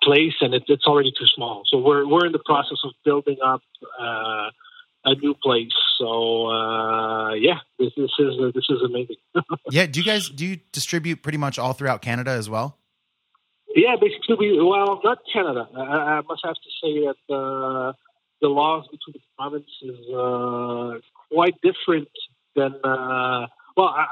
place, 0.09 0.37
and 0.41 0.51
it, 0.55 0.65
it's 0.75 0.87
already 0.91 1.13
too 1.19 1.29
small. 1.37 1.57
So 1.71 1.75
we're 1.87 2.05
we're 2.13 2.27
in 2.31 2.33
the 2.33 2.45
process 2.53 2.79
of 2.85 2.93
building 3.05 3.39
up 3.53 3.63
uh, 4.01 4.49
a 5.11 5.15
new 5.23 5.35
place. 5.47 5.77
So 5.99 6.47
uh, 6.59 7.33
yeah, 7.35 7.59
this, 7.79 7.93
this 7.97 8.11
is 8.19 8.33
this 8.57 8.67
is 8.75 8.81
amazing. 8.91 9.21
Yeah. 9.71 9.87
Do 9.93 10.01
you 10.01 10.07
guys 10.13 10.25
do 10.31 10.43
you 10.47 10.57
distribute 10.73 11.19
pretty 11.23 11.39
much 11.39 11.59
all 11.59 11.73
throughout 11.79 12.01
Canada 12.09 12.31
as 12.43 12.49
well? 12.55 12.69
yeah, 13.85 13.95
basically, 14.01 14.37
we 14.41 14.63
well, 14.73 15.01
not 15.05 15.19
Canada. 15.33 15.63
I, 15.77 16.19
I 16.19 16.21
must 16.31 16.43
have 16.45 16.59
to 16.67 16.71
say 16.83 16.93
that 17.07 17.21
uh, 17.41 17.93
the 18.43 18.49
laws 18.49 18.85
between 18.95 19.15
the 19.19 19.25
provinces 19.39 19.99
uh, 20.25 20.99
quite 21.35 21.55
different 21.69 22.09
than. 22.57 22.73
Uh, 22.83 23.47
well, 23.77 23.89
I, 23.89 24.07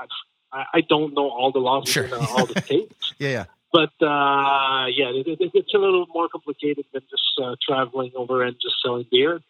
I 0.78 0.80
don't 0.92 1.12
know 1.14 1.28
all 1.38 1.50
the 1.52 1.58
laws 1.68 1.88
Sure. 1.88 2.04
between 2.04 2.22
uh, 2.22 2.26
all 2.36 2.46
the 2.46 2.60
states. 2.68 3.14
Yeah, 3.18 3.28
yeah. 3.38 3.44
But 3.76 3.92
uh, 4.00 4.86
yeah, 4.88 5.10
it, 5.12 5.26
it, 5.26 5.50
it's 5.52 5.74
a 5.74 5.78
little 5.78 6.06
more 6.14 6.28
complicated 6.30 6.86
than 6.94 7.02
just 7.10 7.28
uh, 7.42 7.56
traveling 7.60 8.12
over 8.16 8.42
and 8.42 8.56
just 8.56 8.76
selling 8.82 9.04
beer. 9.10 9.42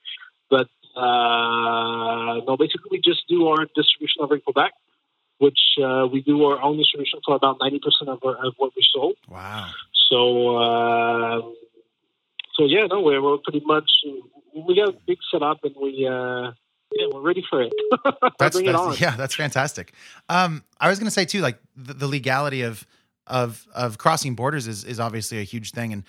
But 0.50 0.66
uh, 0.96 2.40
no, 2.44 2.56
basically 2.58 2.88
we 2.90 3.00
just 3.00 3.22
do 3.28 3.46
our 3.46 3.66
distribution 3.76 4.22
over 4.22 4.34
in 4.34 4.40
Quebec, 4.40 4.72
which 5.38 5.60
uh, 5.80 6.08
we 6.12 6.22
do 6.22 6.44
our 6.44 6.60
own 6.60 6.76
distribution 6.76 7.20
for 7.24 7.36
about 7.36 7.58
ninety 7.60 7.78
percent 7.78 8.10
of, 8.10 8.18
our, 8.24 8.34
of 8.44 8.54
what 8.56 8.72
we 8.74 8.82
sold. 8.92 9.14
Wow. 9.28 9.70
So 10.10 10.56
uh, 10.56 11.40
so 12.56 12.64
yeah, 12.64 12.86
no, 12.90 13.02
we're, 13.02 13.22
we're 13.22 13.38
pretty 13.38 13.62
much 13.64 13.88
we 14.66 14.74
got 14.74 14.88
a 14.88 14.96
big 15.06 15.18
setup 15.30 15.58
and 15.62 15.76
we 15.80 16.04
uh, 16.04 16.50
yeah 16.92 17.06
we're 17.12 17.20
ready 17.20 17.44
for 17.48 17.62
it. 17.62 17.72
That's, 18.40 18.56
Bring 18.56 18.66
it 18.66 18.74
on. 18.74 18.96
yeah, 18.98 19.14
that's 19.16 19.36
fantastic. 19.36 19.92
Um, 20.28 20.64
I 20.80 20.88
was 20.88 20.98
going 20.98 21.06
to 21.06 21.12
say 21.12 21.26
too, 21.26 21.42
like 21.42 21.58
the, 21.76 21.94
the 21.94 22.08
legality 22.08 22.62
of 22.62 22.84
of 23.26 23.66
of 23.74 23.98
crossing 23.98 24.34
borders 24.34 24.66
is 24.66 24.84
is 24.84 25.00
obviously 25.00 25.38
a 25.38 25.42
huge 25.44 25.72
thing, 25.72 25.92
and 25.92 26.04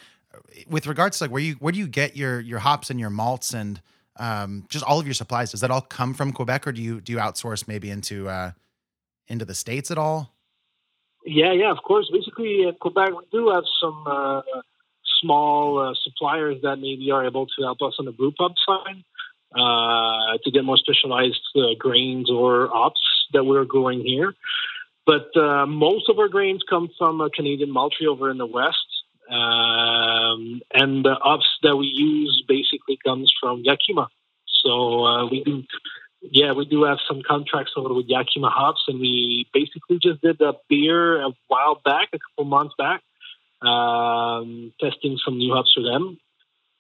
with 0.68 0.88
regards 0.88 1.18
to 1.18 1.26
like 1.26 1.32
where 1.32 1.42
you 1.42 1.56
where 1.56 1.72
do 1.72 1.80
you 1.80 1.88
get 1.88 2.16
your 2.16 2.40
your 2.40 2.60
hops 2.60 2.90
and 2.90 3.00
your 3.00 3.10
malts 3.10 3.54
and 3.54 3.82
um, 4.20 4.66
just 4.70 4.84
all 4.84 5.00
of 5.00 5.06
your 5.06 5.14
supplies? 5.14 5.52
Does 5.52 5.62
that 5.62 5.72
all 5.72 5.82
come 5.82 6.14
from 6.14 6.32
Quebec, 6.32 6.68
or 6.68 6.72
do 6.72 6.82
you 6.82 7.02
do 7.02 7.14
you 7.14 7.20
outsource 7.20 7.68
maybe 7.68 7.90
into 7.90 8.30
uh, 8.30 8.52
into 9.28 9.46
the 9.46 9.56
states 9.56 9.92
at 9.92 9.98
all? 9.98 10.34
Yeah, 11.26 11.52
yeah, 11.52 11.72
of 11.72 11.80
course. 11.84 12.10
Basically, 12.12 12.64
in 12.64 12.74
Quebec, 12.80 13.10
we 13.10 13.26
do 13.32 13.50
have 13.50 13.64
some 13.82 14.04
uh, 14.08 14.42
small 15.22 15.80
uh, 15.80 15.94
suppliers 16.04 16.58
that 16.64 16.78
maybe 16.78 17.12
are 17.12 17.26
able 17.26 17.48
to 17.48 17.64
help 17.64 17.82
us 17.82 17.96
on 18.00 18.06
the 18.06 18.12
brew 18.12 18.32
pub 18.32 18.54
side 18.66 19.04
uh, 19.56 20.38
to 20.44 20.52
get 20.52 20.64
more 20.64 20.78
specialized 20.78 21.42
uh, 21.56 21.76
grains 21.78 22.30
or 22.30 22.70
hops 22.72 23.02
that 23.34 23.44
we're 23.44 23.66
growing 23.66 24.02
here. 24.02 24.34
But 25.08 25.36
uh, 25.38 25.66
most 25.66 26.10
of 26.10 26.20
our 26.20 26.28
grains 26.28 26.62
come 26.70 26.90
from 26.98 27.22
a 27.22 27.30
Canadian 27.30 27.74
maltery 27.74 28.08
over 28.08 28.30
in 28.30 28.38
the 28.38 28.46
west. 28.46 28.86
Um, 29.30 30.62
and 30.74 31.04
the 31.04 31.16
hops 31.22 31.48
that 31.64 31.78
we 31.78 31.88
use 31.88 32.44
basically 32.48 33.00
comes 33.06 33.34
from 33.42 33.62
Yakima. 33.64 34.10
So 34.64 35.06
uh, 35.06 35.26
we 35.28 35.44
do 35.44 35.64
yeah, 36.22 36.52
we 36.52 36.66
do 36.66 36.84
have 36.84 36.98
some 37.08 37.22
contracts 37.26 37.72
over 37.78 37.94
with 37.94 38.08
Yakima 38.08 38.50
hops, 38.50 38.82
and 38.88 39.00
we 39.00 39.48
basically 39.54 40.00
just 40.02 40.22
did 40.22 40.42
a 40.42 40.54
beer 40.68 41.22
a 41.22 41.32
while 41.48 41.80
back, 41.86 42.10
a 42.12 42.20
couple 42.20 42.46
months 42.46 42.74
back, 42.78 43.02
um, 43.62 44.74
testing 44.82 45.18
some 45.24 45.38
new 45.38 45.54
hops 45.54 45.72
for 45.74 45.84
them. 45.84 46.18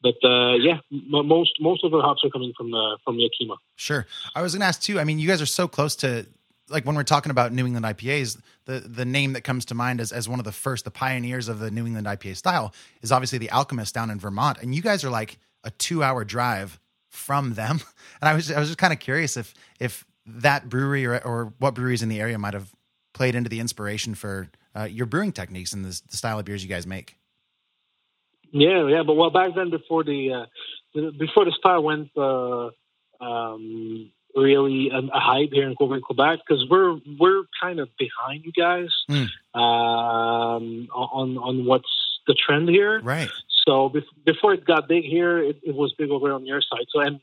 But 0.01 0.15
uh, 0.23 0.55
yeah, 0.55 0.79
most 0.91 1.53
most 1.61 1.83
of 1.83 1.93
our 1.93 2.01
hops 2.01 2.23
are 2.23 2.29
coming 2.29 2.53
from 2.57 2.73
uh, 2.73 2.97
from 3.05 3.19
Yakima. 3.19 3.55
Sure. 3.75 4.05
I 4.35 4.41
was 4.41 4.53
going 4.53 4.61
to 4.61 4.67
ask 4.67 4.81
too. 4.81 4.99
I 4.99 5.03
mean, 5.03 5.19
you 5.19 5.27
guys 5.27 5.41
are 5.41 5.47
so 5.47 5.67
close 5.67 5.95
to 5.97 6.25
like 6.69 6.85
when 6.85 6.95
we're 6.95 7.03
talking 7.03 7.29
about 7.29 7.53
New 7.53 7.65
England 7.65 7.85
IPAs, 7.85 8.39
the 8.65 8.79
the 8.79 9.05
name 9.05 9.33
that 9.33 9.41
comes 9.41 9.65
to 9.65 9.75
mind 9.75 10.01
as 10.01 10.11
as 10.11 10.27
one 10.27 10.39
of 10.39 10.45
the 10.45 10.51
first, 10.51 10.85
the 10.85 10.91
pioneers 10.91 11.47
of 11.47 11.59
the 11.59 11.71
New 11.71 11.85
England 11.85 12.07
IPA 12.07 12.37
style, 12.37 12.73
is 13.01 13.11
obviously 13.11 13.37
the 13.37 13.51
Alchemist 13.51 13.93
down 13.93 14.09
in 14.09 14.19
Vermont, 14.19 14.59
and 14.61 14.75
you 14.75 14.81
guys 14.81 15.03
are 15.03 15.09
like 15.09 15.37
a 15.63 15.71
two 15.71 16.03
hour 16.03 16.23
drive 16.23 16.79
from 17.09 17.53
them. 17.53 17.81
And 18.19 18.27
I 18.27 18.33
was 18.33 18.51
I 18.51 18.59
was 18.59 18.69
just 18.69 18.79
kind 18.79 18.93
of 18.93 18.99
curious 18.99 19.37
if 19.37 19.53
if 19.79 20.03
that 20.25 20.69
brewery 20.69 21.05
or 21.05 21.19
or 21.23 21.53
what 21.59 21.75
breweries 21.75 22.01
in 22.01 22.09
the 22.09 22.19
area 22.19 22.39
might 22.39 22.55
have 22.55 22.73
played 23.13 23.35
into 23.35 23.49
the 23.49 23.59
inspiration 23.59 24.15
for 24.15 24.49
uh, 24.75 24.83
your 24.83 25.05
brewing 25.05 25.31
techniques 25.31 25.73
and 25.73 25.85
the, 25.85 26.01
the 26.09 26.17
style 26.17 26.39
of 26.39 26.45
beers 26.45 26.63
you 26.63 26.69
guys 26.69 26.87
make. 26.87 27.15
Yeah, 28.51 28.87
yeah, 28.87 29.03
but 29.05 29.13
well, 29.13 29.29
back 29.29 29.55
then 29.55 29.69
before 29.69 30.03
the 30.03 30.33
uh, 30.33 31.11
before 31.19 31.45
the 31.45 31.51
style 31.59 31.83
went 31.83 32.09
uh, 32.17 32.69
um, 33.23 34.11
really 34.35 34.89
a, 34.89 34.97
a 34.99 35.19
hype 35.19 35.49
here 35.51 35.67
in 35.67 35.75
Quebec, 35.75 36.01
Quebec, 36.03 36.39
because 36.47 36.65
we're 36.69 36.99
we're 37.19 37.43
kind 37.61 37.79
of 37.79 37.89
behind 37.97 38.45
you 38.45 38.51
guys 38.51 38.89
Mm. 39.09 39.27
um, 39.53 40.87
on 40.93 41.37
on 41.37 41.65
what's 41.65 41.89
the 42.27 42.33
trend 42.33 42.69
here. 42.69 42.99
Right. 43.01 43.29
So 43.65 43.89
bef- 43.89 44.03
before 44.25 44.53
it 44.53 44.65
got 44.65 44.87
big 44.87 45.03
here, 45.03 45.39
it, 45.39 45.59
it 45.63 45.75
was 45.75 45.93
big 45.97 46.09
over 46.09 46.31
on 46.31 46.45
your 46.45 46.61
side. 46.61 46.85
So 46.89 46.99
and 46.99 47.19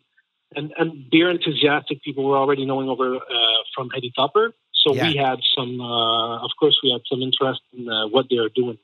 and 0.57 0.73
and 0.79 1.11
beer 1.11 1.31
enthusiastic 1.31 2.03
people 2.03 2.25
were 2.25 2.37
already 2.37 2.65
knowing 2.67 2.89
over 2.89 3.17
uh, 3.17 3.21
from 3.75 3.91
Eddie 3.97 4.13
Topper. 4.15 4.53
So 4.73 4.93
we 4.93 5.17
had 5.17 5.39
some, 5.57 5.81
uh, 5.81 6.45
of 6.45 6.51
course, 6.61 6.79
we 6.83 6.93
had 6.93 7.01
some 7.11 7.23
interest 7.23 7.63
in 7.73 7.89
uh, 7.89 8.07
what 8.09 8.27
they 8.29 8.37
are 8.37 8.51
doing, 8.51 8.77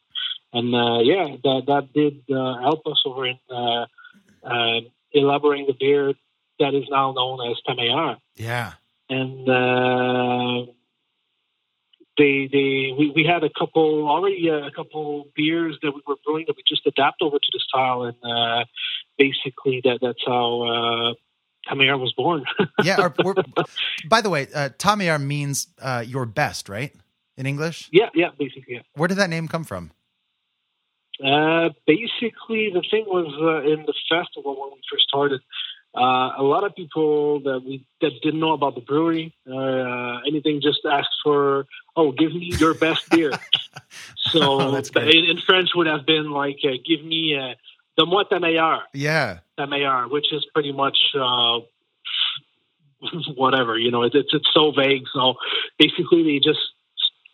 and 0.50 0.74
uh, 0.74 1.00
yeah, 1.00 1.36
that 1.44 1.64
that 1.66 1.92
did 1.92 2.22
uh, 2.34 2.58
help 2.60 2.86
us 2.86 3.02
over 3.04 3.26
in 3.26 3.38
uh, 3.50 3.84
uh, 4.42 4.80
elaborating 5.12 5.66
the 5.66 5.74
beer 5.78 6.14
that 6.60 6.74
is 6.74 6.84
now 6.90 7.12
known 7.12 7.38
as 7.50 7.56
Ta 7.66 7.74
Meilleure 7.74 8.16
Yeah. 8.36 8.72
and 9.08 9.48
uh, 9.48 10.72
they 12.18 12.48
they 12.52 12.94
we, 12.98 13.12
we 13.14 13.24
had 13.24 13.42
a 13.44 13.50
couple 13.58 14.06
already 14.08 14.48
uh, 14.50 14.66
a 14.66 14.70
couple 14.70 15.28
beers 15.34 15.78
that 15.82 15.92
we 15.92 16.00
were 16.06 16.16
brewing 16.24 16.44
that 16.46 16.56
we 16.56 16.62
just 16.66 16.86
adapt 16.86 17.22
over 17.22 17.38
to 17.38 17.50
the 17.52 17.60
style 17.68 18.02
and 18.02 18.16
uh, 18.22 18.64
basically 19.18 19.80
that 19.84 19.98
that's 20.00 20.24
how 20.26 20.62
uh, 20.62 21.14
Ta 21.68 21.74
Meilleure 21.74 21.98
was 21.98 22.12
born. 22.12 22.44
Yeah. 22.84 23.10
Or- 23.24 23.34
by 24.08 24.20
the 24.22 24.30
way, 24.30 24.48
uh, 24.54 25.18
means 25.18 25.68
uh, 25.80 26.04
your 26.06 26.26
best, 26.26 26.68
right? 26.68 26.92
In 27.36 27.46
English. 27.46 27.88
yeah, 27.90 28.10
yeah, 28.14 28.30
basically. 28.38 28.74
Yeah. 28.74 28.82
Where 28.94 29.08
did 29.08 29.16
that 29.16 29.30
name 29.30 29.48
come 29.48 29.64
from? 29.64 29.92
Uh, 31.24 31.70
basically, 31.86 32.70
the 32.72 32.82
thing 32.90 33.04
was 33.06 33.28
uh, 33.40 33.70
in 33.70 33.84
the 33.86 33.94
festival 34.08 34.52
when 34.60 34.70
we 34.74 34.80
first 34.90 35.04
started. 35.08 35.40
Uh, 35.92 36.30
a 36.38 36.42
lot 36.42 36.62
of 36.62 36.74
people 36.76 37.40
that 37.40 37.62
we 37.66 37.84
that 38.00 38.12
didn't 38.22 38.38
know 38.38 38.52
about 38.52 38.76
the 38.76 38.80
brewery 38.80 39.34
uh, 39.50 40.18
anything 40.28 40.60
just 40.62 40.78
asked 40.88 41.16
for, 41.24 41.66
"Oh, 41.96 42.12
give 42.12 42.32
me 42.32 42.52
your 42.58 42.74
best 42.74 43.10
beer." 43.10 43.32
so 44.30 44.40
Oh, 44.60 44.76
in, 44.76 45.24
in 45.24 45.38
French 45.44 45.70
would 45.74 45.88
have 45.88 46.06
been 46.06 46.30
like, 46.30 46.58
uh, 46.64 46.76
"Give 46.86 47.04
me 47.04 47.36
uh, 47.36 47.54
the 47.96 48.06
moi 48.06 48.22
ta 48.22 48.38
meilleure, 48.38 48.82
Yeah. 48.94 49.40
ta 49.56 49.66
meilleure, 49.66 50.08
which 50.08 50.32
is 50.32 50.46
pretty 50.54 50.70
much 50.70 50.96
uh, 51.18 51.58
whatever. 53.34 53.76
You 53.76 53.90
know, 53.90 54.02
it's 54.02 54.14
it's 54.14 54.48
so 54.54 54.70
vague. 54.70 55.04
So 55.12 55.34
basically, 55.76 56.22
they 56.22 56.38
just 56.38 56.60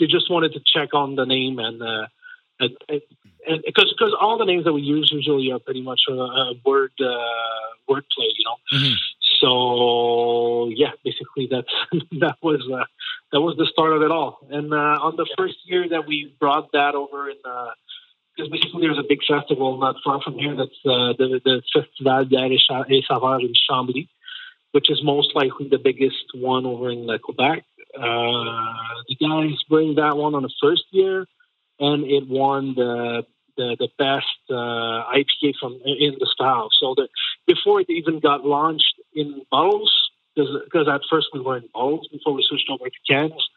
they 0.00 0.07
just 0.07 0.30
wanted 0.30 0.54
to 0.54 0.61
check 0.64 0.94
on 0.94 1.16
the 1.16 1.26
name 1.26 1.59
and. 1.59 1.82
Uh, 2.61 2.68
because 3.64 3.92
because 3.96 4.14
all 4.18 4.38
the 4.38 4.44
names 4.44 4.64
that 4.64 4.72
we 4.72 4.82
use 4.82 5.11
usually 5.12 5.52
are 5.52 5.59
pretty 5.59 5.82
much 5.82 6.02
a, 6.09 6.12
a 6.12 6.54
word 6.64 6.92
uh, 7.00 7.04
wordplay, 7.88 8.30
you 8.38 8.44
know. 8.44 8.57
Mhm. 8.72 8.94
So 9.40 10.70
yeah, 10.74 10.92
basically 11.04 11.48
that's 11.50 11.72
that 12.20 12.36
was 12.42 12.62
uh, 12.72 12.84
that 13.32 13.40
was 13.40 13.57
the 13.57 13.66
start 13.66 13.92
of 13.92 14.02
it 14.02 14.11
all. 14.11 14.38
And 14.50 14.72
uh, 14.72 14.98
on 15.02 15.16
the 15.16 15.26
first 15.36 15.57
year 15.64 15.88
that 15.90 16.07
we 16.07 16.34
brought 16.40 16.72
that 16.72 16.94
over 16.94 17.30
in, 17.30 17.36
because 18.36 18.50
basically 18.50 18.82
there's 18.82 18.98
a 18.98 19.07
big 19.09 19.20
festival 19.26 19.78
not 19.78 19.96
far 20.04 20.20
from 20.22 20.34
here. 20.38 20.54
That's 20.57 20.80
uh, 20.84 21.12
the 21.18 21.40
the 21.44 21.62
Festival 21.72 22.24
d'Air 22.24 22.52
et 22.52 23.40
in 23.40 23.52
Chambly, 23.68 24.09
which 24.72 24.90
is 24.90 25.02
most 25.02 25.34
likely 25.34 25.68
the 25.68 25.78
biggest 25.78 26.26
one 26.34 26.66
over 26.66 26.90
in 26.90 27.09
uh, 27.09 27.18
Quebec. 27.18 27.64
Uh, 27.96 29.02
the 29.09 29.16
guys 29.20 29.57
bring 29.68 29.94
that 29.96 30.16
one 30.16 30.34
on 30.34 30.42
the 30.42 30.52
first 30.61 30.84
year, 30.90 31.26
and 31.80 32.04
it 32.04 32.28
won 32.28 32.74
the 32.74 33.24
the, 33.56 33.76
the 33.78 33.88
best 33.98 34.26
uh, 34.50 35.08
IPA 35.16 35.54
from 35.58 35.80
in 35.84 36.14
the 36.20 36.28
style. 36.32 36.68
So 36.78 36.94
that 36.96 37.08
before 37.46 37.80
it 37.80 37.88
even 37.88 38.20
got 38.20 38.44
launched 38.44 39.00
in 39.14 39.42
bottles, 39.50 39.92
because 40.34 40.88
at 40.88 41.00
first 41.10 41.28
we 41.32 41.40
were 41.40 41.56
in 41.56 41.68
bottles 41.72 42.06
before 42.12 42.34
we 42.34 42.44
switched 42.46 42.68
over 42.70 42.84
to 42.84 42.98
cans. 43.08 43.48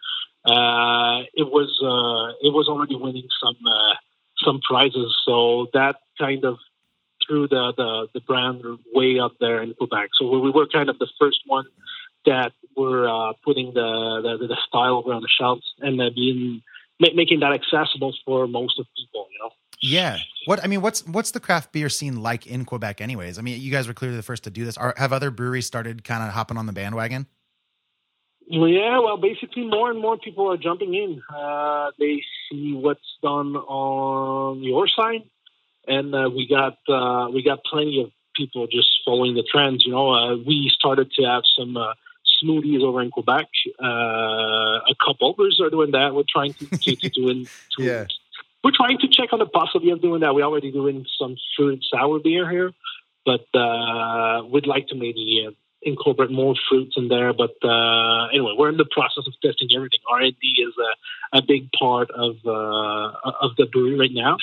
Uh, 0.46 1.28
it 1.34 1.52
was 1.52 1.70
uh, 1.84 2.32
it 2.46 2.54
was 2.54 2.68
already 2.70 2.96
winning 2.96 3.28
some 3.44 3.58
uh, 3.68 3.96
some 4.46 4.62
prizes, 4.62 5.14
so 5.26 5.68
that 5.74 5.98
kind 6.18 6.46
of 6.46 6.58
threw 7.28 7.48
the, 7.48 7.74
the 7.76 8.08
the 8.14 8.22
brand 8.22 8.64
way 8.94 9.20
up 9.20 9.34
there 9.40 9.62
in 9.62 9.74
Quebec. 9.74 10.10
So 10.18 10.40
we 10.40 10.50
were 10.50 10.68
kind 10.68 10.90
of 10.90 10.98
the 10.98 11.10
first 11.20 11.42
one 11.46 11.66
that 12.26 12.54
were 12.76 13.08
uh, 13.08 13.34
putting 13.44 13.74
the, 13.74 14.38
the 14.40 14.48
the 14.48 14.58
style 14.68 14.96
over 14.96 15.14
on 15.14 15.22
the 15.22 15.28
shelves 15.28 15.74
and 15.80 15.98
being 16.16 16.62
ma- 17.00 17.14
making 17.16 17.40
that 17.42 17.54
accessible 17.54 18.14
for 18.26 18.48
most 18.48 18.80
of 18.80 18.86
people. 18.96 19.28
You 19.32 19.40
know. 19.40 19.50
Yeah. 19.82 20.18
What 20.46 20.64
I 20.64 20.68
mean, 20.68 20.82
what's 20.82 21.06
what's 21.08 21.32
the 21.32 21.40
craft 21.40 21.72
beer 21.72 21.90
scene 21.90 22.22
like 22.22 22.48
in 22.48 22.66
Quebec, 22.66 23.02
anyways? 23.02 23.38
I 23.38 23.42
mean, 23.42 23.62
you 23.62 23.72
guys 23.72 23.88
were 23.88 23.94
clearly 23.94 24.18
the 24.18 24.24
first 24.24 24.44
to 24.44 24.50
do 24.50 24.66
this. 24.66 24.78
Are, 24.78 24.94
have 24.98 25.14
other 25.14 25.32
breweries 25.32 25.66
started 25.66 26.04
kind 26.04 26.24
of 26.24 26.30
hopping 26.30 26.58
on 26.58 26.66
the 26.66 26.74
bandwagon? 26.74 27.28
Yeah, 28.52 29.00
well, 29.00 29.18
basically, 29.18 29.68
more 29.68 29.92
and 29.92 30.02
more 30.02 30.18
people 30.18 30.52
are 30.52 30.58
jumping 30.58 30.96
in. 30.96 31.22
Uh, 31.34 31.92
they 32.00 32.24
see 32.50 32.74
what's 32.74 33.18
done 33.22 33.56
on 33.56 34.64
your 34.64 34.88
side, 34.88 35.22
and 35.88 36.16
uh, 36.16 36.32
we 36.34 36.48
got 36.48 36.78
uh, 36.90 37.30
we 37.30 37.44
got 37.44 37.64
plenty 37.64 38.02
of 38.02 38.12
people 38.36 38.66
just 38.66 38.90
following 39.06 39.36
the 39.36 39.44
trends. 39.44 39.86
You 39.86 39.92
know, 39.92 40.10
uh, 40.10 40.36
we 40.38 40.72
started 40.74 41.12
to 41.12 41.24
have 41.26 41.44
some 41.56 41.78
uh, 41.78 41.94
smoothies 42.44 42.82
over 42.82 43.02
in 43.02 43.12
Quebec. 43.12 43.48
Uh, 43.82 43.86
a 43.86 44.96
couple 45.06 45.36
others 45.38 45.60
are 45.62 45.70
doing 45.70 45.92
that. 45.92 46.14
We're 46.14 46.24
trying 46.28 46.54
to, 46.54 46.66
to, 46.66 46.96
to 46.96 47.10
do 47.10 47.30
in, 47.30 47.46
to, 47.78 47.84
Yeah. 47.84 48.06
We're 48.64 48.76
trying 48.76 48.98
to 49.00 49.08
check 49.08 49.32
on 49.32 49.40
the 49.40 49.46
possibility 49.46 49.92
of 49.92 50.02
doing 50.02 50.22
that. 50.22 50.36
We're 50.36 50.44
already 50.44 50.72
doing 50.72 51.06
some 51.18 51.38
fruit 51.56 51.74
and 51.74 51.86
sour 51.90 52.20
beer 52.20 52.50
here, 52.50 52.72
but 53.26 53.46
uh, 53.58 54.44
we'd 54.52 54.68
like 54.68 54.88
to 54.88 54.96
maybe 54.96 55.46
uh, 55.48 55.52
incorporate 55.82 56.30
more 56.30 56.56
fruits 56.70 56.96
in 56.98 57.08
there. 57.08 57.32
But 57.34 57.56
uh, 57.64 58.28
anyway, 58.28 58.56
we're 58.58 58.70
in 58.70 58.78
the 58.78 58.90
process 58.92 59.24
of 59.28 59.34
testing 59.42 59.70
everything. 59.76 60.00
R 60.12 60.22
and 60.22 60.36
D 60.42 60.62
is 60.62 60.74
a, 60.78 61.38
a 61.38 61.42
big 61.42 61.72
part 61.72 62.12
of 62.12 62.36
uh, 62.46 63.32
of 63.42 63.56
the 63.58 63.66
brewery 63.72 63.98
right 63.98 64.12
now. 64.12 64.38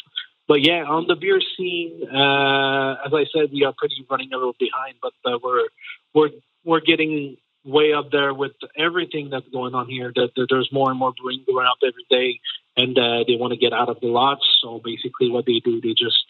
But 0.49 0.63
yeah, 0.63 0.85
on 0.85 1.07
the 1.09 1.17
beer 1.17 1.41
scene, 1.57 2.03
uh, 2.05 2.95
as 3.05 3.13
I 3.13 3.27
said, 3.35 3.51
we 3.53 3.65
are 3.65 3.75
pretty 3.77 4.07
running 4.09 4.33
a 4.33 4.37
little 4.37 4.57
behind, 4.59 4.95
but 5.03 5.13
uh, 5.25 5.39
we're 5.43 5.67
we're 6.15 6.31
we're 6.65 6.81
getting 6.81 7.37
way 7.67 7.93
up 7.93 8.11
there 8.11 8.33
with 8.33 8.53
everything 8.79 9.29
that's 9.31 9.49
going 9.49 9.75
on 9.75 9.89
here. 9.89 10.13
That 10.15 10.31
that 10.37 10.47
there's 10.49 10.71
more 10.73 10.91
and 10.91 10.99
more 10.99 11.13
brewing 11.21 11.45
going 11.47 11.67
up 11.67 11.79
every 11.83 12.07
day, 12.09 12.41
and 12.77 12.97
uh, 12.97 13.25
they 13.27 13.37
want 13.37 13.53
to 13.53 13.59
get 13.59 13.73
out 13.73 13.89
of 13.89 14.01
the 14.01 14.09
lots. 14.09 14.47
So 14.63 14.81
basically, 14.83 15.31
what 15.31 15.47
they 15.47 15.61
do, 15.65 15.81
they 15.81 15.95
just 15.99 16.25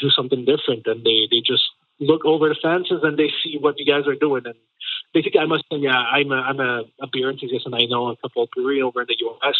do 0.00 0.10
something 0.10 0.44
different, 0.44 0.86
and 0.86 1.04
they 1.04 1.28
they 1.30 1.40
just 1.46 1.64
look 2.00 2.24
over 2.24 2.48
the 2.48 2.56
fences 2.60 3.00
and 3.02 3.18
they 3.18 3.30
see 3.44 3.58
what 3.60 3.78
you 3.78 3.86
guys 3.86 4.08
are 4.08 4.14
doing. 4.16 4.42
And 4.46 4.56
basically, 5.12 5.40
I 5.40 5.46
must 5.46 5.64
say, 5.70 5.78
yeah, 5.78 5.96
I'm 5.96 6.32
a 6.32 6.36
I'm 6.36 6.60
a, 6.60 6.82
a 7.00 7.06
beer 7.12 7.30
enthusiast, 7.30 7.66
and 7.66 7.74
I 7.74 7.84
know 7.84 8.08
a 8.08 8.16
couple 8.16 8.42
of 8.42 8.50
brewery 8.50 8.82
over 8.82 9.02
in 9.02 9.06
the 9.08 9.16
U.S. 9.20 9.56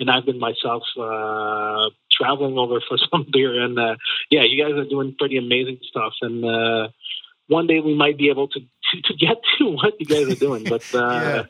And 0.00 0.08
I've 0.08 0.24
been 0.24 0.38
myself 0.38 0.84
uh, 0.96 1.90
traveling 2.12 2.56
over 2.56 2.80
for 2.86 2.98
some 3.10 3.26
beer, 3.32 3.60
and 3.60 3.78
uh, 3.78 3.96
yeah, 4.30 4.44
you 4.44 4.62
guys 4.62 4.74
are 4.74 4.88
doing 4.88 5.16
pretty 5.18 5.38
amazing 5.38 5.78
stuff. 5.82 6.12
And 6.22 6.44
uh, 6.44 6.88
one 7.48 7.66
day 7.66 7.80
we 7.80 7.94
might 7.94 8.16
be 8.16 8.30
able 8.30 8.48
to 8.48 8.60
to, 8.60 9.02
to 9.02 9.14
get 9.14 9.36
to 9.58 9.70
what 9.70 9.94
you 9.98 10.06
guys 10.06 10.28
are 10.28 10.38
doing, 10.38 10.64
but 10.64 10.82
uh, 10.94 10.98
Yeah. 10.98 11.44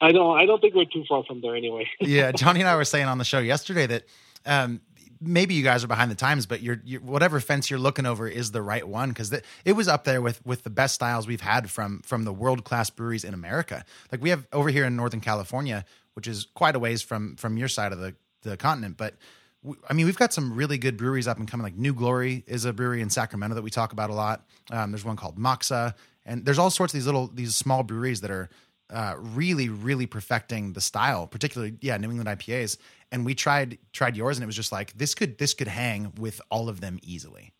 I 0.00 0.12
don't 0.12 0.38
I 0.38 0.46
don't 0.46 0.60
think 0.60 0.74
we're 0.74 0.86
too 0.86 1.04
far 1.08 1.24
from 1.24 1.42
there 1.42 1.54
anyway. 1.54 1.88
yeah, 2.00 2.32
Johnny 2.32 2.60
and 2.60 2.68
I 2.68 2.76
were 2.76 2.84
saying 2.86 3.06
on 3.06 3.18
the 3.18 3.24
show 3.24 3.38
yesterday 3.38 3.86
that 3.86 4.04
um, 4.46 4.80
maybe 5.20 5.54
you 5.54 5.62
guys 5.62 5.84
are 5.84 5.88
behind 5.88 6.10
the 6.10 6.14
times, 6.16 6.46
but 6.46 6.62
you're, 6.62 6.80
you're 6.84 7.00
whatever 7.02 7.38
fence 7.40 7.68
you're 7.68 7.78
looking 7.78 8.06
over 8.06 8.26
is 8.26 8.52
the 8.52 8.62
right 8.62 8.86
one 8.86 9.10
because 9.10 9.30
it 9.32 9.72
was 9.72 9.88
up 9.88 10.04
there 10.04 10.22
with 10.22 10.44
with 10.46 10.62
the 10.62 10.70
best 10.70 10.94
styles 10.94 11.26
we've 11.26 11.42
had 11.42 11.70
from 11.70 12.00
from 12.00 12.24
the 12.24 12.32
world 12.32 12.64
class 12.64 12.88
breweries 12.88 13.24
in 13.24 13.34
America. 13.34 13.84
Like 14.10 14.22
we 14.22 14.30
have 14.30 14.46
over 14.52 14.70
here 14.70 14.86
in 14.86 14.96
Northern 14.96 15.20
California, 15.20 15.84
which 16.14 16.26
is 16.26 16.46
quite 16.54 16.74
a 16.74 16.78
ways 16.78 17.02
from 17.02 17.36
from 17.36 17.58
your 17.58 17.68
side 17.68 17.92
of 17.92 17.98
the 17.98 18.14
the 18.42 18.56
continent, 18.56 18.96
but. 18.96 19.14
We- 19.62 19.76
I 19.88 19.92
mean, 19.92 20.06
we've 20.06 20.16
got 20.16 20.32
some 20.32 20.54
really 20.54 20.78
good 20.78 20.96
breweries 20.96 21.28
up 21.28 21.38
and 21.38 21.46
coming. 21.46 21.64
Like 21.64 21.76
New 21.76 21.92
Glory 21.94 22.44
is 22.46 22.64
a 22.64 22.72
brewery 22.72 23.02
in 23.02 23.10
Sacramento 23.10 23.54
that 23.56 23.62
we 23.62 23.70
talk 23.70 23.92
about 23.92 24.10
a 24.10 24.14
lot. 24.14 24.46
Um, 24.70 24.90
there's 24.90 25.04
one 25.04 25.16
called 25.16 25.36
Moksa, 25.38 25.94
and 26.24 26.44
there's 26.44 26.58
all 26.58 26.70
sorts 26.70 26.94
of 26.94 26.98
these 26.98 27.06
little 27.06 27.28
these 27.28 27.54
small 27.54 27.82
breweries 27.82 28.20
that 28.22 28.30
are 28.30 28.48
uh, 28.88 29.14
really, 29.18 29.68
really 29.68 30.06
perfecting 30.06 30.72
the 30.72 30.80
style, 30.80 31.26
particularly 31.26 31.76
yeah, 31.80 31.96
New 31.98 32.10
England 32.10 32.28
IPAs. 32.28 32.78
And 33.12 33.24
we 33.26 33.34
tried 33.34 33.78
tried 33.92 34.16
yours, 34.16 34.36
and 34.38 34.42
it 34.42 34.46
was 34.46 34.56
just 34.56 34.72
like 34.72 34.96
this 34.96 35.14
could 35.14 35.36
this 35.38 35.52
could 35.54 35.68
hang 35.68 36.12
with 36.18 36.40
all 36.50 36.68
of 36.68 36.80
them 36.80 36.98
easily. 37.02 37.52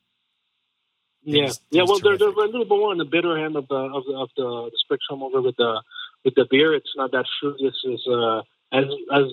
It 1.27 1.37
Yeah, 1.37 1.43
was- 1.45 1.61
yeah. 1.71 1.83
Well, 1.87 1.99
they're, 1.99 2.17
they're 2.17 2.29
a 2.29 2.33
little 2.47 2.65
bit 2.65 2.69
more 2.69 2.93
on 2.93 2.99
the 2.99 3.05
bitter 3.05 3.37
end 3.37 3.57
of 3.57 3.69
the 3.69 3.75
of 3.75 4.05
the, 4.07 4.13
of 4.15 4.31
the, 4.37 4.71
the 4.71 4.79
spectrum 4.79 5.23
over 5.23 5.43
with 5.43 5.57
the 5.57 5.83
with 6.25 6.35
the 6.35 6.47
beer. 6.51 6.75
It's 6.75 6.93
not 6.97 7.13
that 7.13 7.27
fruity 7.41 7.67
as 7.67 7.75
as 7.93 8.07
uh, 8.11 8.43
as, 8.73 8.85
as 9.13 9.25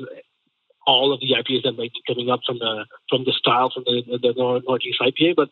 all 0.88 1.14
of 1.14 1.20
the 1.20 1.32
IPAs 1.40 1.64
that 1.66 1.74
might 1.74 1.92
be 1.94 2.02
coming 2.08 2.30
up 2.32 2.40
from 2.48 2.58
the 2.60 2.86
from 3.10 3.26
the 3.26 3.34
style 3.34 3.70
from 3.74 3.84
the 3.86 4.18
the 4.22 4.34
Northeast 4.68 5.00
IPA. 5.02 5.36
But 5.36 5.50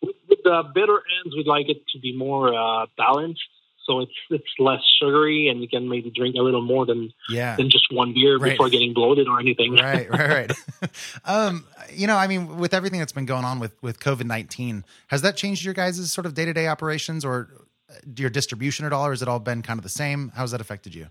with 0.00 0.16
with 0.30 0.38
the 0.44 0.62
bitter 0.74 1.02
ends, 1.18 1.36
we'd 1.36 1.46
like 1.46 1.68
it 1.68 1.78
to 1.92 1.98
be 1.98 2.16
more 2.16 2.54
uh, 2.54 2.86
balanced. 2.96 3.42
So 3.84 4.00
it's 4.00 4.12
it's 4.30 4.52
less 4.58 4.80
sugary, 5.00 5.48
and 5.48 5.60
you 5.62 5.68
can 5.68 5.88
maybe 5.88 6.10
drink 6.10 6.34
a 6.36 6.42
little 6.42 6.62
more 6.62 6.84
than 6.86 7.12
Yeah. 7.28 7.54
than 7.56 7.70
just 7.70 7.86
one 7.92 8.14
beer 8.14 8.36
Right. 8.38 8.50
before 8.52 8.68
getting 8.68 8.94
bloated 8.94 9.28
or 9.28 9.38
anything. 9.38 9.74
right, 9.74 10.10
right, 10.10 10.28
right. 10.82 10.90
um, 11.24 11.64
you 11.92 12.06
know, 12.08 12.16
I 12.16 12.26
mean, 12.26 12.56
with 12.58 12.74
everything 12.74 12.98
that's 12.98 13.12
been 13.12 13.26
going 13.26 13.44
on 13.44 13.58
with 13.60 13.74
with 13.82 14.00
COVID 14.00 14.24
nineteen, 14.26 14.84
has 15.08 15.22
that 15.22 15.36
changed 15.36 15.64
your 15.64 15.74
guys' 15.74 16.10
sort 16.12 16.26
of 16.26 16.34
day 16.34 16.44
to 16.44 16.52
day 16.52 16.66
operations 16.66 17.24
or 17.24 17.48
uh, 17.88 17.94
your 18.16 18.30
distribution 18.30 18.84
at 18.86 18.92
all, 18.92 19.06
or 19.06 19.10
has 19.10 19.22
it 19.22 19.28
all 19.28 19.38
been 19.38 19.62
kind 19.62 19.78
of 19.78 19.84
the 19.84 19.88
same? 20.02 20.32
How's 20.34 20.50
that 20.50 20.60
affected 20.60 20.94
you? 20.94 21.06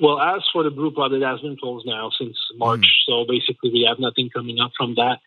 Well, 0.00 0.18
as 0.18 0.42
for 0.52 0.62
the 0.62 0.70
brew 0.70 0.92
pub, 0.92 1.12
it 1.12 1.22
has 1.22 1.40
been 1.40 1.56
closed 1.58 1.86
now 1.86 2.10
since 2.18 2.36
March. 2.56 2.86
So 3.06 3.24
basically, 3.28 3.70
we 3.70 3.86
have 3.88 3.98
nothing 3.98 4.30
coming 4.34 4.58
up 4.58 4.72
from 4.76 4.94
that. 4.94 5.18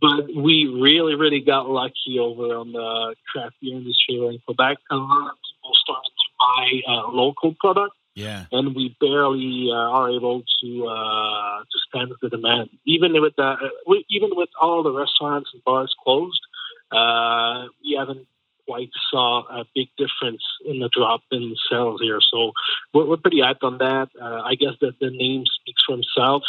But 0.00 0.34
we 0.34 0.66
really, 0.66 1.14
really 1.14 1.40
got 1.40 1.68
lucky 1.68 2.18
over 2.18 2.54
on 2.56 2.72
the 2.72 3.14
craft 3.30 3.56
beer 3.60 3.76
industry 3.76 4.16
in 4.16 4.38
Quebec. 4.46 4.78
A 4.90 4.96
lot 4.96 5.30
of 5.32 5.36
people 5.44 5.72
started 5.84 6.12
to 6.22 6.28
buy 6.38 6.92
uh, 6.92 7.08
local 7.12 7.54
product, 7.60 7.94
Yeah, 8.14 8.44
and 8.50 8.74
we 8.74 8.96
barely 8.98 9.68
uh, 9.70 9.74
are 9.74 10.10
able 10.10 10.42
to 10.62 10.86
uh, 10.86 11.58
to 11.60 11.78
stand 11.88 12.12
the 12.22 12.28
demand. 12.30 12.70
Even 12.86 13.12
with 13.20 13.36
the, 13.36 13.42
uh, 13.42 13.56
we, 13.86 14.06
even 14.08 14.30
with 14.32 14.48
all 14.60 14.82
the 14.82 14.92
restaurants 14.92 15.50
and 15.52 15.62
bars 15.64 15.94
closed, 16.02 16.40
uh, 16.92 17.66
we 17.84 17.96
haven't 17.98 18.26
quite 18.70 18.90
saw 19.10 19.42
a 19.60 19.64
big 19.74 19.88
difference 19.98 20.44
in 20.64 20.78
the 20.78 20.88
drop 20.96 21.22
in 21.32 21.56
sales 21.68 22.00
here. 22.00 22.20
So 22.32 22.52
we're, 22.94 23.06
we're 23.08 23.16
pretty 23.16 23.38
hyped 23.38 23.64
on 23.64 23.78
that. 23.78 24.08
Uh, 24.20 24.42
I 24.50 24.54
guess 24.54 24.74
that 24.80 24.94
the 25.00 25.10
name 25.10 25.42
speaks 25.58 25.82
for 25.84 25.94
himself 25.96 26.44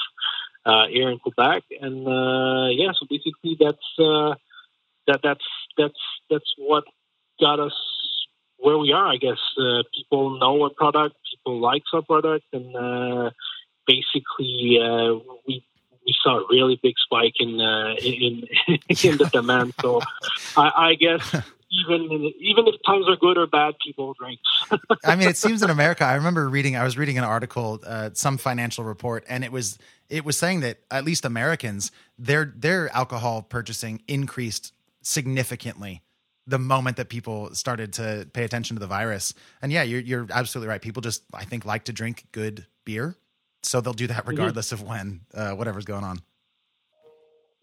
uh, 0.66 0.86
here 0.88 1.10
in 1.10 1.18
Quebec, 1.18 1.64
and 1.82 2.08
uh, 2.08 2.68
yeah. 2.70 2.92
So 2.98 3.08
basically, 3.10 3.58
that's 3.60 3.88
uh, 4.00 4.36
that 5.08 5.22
that's 5.24 5.48
that's 5.80 6.04
that's 6.30 6.52
what 6.58 6.84
got 7.40 7.60
us 7.60 7.78
where 8.58 8.78
we 8.78 8.92
are. 8.92 9.08
I 9.08 9.18
guess 9.18 9.42
uh, 9.60 9.82
people 9.96 10.38
know 10.38 10.64
our 10.64 10.70
product, 10.70 11.16
people 11.32 11.60
like 11.60 11.84
our 11.92 12.04
product, 12.04 12.46
and 12.54 12.76
uh, 12.76 13.32
basically 13.88 14.80
uh, 14.82 15.16
we. 15.48 15.66
We 16.04 16.16
saw 16.24 16.40
a 16.40 16.48
really 16.50 16.80
big 16.82 16.96
spike 16.98 17.36
in 17.40 17.62
uh, 17.62 17.94
in 18.02 18.48
in 19.08 19.18
the 19.22 19.30
demand. 19.32 19.76
So 19.80 20.02
I, 20.58 20.72
I 20.90 20.96
guess 20.96 21.24
even 21.72 22.32
even 22.40 22.68
if 22.68 22.76
times 22.86 23.08
are 23.08 23.16
good 23.16 23.38
or 23.38 23.48
bad, 23.48 23.76
people 23.84 24.14
drink. 24.14 24.40
I 25.06 25.16
mean, 25.16 25.30
it 25.30 25.38
seems 25.38 25.64
in 25.64 25.70
America. 25.70 26.04
I 26.04 26.16
remember 26.16 26.48
reading. 26.50 26.76
I 26.76 26.84
was 26.84 26.98
reading 26.98 27.18
an 27.18 27.24
article, 27.24 27.80
uh, 27.86 28.10
some 28.14 28.38
financial 28.38 28.84
report, 28.84 29.24
and 29.30 29.44
it 29.44 29.52
was 29.52 29.80
it 30.10 30.26
was 30.26 30.38
saying 30.38 30.60
that 30.62 30.80
at 30.92 31.06
least 31.06 31.24
Americans 31.24 31.92
their 32.20 32.54
their 32.56 32.94
alcohol 32.96 33.42
purchasing 33.42 34.02
increased 34.08 34.74
significantly 35.02 36.02
the 36.46 36.60
moment 36.60 36.98
that 36.98 37.10
people 37.10 37.54
started 37.56 37.94
to 37.94 38.28
pay 38.34 38.44
attention 38.44 38.76
to 38.76 38.80
the 38.80 38.88
virus. 38.88 39.34
And 39.62 39.72
yeah, 39.72 39.84
you're 39.84 40.02
you're 40.02 40.28
absolutely 40.30 40.70
right. 40.70 40.82
People 40.82 41.02
just 41.02 41.24
I 41.34 41.46
think 41.46 41.66
like 41.66 41.86
to 41.86 41.94
drink 41.94 42.28
good 42.34 42.66
beer, 42.84 43.16
so 43.64 43.80
they'll 43.80 43.94
do 43.94 44.08
that 44.08 44.28
regardless 44.28 44.74
of 44.74 44.84
when 44.84 45.22
uh, 45.34 45.52
whatever's 45.52 45.86
going 45.86 46.04
on. 46.04 46.20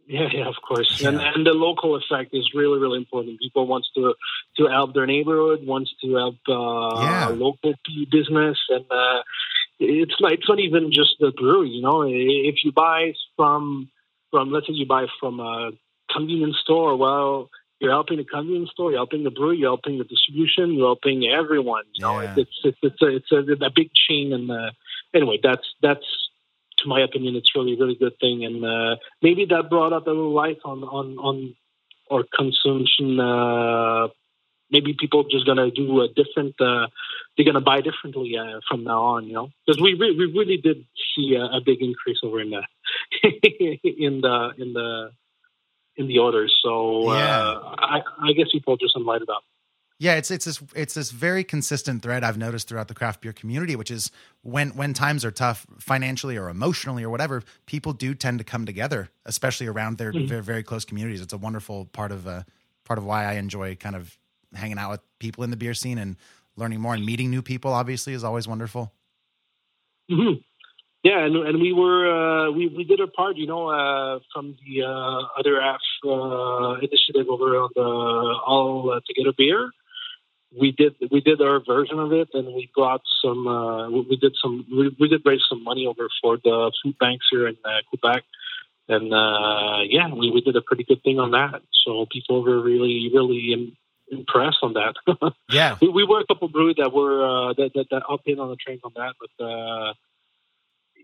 Yeah, 0.09 0.29
yeah, 0.33 0.49
of 0.49 0.55
course. 0.67 1.03
And 1.05 1.21
and 1.21 1.47
the 1.47 1.53
local 1.53 1.95
effect 1.95 2.31
is 2.33 2.51
really, 2.55 2.79
really 2.81 2.97
important. 2.97 3.39
People 3.41 3.67
wants 3.67 3.89
to 3.95 4.15
to 4.57 4.67
help 4.67 4.95
their 4.95 5.07
neighborhood, 5.07 5.67
wants 5.67 5.93
to 6.03 6.15
help 6.17 6.37
uh, 6.49 7.05
Yeah. 7.05 7.29
local 7.29 7.75
business, 8.11 8.59
and 8.71 8.87
uh, 8.91 9.21
it's 9.79 10.19
not 10.21 10.33
it's 10.33 10.49
not 10.49 10.61
even 10.61 10.91
just 10.93 11.17
the 11.21 11.31
brewery. 11.31 11.69
You 11.69 11.83
know, 11.83 12.03
if 12.09 12.57
you 12.65 12.73
buy 12.73 13.13
from 13.37 13.91
from 14.31 14.51
let's 14.51 14.67
say 14.67 14.73
you 14.73 14.87
buy 14.87 15.07
from 15.21 15.41
a 15.41 15.73
convenience 16.11 16.57
store, 16.63 16.97
well, 16.97 17.51
you're 17.79 17.91
helping 17.93 18.17
the 18.17 18.25
convenience 18.25 18.71
store, 18.71 18.91
you're 18.91 18.99
helping 19.01 19.25
the 19.25 19.31
brewery, 19.31 19.59
you're 19.59 19.69
helping 19.71 19.99
the 19.99 20.05
distribution, 20.05 20.73
you're 20.73 20.89
helping 20.89 21.27
everyone. 21.29 21.85
You 21.93 22.03
know, 22.07 22.21
Yeah. 22.21 22.33
it's 22.37 22.57
it's 22.65 22.79
it's 22.83 23.03
a 23.03 23.09
it's 23.17 23.31
a, 23.31 23.41
a 23.67 23.71
big 23.71 23.91
chain, 23.93 24.33
and 24.33 24.51
uh, 24.51 24.71
anyway, 25.13 25.39
that's 25.43 25.69
that's 25.83 26.07
to 26.79 26.89
my 26.89 27.01
opinion, 27.01 27.37
it's 27.37 27.55
really, 27.55 27.77
really 27.79 27.95
good 27.97 28.19
thing, 28.21 28.45
and 28.45 28.65
uh, 28.65 28.97
maybe 29.23 29.45
that 29.47 29.69
brought 29.71 29.93
up 29.93 30.07
a 30.07 30.11
little 30.11 30.33
light 30.33 30.59
on 30.65 30.83
on 30.85 31.19
on 31.19 31.55
our 32.11 32.25
consumption. 32.35 33.19
Uh, 33.21 34.09
maybe 34.71 34.95
people 34.99 35.25
just 35.25 35.47
gonna 35.47 35.71
do 35.71 36.01
a 36.03 36.09
different. 36.09 36.55
Uh, 36.61 36.87
they're 37.37 37.47
gonna 37.47 37.61
buy 37.61 37.81
differently 37.81 38.37
uh, 38.37 38.61
from 38.69 38.85
now 38.85 39.03
on, 39.15 39.27
you 39.27 39.33
know, 39.35 39.49
because 39.67 39.81
we 39.81 39.95
re- 39.95 40.17
we 40.17 40.27
really 40.39 40.57
did 40.57 40.85
see 41.15 41.35
a, 41.35 41.45
a 41.45 41.61
big 41.65 41.81
increase 41.83 42.19
over 42.23 42.41
in 42.41 42.51
the 42.51 42.63
in 44.07 44.21
the 44.21 44.51
in 44.59 44.73
the 44.73 45.11
in 45.97 46.07
the 46.07 46.19
orders. 46.19 46.57
So 46.63 47.13
Yeah. 47.13 47.53
uh, 47.53 47.75
I, 47.79 48.03
I 48.29 48.33
guess 48.33 48.49
people 48.53 48.77
just 48.77 48.97
lighted 48.97 49.29
up. 49.31 49.43
Yeah, 50.01 50.15
it's 50.15 50.31
it's 50.31 50.45
this 50.45 50.63
it's 50.77 50.95
this 50.95 51.11
very 51.11 51.43
consistent 51.43 52.03
thread 52.03 52.23
I've 52.23 52.39
noticed 52.39 52.69
throughout 52.69 52.87
the 52.87 52.95
craft 52.95 53.21
beer 53.21 53.33
community, 53.33 53.75
which 53.75 53.91
is 53.91 54.13
when 54.43 54.71
when 54.77 54.95
times 54.95 55.25
are 55.25 55.33
tough 55.33 55.67
financially 55.81 56.37
or 56.39 56.49
emotionally 56.49 57.03
or 57.03 57.11
whatever, 57.11 57.43
people 57.67 57.93
do 57.93 58.15
tend 58.15 58.39
to 58.39 58.45
come 58.45 58.65
together, 58.65 59.09
especially 59.27 59.67
around 59.67 59.99
their 59.99 60.13
Mhm. 60.13 60.29
their 60.29 60.41
very 60.41 60.63
close 60.63 60.85
communities. 60.85 61.21
It's 61.21 61.33
a 61.33 61.37
wonderful 61.39 61.87
part 61.87 62.13
of 62.13 62.29
uh, 62.29 62.45
part 62.85 62.99
of 62.99 63.05
why 63.05 63.25
I 63.25 63.33
enjoy 63.35 63.75
kind 63.75 63.97
of 63.97 64.17
hanging 64.55 64.79
out 64.79 64.91
with 64.93 65.01
people 65.19 65.43
in 65.43 65.51
the 65.51 65.57
beer 65.57 65.75
scene 65.75 65.99
and 65.99 66.17
learning 66.55 66.81
more 66.81 66.95
and 66.95 67.05
meeting 67.05 67.29
new 67.29 67.43
people. 67.43 67.73
Obviously, 67.73 68.13
is 68.13 68.23
always 68.23 68.47
wonderful. 68.47 68.93
hmm 70.09 70.35
Yeah, 71.03 71.25
and 71.27 71.35
and 71.37 71.61
we 71.61 71.73
were 71.73 72.07
uh, 72.07 72.51
we 72.53 72.69
we 72.69 72.85
did 72.85 73.01
our 73.01 73.09
part, 73.09 73.37
you 73.37 73.47
know, 73.49 73.69
uh, 73.69 74.21
from 74.33 74.57
the 74.65 74.83
uh, 74.85 75.21
other 75.39 75.61
half 75.61 75.81
uh, 76.07 76.75
initiative 76.87 77.27
over 77.29 77.57
on 77.65 77.71
the 77.75 77.83
All 78.47 78.91
uh, 78.93 79.01
Together 79.07 79.33
Beer. 79.37 79.71
We 80.57 80.73
did 80.73 80.95
we 81.11 81.21
did 81.21 81.43
our 81.43 81.61
version 81.61 81.99
of 81.99 82.13
it, 82.13 82.29
and 82.33 82.55
we 82.55 82.71
brought 82.75 83.03
some. 83.23 83.47
Uh, 83.47 83.91
we, 83.91 84.17
did 84.17 84.35
some. 84.41 84.65
We, 84.71 84.97
we 84.99 85.09
did 85.09 85.21
raise 85.25 85.43
some 85.49 85.63
money 85.63 85.87
over 85.87 86.09
for 86.23 86.39
the 86.39 86.73
food 86.83 86.97
banks 86.99 87.27
here 87.31 87.47
in 87.49 87.57
uh, 87.65 87.81
Quebec, 87.91 88.25
and 88.89 89.13
uh, 89.13 89.83
yeah, 89.85 90.09
we, 90.09 90.31
we 90.31 90.41
did 90.41 90.57
a 90.57 90.63
pretty 90.63 90.85
good 90.85 91.03
thing 91.03 91.19
on 91.19 91.33
that. 91.33 91.61
So 91.85 92.07
people 92.11 92.43
were 92.43 92.63
really 92.63 93.11
really 93.13 93.53
im- 93.53 93.77
impressed 94.11 94.59
on 94.63 94.75
that. 94.75 94.95
Yeah, 95.51 95.77
we, 95.81 95.89
we 95.89 96.05
were 96.05 96.21
a 96.21 96.27
couple 96.27 96.49
breweries 96.49 96.77
that 96.79 96.93
were 96.93 97.25
uh, 97.25 97.53
that, 97.55 97.71
that 97.75 97.87
that 97.91 98.03
up 98.09 98.21
in 98.27 98.39
on 98.39 98.49
the 98.49 98.57
train 98.57 98.81
on 98.85 98.93
that, 98.97 99.15
but 99.21 99.45
uh, 99.45 99.93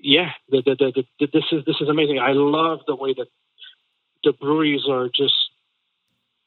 yeah, 0.05 0.31
the, 0.49 0.63
the, 0.63 0.75
the, 0.77 1.05
the, 1.19 1.27
this 1.33 1.45
is 1.53 1.65
this 1.65 1.77
is 1.81 1.89
amazing. 1.89 2.19
I 2.19 2.33
love 2.33 2.81
the 2.87 2.95
way 2.95 3.15
that 3.15 3.29
the 4.23 4.33
breweries 4.33 4.83
are 4.89 5.09
just 5.09 5.35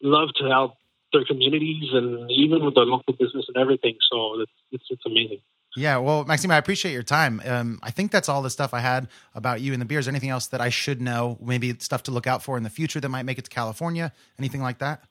love 0.02 0.30
to 0.36 0.46
help 0.46 0.74
their 1.14 1.26
communities 1.26 1.90
and 1.94 2.30
even 2.32 2.64
with 2.66 2.76
the 2.76 2.82
local 2.82 3.14
business 3.14 3.46
and 3.48 3.58
everything. 3.58 3.96
So 4.12 4.42
it's 4.42 4.52
it's, 4.72 4.86
it's 4.90 5.06
amazing. 5.06 5.40
Yeah, 5.76 5.98
well, 5.98 6.26
Maxime, 6.26 6.52
I 6.52 6.58
appreciate 6.58 6.92
your 6.92 7.04
time. 7.04 7.40
Um, 7.46 7.80
I 7.84 7.92
think 7.92 8.12
that's 8.12 8.30
all 8.30 8.42
the 8.42 8.50
stuff 8.50 8.74
I 8.74 8.80
had 8.80 9.08
about 9.36 9.62
you 9.62 9.74
and 9.74 9.82
the 9.82 9.86
beer. 9.86 10.00
Is 10.00 10.06
there 10.06 10.12
anything 10.12 10.32
else 10.32 10.48
that 10.48 10.60
I 10.60 10.70
should 10.70 11.02
know? 11.02 11.38
Maybe 11.40 11.76
stuff 11.80 12.04
to 12.04 12.12
look 12.12 12.26
out 12.26 12.42
for 12.42 12.58
in 12.58 12.64
the 12.64 12.70
future 12.70 13.00
that 13.00 13.10
might 13.10 13.24
make 13.24 13.38
it 13.38 13.44
to 13.44 13.52
California? 13.52 14.12
Anything 14.40 14.62
like 14.62 14.80
that? 14.80 15.04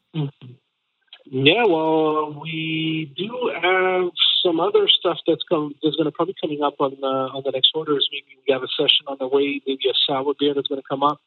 Yeah, 1.28 1.64
well, 1.66 2.40
we 2.40 3.12
do 3.16 3.53
have 3.55 4.11
some 4.44 4.61
other 4.61 4.88
stuff 4.88 5.18
that's 5.26 5.42
come 5.49 5.74
that's 5.82 5.97
going 5.97 6.07
to 6.07 6.12
probably 6.12 6.34
coming 6.40 6.62
up 6.62 6.74
on 6.80 6.97
the 7.01 7.07
on 7.07 7.42
the 7.44 7.51
next 7.51 7.70
orders. 7.74 8.09
Maybe 8.12 8.38
we 8.47 8.53
have 8.53 8.62
a 8.62 8.68
session 8.76 9.07
on 9.07 9.18
the 9.18 9.28
way, 9.28 9.61
maybe 9.66 9.88
a 9.88 9.94
sour 10.07 10.34
beer 10.38 10.55
that's 10.55 10.68
going 10.68 10.80
to 10.80 10.88
come 10.88 11.03
up. 11.03 11.18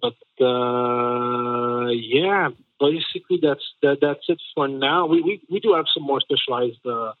But 0.00 0.16
uh, 0.44 1.88
yeah, 1.90 2.48
basically 2.80 3.38
that's 3.42 3.64
that 3.82 3.98
that's 4.00 4.24
it 4.28 4.40
for 4.54 4.66
now. 4.66 5.06
We 5.06 5.22
we, 5.22 5.42
we 5.50 5.60
do 5.60 5.74
have 5.74 5.86
some 5.92 6.02
more 6.02 6.20
specialized 6.20 6.84
uh, 6.86 7.12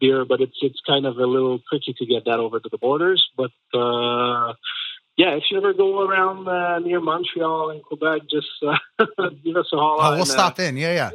beer, 0.00 0.24
but 0.24 0.40
it's 0.40 0.56
it's 0.60 0.80
kind 0.86 1.06
of 1.06 1.16
a 1.16 1.26
little 1.26 1.60
tricky 1.68 1.94
to 1.98 2.06
get 2.06 2.24
that 2.26 2.38
over 2.38 2.60
to 2.60 2.68
the 2.70 2.78
borders. 2.78 3.26
But 3.36 3.52
uh, 3.74 4.54
yeah, 5.16 5.34
if 5.36 5.44
you 5.50 5.56
ever 5.56 5.72
go 5.72 6.06
around 6.06 6.46
uh, 6.46 6.78
near 6.80 7.00
Montreal 7.00 7.70
and 7.70 7.82
Quebec, 7.82 8.22
just 8.30 8.46
uh, 8.62 8.76
give 9.44 9.56
us 9.56 9.70
a 9.72 9.76
holler. 9.76 10.02
Oh, 10.02 10.10
we'll 10.10 10.20
and, 10.20 10.30
uh, 10.30 10.32
stop 10.32 10.60
in. 10.60 10.76
Yeah, 10.76 11.10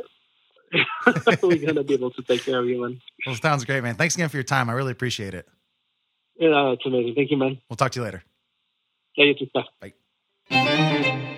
yeah. 0.74 0.84
we're 1.44 1.66
gonna 1.66 1.84
be 1.84 1.94
able 1.94 2.12
to 2.12 2.22
take 2.24 2.44
care 2.44 2.60
of 2.60 2.66
you, 2.66 2.82
man. 2.82 3.02
Well, 3.26 3.36
sounds 3.36 3.66
great, 3.66 3.84
man. 3.84 3.96
Thanks 3.96 4.16
again 4.16 4.30
for 4.30 4.38
your 4.38 4.44
time. 4.44 4.70
I 4.70 4.74
really 4.74 4.94
appreciate 4.94 5.34
it. 5.34 5.48
Yeah, 6.38 6.72
it's 6.72 6.86
amazing. 6.86 7.14
Thank 7.14 7.30
you, 7.30 7.38
man. 7.38 7.60
We'll 7.70 7.78
talk 7.78 7.92
to 7.92 8.00
you 8.00 8.06
later. 8.06 8.24
Yeah, 9.16 9.26
you 9.26 9.36
too. 9.36 9.48
Bye. 10.50 11.38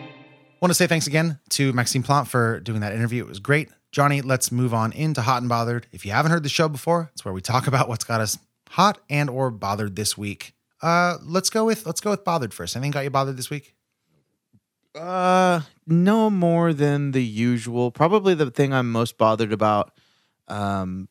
Want 0.63 0.69
to 0.69 0.75
say 0.75 0.87
thanks 0.87 1.07
again 1.07 1.39
to 1.49 1.73
Maxime 1.73 2.03
Plant 2.03 2.29
for 2.29 2.61
doing 2.61 2.79
that 2.79 2.93
interview. 2.93 3.21
It 3.21 3.27
was 3.27 3.39
great. 3.39 3.67
Johnny, 3.91 4.21
let's 4.21 4.49
move 4.49 4.73
on 4.73 4.93
into 4.93 5.21
Hot 5.21 5.41
and 5.41 5.49
Bothered. 5.49 5.87
If 5.91 6.05
you 6.05 6.13
haven't 6.13 6.31
heard 6.31 6.43
the 6.43 6.47
show 6.47 6.69
before, 6.69 7.09
it's 7.11 7.25
where 7.25 7.33
we 7.33 7.41
talk 7.41 7.67
about 7.67 7.89
what's 7.89 8.05
got 8.05 8.21
us 8.21 8.39
hot 8.69 8.97
and 9.09 9.29
or 9.29 9.51
bothered 9.51 9.97
this 9.97 10.17
week. 10.17 10.53
Uh, 10.81 11.17
let's 11.21 11.49
go 11.49 11.65
with 11.65 11.85
let's 11.85 11.99
go 11.99 12.11
with 12.11 12.23
bothered 12.23 12.53
first. 12.53 12.77
Anything 12.77 12.91
got 12.91 13.03
you 13.03 13.09
bothered 13.09 13.35
this 13.35 13.49
week? 13.49 13.75
Uh, 14.95 15.59
no 15.85 16.29
more 16.29 16.71
than 16.71 17.11
the 17.11 17.21
usual. 17.21 17.91
Probably 17.91 18.33
the 18.33 18.49
thing 18.49 18.71
I'm 18.73 18.89
most 18.89 19.17
bothered 19.17 19.51
about. 19.51 19.91
Um, 20.47 21.09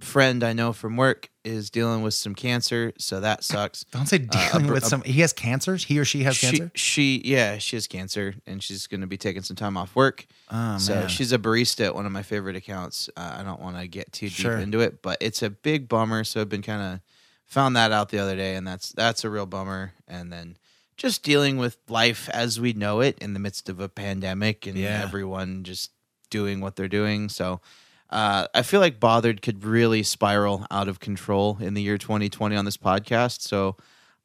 friend 0.00 0.44
I 0.44 0.52
know 0.52 0.72
from 0.72 0.96
work 0.96 1.28
is 1.44 1.70
dealing 1.70 2.02
with 2.02 2.14
some 2.14 2.34
cancer, 2.34 2.92
so 2.98 3.20
that 3.20 3.42
sucks. 3.42 3.84
Don't 3.84 4.06
say 4.06 4.16
Uh, 4.16 4.20
a 4.20 4.50
dealing 4.60 4.72
with 4.72 4.84
some. 4.84 5.02
He 5.02 5.20
has 5.22 5.32
cancers. 5.32 5.84
He 5.84 5.98
or 5.98 6.04
she 6.04 6.22
has 6.22 6.36
she, 6.36 6.46
cancer. 6.46 6.70
She, 6.74 7.22
yeah, 7.24 7.58
she 7.58 7.76
has 7.76 7.86
cancer, 7.86 8.34
and 8.46 8.62
she's 8.62 8.86
going 8.86 9.00
to 9.00 9.06
be 9.06 9.16
taking 9.16 9.42
some 9.42 9.56
time 9.56 9.76
off 9.76 9.96
work. 9.96 10.26
Oh 10.50 10.78
so 10.78 10.94
man. 10.94 11.08
she's 11.08 11.32
a 11.32 11.38
barista 11.38 11.86
at 11.86 11.94
one 11.94 12.06
of 12.06 12.12
my 12.12 12.22
favorite 12.22 12.54
accounts. 12.56 13.10
Uh, 13.16 13.36
I 13.40 13.42
don't 13.42 13.60
want 13.60 13.76
to 13.78 13.88
get 13.88 14.12
too 14.12 14.28
Sure. 14.28 14.56
deep 14.56 14.62
into 14.64 14.80
it, 14.80 15.02
but 15.02 15.18
it's 15.20 15.42
a 15.42 15.50
big 15.50 15.88
bummer. 15.88 16.22
So 16.24 16.40
I've 16.40 16.48
been 16.48 16.62
kind 16.62 16.94
of 16.94 17.00
found 17.46 17.74
that 17.76 17.90
out 17.92 18.10
the 18.10 18.18
other 18.18 18.36
day, 18.36 18.54
and 18.54 18.66
that's 18.66 18.90
that's 18.90 19.24
a 19.24 19.30
real 19.30 19.46
bummer. 19.46 19.94
And 20.06 20.32
then 20.32 20.58
just 20.96 21.22
dealing 21.22 21.56
with 21.56 21.76
life 21.88 22.28
as 22.30 22.60
we 22.60 22.72
know 22.72 23.00
it 23.00 23.18
in 23.20 23.32
the 23.32 23.40
midst 23.40 23.68
of 23.68 23.80
a 23.80 23.88
pandemic, 23.88 24.66
and 24.66 24.76
Yeah. 24.76 25.00
everyone 25.02 25.64
just 25.64 25.90
doing 26.30 26.60
what 26.60 26.76
they're 26.76 26.88
doing. 26.88 27.28
So. 27.28 27.60
Uh, 28.10 28.46
I 28.54 28.62
feel 28.62 28.80
like 28.80 28.98
bothered 29.00 29.42
could 29.42 29.64
really 29.64 30.02
spiral 30.02 30.66
out 30.70 30.88
of 30.88 30.98
control 31.00 31.58
in 31.60 31.74
the 31.74 31.82
year 31.82 31.98
2020 31.98 32.56
on 32.56 32.64
this 32.64 32.76
podcast. 32.76 33.42
So 33.42 33.76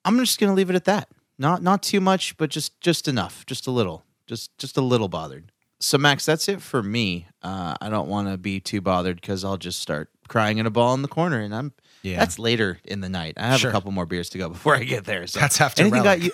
I'm 0.05 0.17
just 0.19 0.39
gonna 0.39 0.53
leave 0.53 0.69
it 0.69 0.75
at 0.75 0.85
that. 0.85 1.09
Not 1.37 1.61
not 1.63 1.83
too 1.83 1.99
much, 1.99 2.37
but 2.37 2.49
just 2.49 2.79
just 2.81 3.07
enough, 3.07 3.45
just 3.45 3.67
a 3.67 3.71
little, 3.71 4.05
just 4.27 4.57
just 4.57 4.77
a 4.77 4.81
little 4.81 5.09
bothered. 5.09 5.51
So 5.79 5.97
Max, 5.97 6.25
that's 6.25 6.47
it 6.47 6.61
for 6.61 6.81
me. 6.81 7.27
Uh, 7.41 7.75
I 7.81 7.89
don't 7.89 8.07
want 8.07 8.29
to 8.29 8.37
be 8.37 8.61
too 8.61 8.79
bothered 8.79 9.19
because 9.19 9.43
I'll 9.43 9.57
just 9.57 9.79
start 9.79 10.09
crying 10.29 10.57
in 10.59 10.65
a 10.65 10.69
ball 10.69 10.93
in 10.93 11.01
the 11.01 11.09
corner, 11.09 11.39
and 11.41 11.53
I'm 11.53 11.73
Yeah. 12.03 12.19
That's 12.19 12.39
later 12.39 12.79
in 12.85 13.01
the 13.01 13.09
night. 13.09 13.33
I 13.37 13.47
have 13.47 13.59
Sure. 13.59 13.69
a 13.69 13.73
couple 13.73 13.91
more 13.91 14.05
beers 14.05 14.29
to 14.29 14.37
go 14.37 14.47
before 14.57 14.75
I 14.77 14.83
get 14.85 15.03
there. 15.03 15.27
So 15.27 15.41
That's 15.41 15.59
after 15.59 15.81
anything 15.81 16.03
got 16.03 16.21
you? 16.21 16.31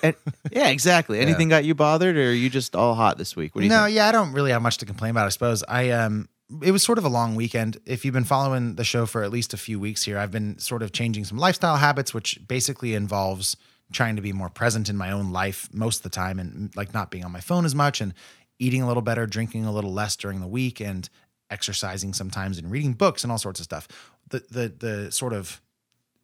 yeah, 0.52 0.68
exactly. 0.68 1.20
Anything 1.26 1.50
got 1.50 1.64
you 1.66 1.74
bothered, 1.74 2.16
or 2.16 2.30
are 2.30 2.32
you 2.32 2.50
just 2.52 2.76
all 2.76 2.94
hot 2.94 3.18
this 3.18 3.36
week? 3.36 3.56
What 3.56 3.62
do 3.62 3.66
you 3.66 3.72
no, 3.72 3.86
think? 3.86 3.96
yeah, 3.96 4.08
I 4.08 4.12
don't 4.12 4.34
really 4.34 4.52
have 4.52 4.62
much 4.62 4.78
to 4.80 4.86
complain 4.86 5.12
about. 5.12 5.26
I 5.26 5.30
suppose 5.30 5.64
I 5.68 5.90
um, 5.92 6.30
it 6.64 6.72
was 6.72 6.84
sort 6.84 6.98
of 6.98 7.06
a 7.06 7.10
long 7.10 7.36
weekend. 7.36 7.80
If 7.86 8.04
you've 8.04 8.14
been 8.14 8.24
following 8.24 8.76
the 8.76 8.84
show 8.84 9.06
for 9.06 9.24
at 9.24 9.32
least 9.32 9.54
a 9.54 9.58
few 9.58 9.80
weeks 9.80 10.04
here, 10.04 10.18
I've 10.18 10.32
been 10.32 10.58
sort 10.58 10.82
of 10.82 10.92
changing 10.92 11.26
some 11.26 11.38
lifestyle 11.38 11.78
habits, 11.78 12.14
which 12.14 12.40
basically 12.48 12.96
involves 12.96 13.56
trying 13.92 14.16
to 14.16 14.22
be 14.22 14.34
more 14.34 14.50
present 14.50 14.90
in 14.90 14.98
my 14.98 15.12
own 15.12 15.32
life 15.32 15.70
most 15.72 15.98
of 15.98 16.04
the 16.04 16.10
time, 16.10 16.40
and 16.40 16.54
mm, 16.54 16.76
like 16.76 16.94
not 16.94 17.12
being 17.12 17.24
on 17.24 17.32
my 17.32 17.40
phone 17.40 17.66
as 17.66 17.76
much, 17.76 18.02
and 18.02 18.14
eating 18.58 18.82
a 18.82 18.88
little 18.88 19.02
better, 19.02 19.26
drinking 19.26 19.66
a 19.66 19.72
little 19.72 19.94
less 19.94 20.16
during 20.16 20.42
the 20.42 20.48
week, 20.48 20.80
and 20.80 21.10
exercising 21.52 22.14
sometimes, 22.14 22.58
and 22.58 22.72
reading 22.72 22.94
books 22.94 23.24
and 23.24 23.32
all 23.32 23.38
sorts 23.38 23.60
of 23.60 23.64
stuff. 23.64 23.88
The 24.30 24.44
the 24.50 24.68
the 24.70 25.12
sort 25.12 25.34
of 25.34 25.62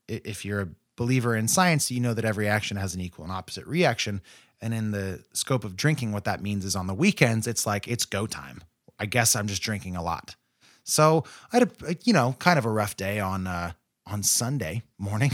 if 0.08 0.46
you're 0.46 0.62
a 0.62 0.70
believer 0.96 1.36
in 1.36 1.48
science, 1.48 1.92
you 1.92 2.00
know 2.00 2.14
that 2.14 2.26
every 2.26 2.48
action 2.48 2.78
has 2.78 2.96
an 2.96 3.02
equal 3.02 3.26
and 3.26 3.32
opposite 3.32 3.66
reaction. 3.66 4.22
And 4.62 4.74
in 4.74 4.92
the 4.92 5.24
scope 5.34 5.64
of 5.64 5.76
drinking, 5.76 6.14
what 6.14 6.24
that 6.24 6.42
means 6.42 6.64
is 6.64 6.76
on 6.76 6.88
the 6.88 6.94
weekends, 6.94 7.46
it's 7.46 7.68
like 7.68 7.88
it's 7.88 8.06
go 8.06 8.26
time. 8.26 8.64
I 9.00 9.06
guess 9.06 9.36
I'm 9.36 9.48
just 9.48 9.62
drinking 9.62 9.96
a 9.96 10.04
lot. 10.04 10.36
So 10.84 11.24
I 11.52 11.60
had 11.60 11.72
a 11.88 11.96
you 12.04 12.14
know 12.14 12.36
kind 12.40 12.60
of 12.60 12.66
a 12.66 12.70
rough 12.70 12.96
day 12.96 13.20
on 13.20 13.48
uh, 13.48 13.72
on 14.06 14.24
Sunday 14.24 14.84
morning, 14.98 15.32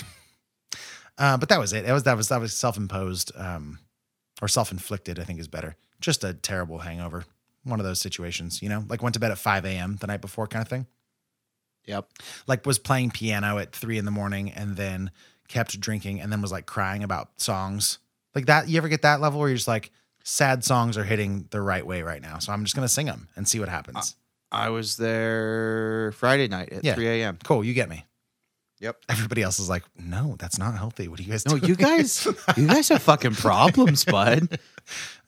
uh, 1.17 1.37
but 1.37 1.49
that 1.49 1.59
was 1.59 1.73
it. 1.73 1.85
It 1.85 1.91
was 1.91 2.03
that 2.03 2.17
was 2.17 2.29
that 2.29 2.39
was 2.39 2.53
self 2.55 2.77
imposed 2.77 3.31
um, 3.35 3.79
or 4.41 4.47
self 4.47 4.71
inflicted. 4.71 5.19
I 5.19 5.23
think 5.23 5.39
is 5.39 5.47
better. 5.47 5.75
Just 5.99 6.23
a 6.23 6.33
terrible 6.33 6.79
hangover. 6.79 7.25
one 7.63 7.79
of 7.79 7.85
those 7.85 8.01
situations, 8.01 8.61
you 8.61 8.69
know, 8.69 8.83
like 8.87 9.03
went 9.03 9.13
to 9.13 9.19
bed 9.19 9.31
at 9.31 9.37
5 9.37 9.65
a.m. 9.65 9.97
the 9.97 10.07
night 10.07 10.21
before 10.21 10.47
kind 10.47 10.63
of 10.63 10.67
thing. 10.67 10.87
Yep. 11.85 12.09
Like 12.47 12.65
was 12.65 12.79
playing 12.79 13.11
piano 13.11 13.57
at 13.57 13.75
three 13.75 13.97
in 13.97 14.05
the 14.05 14.11
morning 14.11 14.51
and 14.51 14.75
then 14.75 15.11
kept 15.47 15.79
drinking 15.79 16.21
and 16.21 16.31
then 16.31 16.41
was 16.41 16.51
like 16.51 16.65
crying 16.65 17.03
about 17.03 17.39
songs. 17.39 17.99
Like 18.33 18.45
that. 18.47 18.67
You 18.67 18.77
ever 18.77 18.87
get 18.87 19.01
that 19.01 19.21
level 19.21 19.39
where 19.39 19.49
you're 19.49 19.57
just 19.57 19.67
like, 19.67 19.91
sad 20.23 20.63
songs 20.63 20.97
are 20.97 21.03
hitting 21.03 21.47
the 21.51 21.61
right 21.61 21.85
way 21.85 22.01
right 22.01 22.21
now. 22.21 22.39
So 22.39 22.51
I'm 22.53 22.63
just 22.63 22.75
going 22.75 22.85
to 22.87 22.93
sing 22.93 23.05
them 23.07 23.27
and 23.35 23.47
see 23.47 23.59
what 23.59 23.69
happens. 23.69 24.15
I 24.51 24.69
was 24.69 24.97
there 24.97 26.11
Friday 26.13 26.47
night 26.47 26.73
at 26.73 26.83
Yeah. 26.83 26.95
3 26.95 27.07
a.m. 27.21 27.37
cool. 27.43 27.63
You 27.63 27.73
get 27.73 27.89
me. 27.89 28.05
Yep. 28.79 28.97
Everybody 29.09 29.43
else 29.43 29.59
is 29.59 29.69
like, 29.69 29.83
no, 29.97 30.35
that's 30.39 30.57
not 30.57 30.75
healthy. 30.75 31.07
What 31.07 31.19
are 31.19 31.23
you 31.23 31.29
guys 31.29 31.45
No, 31.45 31.57
doing? 31.57 31.69
you 31.69 31.75
guys, 31.75 32.25
you 32.57 32.67
guys 32.67 32.89
have 32.89 33.01
fucking 33.03 33.35
problems, 33.35 34.03
bud. 34.05 34.59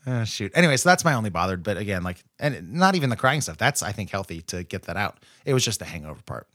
Oh, 0.08 0.24
shoot. 0.26 0.52
Anyway, 0.56 0.76
so 0.78 0.90
that's 0.90 1.06
my 1.06 1.14
only 1.14 1.30
bothered. 1.30 1.62
But 1.64 1.78
again, 1.78 2.02
like, 2.04 2.24
and 2.40 2.74
not 2.74 2.96
even 2.96 3.10
the 3.12 3.16
crying 3.16 3.42
stuff. 3.42 3.58
That's, 3.58 3.84
I 3.84 3.92
think, 3.92 4.10
healthy 4.10 4.42
to 4.44 4.64
get 4.64 4.84
that 4.84 4.98
out. 4.98 5.20
It 5.46 5.54
was 5.54 5.64
just 5.64 5.78
the 5.80 5.86
hangover 5.86 6.22
part. 6.26 6.48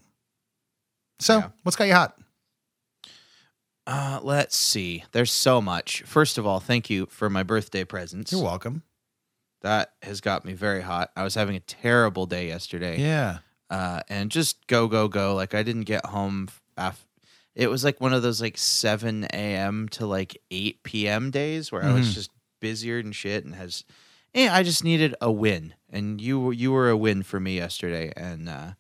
So, 1.21 1.39
Yeah. 1.39 1.49
what's 1.63 1.77
got 1.77 1.85
you 1.85 1.95
hot? 1.95 2.19
Uh, 3.89 4.21
let's 4.23 4.55
see. 4.57 5.03
There's 5.13 5.33
so 5.33 5.63
much. 5.63 6.03
First 6.03 6.37
of 6.37 6.47
all, 6.47 6.61
thank 6.61 6.91
you 6.91 7.07
for 7.07 7.31
my 7.31 7.43
birthday 7.43 7.85
presents. 7.85 8.31
You're 8.33 8.43
welcome. 8.43 8.83
That 9.63 9.93
has 10.03 10.21
got 10.21 10.45
me 10.45 10.53
very 10.53 10.83
hot. 10.83 11.11
I 11.17 11.25
was 11.25 11.35
having 11.35 11.57
a 11.57 11.61
terrible 11.61 12.27
day 12.27 12.49
yesterday. 12.49 13.01
Yeah. 13.01 13.39
uh, 13.71 14.01
and 14.09 14.31
just 14.31 14.67
go 14.67 14.89
go 14.89 15.09
go. 15.09 15.35
Like 15.35 15.55
I 15.55 15.63
didn't 15.63 15.85
get 15.85 16.05
home. 16.07 16.49
Af- 16.77 17.07
it 17.55 17.69
was 17.69 17.83
like 17.83 17.99
one 18.01 18.13
of 18.13 18.23
those 18.23 18.41
like 18.43 18.57
seven 18.59 19.25
a.m. 19.33 19.89
to 19.93 20.07
like 20.07 20.37
eight 20.51 20.83
p.m. 20.85 21.31
days 21.31 21.73
where 21.73 21.83
I 21.83 21.93
was 21.93 22.09
Mhm. 22.11 22.15
just 22.15 22.31
busier 22.61 22.99
and 22.99 23.15
shit, 23.17 23.45
and 23.45 23.55
has. 23.55 23.85
I 24.35 24.63
just 24.63 24.85
needed 24.85 25.15
a 25.21 25.33
win, 25.33 25.75
and 25.91 26.21
you 26.21 26.39
were 26.39 26.53
you 26.53 26.71
were 26.73 26.89
a 26.91 26.97
win 26.97 27.23
for 27.25 27.41
me 27.41 27.57
yesterday. 27.57 28.13
And 28.17 28.49
uh, 28.49 28.73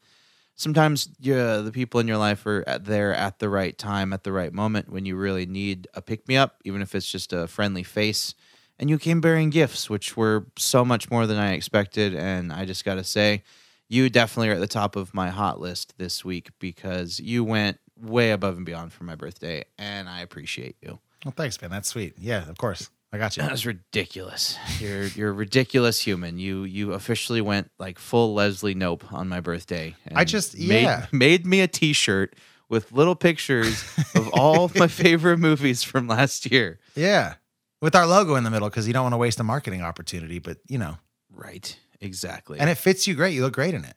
sometimes 0.58 1.08
yeah, 1.18 1.58
the 1.58 1.72
people 1.72 2.00
in 2.00 2.06
your 2.06 2.18
life 2.18 2.44
are 2.44 2.62
at, 2.66 2.84
there 2.84 3.14
at 3.14 3.38
the 3.38 3.48
right 3.48 3.76
time, 3.78 4.12
at 4.12 4.24
the 4.24 4.32
right 4.32 4.52
moment 4.52 4.92
when 4.92 5.06
you 5.06 5.16
really 5.16 5.46
need 5.46 5.88
a 5.94 6.02
pick 6.02 6.28
me 6.28 6.36
up, 6.36 6.60
even 6.64 6.82
if 6.82 6.94
it's 6.94 7.10
just 7.10 7.32
a 7.32 7.46
friendly 7.46 7.82
face. 7.82 8.34
And 8.78 8.90
you 8.90 8.98
came 8.98 9.20
bearing 9.20 9.50
gifts, 9.50 9.88
which 9.88 10.16
were 10.16 10.46
so 10.56 10.84
much 10.84 11.10
more 11.10 11.26
than 11.26 11.38
I 11.38 11.54
expected. 11.54 12.14
And 12.14 12.52
I 12.52 12.64
just 12.64 12.84
got 12.84 12.94
to 12.96 13.04
say, 13.04 13.42
you 13.88 14.10
definitely 14.10 14.50
are 14.50 14.54
at 14.54 14.60
the 14.60 14.66
top 14.66 14.96
of 14.96 15.14
my 15.14 15.30
hot 15.30 15.60
list 15.60 15.94
this 15.96 16.24
week 16.24 16.50
because 16.58 17.18
you 17.18 17.42
went 17.42 17.78
way 18.00 18.30
above 18.30 18.56
and 18.56 18.66
beyond 18.66 18.92
for 18.92 19.04
my 19.04 19.14
birthday, 19.14 19.64
and 19.78 20.08
I 20.08 20.20
appreciate 20.20 20.76
you. 20.82 20.98
Well, 21.24 21.34
thanks, 21.36 21.60
man. 21.60 21.70
That's 21.70 21.88
sweet. 21.88 22.14
Yeah, 22.18 22.48
of 22.48 22.58
course. 22.58 22.90
I 23.12 23.16
got 23.18 23.36
you. 23.36 23.42
That 23.42 23.52
was 23.52 23.64
ridiculous. 23.64 24.58
You're 24.80 25.04
you're 25.06 25.30
a 25.30 25.32
ridiculous 25.32 26.00
human. 26.00 26.38
You 26.38 26.64
you 26.64 26.92
officially 26.92 27.40
went 27.40 27.70
like 27.78 27.98
full 27.98 28.34
Leslie 28.34 28.74
Knope 28.74 29.10
on 29.12 29.28
my 29.28 29.40
birthday. 29.40 29.96
I 30.14 30.24
just- 30.24 30.58
made, 30.58 30.82
yeah. 30.82 31.06
made 31.10 31.46
me 31.46 31.60
a 31.62 31.68
T-shirt 31.68 32.36
with 32.68 32.92
little 32.92 33.14
pictures 33.14 33.82
of 34.14 34.28
all 34.34 34.64
of 34.64 34.76
my 34.76 34.88
favorite 35.04 35.38
movies 35.38 35.82
from 35.82 36.06
last 36.06 36.50
year. 36.50 36.80
Yeah. 36.94 37.34
With 37.80 37.94
our 37.94 38.06
logo 38.06 38.34
in 38.34 38.44
the 38.44 38.50
middle 38.50 38.68
because 38.68 38.86
you 38.86 38.92
don't 38.92 39.04
want 39.04 39.14
to 39.14 39.18
waste 39.18 39.40
a 39.40 39.44
marketing 39.44 39.80
opportunity, 39.82 40.38
but 40.38 40.58
you 40.68 40.76
know, 40.78 40.98
Right. 41.32 41.78
Exactly. 42.00 42.58
and 42.60 42.68
it 42.68 42.74
fits 42.76 43.06
you 43.06 43.14
great. 43.14 43.32
You 43.34 43.42
look 43.42 43.54
great 43.54 43.72
in 43.74 43.84
it. 43.84 43.96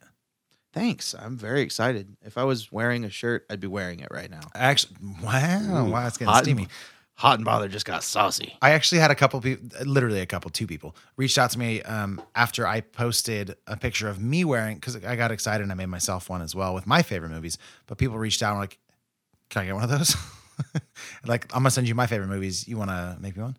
Thanks. 0.72 1.14
I'm 1.14 1.36
very 1.36 1.60
excited. 1.60 2.16
If 2.22 2.38
I 2.38 2.44
was 2.44 2.72
wearing 2.72 3.04
a 3.04 3.10
shirt, 3.10 3.44
I'd 3.50 3.60
be 3.60 3.66
wearing 3.66 4.00
it 4.00 4.08
right 4.10 4.30
now. 4.30 4.40
Actually, 4.54 4.96
wow, 5.22 5.84
wow, 5.86 6.06
it's 6.06 6.16
getting 6.16 6.32
Hot 6.32 6.44
steamy. 6.44 6.68
And, 7.22 7.28
hot 7.30 7.38
and 7.38 7.44
bothered 7.44 7.70
just 7.70 7.86
got 7.86 8.02
saucy. 8.02 8.56
I 8.60 8.70
actually 8.72 9.00
had 9.00 9.10
a 9.10 9.14
couple 9.14 9.40
people, 9.40 9.68
literally 9.86 10.20
a 10.20 10.26
couple, 10.26 10.50
two 10.50 10.66
people, 10.66 10.96
reached 11.16 11.38
out 11.38 11.50
to 11.50 11.58
me 11.58 11.80
um, 11.82 12.20
after 12.34 12.66
I 12.66 12.80
posted 12.80 13.56
a 13.66 13.76
picture 13.76 14.08
of 14.08 14.20
me 14.20 14.44
wearing, 14.44 14.76
because 14.76 14.96
I 15.04 15.16
got 15.16 15.30
excited 15.32 15.62
and 15.62 15.72
I 15.72 15.74
made 15.74 15.86
myself 15.86 16.28
one 16.28 16.42
as 16.42 16.54
well 16.54 16.74
with 16.74 16.86
my 16.86 17.02
favorite 17.02 17.30
movies. 17.30 17.58
But 17.86 17.98
people 17.98 18.18
reached 18.18 18.42
out 18.42 18.50
and 18.50 18.56
were 18.58 18.62
like, 18.64 18.78
can 19.50 19.62
I 19.62 19.66
get 19.66 19.74
one 19.74 19.84
of 19.84 19.90
those? 19.90 20.16
like, 21.26 21.44
I'm 21.54 21.62
going 21.62 21.64
to 21.64 21.70
send 21.70 21.88
you 21.88 21.94
my 21.94 22.06
favorite 22.06 22.28
movies. 22.28 22.66
You 22.66 22.76
want 22.76 22.90
to 22.90 23.16
make 23.20 23.36
me 23.36 23.42
one? 23.42 23.56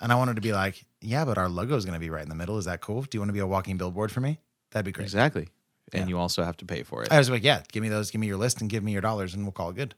And 0.00 0.12
I 0.12 0.14
wanted 0.14 0.36
to 0.36 0.42
be 0.42 0.52
like, 0.52 0.84
yeah, 1.00 1.24
but 1.24 1.38
our 1.38 1.48
logo 1.48 1.76
is 1.76 1.84
going 1.84 1.94
to 1.94 2.00
be 2.00 2.10
right 2.10 2.22
in 2.22 2.28
the 2.28 2.34
middle. 2.34 2.58
Is 2.58 2.66
that 2.66 2.80
cool? 2.80 3.02
Do 3.02 3.16
you 3.16 3.20
want 3.20 3.30
to 3.30 3.32
be 3.34 3.40
a 3.40 3.46
walking 3.46 3.76
billboard 3.76 4.12
for 4.12 4.20
me? 4.20 4.38
That'd 4.70 4.84
be 4.86 4.92
great. 4.92 5.04
Exactly. 5.04 5.48
And 5.92 6.02
Yeah. 6.02 6.08
you 6.08 6.18
also 6.18 6.44
have 6.44 6.56
to 6.58 6.64
pay 6.66 6.82
for 6.82 7.02
it. 7.02 7.10
I 7.12 7.18
was 7.18 7.30
like, 7.30 7.42
yeah, 7.42 7.62
give 7.72 7.82
me 7.82 7.88
those, 7.88 8.10
give 8.10 8.20
me 8.20 8.26
your 8.26 8.36
list 8.36 8.60
and 8.60 8.68
give 8.70 8.84
me 8.84 8.92
your 8.92 9.00
dollars 9.00 9.34
and 9.34 9.42
we'll 9.44 9.52
call 9.52 9.70
it 9.70 9.76
good. 9.76 9.94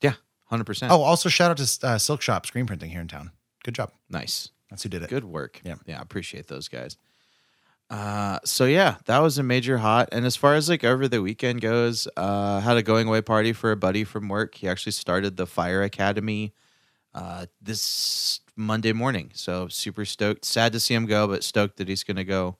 yeah. 0.00 0.14
100%. 0.52 0.88
Oh, 0.90 1.02
also 1.02 1.28
shout 1.28 1.50
out 1.50 1.56
to 1.56 1.86
uh, 1.86 1.98
Silk 1.98 2.20
Shop 2.22 2.46
Screen 2.46 2.66
Printing 2.66 2.90
here 2.90 3.00
in 3.00 3.08
town. 3.08 3.32
Good 3.64 3.74
job. 3.74 3.92
nice. 4.10 4.50
That's 4.70 4.82
who 4.84 4.88
did 4.88 5.02
it. 5.02 5.10
Good 5.10 5.24
work. 5.24 5.60
Yeah. 5.64 5.74
Yeah. 5.84 5.98
I 5.98 6.02
appreciate 6.02 6.48
those 6.48 6.68
guys. 6.68 6.96
Uh, 7.90 8.38
so 8.42 8.64
yeah, 8.64 8.96
that 9.04 9.18
was 9.18 9.36
a 9.36 9.42
major 9.42 9.76
hot. 9.76 10.08
And 10.12 10.24
as 10.24 10.34
far 10.34 10.54
as 10.54 10.70
like 10.70 10.82
over 10.82 11.08
the 11.08 11.20
weekend 11.20 11.60
goes, 11.60 12.08
uh, 12.16 12.60
had 12.60 12.78
a 12.78 12.82
going 12.82 13.06
away 13.06 13.20
party 13.20 13.52
for 13.52 13.70
a 13.70 13.76
buddy 13.76 14.02
from 14.02 14.30
work. 14.30 14.54
He 14.54 14.66
actually 14.66 14.92
started 14.92 15.36
the 15.36 15.46
fire 15.46 15.82
academy, 15.82 16.54
uh, 17.14 17.46
this 17.60 18.40
Monday 18.56 18.94
morning. 18.94 19.30
So 19.34 19.68
super 19.68 20.06
stoked. 20.06 20.46
Sad 20.46 20.72
to 20.72 20.80
see 20.80 20.94
him 20.94 21.04
go, 21.04 21.28
but 21.28 21.44
stoked 21.44 21.76
that 21.76 21.88
he's 21.88 22.02
going 22.02 22.16
to 22.16 22.24
go 22.24 22.56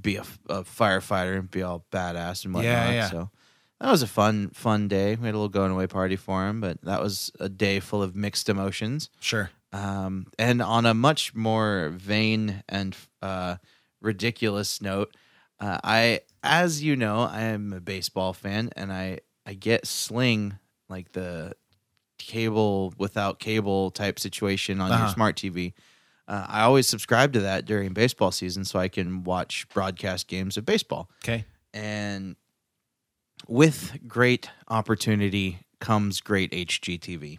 be 0.00 0.16
a, 0.16 0.24
a 0.48 0.64
firefighter 0.64 1.38
and 1.38 1.50
be 1.50 1.62
all 1.62 1.86
badass 1.90 2.44
and 2.44 2.52
whatnot. 2.52 2.64
Yeah, 2.64 2.90
yeah. 2.90 3.10
So 3.10 3.30
that 3.82 3.90
was 3.90 4.02
a 4.02 4.06
fun, 4.06 4.50
fun 4.54 4.88
day. 4.88 5.16
We 5.16 5.26
had 5.26 5.34
a 5.34 5.38
little 5.38 5.48
going 5.48 5.72
away 5.72 5.86
party 5.86 6.16
for 6.16 6.46
him, 6.48 6.60
but 6.60 6.80
that 6.82 7.02
was 7.02 7.30
a 7.40 7.48
day 7.48 7.80
full 7.80 8.02
of 8.02 8.14
mixed 8.16 8.48
emotions. 8.48 9.10
Sure. 9.20 9.50
Um, 9.72 10.26
and 10.38 10.62
on 10.62 10.86
a 10.86 10.94
much 10.94 11.34
more 11.34 11.90
vain 11.94 12.62
and 12.68 12.96
uh, 13.20 13.56
ridiculous 14.00 14.80
note, 14.80 15.14
uh, 15.60 15.78
I, 15.82 16.20
as 16.42 16.82
you 16.82 16.94
know, 16.96 17.20
I 17.20 17.42
am 17.42 17.72
a 17.72 17.80
baseball 17.80 18.32
fan, 18.32 18.70
and 18.76 18.92
I 18.92 19.18
I 19.46 19.54
get 19.54 19.86
Sling 19.86 20.58
like 20.88 21.12
the 21.12 21.54
cable 22.18 22.94
without 22.98 23.38
cable 23.40 23.90
type 23.90 24.18
situation 24.18 24.80
on 24.80 24.90
your 24.90 24.98
Uh-huh. 24.98 25.14
smart 25.14 25.36
TV. 25.36 25.72
Uh, 26.28 26.46
I 26.48 26.62
always 26.62 26.86
subscribe 26.86 27.32
to 27.32 27.40
that 27.40 27.64
during 27.64 27.92
baseball 27.92 28.30
season 28.30 28.64
so 28.64 28.78
I 28.78 28.88
can 28.88 29.24
watch 29.24 29.66
broadcast 29.74 30.28
games 30.28 30.56
of 30.56 30.64
baseball. 30.64 31.10
Okay. 31.24 31.44
And 31.74 32.36
with 33.48 33.98
great 34.06 34.48
opportunity 34.68 35.60
comes 35.80 36.20
great 36.20 36.50
HGTV. 36.52 37.38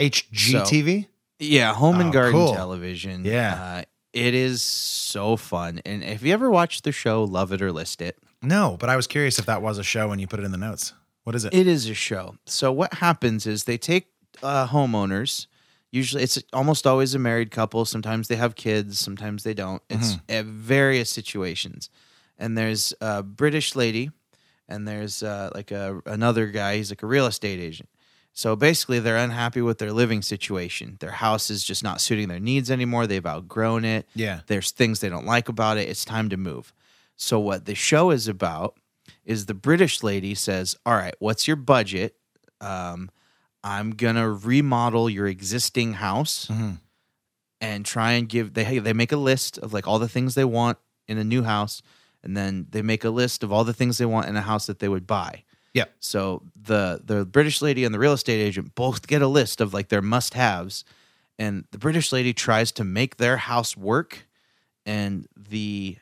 HGTV? 0.00 1.06
Yeah, 1.38 1.74
home 1.74 2.00
and 2.00 2.10
Oh, 2.10 2.12
garden 2.12 2.32
cool. 2.32 2.54
television. 2.54 3.24
Yeah. 3.24 3.54
Uh, 3.54 3.82
it 4.12 4.34
is 4.34 4.62
so 4.62 5.36
fun. 5.36 5.80
And 5.84 6.04
if 6.04 6.22
you 6.22 6.32
ever 6.32 6.50
watched 6.50 6.84
the 6.84 6.92
show 6.92 7.24
Love 7.24 7.52
It 7.52 7.60
or 7.62 7.72
List 7.72 8.00
It, 8.00 8.16
No, 8.42 8.76
but 8.78 8.88
I 8.88 8.96
was 8.96 9.06
curious 9.06 9.38
if 9.38 9.46
that 9.46 9.62
was 9.62 9.78
a 9.78 9.82
show 9.82 10.08
when 10.08 10.18
you 10.18 10.26
put 10.26 10.38
it 10.40 10.44
in 10.44 10.52
the 10.52 10.58
notes. 10.58 10.92
What 11.24 11.34
is 11.34 11.44
it? 11.44 11.54
it 11.54 11.66
is 11.66 11.88
a 11.88 11.94
show. 11.94 12.36
So 12.46 12.70
what 12.70 12.94
happens 12.94 13.46
is 13.46 13.64
they 13.64 13.78
take 13.78 14.08
uh, 14.42 14.66
homeowners. 14.68 15.46
Usually, 15.90 16.22
it's 16.22 16.38
almost 16.52 16.86
always 16.86 17.14
a 17.14 17.18
married 17.18 17.50
couple. 17.50 17.84
Sometimes 17.84 18.28
they 18.28 18.36
have 18.36 18.54
kids. 18.56 18.98
Sometimes 18.98 19.42
they 19.44 19.54
don't. 19.54 19.80
It's 19.88 20.16
Mm-hmm. 20.16 20.48
uh, 20.48 20.52
various 20.52 21.08
situations. 21.08 21.88
And 22.38 22.58
there's 22.58 22.92
a 23.00 23.22
British 23.22 23.74
lady, 23.76 24.10
and 24.68 24.86
there's 24.88 25.22
uh, 25.22 25.50
like 25.54 25.70
a 25.70 26.00
another 26.06 26.46
guy. 26.46 26.76
He's 26.76 26.90
like 26.90 27.02
a 27.02 27.06
real 27.06 27.26
estate 27.26 27.60
agent. 27.60 27.88
So 28.36 28.56
basically, 28.56 28.98
they're 28.98 29.16
unhappy 29.16 29.60
with 29.62 29.78
their 29.78 29.92
living 29.92 30.20
situation. 30.20 30.96
Their 30.98 31.12
house 31.12 31.50
is 31.50 31.62
just 31.62 31.84
not 31.84 32.00
suiting 32.00 32.26
their 32.28 32.40
needs 32.40 32.68
anymore. 32.70 33.06
They've 33.06 33.24
outgrown 33.24 33.84
it. 33.84 34.08
Yeah. 34.14 34.40
There's 34.48 34.72
things 34.72 34.98
they 35.00 35.08
don't 35.08 35.26
like 35.26 35.48
about 35.48 35.76
it. 35.78 35.88
It's 35.88 36.04
time 36.04 36.28
to 36.30 36.36
move. 36.36 36.72
So, 37.16 37.38
what 37.38 37.64
the 37.66 37.76
show 37.76 38.10
is 38.10 38.26
about 38.26 38.76
is 39.24 39.46
the 39.46 39.54
British 39.54 40.02
lady 40.02 40.34
says, 40.34 40.76
All 40.84 40.94
right, 40.94 41.14
what's 41.20 41.46
your 41.46 41.56
budget? 41.56 42.16
Um, 42.60 43.08
I'm 43.62 43.92
going 43.92 44.16
to 44.16 44.28
remodel 44.28 45.08
your 45.08 45.26
existing 45.28 45.94
house 45.94 46.48
Mhm. 46.50 46.78
and 47.60 47.84
try 47.86 48.12
and 48.12 48.28
give, 48.28 48.54
they, 48.54 48.78
they 48.78 48.92
make 48.92 49.12
a 49.12 49.16
list 49.16 49.58
of 49.58 49.72
like 49.72 49.86
all 49.86 49.98
the 49.98 50.08
things 50.08 50.34
they 50.34 50.44
want 50.44 50.78
in 51.08 51.18
a 51.18 51.24
new 51.24 51.42
house. 51.44 51.82
And 52.24 52.36
then 52.36 52.66
they 52.70 52.82
make 52.82 53.04
a 53.04 53.10
list 53.10 53.42
of 53.44 53.52
all 53.52 53.62
the 53.64 53.72
things 53.74 53.98
they 53.98 54.06
want 54.06 54.26
in 54.28 54.36
a 54.36 54.40
house 54.40 54.66
that 54.66 54.78
they 54.80 54.88
would 54.88 55.06
buy. 55.06 55.44
Yeah. 55.74 55.84
So 56.00 56.42
the 56.60 57.00
the 57.04 57.24
British 57.24 57.60
lady 57.60 57.84
and 57.84 57.94
the 57.94 57.98
real 57.98 58.12
estate 58.14 58.40
agent 58.40 58.74
both 58.74 59.06
get 59.06 59.22
a 59.22 59.26
list 59.28 59.60
of 59.60 59.74
like 59.74 59.88
their 59.90 60.02
must-haves 60.02 60.84
and 61.38 61.64
the 61.70 61.78
British 61.78 62.12
lady 62.12 62.32
tries 62.32 62.72
to 62.72 62.84
make 62.84 63.16
their 63.18 63.36
house 63.36 63.76
work 63.76 64.26
and 64.86 65.26
the 65.36 65.98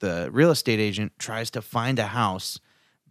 the 0.00 0.28
real 0.32 0.50
estate 0.50 0.80
agent 0.80 1.12
tries 1.18 1.50
to 1.52 1.62
find 1.62 1.98
a 1.98 2.08
house 2.08 2.58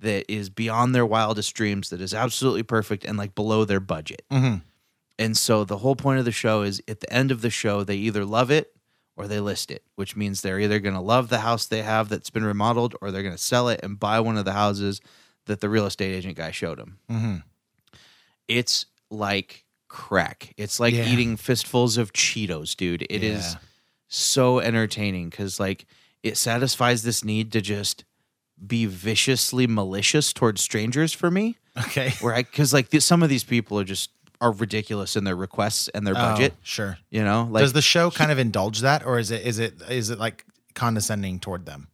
that 0.01 0.29
is 0.31 0.49
beyond 0.49 0.93
their 0.93 1.05
wildest 1.05 1.53
dreams 1.53 1.89
that 1.89 2.01
is 2.01 2.13
absolutely 2.13 2.63
perfect 2.63 3.05
and 3.05 3.17
like 3.17 3.33
below 3.33 3.63
their 3.65 3.79
budget. 3.79 4.23
Mhm. 4.31 4.61
And 5.17 5.37
so 5.37 5.63
the 5.63 5.77
whole 5.77 5.95
point 5.95 6.19
of 6.19 6.25
the 6.25 6.31
show 6.31 6.63
is 6.63 6.81
at 6.87 6.99
the 6.99 7.11
end 7.13 7.31
of 7.31 7.41
the 7.41 7.49
show 7.49 7.83
they 7.83 7.95
either 7.95 8.25
love 8.25 8.51
it 8.51 8.75
or 9.17 9.27
they 9.27 9.39
list 9.39 9.71
it, 9.71 9.83
which 9.95 10.15
means 10.15 10.41
they're 10.41 10.59
either 10.59 10.79
going 10.79 10.95
to 10.95 11.01
love 11.01 11.29
the 11.29 11.39
house 11.39 11.65
they 11.65 11.81
have 11.81 12.09
that's 12.09 12.29
been 12.29 12.43
remodeled 12.45 12.95
or 13.01 13.11
they're 13.11 13.23
going 13.23 13.35
to 13.35 13.41
sell 13.41 13.67
it 13.69 13.79
and 13.83 13.99
buy 13.99 14.19
one 14.19 14.37
of 14.37 14.45
the 14.45 14.53
houses 14.53 15.01
that 15.45 15.59
the 15.61 15.69
real 15.69 15.85
estate 15.85 16.13
agent 16.15 16.37
guy 16.37 16.51
showed 16.51 16.77
them. 16.79 16.97
Mhm. 17.09 17.43
It's 18.47 18.85
like 19.09 19.65
crack. 19.87 20.53
It's 20.57 20.79
like 20.79 20.93
Yeah. 20.93 21.07
eating 21.11 21.37
fistfuls 21.37 21.97
of 21.97 22.13
Cheetos, 22.13 22.75
dude. 22.75 23.05
It 23.09 23.23
is 23.23 23.53
Yeah. 23.53 23.59
so 24.07 24.59
entertaining 24.59 25.29
because 25.29 25.59
like 25.59 25.85
it 26.23 26.37
satisfies 26.37 27.03
this 27.03 27.23
need 27.23 27.51
to 27.53 27.61
just 27.61 28.05
be 28.65 28.85
viciously 28.85 29.65
malicious 29.67 30.31
towards 30.33 30.61
strangers 30.61 31.13
for 31.13 31.31
me. 31.31 31.57
Okay. 31.77 32.13
Where 32.21 32.33
I 32.35 32.43
because 32.43 32.73
like 32.73 32.89
th- 32.89 33.03
some 33.03 33.23
of 33.23 33.29
these 33.29 33.43
people 33.43 33.79
are 33.79 33.83
just 33.83 34.11
are 34.41 34.51
ridiculous 34.51 35.15
in 35.15 35.23
their 35.23 35.35
requests 35.35 35.87
and 35.89 36.05
their 36.05 36.15
budget. 36.15 36.53
Oh, 36.55 36.59
sure. 36.63 36.97
You 37.09 37.23
know, 37.23 37.47
like 37.49 37.61
Does 37.61 37.73
the 37.73 37.81
show 37.81 38.11
kind 38.11 38.31
of 38.31 38.39
indulge 38.39 38.81
that, 38.81 39.05
or 39.05 39.19
is 39.19 39.31
it 39.31 39.45
is 39.45 39.59
it 39.59 39.75
is 39.89 40.09
it 40.09 40.19
like 40.19 40.45
condescending 40.75 41.39
toward 41.39 41.65
them? 41.65 41.87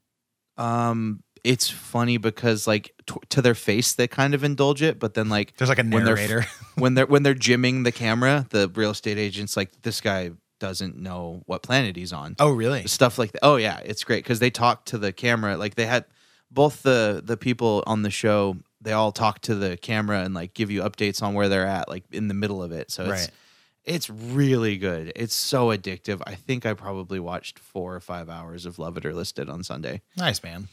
um 0.57 1.21
it's 1.43 1.69
funny 1.69 2.17
because 2.17 2.65
like 2.65 2.91
t- 3.05 3.15
to 3.29 3.41
their 3.43 3.53
face 3.53 3.93
they 3.93 4.07
kind 4.07 4.33
of 4.33 4.43
indulge 4.43 4.81
it 4.81 4.97
but 4.99 5.13
then 5.13 5.29
like 5.29 5.55
There's 5.57 5.69
like 5.69 5.77
a 5.77 5.83
when 5.83 6.03
they're 6.03 6.15
narrator. 6.15 6.45
when 6.75 6.95
they're 6.95 7.05
when 7.05 7.21
they're 7.23 7.35
jimming 7.35 7.83
the 7.83 7.91
camera 7.91 8.47
the 8.49 8.69
real 8.73 8.89
estate 8.91 9.19
agents 9.19 9.55
like 9.55 9.83
this 9.83 10.01
guy 10.01 10.31
doesn't 10.59 10.97
know 10.97 11.43
what 11.45 11.61
planet 11.61 11.95
he's 11.95 12.11
on 12.11 12.35
oh, 12.39 12.51
really? 12.51 12.87
stuff 12.87 13.19
like 13.19 13.33
that 13.33 13.39
oh 13.43 13.57
yeah 13.57 13.79
it's 13.85 14.03
great 14.03 14.23
because 14.23 14.39
they 14.39 14.49
talk 14.49 14.85
to 14.85 14.97
the 14.97 15.13
camera 15.13 15.57
like 15.57 15.75
they 15.75 15.85
had 15.85 16.05
both 16.49 16.81
the 16.81 17.21
the 17.23 17.37
people 17.37 17.83
on 17.85 18.01
the 18.01 18.09
show 18.09 18.57
they 18.87 18.93
all 18.93 19.11
talk 19.11 19.39
to 19.41 19.53
the 19.55 19.75
camera 19.77 20.21
and 20.21 20.33
like 20.33 20.53
give 20.53 20.71
you 20.71 20.81
updates 20.81 21.21
on 21.21 21.33
where 21.33 21.49
they're 21.49 21.67
at 21.67 21.89
like 21.89 22.03
in 22.11 22.27
the 22.29 22.33
middle 22.33 22.63
of 22.63 22.71
it 22.71 22.89
so 22.89 23.03
it's 23.03 23.11
Right. 23.11 23.29
it's 23.83 24.09
really 24.09 24.77
good 24.77 25.11
it's 25.15 25.35
so 25.35 25.67
addictive 25.75 26.21
i 26.25 26.35
think 26.35 26.65
i 26.65 26.73
probably 26.73 27.19
watched 27.19 27.59
four 27.59 27.93
or 27.95 27.99
five 27.99 28.29
hours 28.29 28.65
of 28.65 28.79
love 28.79 28.95
it 28.97 29.05
or 29.05 29.13
list 29.13 29.39
it 29.39 29.49
on 29.49 29.63
sunday 29.63 30.01
Nice 30.15 30.41
man. 30.41 30.69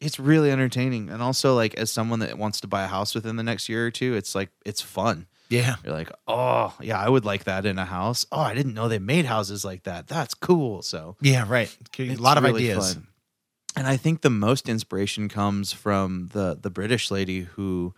it's 0.00 0.18
really 0.20 0.50
entertaining 0.50 1.08
and 1.10 1.20
also 1.22 1.54
like 1.54 1.74
as 1.74 1.90
someone 1.90 2.20
that 2.20 2.38
wants 2.38 2.60
to 2.60 2.68
buy 2.68 2.84
a 2.84 2.88
house 2.88 3.14
within 3.14 3.36
the 3.36 3.42
next 3.42 3.68
year 3.68 3.86
or 3.86 3.90
two 3.90 4.14
it's 4.14 4.34
like 4.34 4.50
it's 4.64 4.80
fun 4.80 5.26
Yeah. 5.48 5.76
you're 5.84 5.92
like 5.94 6.10
oh 6.28 6.74
yeah 6.80 6.98
i 7.00 7.08
would 7.08 7.24
like 7.24 7.44
that 7.44 7.66
in 7.66 7.78
a 7.78 7.84
house 7.84 8.24
oh 8.32 8.40
i 8.40 8.54
didn't 8.54 8.74
know 8.74 8.88
they 8.88 8.98
made 9.00 9.24
houses 9.26 9.64
like 9.64 9.82
that 9.84 10.06
that's 10.06 10.34
cool 10.34 10.82
so 10.82 11.16
Yeah. 11.20 11.44
Right. 11.48 11.76
A 11.98 12.14
lot 12.16 12.36
of 12.38 12.44
really 12.44 12.70
ideas. 12.70 12.94
fun. 12.94 13.06
And 13.76 13.86
i 13.86 13.96
think 13.96 14.20
the 14.22 14.30
most 14.30 14.68
inspiration 14.68 15.28
comes 15.28 15.72
from 15.72 16.28
the 16.32 16.58
the 16.60 16.70
british 16.70 17.10
lady 17.10 17.40
who 17.40 17.94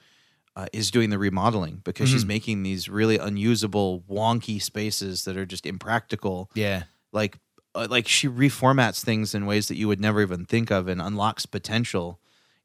uh, 0.55 0.67
is 0.73 0.91
doing 0.91 1.09
the 1.11 1.19
remodeling 1.19 1.81
because 1.83 2.11
she's 2.11 2.25
Mhm. 2.25 2.29
making 2.29 2.63
these 2.63 2.87
really 2.89 3.17
unusable 3.17 4.03
wonky 4.11 4.61
spaces 4.61 5.25
that 5.25 5.37
are 5.37 5.47
just 5.47 5.65
impractical 5.65 6.51
Yeah. 6.55 6.83
like 7.13 7.39
uh, 7.75 7.87
like 7.89 8.07
she 8.07 8.29
reformats 8.29 9.03
things 9.03 9.35
in 9.35 9.47
ways 9.47 9.69
that 9.69 9.77
you 9.77 9.89
would 9.89 9.99
never 10.01 10.21
even 10.21 10.45
think 10.45 10.71
of 10.71 10.89
and 10.89 11.01
unlocks 11.01 11.47
potential 11.47 12.21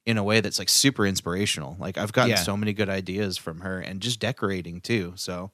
in 0.05 0.17
a 0.17 0.23
way 0.23 0.41
that's 0.41 0.59
like 0.59 0.67
super 0.67 1.05
inspirational. 1.05 1.77
Like 1.79 1.97
I've 1.97 2.11
gotten 2.11 2.31
Yeah. 2.31 2.35
so 2.43 2.57
many 2.57 2.73
good 2.73 2.89
ideas 2.89 3.38
from 3.38 3.61
her 3.61 3.79
and 3.79 4.01
just 4.01 4.19
decorating 4.19 4.81
too. 4.81 5.13
So 5.15 5.51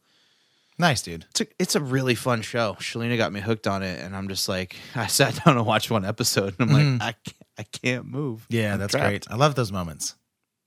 Nice, 0.80 1.04
dude. 1.04 1.26
it's 1.30 1.42
a, 1.42 1.48
it's 1.60 1.76
a 1.76 1.80
really 1.80 2.16
fun 2.16 2.42
show. 2.42 2.76
Shalina 2.80 3.16
got 3.16 3.32
me 3.32 3.42
hooked 3.42 3.68
on 3.68 3.84
it 3.84 4.00
and 4.04 4.16
I'm 4.16 4.28
just 4.28 4.50
like 4.50 4.76
I 4.96 5.06
sat 5.06 5.36
down 5.46 5.56
and 5.58 5.68
watched 5.68 5.92
one 5.92 6.04
episode 6.04 6.56
and 6.58 6.72
I'm 6.72 6.78
Mhm. 6.78 7.00
like 7.00 7.02
I 7.02 7.12
can't, 7.30 7.43
I 7.60 7.64
can't 7.64 8.06
move. 8.06 8.46
Yeah, 8.50 8.74
I'm 8.74 8.80
that's 8.80 8.92
trapped. 8.92 9.08
great. 9.08 9.28
I 9.30 9.36
love 9.36 9.56
those 9.56 9.72
moments. 9.72 10.16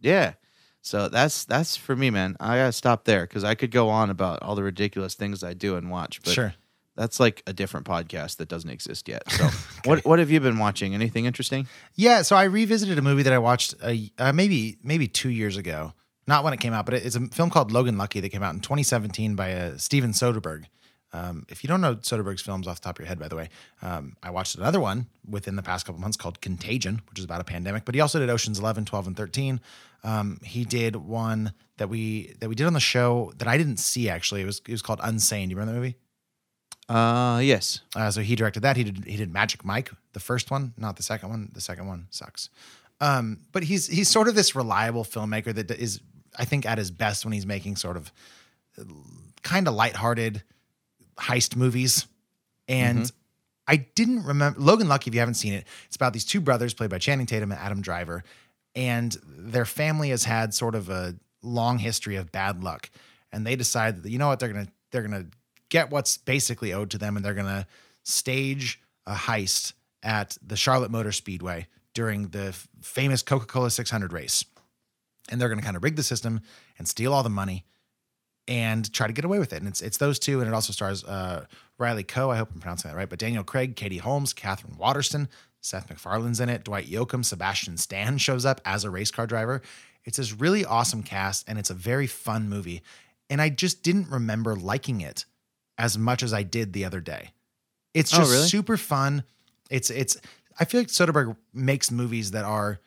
Yeah. 0.00 0.34
So 0.82 1.08
that's 1.08 1.44
that's 1.44 1.76
for 1.76 1.96
me, 1.96 2.10
man. 2.10 2.36
I 2.38 2.56
gotta 2.58 2.72
stop 2.72 3.04
there 3.04 3.22
because 3.22 3.42
I 3.44 3.54
could 3.56 3.70
go 3.72 3.88
on 3.88 4.08
about 4.10 4.42
all 4.42 4.54
the 4.54 4.62
ridiculous 4.62 5.14
things 5.14 5.42
I 5.42 5.52
do 5.52 5.74
and 5.76 5.90
watch, 5.90 6.22
but 6.22 6.32
sure. 6.32 6.54
that's 6.94 7.18
like 7.18 7.42
a 7.46 7.52
different 7.52 7.86
podcast 7.86 8.36
that 8.36 8.48
doesn't 8.48 8.70
exist 8.70 9.08
yet. 9.08 9.28
So, 9.32 9.48
what 9.84 10.04
what 10.04 10.20
have 10.20 10.30
you 10.30 10.38
been 10.38 10.58
watching? 10.60 10.94
Anything 10.94 11.24
interesting? 11.24 11.66
Yeah, 11.96 12.22
so 12.22 12.36
I 12.36 12.44
revisited 12.44 12.98
a 12.98 13.02
movie 13.02 13.24
that 13.24 13.32
I 13.32 13.38
watched 13.38 13.74
a, 13.82 14.10
uh, 14.18 14.32
maybe 14.32 14.76
maybe 14.84 15.08
two 15.08 15.30
years 15.30 15.56
ago. 15.56 15.92
Not 16.28 16.44
when 16.44 16.52
it 16.52 16.60
came 16.60 16.72
out, 16.72 16.84
but 16.86 16.94
it- 16.94 17.06
it's 17.06 17.16
a 17.16 17.20
film 17.28 17.50
called 17.50 17.72
Logan 17.72 17.98
Lucky 17.98 18.20
that 18.20 18.28
came 18.30 18.42
out 18.44 18.54
in 18.54 18.60
2017 18.60 19.34
by 19.36 19.52
uh, 19.54 19.78
Steven 19.78 20.10
Soderbergh. 20.12 20.64
Um, 21.12 21.47
if 21.49 21.62
you 21.62 21.69
don't 21.69 21.81
know 21.81 21.97
Soderbergh's 21.97 22.43
films 22.43 22.66
off 22.66 22.81
the 22.81 22.85
top 22.85 22.99
of 22.99 23.01
your 23.01 23.09
head, 23.09 23.19
by 23.19 23.28
the 23.28 23.37
way, 23.37 23.49
um, 23.81 24.16
I 24.23 24.31
watched 24.31 24.57
another 24.57 24.81
one 24.81 25.07
within 25.28 25.57
the 25.57 25.62
past 25.62 25.87
couple 25.87 26.01
months 26.01 26.16
called 26.16 26.41
Contagion, 26.41 27.01
which 27.09 27.19
is 27.19 27.24
about 27.24 27.41
a 27.41 27.45
pandemic. 27.45 27.85
But 27.85 27.95
he 27.95 28.01
also 28.01 28.19
did 28.19 28.28
Ocean's 28.28 28.59
11, 28.59 28.85
12, 28.85 29.07
and 29.07 29.16
13. 29.16 29.61
Um, 30.05 30.41
he 30.45 30.65
did 30.65 30.97
one 30.97 31.53
that 31.78 31.89
we 31.89 32.35
that 32.41 32.49
we 32.49 32.55
did 32.55 32.66
on 32.66 32.73
the 32.73 32.81
show 32.81 33.33
that 33.39 33.49
I 33.49 33.57
didn't 33.57 33.78
see 33.78 34.09
actually. 34.09 34.43
It 34.43 34.47
was 34.47 34.61
it 34.66 34.73
was 34.73 34.83
called 34.83 35.01
Unsane. 35.01 35.45
Do 35.45 35.51
you 35.51 35.57
remember 35.57 35.73
that 35.73 35.78
movie? 35.78 35.97
Uh, 36.89 37.41
yes. 37.43 37.81
Uh, 37.95 38.11
so 38.11 38.20
he 38.20 38.37
directed 38.37 38.61
that. 38.61 38.77
He 38.77 38.85
did 38.85 39.05
he 39.05 39.16
did 39.16 39.33
Magic 39.33 39.65
Mike, 39.65 39.91
the 40.12 40.20
first 40.20 40.51
one, 40.51 40.74
not 40.77 40.97
the 40.97 41.03
second 41.03 41.31
one. 41.31 41.51
The 41.53 41.61
second 41.61 41.87
one 41.87 42.07
sucks. 42.11 42.51
Um, 43.01 43.41
but 43.53 43.65
he's 43.65 43.87
he's 43.87 44.09
sort 44.09 44.28
of 44.28 44.35
this 44.35 44.55
reliable 44.55 45.05
filmmaker 45.05 45.55
that 45.55 45.70
is, 45.70 46.01
I 46.39 46.45
think, 46.45 46.66
at 46.66 46.78
his 46.78 46.91
best 46.91 47.24
when 47.24 47.33
he's 47.33 47.47
making 47.47 47.77
sort 47.77 47.97
of 47.97 48.12
kind 49.43 49.69
of 49.69 49.74
lighthearted 49.74 50.43
heist 51.18 51.56
movies. 51.56 52.06
And 52.68 53.01
mm-hmm. 53.01 53.16
I 53.66 53.76
didn't 53.76 54.24
remember 54.24 54.60
Logan 54.60 54.88
Lucky. 54.88 55.09
If 55.09 55.14
you 55.14 55.20
haven't 55.20 55.34
seen 55.34 55.52
it, 55.52 55.66
it's 55.86 55.97
about 55.97 56.12
these 56.12 56.24
two 56.24 56.40
brothers 56.40 56.74
played 56.74 56.90
by 56.90 56.98
Channing 56.98 57.26
Tatum 57.26 57.52
and 57.52 57.60
Adam 57.60 57.80
Driver, 57.80 58.22
and 58.74 59.16
their 59.26 59.64
family 59.64 60.10
has 60.10 60.24
had 60.24 60.55
sort 60.55 60.74
of 60.74 60.88
a 60.88 61.16
long 61.43 61.78
history 61.78 62.16
of 62.16 62.30
bad 62.30 62.62
luck, 62.62 62.90
and 63.32 63.47
they 63.47 63.56
decide 63.56 64.02
that 64.02 64.10
you 64.10 64.18
know 64.18 64.28
what 64.28 64.38
they're 64.38 64.52
gonna 64.52 64.68
they're 64.93 65.02
gonna 65.02 65.26
get 65.68 65.90
what's 65.90 66.16
basically 66.16 66.72
owed 66.72 66.90
to 66.90 66.98
them, 66.98 67.16
and 67.16 67.24
they're 67.24 67.34
gonna 67.34 67.66
stage 68.05 68.80
a 69.06 69.14
heist 69.14 69.72
at 70.02 70.36
the 70.47 70.56
Charlotte 70.56 70.90
Motor 70.90 71.12
Speedway 71.12 71.66
during 71.93 72.28
the 72.28 72.48
f- 72.48 72.68
famous 72.82 73.22
Coca 73.22 73.47
Cola 73.47 73.70
600 73.70 74.12
race, 74.12 74.44
and 75.28 75.40
they're 75.40 75.48
gonna 75.48 75.62
kind 75.62 75.76
of 75.76 75.82
rig 75.82 75.97
the 75.97 76.05
system 76.05 76.40
and 76.78 76.86
steal 76.86 77.12
all 77.12 77.24
the 77.24 77.30
money 77.30 77.64
and 78.48 78.93
try 78.93 79.06
to 79.06 79.12
get 79.12 79.24
away 79.24 79.39
with 79.39 79.52
it. 79.52 79.56
And 79.56 79.68
it's 79.68 79.82
it's 79.82 79.97
those 79.98 80.18
two, 80.18 80.40
and 80.40 80.48
it 80.48 80.55
also 80.55 80.73
stars 80.73 81.05
uh, 81.05 81.47
Riley 81.78 82.05
Coe. 82.05 82.31
I 82.31 82.36
hope 82.36 82.51
I'm 82.55 82.60
pronouncing 82.60 82.90
that 82.90 82.97
right, 82.97 83.09
but 83.09 83.18
Daniel 83.18 83.44
Craig, 83.44 83.77
Katie 83.77 83.98
Holmes, 83.98 84.32
Katherine 84.32 84.77
Waterston, 84.78 85.28
Seth 85.60 85.89
MacFarlane's 85.89 86.40
in 86.40 86.48
it. 86.48 86.64
Dwight 86.64 86.86
Yoakam, 86.86 87.24
Sebastian 87.24 87.77
Stan 87.77 88.18
shows 88.18 88.44
up 88.47 88.60
as 88.64 88.85
a 88.85 88.90
race 88.90 89.10
car 89.10 89.27
driver. 89.27 89.62
It's 90.05 90.18
this 90.18 90.32
really 90.32 90.64
awesome 90.64 91.02
cast, 91.02 91.48
and 91.48 91.59
it's 91.59 91.70
a 91.70 91.74
very 91.74 92.06
fun 92.06 92.48
movie. 92.48 92.82
And 93.28 93.43
I 93.43 93.48
just 93.48 93.82
didn't 93.82 94.09
remember 94.09 94.55
liking 94.55 95.01
it 95.01 95.24
as 95.78 95.98
much 95.98 96.23
as 96.23 96.32
I 96.32 96.44
did 96.44 96.73
the 96.73 96.85
other 96.85 97.01
day. 97.01 97.32
It's 97.93 98.14
Oh, 98.14 98.18
just 98.18 98.31
really? 98.32 98.47
super 98.47 98.77
fun. 98.77 99.24
It's 99.70 99.90
it's. 99.90 100.16
I 100.60 100.64
feel 100.64 100.81
like 100.81 100.89
Soderbergh 100.89 101.36
makes 101.52 101.90
movies 101.90 102.31
that 102.31 102.44
are 102.44 102.78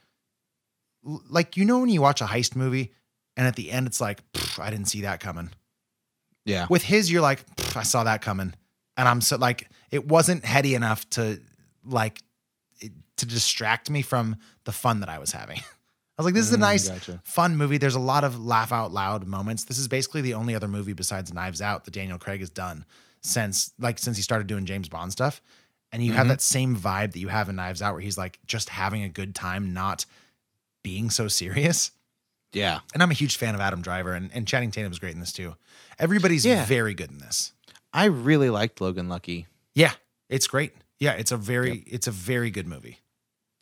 like 1.29 1.55
you 1.57 1.65
know 1.65 1.79
when 1.79 1.89
you 1.89 2.01
watch 2.01 2.21
a 2.21 2.25
heist 2.25 2.55
movie 2.55 2.93
and 3.39 3.47
at 3.47 3.55
the 3.55 3.71
end 3.71 3.87
it's 3.87 4.01
like 4.01 4.19
I 4.59 4.69
didn't 4.69 4.87
see 4.89 5.01
that 5.01 5.19
coming. 5.21 5.49
Yeah. 6.45 6.67
With 6.69 6.83
his, 6.83 7.09
you're 7.11 7.21
like 7.21 7.43
I 7.75 7.83
saw 7.83 8.03
that 8.03 8.21
coming, 8.21 8.53
and 8.97 9.07
I'm 9.07 9.21
so 9.21 9.37
like 9.37 9.69
it 9.91 10.05
wasn't 10.07 10.43
heady 10.45 10.75
enough 10.75 11.09
to 11.11 11.39
like 11.85 12.21
it- 12.81 12.91
to 13.17 13.25
distract 13.25 13.89
me 13.89 14.01
from 14.01 14.35
the 14.65 14.71
fun 14.71 14.99
that 14.99 15.09
I 15.09 15.19
was 15.19 15.31
having. 15.31 15.57
I 16.17 16.21
was 16.21 16.25
like, 16.25 16.33
this 16.33 16.47
is 16.47 16.53
a 16.53 16.57
Mm, 16.57 16.61
nice, 16.61 16.89
gotcha. 16.89 17.21
fun 17.23 17.55
movie. 17.55 17.77
There's 17.77 17.95
a 17.95 17.99
lot 17.99 18.25
of 18.25 18.43
laugh 18.43 18.73
out 18.73 18.91
loud 18.91 19.25
moments. 19.25 19.63
This 19.63 19.77
is 19.77 19.87
basically 19.87 20.19
the 20.21 20.33
only 20.33 20.53
other 20.53 20.67
movie 20.67 20.91
besides 20.93 21.33
Knives 21.33 21.61
Out 21.61 21.85
that 21.85 21.93
Daniel 21.93 22.17
Craig 22.17 22.41
has 22.41 22.49
done 22.49 22.83
since 23.21 23.71
like 23.79 23.97
since 23.99 24.17
he 24.17 24.23
started 24.23 24.47
doing 24.47 24.65
James 24.65 24.89
Bond 24.89 25.11
stuff. 25.13 25.41
And 25.91 26.03
you 26.03 26.11
have 26.13 26.25
Mhm. 26.27 26.29
that 26.29 26.41
same 26.41 26.75
vibe 26.77 27.13
that 27.13 27.19
you 27.19 27.29
have 27.29 27.47
in 27.49 27.55
Knives 27.55 27.81
Out, 27.81 27.93
where 27.93 28.01
he's 28.01 28.17
like 28.17 28.37
just 28.45 28.69
having 28.69 29.03
a 29.03 29.09
good 29.09 29.33
time, 29.33 29.73
not 29.73 30.05
being 30.83 31.09
so 31.09 31.27
serious. 31.27 31.91
Yeah. 32.53 32.79
And 32.93 33.03
I'm 33.03 33.11
a 33.11 33.15
huge 33.15 33.37
fan 33.37 33.55
of 33.55 33.61
Adam 33.61 33.81
Driver, 33.81 34.13
and, 34.13 34.29
and 34.33 34.47
Channing 34.47 34.71
Tatum's 34.71 34.99
great 34.99 35.13
in 35.13 35.19
this 35.19 35.31
too. 35.33 35.55
Everybody's 35.99 36.45
Yeah. 36.45 36.65
very 36.65 36.93
good 36.93 37.11
in 37.11 37.19
this. 37.19 37.53
I 37.93 38.05
really 38.05 38.49
liked 38.49 38.81
Logan 38.81 39.09
Lucky. 39.09 39.47
Yeah, 39.75 39.91
it's 40.29 40.47
great. 40.47 40.73
Yeah, 40.99 41.13
it's 41.13 41.31
a 41.31 41.37
very 41.37 41.83
it's 41.87 42.07
a 42.07 42.11
very 42.11 42.51
good 42.51 42.67
movie. 42.67 42.99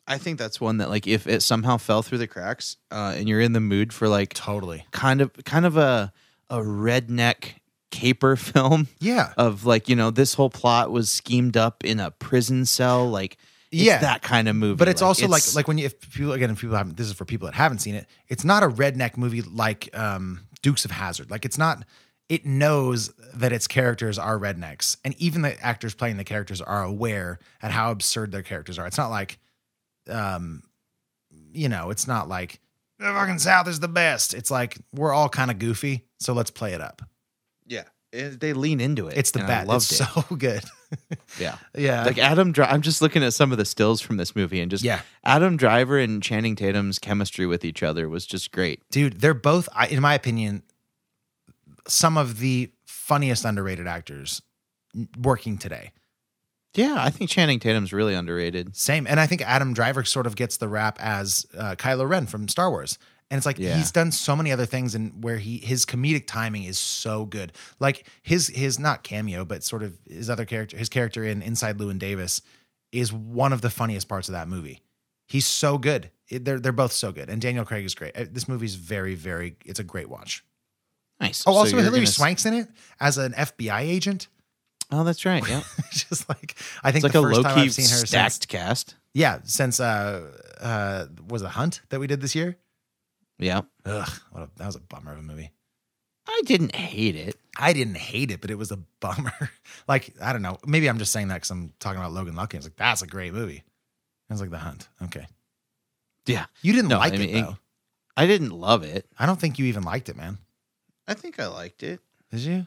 I 0.06 0.16
think 0.18 0.38
that's 0.38 0.60
one 0.60 0.78
that 0.78 0.88
like 0.88 1.06
if 1.06 1.26
it 1.26 1.42
somehow 1.42 1.76
fell 1.76 2.02
through 2.02 2.18
the 2.18 2.26
cracks 2.26 2.76
uh, 2.90 3.14
and 3.16 3.28
you're 3.28 3.40
in 3.42 3.52
the 3.52 3.60
mood 3.60 3.92
for 3.92 4.08
like 4.08 4.32
Totally. 4.34 4.84
kind 4.90 5.20
of 5.20 5.32
kind 5.44 5.66
of 5.66 5.76
a 5.76 6.12
a 6.50 6.58
redneck 6.58 7.54
caper 7.90 8.36
film 8.38 8.88
Yeah. 9.00 9.32
of 9.36 9.64
like 9.66 9.88
you 9.88 9.96
know 9.96 10.10
this 10.10 10.34
whole 10.34 10.50
plot 10.50 10.90
was 10.90 11.10
schemed 11.10 11.56
up 11.56 11.84
in 11.84 12.00
a 12.00 12.10
prison 12.10 12.64
cell 12.66 13.08
like 13.08 13.36
it's 13.70 13.82
Yeah. 13.82 13.98
that 13.98 14.22
kind 14.22 14.48
of 14.48 14.56
movie 14.56 14.76
But 14.78 14.88
it's 14.88 15.02
also 15.02 15.24
it's- 15.24 15.48
like 15.48 15.54
like 15.56 15.68
when 15.68 15.78
you 15.78 15.86
if 15.86 16.00
people 16.10 16.32
again 16.32 16.50
if 16.50 16.60
people 16.60 16.76
haven't 16.76 16.96
this 16.96 17.06
is 17.08 17.12
for 17.12 17.24
people 17.24 17.46
that 17.46 17.54
haven't 17.54 17.78
seen 17.80 17.94
it, 17.94 18.06
it's 18.28 18.44
not 18.44 18.62
a 18.62 18.68
redneck 18.68 19.16
movie 19.16 19.42
like 19.42 19.88
um 19.96 20.40
Dukes 20.62 20.84
of 20.84 20.90
Hazzard. 20.90 21.30
Like 21.30 21.44
it's 21.44 21.58
not 21.58 21.84
it 22.28 22.44
knows 22.44 23.10
that 23.34 23.52
its 23.52 23.66
characters 23.66 24.18
are 24.18 24.38
rednecks. 24.38 24.96
And 25.04 25.14
even 25.18 25.42
the 25.42 25.58
actors 25.64 25.94
playing 25.94 26.16
the 26.18 26.24
characters 26.24 26.60
are 26.60 26.82
aware 26.82 27.38
at 27.62 27.70
how 27.70 27.90
absurd 27.90 28.32
their 28.32 28.42
characters 28.42 28.78
are. 28.78 28.86
It's 28.86 28.98
not 28.98 29.08
like 29.10 29.38
um 30.10 30.62
you 31.52 31.68
know, 31.68 31.90
it's 31.90 32.06
not 32.06 32.28
like 32.28 32.60
the 32.98 33.04
fucking 33.06 33.38
South 33.38 33.68
is 33.68 33.80
the 33.80 33.88
best. 33.88 34.34
It's 34.34 34.50
like 34.50 34.76
we're 34.92 35.12
all 35.12 35.28
kind 35.28 35.50
of 35.50 35.58
goofy, 35.58 36.06
so 36.18 36.32
let's 36.32 36.50
play 36.50 36.72
it 36.74 36.80
up. 36.80 37.02
yeah 37.66 37.84
it- 38.12 38.40
they 38.40 38.54
lean 38.54 38.80
into 38.80 39.06
it 39.08 39.16
It's 39.18 39.30
the 39.32 39.40
best. 39.40 39.70
It's 39.70 40.00
it 40.00 40.04
so 40.06 40.22
good. 40.36 40.64
Yeah 41.38 41.56
yeah. 41.76 42.04
like 42.04 42.18
Adam 42.18 42.52
Dri- 42.52 42.64
I'm 42.64 42.82
just 42.82 43.02
looking 43.02 43.22
at 43.22 43.34
some 43.34 43.52
of 43.52 43.58
the 43.58 43.64
stills 43.64 44.00
from 44.00 44.16
this 44.16 44.34
movie 44.34 44.60
and 44.60 44.70
just 44.70 44.84
yeah. 44.84 45.00
Adam 45.24 45.56
Driver 45.56 45.98
and 45.98 46.22
Channing 46.22 46.56
Tatum's 46.56 46.98
chemistry 46.98 47.46
with 47.46 47.64
each 47.64 47.82
other 47.82 48.08
was 48.08 48.26
just 48.26 48.52
great 48.52 48.82
dude 48.90 49.20
they're 49.20 49.34
both 49.34 49.68
in 49.90 50.00
my 50.00 50.14
opinion 50.14 50.62
some 51.86 52.16
of 52.16 52.38
the 52.38 52.70
funniest 52.86 53.44
underrated 53.44 53.86
actors 53.86 54.42
working 55.18 55.58
today 55.58 55.92
Yeah, 56.74 56.96
I 56.98 57.10
think 57.10 57.30
Channing 57.30 57.58
Tatum's 57.60 57.92
really 57.92 58.14
underrated. 58.14 58.76
Same. 58.76 59.06
And 59.06 59.18
I 59.18 59.26
think 59.26 59.42
Adam 59.42 59.72
Driver 59.74 60.04
sort 60.04 60.26
of 60.26 60.36
gets 60.36 60.58
the 60.58 60.68
rap 60.68 60.98
as 61.00 61.46
uh, 61.56 61.74
Kylo 61.76 62.08
Ren 62.08 62.26
from 62.26 62.46
Star 62.48 62.70
Wars. 62.70 62.98
And 63.30 63.36
it's 63.38 63.44
like 63.46 63.58
Yeah. 63.58 63.76
he's 63.76 63.90
done 63.92 64.10
so 64.10 64.34
many 64.34 64.52
other 64.52 64.64
things 64.66 64.94
and 64.94 65.22
where 65.22 65.36
he 65.38 65.58
his 65.58 65.84
comedic 65.84 66.26
timing 66.26 66.64
is 66.64 66.78
so 66.78 67.26
good. 67.26 67.52
Like 67.78 68.06
his 68.22 68.48
his 68.48 68.78
not 68.78 69.02
cameo, 69.02 69.44
but 69.44 69.62
sort 69.62 69.82
of 69.82 69.98
his 70.08 70.30
other 70.30 70.44
character, 70.46 70.76
his 70.78 70.88
character 70.88 71.24
in 71.24 71.42
Inside 71.42 71.76
Llewyn 71.78 71.98
Davis 71.98 72.40
is 72.90 73.12
one 73.12 73.52
of 73.52 73.60
the 73.60 73.68
funniest 73.70 74.08
parts 74.08 74.28
of 74.28 74.32
that 74.32 74.48
movie. 74.48 74.80
He's 75.26 75.46
so 75.46 75.76
good. 75.76 76.10
It- 76.30 76.44
they're 76.46 76.58
they're 76.58 76.72
both 76.72 76.92
so 76.92 77.12
good. 77.12 77.28
And 77.28 77.40
Daniel 77.42 77.66
Craig 77.66 77.84
is 77.84 77.94
great. 77.94 78.16
Uh, 78.16 78.24
This 78.30 78.48
movie's 78.48 78.76
very 78.76 79.14
very 79.14 79.56
it's 79.66 79.78
a 79.80 79.84
great 79.84 80.08
watch. 80.08 80.42
Nice. 81.20 81.44
Oh, 81.46 81.52
also 81.52 81.72
you're 81.72 81.80
Hilary 81.80 81.98
gonna 82.00 82.06
Swank's 82.06 82.46
in 82.46 82.54
it 82.54 82.68
as 83.00 83.18
an 83.18 83.32
FBI 83.34 83.80
agent. 83.80 84.28
Oh, 84.90 85.04
that's 85.04 85.26
right. 85.26 85.46
Yeah. 85.46 85.62
Just 85.92 86.26
like 86.30 86.54
I 86.82 86.92
think 86.92 87.04
It's 87.04 87.12
like 87.12 87.12
the 87.12 87.18
a 87.18 87.22
first 87.24 87.36
low 87.36 87.42
time 87.42 87.56
key 87.56 87.60
I've 87.64 87.74
seen 87.74 87.88
her 87.90 88.06
stacked 88.06 88.32
since 88.32 88.46
cast. 88.46 88.94
yeah 89.12 89.40
since 89.44 89.80
uh 89.80 90.30
uh 90.60 91.06
was 91.28 91.42
it 91.42 91.48
Hunt 91.48 91.82
that 91.90 92.00
we 92.00 92.06
did 92.06 92.22
this 92.22 92.34
year. 92.34 92.56
Yeah. 93.38 93.62
Ugh, 93.84 94.08
what 94.32 94.42
a, 94.44 94.48
that 94.56 94.66
was 94.66 94.76
a 94.76 94.80
bummer 94.80 95.12
of 95.12 95.18
a 95.18 95.22
movie. 95.22 95.52
I 96.26 96.42
didn't 96.44 96.74
hate 96.74 97.16
it. 97.16 97.36
I 97.56 97.72
didn't 97.72 97.96
hate 97.96 98.30
it, 98.30 98.40
but 98.40 98.50
it 98.50 98.58
was 98.58 98.70
a 98.70 98.78
bummer. 99.00 99.32
like 99.88 100.14
I 100.20 100.32
don't 100.32 100.42
know, 100.42 100.58
maybe 100.66 100.88
I'm 100.88 100.98
just 100.98 101.12
saying 101.12 101.28
that 101.28 101.34
because 101.36 101.50
I'm 101.50 101.72
talking 101.80 101.98
about 102.00 102.12
Logan 102.12 102.34
Lucky. 102.36 102.56
I 102.56 102.58
was 102.58 102.66
like, 102.66 102.76
that's 102.76 103.02
a 103.02 103.06
great 103.06 103.32
movie. 103.32 103.62
I 104.30 104.34
was 104.34 104.40
like, 104.40 104.50
The 104.50 104.58
Hunt. 104.58 104.88
Okay, 105.04 105.26
Yeah. 106.26 106.46
you 106.62 106.72
didn't 106.74 106.88
No, 106.90 106.98
like 106.98 107.14
I 107.14 107.16
mean, 107.16 107.28
it 107.30 107.36
it- 107.36 107.42
though. 107.42 107.56
I 108.16 108.26
didn't 108.26 108.50
love 108.50 108.82
it. 108.82 109.06
I 109.18 109.26
don't 109.26 109.38
think 109.40 109.58
you 109.60 109.66
even 109.66 109.84
liked 109.84 110.08
it, 110.08 110.16
man. 110.16 110.38
I 111.06 111.14
think 111.14 111.38
I 111.38 111.46
liked 111.46 111.82
it 111.84 112.00
Did 112.32 112.40
you? 112.40 112.66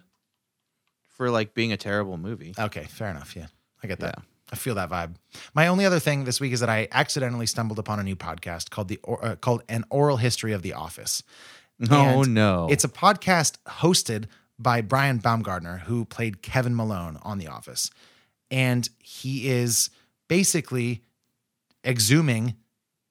for 1.09 1.29
like 1.29 1.53
being 1.53 1.71
a 1.73 1.77
terrible 1.77 2.17
movie. 2.17 2.55
Okay, 2.57 2.85
fair 2.85 3.09
enough. 3.09 3.35
Yeah, 3.35 3.47
I 3.83 3.87
get 3.87 3.99
that. 3.99 4.15
Yeah. 4.17 4.23
I 4.51 4.55
feel 4.55 4.75
that 4.75 4.89
vibe. 4.89 5.15
My 5.53 5.67
only 5.67 5.85
other 5.85 5.99
thing 5.99 6.25
this 6.25 6.41
week 6.41 6.51
is 6.51 6.59
that 6.59 6.69
I 6.69 6.87
accidentally 6.91 7.45
stumbled 7.45 7.79
upon 7.79 7.99
a 7.99 8.03
new 8.03 8.15
podcast 8.15 8.69
called 8.69 8.89
the 8.89 8.99
uh, 9.07 9.35
called 9.35 9.63
An 9.69 9.85
Oral 9.89 10.17
History 10.17 10.51
of 10.51 10.61
the 10.61 10.73
Office. 10.73 11.23
Oh 11.89 12.21
And 12.23 12.33
no. 12.33 12.67
It's 12.69 12.83
a 12.83 12.89
podcast 12.89 13.57
hosted 13.67 14.25
by 14.59 14.81
Brian 14.81 15.17
Baumgartner, 15.17 15.77
who 15.85 16.05
played 16.05 16.41
Kevin 16.41 16.75
Malone 16.75 17.17
on 17.23 17.39
The 17.39 17.47
Office. 17.47 17.89
And 18.51 18.87
he 18.99 19.49
is 19.49 19.89
basically 20.27 21.01
exhuming 21.83 22.55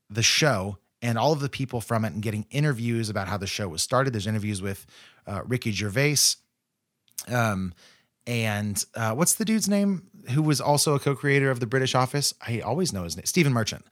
the 0.08 0.22
show 0.22 0.78
and 1.02 1.18
all 1.18 1.32
of 1.32 1.40
the 1.40 1.48
people 1.48 1.80
from 1.80 2.04
it 2.04 2.12
and 2.12 2.22
getting 2.22 2.46
interviews 2.50 3.08
about 3.08 3.26
how 3.26 3.36
the 3.36 3.46
show 3.46 3.68
was 3.68 3.82
started. 3.82 4.12
There's 4.12 4.26
interviews 4.26 4.60
with 4.60 4.86
uh, 5.26 5.42
Ricky 5.44 5.72
Gervais. 5.72 6.36
Um, 7.28 7.72
and 8.30 8.84
uh, 8.94 9.12
what's 9.12 9.34
the 9.34 9.44
dude's 9.44 9.68
name 9.68 10.04
who 10.30 10.40
was 10.40 10.60
also 10.60 10.94
a 10.94 11.00
co-creator 11.00 11.50
of 11.50 11.58
the 11.58 11.66
British 11.66 11.96
Office? 11.96 12.32
I 12.46 12.60
always 12.60 12.92
know 12.92 13.02
his 13.02 13.16
name, 13.16 13.26
Stephen 13.26 13.52
Merchant. 13.52 13.84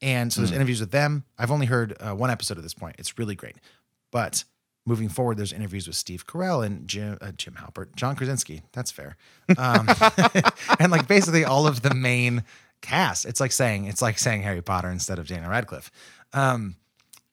And 0.00 0.32
so 0.32 0.40
there's 0.40 0.52
interviews 0.52 0.78
with 0.78 0.92
them. 0.92 1.24
I've 1.36 1.50
only 1.50 1.66
heard 1.66 1.96
uh, 1.98 2.14
one 2.14 2.30
episode 2.30 2.58
at 2.58 2.62
this 2.62 2.74
point. 2.74 2.94
It's 3.00 3.18
really 3.18 3.34
great. 3.34 3.56
But 4.12 4.44
moving 4.86 5.08
forward, 5.08 5.36
there's 5.36 5.52
interviews 5.52 5.88
with 5.88 5.96
Steve 5.96 6.28
Carell 6.28 6.64
and 6.64 6.86
Jim, 6.86 7.18
uh, 7.20 7.32
Jim 7.32 7.54
Halpert, 7.54 7.96
John 7.96 8.14
Krasinski. 8.14 8.62
That's 8.72 8.92
fair. 8.92 9.16
Um, 9.58 9.88
and 10.78 10.92
like 10.92 11.08
basically 11.08 11.44
all 11.44 11.66
of 11.66 11.82
the 11.82 11.92
main 11.92 12.44
cast. 12.82 13.26
It's 13.26 13.40
like 13.40 13.50
saying 13.50 13.86
it's 13.86 14.02
like 14.02 14.16
saying 14.16 14.42
Harry 14.42 14.62
Potter 14.62 14.90
instead 14.90 15.18
of 15.18 15.26
Daniel 15.26 15.50
Radcliffe. 15.50 15.90
Um, 16.32 16.76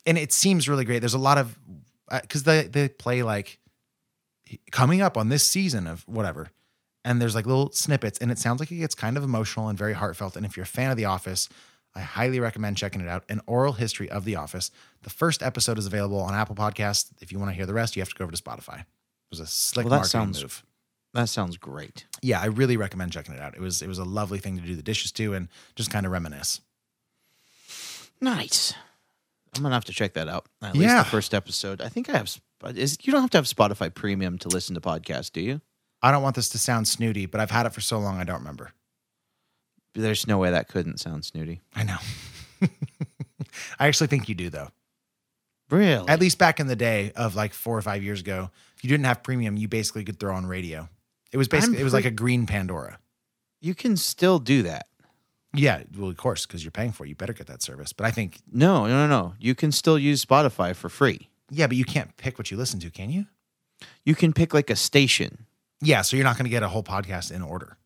and 0.08 0.18
it 0.18 0.34
seems 0.34 0.68
really 0.68 0.86
great. 0.86 1.00
There's 1.00 1.14
a 1.14 1.20
lot 1.20 1.38
of 1.38 1.60
because 2.10 2.42
they 2.42 2.64
they 2.64 2.90
play 2.90 3.22
like 3.22 3.59
coming 4.72 5.02
up 5.02 5.18
on 5.18 5.30
this 5.30 5.44
season 5.46 5.88
of 5.88 6.04
whatever. 6.08 6.50
And 7.06 7.22
there's 7.22 7.34
like 7.36 7.46
little 7.46 7.72
snippets, 7.72 8.20
and 8.20 8.30
it 8.32 8.38
sounds 8.38 8.60
like 8.60 8.72
it 8.72 8.76
gets 8.78 8.94
kind 8.94 9.16
of 9.18 9.24
emotional 9.24 9.70
and 9.70 9.78
very 9.78 9.94
heartfelt. 9.94 10.36
And 10.36 10.46
if 10.46 10.58
you're 10.58 10.64
a 10.66 10.68
fan 10.68 10.92
of 10.92 10.98
The 10.98 11.06
Office, 11.06 11.48
I 11.96 12.02
highly 12.02 12.40
recommend 12.40 12.78
checking 12.78 13.02
it 13.02 13.08
out. 13.08 13.24
An 13.30 13.42
oral 13.48 13.74
history 13.74 14.10
of 14.10 14.26
The 14.26 14.36
Office. 14.36 14.70
The 15.04 15.10
first 15.10 15.42
episode 15.42 15.78
is 15.78 15.86
available 15.88 16.20
on 16.20 16.34
Apple 16.36 16.56
Podcasts. 16.56 17.10
If 17.22 17.32
you 17.32 17.40
want 17.40 17.52
to 17.52 17.56
hear 17.56 17.66
the 17.66 17.74
rest, 17.74 17.96
you 17.96 18.02
have 18.02 18.10
to 18.10 18.16
go 18.16 18.24
over 18.26 18.34
to 18.34 18.42
Spotify. 18.44 18.82
It 18.82 18.86
was 19.32 19.40
a 19.40 19.48
slick 19.48 19.86
Well, 19.86 19.92
that 19.92 19.96
marketing 19.98 20.10
sounds- 20.34 20.42
move. 20.42 20.64
that 21.14 21.30
sounds 21.30 21.56
great. 21.58 22.06
Yeah, 22.22 22.42
I 22.42 22.46
really 22.48 22.76
recommend 22.78 23.14
checking 23.14 23.34
it 23.34 23.40
out. 23.42 23.56
It 23.56 23.62
was 23.62 23.82
it 23.82 23.88
was 23.88 23.98
a 23.98 24.04
lovely 24.04 24.40
thing 24.40 24.58
to 24.58 24.62
do 24.64 24.76
the 24.76 24.84
dishes 24.84 25.12
to 25.14 25.34
and 25.34 25.48
just 25.76 25.90
kind 25.90 26.06
of 26.06 26.12
reminisce. 26.12 26.60
Nice. 28.22 28.74
I'm 29.56 29.64
gonna 29.64 29.74
have 29.74 29.86
to 29.86 29.94
check 29.94 30.14
that 30.14 30.28
out. 30.28 30.46
At 30.62 30.74
least 30.76 30.84
Yeah. 30.92 31.04
the 31.04 31.10
first 31.10 31.34
episode. 31.34 31.82
I 31.82 31.90
think 31.90 32.10
I 32.10 32.18
have. 32.18 32.40
Is 32.76 32.98
you 33.02 33.11
don't 33.11 33.22
have 33.22 33.30
to 33.31 33.38
have 33.38 33.45
Spotify 33.45 33.94
Premium 33.94 34.38
to 34.40 34.49
listen 34.49 34.76
to 34.76 34.81
podcasts, 34.81 35.31
do 35.31 35.41
you? 35.41 35.61
I 36.02 36.11
don't 36.11 36.23
want 36.23 36.36
this 36.36 36.49
to 36.49 36.57
sound 36.57 36.88
snooty, 36.88 37.26
but 37.26 37.41
I've 37.41 37.52
had 37.52 37.65
it 37.65 37.73
for 37.73 37.81
so 37.81 37.99
long 37.99 38.19
I 38.19 38.23
don't 38.23 38.40
remember. 38.40 38.72
There's 39.94 40.27
no 40.27 40.38
way 40.38 40.52
that 40.52 40.68
couldn't 40.69 40.99
sound 40.99 41.26
snooty. 41.26 41.61
I 41.76 41.84
know. 41.84 41.98
I 43.80 43.88
actually 43.88 44.07
think 44.07 44.30
you 44.30 44.36
do 44.36 44.49
though. 44.49 44.69
Really? 45.69 46.07
At 46.07 46.19
least 46.19 46.38
back 46.38 46.60
in 46.60 46.68
the 46.68 46.76
day 46.76 47.11
of 47.15 47.36
like 47.36 47.53
four 47.53 47.77
or 47.77 47.81
five 47.81 48.03
years 48.03 48.22
ago, 48.22 48.49
if 48.76 48.84
you 48.84 48.90
didn't 48.90 49.06
have 49.06 49.23
premium, 49.23 49.56
you 49.57 49.68
basically 49.68 50.03
could 50.03 50.19
throw 50.19 50.36
on 50.36 50.45
radio. 50.45 50.90
It 51.31 51.38
was 51.38 51.48
basically 51.48 51.77
I'm 51.77 51.81
it 51.81 51.84
was 51.84 51.94
like 51.94 52.06
a 52.06 52.11
green 52.11 52.45
Pandora. 52.45 52.99
you 53.61 53.76
can 53.76 53.95
still 53.98 54.40
do 54.40 54.64
that. 54.64 54.88
Yeah, 55.53 55.81
well, 55.98 56.10
of 56.10 56.18
course, 56.18 56.45
because 56.45 56.64
you're 56.64 56.72
paying 56.72 56.91
for 56.91 57.06
it, 57.06 57.10
you 57.10 57.15
better 57.15 57.34
get 57.34 57.48
that 57.48 57.64
service. 57.64 57.91
But 57.91 58.06
I 58.06 58.11
think, 58.11 58.40
No, 58.52 58.86
no, 58.86 59.07
no, 59.07 59.07
no. 59.07 59.34
You 59.40 59.56
can 59.56 59.72
still 59.72 59.98
use 59.98 60.23
Spotify 60.23 60.76
for 60.76 60.90
free. 60.90 61.28
Yeah, 61.50 61.68
but 61.68 61.78
you 61.78 61.86
can't 61.86 62.16
pick 62.18 62.38
what 62.38 62.52
you 62.52 62.58
listen 62.58 62.80
to, 62.82 62.90
can 62.90 63.10
you? 63.10 63.26
You 64.04 64.16
can 64.16 64.34
pick 64.34 64.54
like 64.54 64.70
a 64.70 64.76
station. 64.76 65.46
Yeah, 65.82 66.02
so 66.02 66.18
you're 66.18 66.26
not 66.26 66.38
going 66.38 66.46
to 66.46 66.50
get 66.50 66.64
a 66.64 66.68
whole 66.68 66.84
podcast 66.84 67.32
in 67.32 67.42
order. 67.42 67.78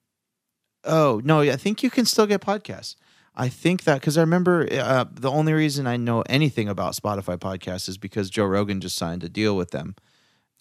Oh 0.83 1.21
no, 1.23 1.41
I 1.41 1.55
think 1.55 1.83
you 1.83 1.89
can 1.89 2.05
still 2.05 2.25
get 2.25 2.41
podcasts. 2.41 2.95
I 3.35 3.49
think 3.49 3.83
that 3.85 3.99
because 3.99 4.17
I 4.17 4.21
remember 4.21 4.67
uh, 4.71 5.05
the 5.11 5.31
only 5.31 5.53
reason 5.53 5.87
I 5.87 5.97
know 5.97 6.23
anything 6.29 6.67
about 6.67 6.93
Spotify 6.93 7.37
podcasts 7.37 7.89
is 7.89 7.97
because 7.97 8.29
Joe 8.29 8.45
Rogan 8.45 8.81
just 8.81 8.95
signed 8.95 9.23
a 9.23 9.29
deal 9.29 9.55
with 9.55 9.71
them. 9.71 9.95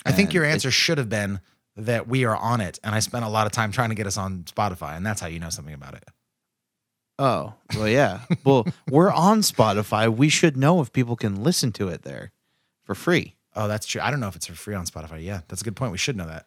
I 0.07 0.13
think 0.13 0.33
your 0.33 0.45
answer 0.45 0.71
should 0.71 0.99
have 0.99 1.09
been 1.09 1.41
that 1.77 2.09
we 2.09 2.25
are 2.25 2.37
on 2.37 2.61
it, 2.61 2.79
and 2.83 2.95
I 2.95 3.01
spent 3.01 3.25
a 3.25 3.29
lot 3.29 3.47
of 3.47 3.53
time 3.53 3.73
trying 3.73 3.91
to 3.91 3.95
get 3.95 4.07
us 4.07 4.17
on 4.17 4.45
Spotify, 4.45 4.97
and 4.97 5.05
that's 5.05 5.21
how 5.21 5.27
you 5.27 5.39
know 5.39 5.51
something 5.51 5.75
about 5.75 5.95
it. 5.95 6.05
Oh 7.19 7.55
well, 7.77 7.89
yeah. 7.89 8.21
well, 8.45 8.67
we're 8.91 9.13
on 9.13 9.41
Spotify. 9.41 10.15
We 10.15 10.29
should 10.29 10.57
know 10.57 10.81
if 10.81 10.93
people 10.93 11.17
can 11.17 11.43
listen 11.43 11.73
to 11.73 11.89
it 11.89 12.03
there 12.03 12.33
for 12.85 12.95
free. 12.95 13.35
Oh, 13.55 13.69
that's 13.69 13.87
true. 13.87 14.01
I 14.01 14.11
don't 14.11 14.21
know 14.21 14.29
if 14.29 14.37
it's 14.37 14.47
for 14.47 14.55
free 14.55 14.75
on 14.75 14.87
Spotify. 14.87 15.23
Yeah, 15.25 15.41
that's 15.49 15.61
a 15.61 15.65
good 15.65 15.77
point. 15.77 15.93
We 15.93 15.99
should 15.99 16.17
know 16.17 16.27
that. 16.27 16.47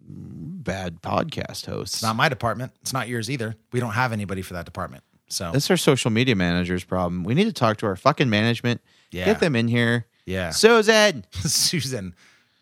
Bad 0.00 1.00
podcast 1.02 1.66
hosts. 1.66 1.96
It's 1.96 2.02
not 2.02 2.16
my 2.16 2.28
department. 2.28 2.72
It's 2.80 2.92
not 2.92 3.08
yours 3.08 3.30
either. 3.30 3.54
We 3.70 3.78
don't 3.80 3.92
have 3.92 4.12
anybody 4.12 4.42
for 4.42 4.54
that 4.54 4.64
department. 4.64 5.04
So 5.28 5.50
That's 5.52 5.70
our 5.70 5.76
social 5.76 6.10
media 6.10 6.34
manager's 6.36 6.84
problem. 6.84 7.24
We 7.24 7.34
need 7.34 7.44
to 7.44 7.52
talk 7.52 7.76
to 7.78 7.86
our 7.86 7.96
fucking 7.96 8.28
management. 8.28 8.80
Yeah. 9.12 9.24
Get 9.26 9.40
them 9.40 9.54
in 9.56 9.68
here. 9.68 10.06
yeah, 10.26 10.50
Susan. 10.50 11.24
Susan. 11.44 12.14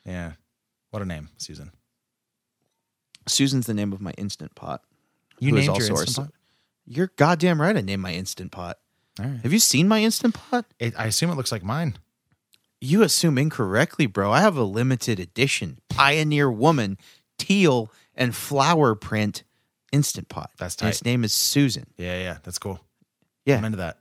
Yeah, 0.05 0.33
what 0.91 1.03
a 1.03 1.05
name, 1.07 1.31
Susan. 1.39 1.73
Susan's 3.27 3.67
the 3.67 3.75
name 3.75 3.93
of 3.93 4.01
my 4.01 4.13
instant 4.13 4.55
pot. 4.55 4.83
You 5.39 5.53
named 5.53 5.67
your 5.79 5.91
Instant 6.01 6.09
so- 6.11 6.29
You're 6.87 7.11
goddamn 7.17 7.61
right. 7.61 7.77
I 7.77 7.81
named 7.81 8.03
my 8.03 8.13
instant 8.13 8.53
pot. 8.53 8.79
All 9.19 9.27
right. 9.27 9.41
Have 9.43 9.53
you 9.53 9.59
seen 9.59 9.89
my 9.89 10.01
instant 10.03 10.35
pot? 10.35 10.67
It, 10.79 10.95
I 10.99 11.07
assume 11.07 11.31
it 11.31 11.37
looks 11.37 11.53
like 11.53 11.63
mine. 11.65 11.97
You 12.81 13.03
assume 13.03 13.37
incorrectly, 13.39 14.07
bro. 14.07 14.33
I 14.33 14.41
have 14.41 14.57
a 14.57 14.65
limited 14.65 15.21
edition 15.21 15.79
Pioneer 15.89 16.51
Woman 16.51 16.97
teal 17.39 17.91
and 18.15 18.35
flower 18.35 18.95
print 18.95 19.43
instant 19.93 20.29
pot. 20.29 20.51
That's 20.59 20.77
And 20.77 20.89
Its 20.89 21.05
name 21.05 21.25
is 21.25 21.33
Susan. 21.33 21.87
Yeah, 21.97 22.19
yeah, 22.19 22.39
that's 22.43 22.59
cool. 22.59 22.81
Yeah. 23.45 23.59
I'm 23.59 23.65
into 23.65 23.79
that. 23.79 23.99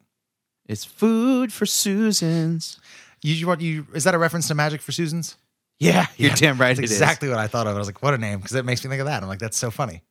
It's 0.68 0.86
food 0.86 1.52
for 1.52 1.66
Susans. 1.66 2.80
You, 3.22 3.34
you, 3.34 3.56
you 3.60 3.88
is 3.94 4.04
that 4.04 4.14
a 4.14 4.18
reference 4.18 4.48
to 4.50 4.56
Magic 4.56 4.82
for 4.82 4.92
Susans? 4.92 5.36
Yeah, 5.80 6.06
you're 6.18 6.30
Yeah, 6.30 6.36
damn 6.36 6.58
right. 6.58 6.76
That's 6.76 6.80
it 6.80 6.86
is. 6.86 6.92
exactly 6.92 7.28
what 7.30 7.40
I 7.40 7.48
thought 7.48 7.68
of. 7.68 7.76
I 7.76 7.80
was 7.80 7.88
like, 7.88 8.02
what 8.04 8.14
a 8.14 8.18
name, 8.18 8.40
because 8.40 8.56
it 8.56 8.66
makes 8.66 8.84
me 8.84 8.90
think 8.90 9.00
of 9.02 9.08
that. 9.08 9.22
I'm 9.24 9.30
like, 9.30 9.40
that's 9.40 9.58
so 9.58 9.72
funny. 9.72 10.04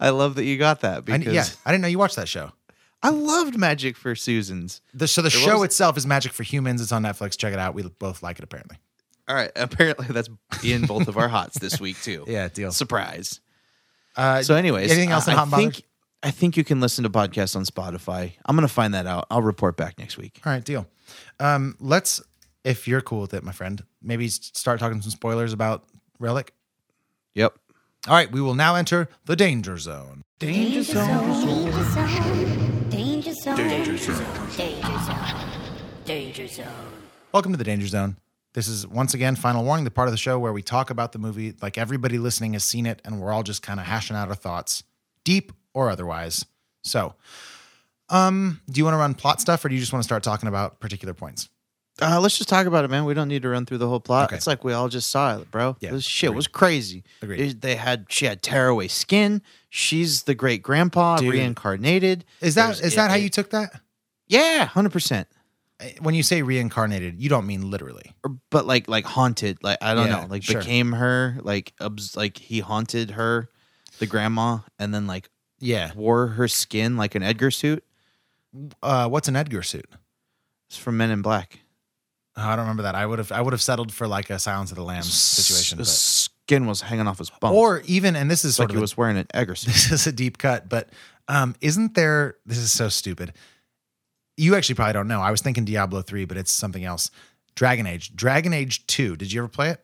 I 0.00 0.10
love 0.10 0.34
that 0.34 0.44
you 0.44 0.58
got 0.58 0.80
that 0.80 1.04
I, 1.08 1.16
yeah, 1.16 1.44
I 1.64 1.70
didn't 1.70 1.82
know 1.82 1.88
you 1.88 1.98
watched 1.98 2.16
that 2.16 2.28
show. 2.28 2.50
I 3.02 3.10
loved 3.10 3.56
Magic 3.56 3.96
for 3.96 4.14
Susans. 4.14 4.80
The, 4.94 5.06
so 5.06 5.22
the 5.22 5.28
There 5.28 5.40
show 5.40 5.54
was- 5.60 5.66
itself 5.66 5.96
is 5.96 6.06
Magic 6.06 6.32
for 6.32 6.42
Humans. 6.42 6.80
It's 6.80 6.92
on 6.92 7.02
Netflix. 7.02 7.36
Check 7.36 7.52
it 7.52 7.58
out. 7.58 7.74
We 7.74 7.82
both 7.82 8.22
like 8.22 8.38
it 8.38 8.44
apparently. 8.44 8.78
All 9.28 9.34
right. 9.34 9.50
Apparently, 9.56 10.06
that's 10.08 10.28
in 10.62 10.86
both 10.86 11.08
of 11.08 11.16
our 11.18 11.26
hots 11.28 11.58
this 11.58 11.80
week 11.80 12.00
too. 12.00 12.24
Yeah, 12.28 12.48
deal. 12.48 12.70
Surprise. 12.70 13.40
Uh, 14.16 14.42
So, 14.42 14.54
anyways, 14.54 14.90
anything 14.92 15.10
else 15.10 15.26
I, 15.26 15.32
in 15.32 15.38
I 15.38 15.44
think 15.56 15.82
I 16.22 16.30
think 16.30 16.56
you 16.56 16.62
can 16.64 16.80
listen 16.80 17.02
to 17.04 17.10
podcasts 17.10 17.56
on 17.56 17.64
Spotify. 17.64 18.32
I'm 18.46 18.54
gonna 18.56 18.68
find 18.68 18.94
that 18.94 19.06
out. 19.06 19.26
I'll 19.30 19.42
report 19.42 19.76
back 19.76 19.98
next 19.98 20.16
week. 20.16 20.40
All 20.46 20.52
right, 20.52 20.64
deal. 20.64 20.86
Um, 21.40 21.76
let's, 21.80 22.22
if 22.64 22.86
you're 22.88 23.00
cool 23.00 23.20
with 23.20 23.34
it, 23.34 23.42
my 23.42 23.50
friend, 23.52 23.82
maybe 24.00 24.28
start 24.28 24.78
talking 24.80 25.02
some 25.02 25.10
spoilers 25.10 25.52
about 25.52 25.84
Relic. 26.20 26.52
Yep. 27.34 27.58
All 28.08 28.14
right, 28.14 28.30
we 28.30 28.40
will 28.40 28.54
now 28.54 28.76
enter 28.76 29.08
the 29.24 29.34
danger 29.34 29.76
zone. 29.78 30.22
Danger 30.38 30.84
zone. 30.84 31.08
Danger 31.40 31.82
zone. 31.82 32.88
Danger 32.88 33.32
zone. 33.34 33.56
Danger 33.56 33.96
zone. 33.98 34.48
Danger 34.56 34.98
zone. 34.98 35.50
Danger 36.04 36.46
zone. 36.46 36.66
Welcome 37.32 37.50
to 37.50 37.58
the 37.58 37.64
Danger 37.64 37.88
Zone. 37.88 38.16
This 38.52 38.68
is 38.68 38.86
once 38.86 39.12
again 39.12 39.34
final 39.34 39.64
warning, 39.64 39.84
the 39.84 39.90
part 39.90 40.06
of 40.06 40.12
the 40.12 40.18
show 40.18 40.38
where 40.38 40.52
we 40.52 40.62
talk 40.62 40.90
about 40.90 41.10
the 41.10 41.18
movie 41.18 41.54
like 41.60 41.76
everybody 41.76 42.18
listening 42.18 42.52
has 42.52 42.62
seen 42.62 42.86
it, 42.86 43.02
and 43.04 43.20
we're 43.20 43.32
all 43.32 43.42
just 43.42 43.60
kind 43.62 43.80
of 43.80 43.86
hashing 43.86 44.14
out 44.14 44.28
our 44.28 44.36
thoughts, 44.36 44.84
deep 45.24 45.50
or 45.74 45.90
otherwise. 45.90 46.46
So, 46.82 47.16
um, 48.08 48.60
do 48.70 48.78
you 48.78 48.84
want 48.84 48.94
to 48.94 48.98
run 48.98 49.14
plot 49.14 49.40
stuff, 49.40 49.64
or 49.64 49.68
do 49.68 49.74
you 49.74 49.80
just 49.80 49.92
want 49.92 50.04
to 50.04 50.06
start 50.06 50.22
talking 50.22 50.48
about 50.48 50.78
particular 50.78 51.12
points? 51.12 51.48
Uh, 52.02 52.20
let's 52.20 52.36
just 52.36 52.48
talk 52.50 52.66
about 52.66 52.84
it, 52.84 52.90
man. 52.90 53.06
We 53.06 53.14
don't 53.14 53.28
need 53.28 53.42
to 53.42 53.48
run 53.48 53.64
through 53.64 53.78
the 53.78 53.88
whole 53.88 54.00
plot. 54.00 54.26
Okay. 54.26 54.36
It's 54.36 54.46
like 54.46 54.64
we 54.64 54.74
all 54.74 54.88
just 54.88 55.08
saw 55.08 55.38
it, 55.38 55.50
bro. 55.50 55.76
Yeah, 55.80 55.92
this 55.92 56.04
shit 56.04 56.28
agreed. 56.28 56.36
was 56.36 56.46
crazy. 56.46 57.04
It- 57.22 57.62
they 57.62 57.76
had 57.76 58.06
she 58.10 58.26
had 58.26 58.42
tearaway 58.42 58.88
skin. 58.88 59.40
She's 59.70 60.24
the 60.24 60.34
great 60.34 60.62
grandpa 60.62 61.16
Dude. 61.16 61.32
reincarnated. 61.32 62.24
Is 62.42 62.54
that 62.56 62.64
There's- 62.76 62.80
is 62.80 62.94
that 62.96 63.10
how 63.10 63.16
it- 63.16 63.22
you 63.22 63.30
took 63.30 63.50
that? 63.50 63.80
Yeah, 64.28 64.66
hundred 64.66 64.92
percent. 64.92 65.28
When 66.00 66.14
you 66.14 66.22
say 66.22 66.42
reincarnated, 66.42 67.20
you 67.20 67.28
don't 67.28 67.46
mean 67.46 67.70
literally. 67.70 68.14
But 68.50 68.66
like 68.66 68.88
like 68.88 69.04
haunted. 69.06 69.58
Like 69.62 69.78
I 69.82 69.94
don't 69.94 70.08
Yeah, 70.08 70.20
know. 70.22 70.26
Like 70.28 70.42
sure. 70.42 70.60
became 70.60 70.92
her. 70.92 71.38
Like 71.42 71.72
obs- 71.80 72.16
like 72.16 72.36
he 72.38 72.60
haunted 72.60 73.12
her, 73.12 73.48
the 73.98 74.06
grandma, 74.06 74.58
and 74.78 74.92
then 74.94 75.06
like 75.06 75.30
Yeah. 75.60 75.92
wore 75.94 76.26
her 76.28 76.46
skin 76.48 76.96
like 76.98 77.14
an 77.14 77.22
Edgar 77.22 77.50
suit. 77.50 77.84
Uh, 78.82 79.08
what's 79.08 79.28
an 79.28 79.36
Edgar 79.36 79.62
suit? 79.62 79.88
It's 80.68 80.76
from 80.78 80.96
Men 80.98 81.10
in 81.10 81.22
Black. 81.22 81.60
I 82.36 82.50
don't 82.54 82.64
remember 82.64 82.82
that. 82.82 82.94
I 82.94 83.06
would 83.06 83.18
have 83.18 83.32
I 83.32 83.40
would 83.40 83.52
have 83.52 83.62
settled 83.62 83.92
for 83.92 84.06
like 84.06 84.28
a 84.30 84.38
Silence 84.38 84.70
of 84.70 84.76
the 84.76 84.82
Lambs 84.84 85.12
situation. 85.12 85.78
But- 85.78 85.86
skin 85.86 86.66
was 86.66 86.80
hanging 86.82 87.08
off 87.08 87.18
his 87.18 87.30
bum. 87.30 87.52
Or 87.54 87.82
even, 87.86 88.14
and 88.14 88.30
this 88.30 88.44
is 88.44 88.56
sort 88.56 88.68
like 88.68 88.74
of 88.74 88.76
he 88.76 88.80
a- 88.80 88.82
was 88.82 88.96
wearing 88.96 89.16
an 89.16 89.26
suit. 89.56 89.66
this 89.66 89.90
is 89.90 90.06
a 90.06 90.12
deep 90.12 90.38
cut, 90.38 90.68
but 90.68 90.90
um, 91.28 91.56
isn't 91.60 91.94
there? 91.94 92.36
This 92.46 92.58
is 92.58 92.70
so 92.72 92.88
stupid. 92.88 93.32
You 94.36 94.54
actually 94.54 94.74
probably 94.76 94.92
don't 94.92 95.08
know. 95.08 95.20
I 95.20 95.30
was 95.30 95.40
thinking 95.40 95.64
Diablo 95.64 96.02
three, 96.02 96.24
but 96.24 96.36
it's 96.36 96.52
something 96.52 96.84
else. 96.84 97.10
Dragon 97.54 97.86
Age, 97.86 98.14
Dragon 98.14 98.52
Age 98.52 98.86
two. 98.86 99.16
Did 99.16 99.32
you 99.32 99.40
ever 99.40 99.48
play 99.48 99.70
it? 99.70 99.80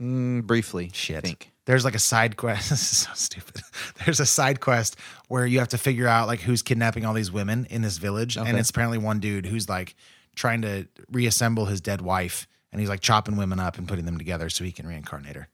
Mm, 0.00 0.44
briefly, 0.46 0.90
Shit. 0.94 1.18
I 1.18 1.20
think. 1.20 1.50
There's 1.66 1.84
like 1.84 1.94
a 1.94 1.98
side 2.00 2.36
quest. 2.38 2.70
This 2.70 2.92
is 2.92 2.98
so 2.98 3.10
stupid. 3.14 3.62
There's 4.04 4.20
a 4.20 4.26
side 4.26 4.60
quest 4.60 4.96
where 5.28 5.44
you 5.46 5.58
have 5.58 5.68
to 5.68 5.78
figure 5.78 6.06
out 6.06 6.28
like 6.28 6.40
who's 6.40 6.62
kidnapping 6.62 7.04
all 7.04 7.14
these 7.14 7.32
women 7.32 7.66
in 7.68 7.82
this 7.82 7.98
village, 7.98 8.36
and 8.36 8.56
it's 8.56 8.70
apparently 8.70 8.98
one 8.98 9.18
dude 9.20 9.46
who's 9.46 9.68
like 9.68 9.94
trying 10.34 10.62
to 10.62 10.86
reassemble 11.10 11.66
his 11.66 11.80
dead 11.80 12.00
wife, 12.00 12.46
and 12.72 12.80
he's 12.80 12.88
like 12.88 13.00
chopping 13.00 13.36
women 13.36 13.58
up 13.60 13.78
and 13.78 13.86
putting 13.88 14.04
them 14.04 14.18
together 14.18 14.48
so 14.50 14.64
he 14.64 14.72
can 14.72 14.86
reincarnate 14.86 15.36
her. 15.36 15.48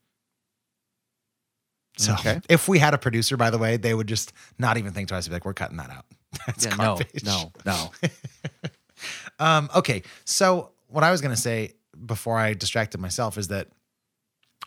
So 1.99 2.15
Okay. 2.15 2.41
if 2.49 2.69
we 2.69 2.79
had 2.79 2.95
a 2.95 2.99
producer, 2.99 3.37
by 3.37 3.51
the 3.51 3.59
way, 3.59 3.77
they 3.77 3.93
would 3.95 4.07
just 4.07 4.33
not 4.59 4.77
even 4.79 4.93
think 4.93 5.09
twice. 5.09 5.27
Be 5.29 5.35
like, 5.35 5.45
we're 5.45 5.53
cutting 5.55 5.77
that 5.77 5.91
out. 5.91 6.07
That's 6.47 6.65
Yeah, 6.67 6.75
no, 6.77 6.99
no, 7.25 7.53
no. 7.67 7.91
Um, 9.39 9.71
okay, 9.75 10.03
so 10.27 10.73
what 10.89 11.03
I 11.05 11.11
was 11.11 11.23
gonna 11.23 11.37
say 11.37 11.73
before 12.05 12.37
I 12.39 12.53
distracted 12.53 13.01
myself 13.01 13.39
is 13.39 13.49
that 13.49 13.69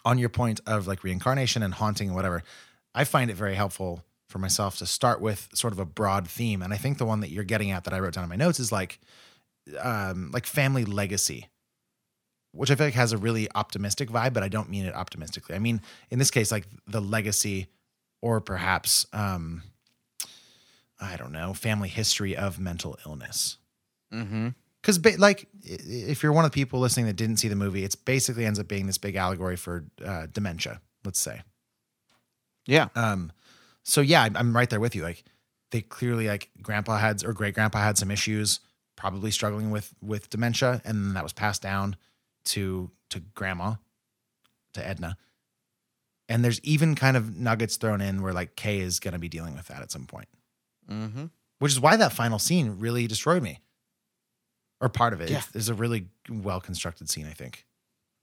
on 0.03 0.17
your 0.17 0.29
point 0.29 0.59
of 0.65 0.87
like 0.87 1.03
reincarnation 1.03 1.61
and 1.61 1.71
haunting 1.73 2.07
and 2.07 2.15
whatever, 2.15 2.41
I 2.95 3.03
find 3.03 3.29
it 3.29 3.35
very 3.35 3.53
helpful 3.53 4.03
for 4.27 4.39
myself 4.39 4.77
to 4.79 4.87
start 4.87 5.21
with 5.21 5.49
sort 5.53 5.71
of 5.71 5.77
a 5.79 5.85
broad 5.85 6.27
theme. 6.27 6.63
And 6.63 6.73
I 6.73 6.77
think 6.77 6.97
the 6.97 7.05
one 7.05 7.19
that 7.19 7.29
you're 7.29 7.43
getting 7.43 7.69
at 7.69 7.83
that 7.83 7.93
I 7.93 7.99
wrote 7.99 8.13
down 8.15 8.23
in 8.23 8.29
my 8.31 8.35
notes 8.35 8.59
is 8.59 8.71
like 8.71 8.99
um 9.79 10.31
like 10.31 10.45
family 10.45 10.85
legacy. 10.85 11.49
Which 12.51 12.69
I 12.69 12.75
feel 12.75 12.85
like 12.87 12.93
has 12.93 13.13
a 13.13 13.17
really 13.17 13.47
optimistic 13.55 14.09
vibe, 14.09 14.33
but 14.33 14.43
I 14.43 14.47
don't 14.47 14.69
mean 14.69 14.85
it 14.85 14.93
optimistically. 14.93 15.55
I 15.55 15.59
mean, 15.59 15.81
in 16.11 16.19
this 16.19 16.29
case, 16.29 16.51
like 16.51 16.67
the 16.85 17.01
legacy 17.01 17.65
or 18.21 18.39
perhaps 18.41 19.07
um 19.13 19.63
I 21.01 21.17
don't 21.17 21.31
know, 21.31 21.53
family 21.53 21.89
history 21.89 22.35
of 22.35 22.59
mental 22.59 22.97
illness 23.05 23.57
Mm-hmm. 24.13 24.49
because 24.79 24.99
ba- 24.99 25.15
like 25.17 25.47
if 25.63 26.21
you're 26.21 26.31
one 26.31 26.45
of 26.45 26.51
the 26.51 26.55
people 26.55 26.79
listening 26.79 27.07
that 27.07 27.15
didn't 27.15 27.37
see 27.37 27.47
the 27.47 27.55
movie 27.55 27.83
it's 27.83 27.95
basically 27.95 28.45
ends 28.45 28.59
up 28.59 28.67
being 28.67 28.85
this 28.85 28.99
big 28.99 29.15
allegory 29.15 29.55
for 29.55 29.85
uh, 30.05 30.27
dementia 30.31 30.79
let's 31.03 31.19
say 31.19 31.41
Yeah. 32.67 32.89
um 32.95 33.31
so 33.81 34.01
yeah 34.01 34.21
I'm, 34.21 34.37
I'm 34.37 34.55
right 34.55 34.69
there 34.69 34.79
with 34.79 34.95
you 34.95 35.01
like 35.01 35.23
they 35.71 35.81
clearly 35.81 36.27
like 36.27 36.51
grandpa 36.61 36.99
had 36.99 37.23
or 37.25 37.33
great 37.33 37.55
grandpa 37.55 37.79
had 37.79 37.97
some 37.97 38.11
issues 38.11 38.59
probably 39.03 39.31
struggling 39.31 39.69
with 39.69 39.93
with 40.01 40.29
dementia 40.29 40.81
and 40.85 41.03
then 41.03 41.13
that 41.13 41.23
was 41.23 41.33
passed 41.33 41.61
down 41.61 41.93
to 42.45 42.89
to 43.09 43.19
grandma 43.35 43.73
to 44.73 44.87
edna 44.87 45.17
and 46.29 46.41
there's 46.41 46.61
even 46.61 46.95
kind 46.95 47.17
of 47.17 47.35
nuggets 47.37 47.75
thrown 47.75 47.99
in 47.99 48.21
where 48.21 48.31
like 48.31 48.55
kay 48.55 48.79
is 48.79 49.01
going 49.01 49.11
to 49.11 49.19
be 49.19 49.27
dealing 49.27 49.55
with 49.55 49.67
that 49.67 49.81
at 49.81 49.91
some 49.91 50.05
point 50.05 50.27
Mm-hmm. 50.89 51.25
which 51.59 51.73
is 51.73 51.79
why 51.81 51.97
that 51.97 52.13
final 52.13 52.39
scene 52.39 52.77
really 52.79 53.05
destroyed 53.07 53.43
me 53.43 53.59
or 54.79 54.87
part 54.87 55.11
of 55.11 55.19
it 55.19 55.29
Yeah. 55.29 55.39
It's- 55.39 55.55
it's 55.55 55.67
a 55.67 55.73
really 55.73 56.07
well 56.29 56.61
constructed 56.61 57.09
scene 57.09 57.27
i 57.27 57.33
think 57.33 57.65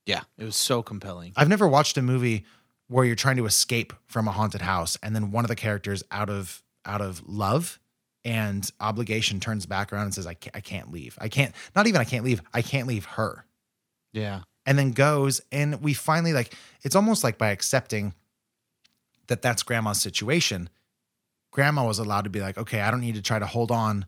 Yeah. 0.07 0.23
It 0.39 0.45
was 0.45 0.57
so 0.57 0.83
compelling. 0.83 1.33
i've 1.37 1.49
never 1.51 1.69
watched 1.69 1.99
a 1.99 2.03
movie 2.03 2.47
where 2.89 3.05
you're 3.05 3.17
trying 3.17 3.37
to 3.37 3.45
escape 3.45 3.93
from 4.07 4.27
a 4.29 4.33
haunted 4.33 4.63
house 4.63 4.97
and 5.03 5.15
then 5.15 5.31
one 5.31 5.45
of 5.45 5.49
the 5.49 5.57
characters 5.57 6.03
out 6.11 6.31
of 6.31 6.63
out 6.87 7.03
of 7.03 7.23
love 7.29 7.79
and 8.25 8.71
obligation 8.81 9.41
turns 9.41 9.65
back 9.67 9.93
around 9.93 10.05
and 10.05 10.15
says 10.15 10.27
i 10.27 10.35
can't, 10.35 10.55
I 10.57 10.61
can't 10.61 10.91
leave 10.93 11.17
i 11.21 11.29
can't 11.29 11.55
not 11.75 11.87
even 11.87 12.01
i 12.01 12.05
can't 12.05 12.25
leave 12.25 12.43
i 12.53 12.61
can't 12.63 12.87
leave 12.87 13.05
her 13.07 13.45
Yeah. 14.13 14.41
and 14.67 14.79
then 14.79 14.93
goes 14.93 15.41
and 15.51 15.81
we 15.81 15.95
finally 15.95 16.33
like 16.33 16.55
it's 16.83 16.95
almost 16.97 17.25
like 17.25 17.39
by 17.39 17.49
accepting 17.51 18.15
that 19.29 19.43
that's 19.43 19.63
grandma's 19.63 20.01
situation 20.01 20.69
grandma 21.51 21.87
was 21.87 21.99
allowed 21.99 22.25
to 22.25 22.31
be 22.31 22.41
like 22.41 22.59
okay 22.59 22.81
i 22.81 22.91
don't 22.91 23.01
need 23.01 23.15
to 23.15 23.23
try 23.23 23.39
to 23.39 23.47
hold 23.47 23.71
on 23.71 24.05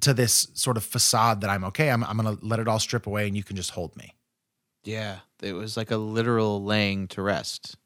to 0.00 0.12
this 0.12 0.48
sort 0.54 0.76
of 0.76 0.82
facade 0.84 1.40
that 1.42 1.50
i'm 1.50 1.62
okay 1.64 1.90
i'm, 1.90 2.02
I'm 2.02 2.16
gonna 2.16 2.36
let 2.42 2.58
it 2.58 2.66
all 2.66 2.80
strip 2.80 3.06
away 3.06 3.26
and 3.28 3.36
you 3.36 3.44
can 3.44 3.54
just 3.56 3.70
hold 3.70 3.94
me 3.96 4.14
Yeah. 4.84 5.18
It 5.42 5.52
was 5.52 5.76
like 5.76 5.90
a 5.90 5.96
literal 5.98 6.64
laying 6.64 7.08
to 7.08 7.20
rest. 7.20 7.76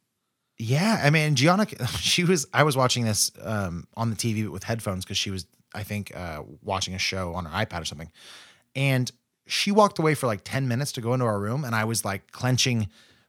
Yeah 0.60 1.00
i 1.02 1.08
mean 1.10 1.34
gianna 1.34 1.66
she 1.98 2.22
was 2.24 2.46
i 2.52 2.62
was 2.62 2.76
watching 2.76 3.04
this 3.04 3.30
um, 3.42 3.86
on 3.96 4.10
the 4.10 4.16
tv 4.16 4.48
with 4.48 4.62
headphones 4.64 5.04
because 5.04 5.16
she 5.18 5.30
was 5.30 5.46
i 5.74 5.82
think 5.82 6.14
uh, 6.14 6.42
watching 6.62 6.94
a 6.94 6.98
show 6.98 7.32
on 7.34 7.44
her 7.46 7.64
ipad 7.64 7.80
or 7.82 7.84
something. 7.86 8.10
And 8.76 9.10
she 9.46 9.72
walked 9.72 9.98
away 9.98 10.14
for 10.14 10.26
like 10.28 10.42
10 10.44 10.68
minutes 10.68 10.92
to 10.92 11.00
go 11.00 11.12
into 11.14 11.24
our 11.26 11.40
room 11.40 11.64
and 11.64 11.74
i 11.74 11.84
was 11.84 12.04
like 12.04 12.30
clenching 12.30 12.88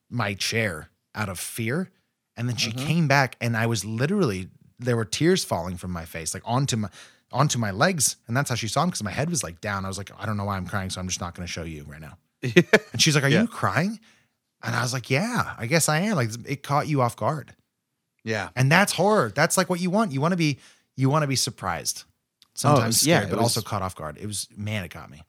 my 0.09 0.33
chair 0.35 0.89
out 1.15 1.29
of 1.29 1.39
fear. 1.39 1.89
And 2.37 2.47
then 2.49 2.55
she 2.57 2.71
came 2.71 3.07
back 3.07 3.37
and 3.41 3.55
i 3.57 3.65
was 3.65 3.85
literally 3.85 4.49
there 4.79 4.95
were 4.95 5.05
tears 5.05 5.43
falling 5.45 5.77
from 5.77 5.91
my 5.91 6.05
face 6.05 6.33
like 6.33 6.43
onto 6.45 6.75
my 6.77 6.89
onto 7.31 7.57
my 7.59 7.71
legs. 7.71 8.17
And 8.27 8.35
that's 8.35 8.49
how 8.49 8.55
she 8.55 8.67
saw 8.67 8.83
him 8.83 8.89
because 8.89 9.03
my 9.03 9.11
head 9.11 9.29
was 9.29 9.41
like 9.43 9.61
down. 9.61 9.85
I 9.85 9.87
was 9.87 9.97
like 9.97 10.11
i 10.19 10.25
don't 10.25 10.37
know 10.37 10.45
why 10.45 10.57
i'm 10.57 10.67
crying 10.67 10.89
so 10.89 10.99
i'm 10.99 11.07
just 11.07 11.21
not 11.21 11.33
going 11.35 11.45
to 11.47 11.51
show 11.51 11.63
you 11.63 11.85
right 11.87 12.01
now. 12.01 12.17
And 12.91 13.01
she's 13.01 13.15
like 13.15 13.23
are 13.23 13.29
Yeah. 13.29 13.43
you 13.43 13.47
crying 13.47 13.99
and 14.63 14.75
i 14.75 14.81
was 14.81 14.93
like 14.93 15.09
yeah 15.09 15.53
i 15.57 15.65
guess 15.65 15.89
i 15.89 15.99
am 15.99 16.15
like 16.15 16.29
it 16.47 16.63
caught 16.63 16.87
you 16.87 17.01
off 17.01 17.15
guard 17.15 17.53
Yeah. 18.23 18.49
and 18.55 18.71
that's 18.71 18.93
horror 18.93 19.31
that's 19.33 19.57
like 19.57 19.69
what 19.69 19.79
you 19.79 19.89
want 19.89 20.11
you 20.11 20.21
want 20.21 20.31
to 20.33 20.37
be 20.37 20.59
you 20.95 21.09
want 21.09 21.23
to 21.23 21.27
be 21.27 21.35
surprised 21.35 22.03
oh, 22.05 22.47
sometimes 22.53 23.05
yeah, 23.05 23.19
scared, 23.19 23.31
it 23.31 23.35
but 23.35 23.41
also 23.41 23.61
caught 23.61 23.81
off 23.81 23.95
guard 23.95 24.17
it 24.19 24.27
was 24.27 24.47
man 24.55 24.83
it 24.83 24.91
got 24.91 25.09
me 25.09 25.23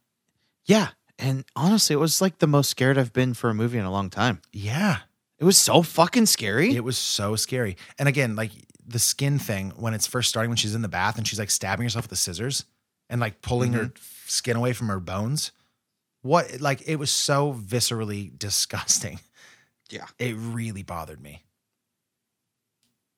Yeah. 0.66 0.88
And 1.18 1.44
honestly, 1.54 1.94
it 1.94 1.98
was 1.98 2.20
like 2.20 2.38
the 2.38 2.46
most 2.48 2.68
scared 2.70 2.98
I've 2.98 3.12
been 3.12 3.34
for 3.34 3.48
a 3.50 3.54
movie 3.54 3.78
in 3.78 3.84
a 3.84 3.92
long 3.92 4.10
time. 4.10 4.40
yeah 4.52 4.98
It 5.38 5.44
was 5.44 5.56
so 5.58 5.82
fucking 5.82 6.26
scary. 6.26 6.74
It 6.74 6.82
was 6.82 6.98
so 6.98 7.36
scary. 7.36 7.76
And 7.98 8.08
again, 8.08 8.34
like 8.34 8.50
the 8.84 8.98
skin 8.98 9.38
thing 9.38 9.72
when 9.76 9.94
it's 9.94 10.06
first 10.06 10.28
starting 10.30 10.50
when 10.50 10.56
she's 10.56 10.74
in 10.74 10.82
the 10.82 10.88
bath 10.88 11.18
and 11.18 11.28
she's 11.28 11.38
like 11.38 11.50
stabbing 11.50 11.84
herself 11.84 12.04
with 12.04 12.10
the 12.10 12.16
scissors 12.16 12.64
and 13.08 13.20
like 13.20 13.40
pulling 13.40 13.72
her 13.74 13.84
mm-hmm. 13.84 14.02
skin 14.26 14.56
away 14.56 14.72
from 14.72 14.88
her 14.88 14.98
bones. 14.98 15.52
What 16.22 16.60
like 16.60 16.82
it 16.86 16.96
was 16.96 17.10
so 17.10 17.52
viscerally 17.52 18.36
disgusting. 18.38 19.20
Yeah. 19.90 20.06
It 20.18 20.34
really 20.38 20.82
bothered 20.82 21.20
me. 21.20 21.42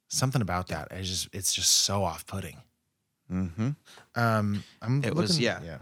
Something 0.08 0.42
about 0.42 0.68
that. 0.68 0.88
It's 0.90 1.08
just 1.08 1.28
it's 1.32 1.54
just 1.54 1.70
so 1.70 2.04
off-putting. 2.04 2.58
mm-hmm. 3.30 3.70
Um 4.14 4.64
I'm 4.82 5.04
It 5.04 5.14
was- 5.14 5.30
looking- 5.32 5.44
yeah. 5.44 5.60
yeah. 5.64 5.78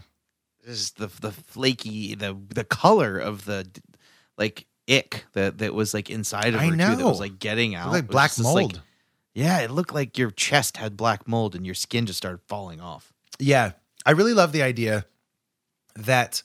Just 0.65 0.97
the 0.97 1.09
the 1.21 1.33
flaky 1.33 2.15
the 2.15 2.37
the 2.51 2.65
color 2.65 3.19
of 3.19 3.45
the 3.47 3.67
like 4.39 4.67
ick 4.89 5.25
that 5.33 5.59
that 5.59 5.75
was 5.75 5.93
like 5.93 6.09
inside 6.11 6.55
of 6.55 6.61
I 6.61 6.67
her 6.67 6.71
too 6.73 6.77
that 6.77 7.05
was 7.05 7.21
like 7.21 7.39
getting 7.39 7.75
out. 7.75 7.91
Like 7.93 8.05
was 8.09 8.13
black 8.13 8.31
just, 8.31 8.45
like- 8.45 8.63
mold. 8.73 8.83
yeah, 9.35 9.59
it 9.61 9.71
looked 9.71 9.93
like 9.95 10.17
your 10.19 10.31
chest 10.31 10.77
had 10.77 10.97
black 10.97 11.27
mold 11.27 11.55
and 11.55 11.67
your 11.67 11.75
skin 11.75 12.07
just 12.07 12.17
started 12.19 12.41
falling 12.49 12.81
off. 12.81 13.13
Yeah, 13.39 13.73
I 14.07 14.13
really 14.13 14.35
love 14.35 14.53
the 14.53 14.63
idea 14.63 15.05
that 15.97 16.43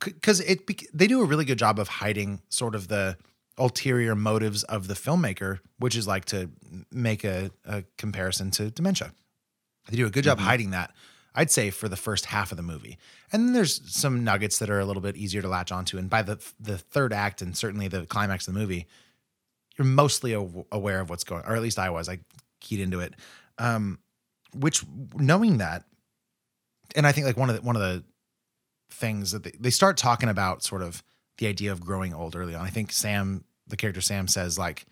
because 0.00 0.40
it 0.40 0.66
they 0.92 1.06
do 1.06 1.22
a 1.22 1.24
really 1.24 1.44
good 1.44 1.58
job 1.58 1.78
of 1.78 1.88
hiding 1.88 2.42
sort 2.48 2.74
of 2.74 2.88
the 2.88 3.16
ulterior 3.56 4.14
motives 4.14 4.62
of 4.64 4.86
the 4.86 4.94
filmmaker, 4.94 5.58
which 5.78 5.96
is 5.96 6.06
like 6.06 6.24
to 6.26 6.50
make 6.92 7.24
a, 7.24 7.50
a 7.64 7.82
comparison 7.96 8.50
to 8.52 8.70
dementia. 8.70 9.12
They 9.90 9.96
do 9.96 10.06
a 10.06 10.10
good 10.10 10.24
job 10.24 10.38
hiding 10.38 10.70
that. 10.70 10.92
I'd 11.34 11.50
say 11.50 11.70
for 11.70 11.88
the 11.88 11.96
first 11.96 12.26
half 12.26 12.50
of 12.50 12.56
the 12.56 12.62
movie, 12.62 12.98
and 13.32 13.46
then 13.46 13.52
there's 13.52 13.80
some 13.84 14.24
nuggets 14.24 14.58
that 14.58 14.70
are 14.70 14.80
a 14.80 14.84
little 14.84 15.02
bit 15.02 15.16
easier 15.16 15.42
to 15.42 15.48
latch 15.48 15.70
onto. 15.70 15.98
And 15.98 16.10
by 16.10 16.22
the 16.22 16.38
the 16.58 16.78
third 16.78 17.12
act 17.12 17.42
and 17.42 17.56
certainly 17.56 17.88
the 17.88 18.06
climax 18.06 18.46
of 18.48 18.54
the 18.54 18.60
movie, 18.60 18.86
you're 19.76 19.86
mostly 19.86 20.34
aw- 20.34 20.64
aware 20.72 21.00
of 21.00 21.10
what's 21.10 21.24
going, 21.24 21.44
or 21.44 21.54
at 21.54 21.62
least 21.62 21.78
I 21.78 21.90
was. 21.90 22.08
I 22.08 22.20
keyed 22.60 22.80
into 22.80 23.00
it. 23.00 23.14
Um, 23.58 23.98
which 24.54 24.84
knowing 25.16 25.58
that 25.58 25.84
and 26.96 27.06
I 27.06 27.12
think 27.12 27.26
like 27.26 27.36
one 27.36 27.50
of 27.50 27.56
the 27.56 27.62
one 27.62 27.76
of 27.76 27.82
the 27.82 28.04
things 28.90 29.32
that 29.32 29.44
they, 29.44 29.52
they 29.58 29.70
start 29.70 29.96
talking 29.96 30.28
about 30.28 30.62
sort 30.62 30.82
of 30.82 31.02
the 31.38 31.46
idea 31.46 31.72
of 31.72 31.80
growing 31.80 32.14
old 32.14 32.34
early 32.36 32.54
on. 32.54 32.64
I 32.64 32.70
think 32.70 32.92
Sam, 32.92 33.44
the 33.66 33.76
character 33.76 34.00
Sam 34.00 34.28
says 34.28 34.58
like, 34.58 34.86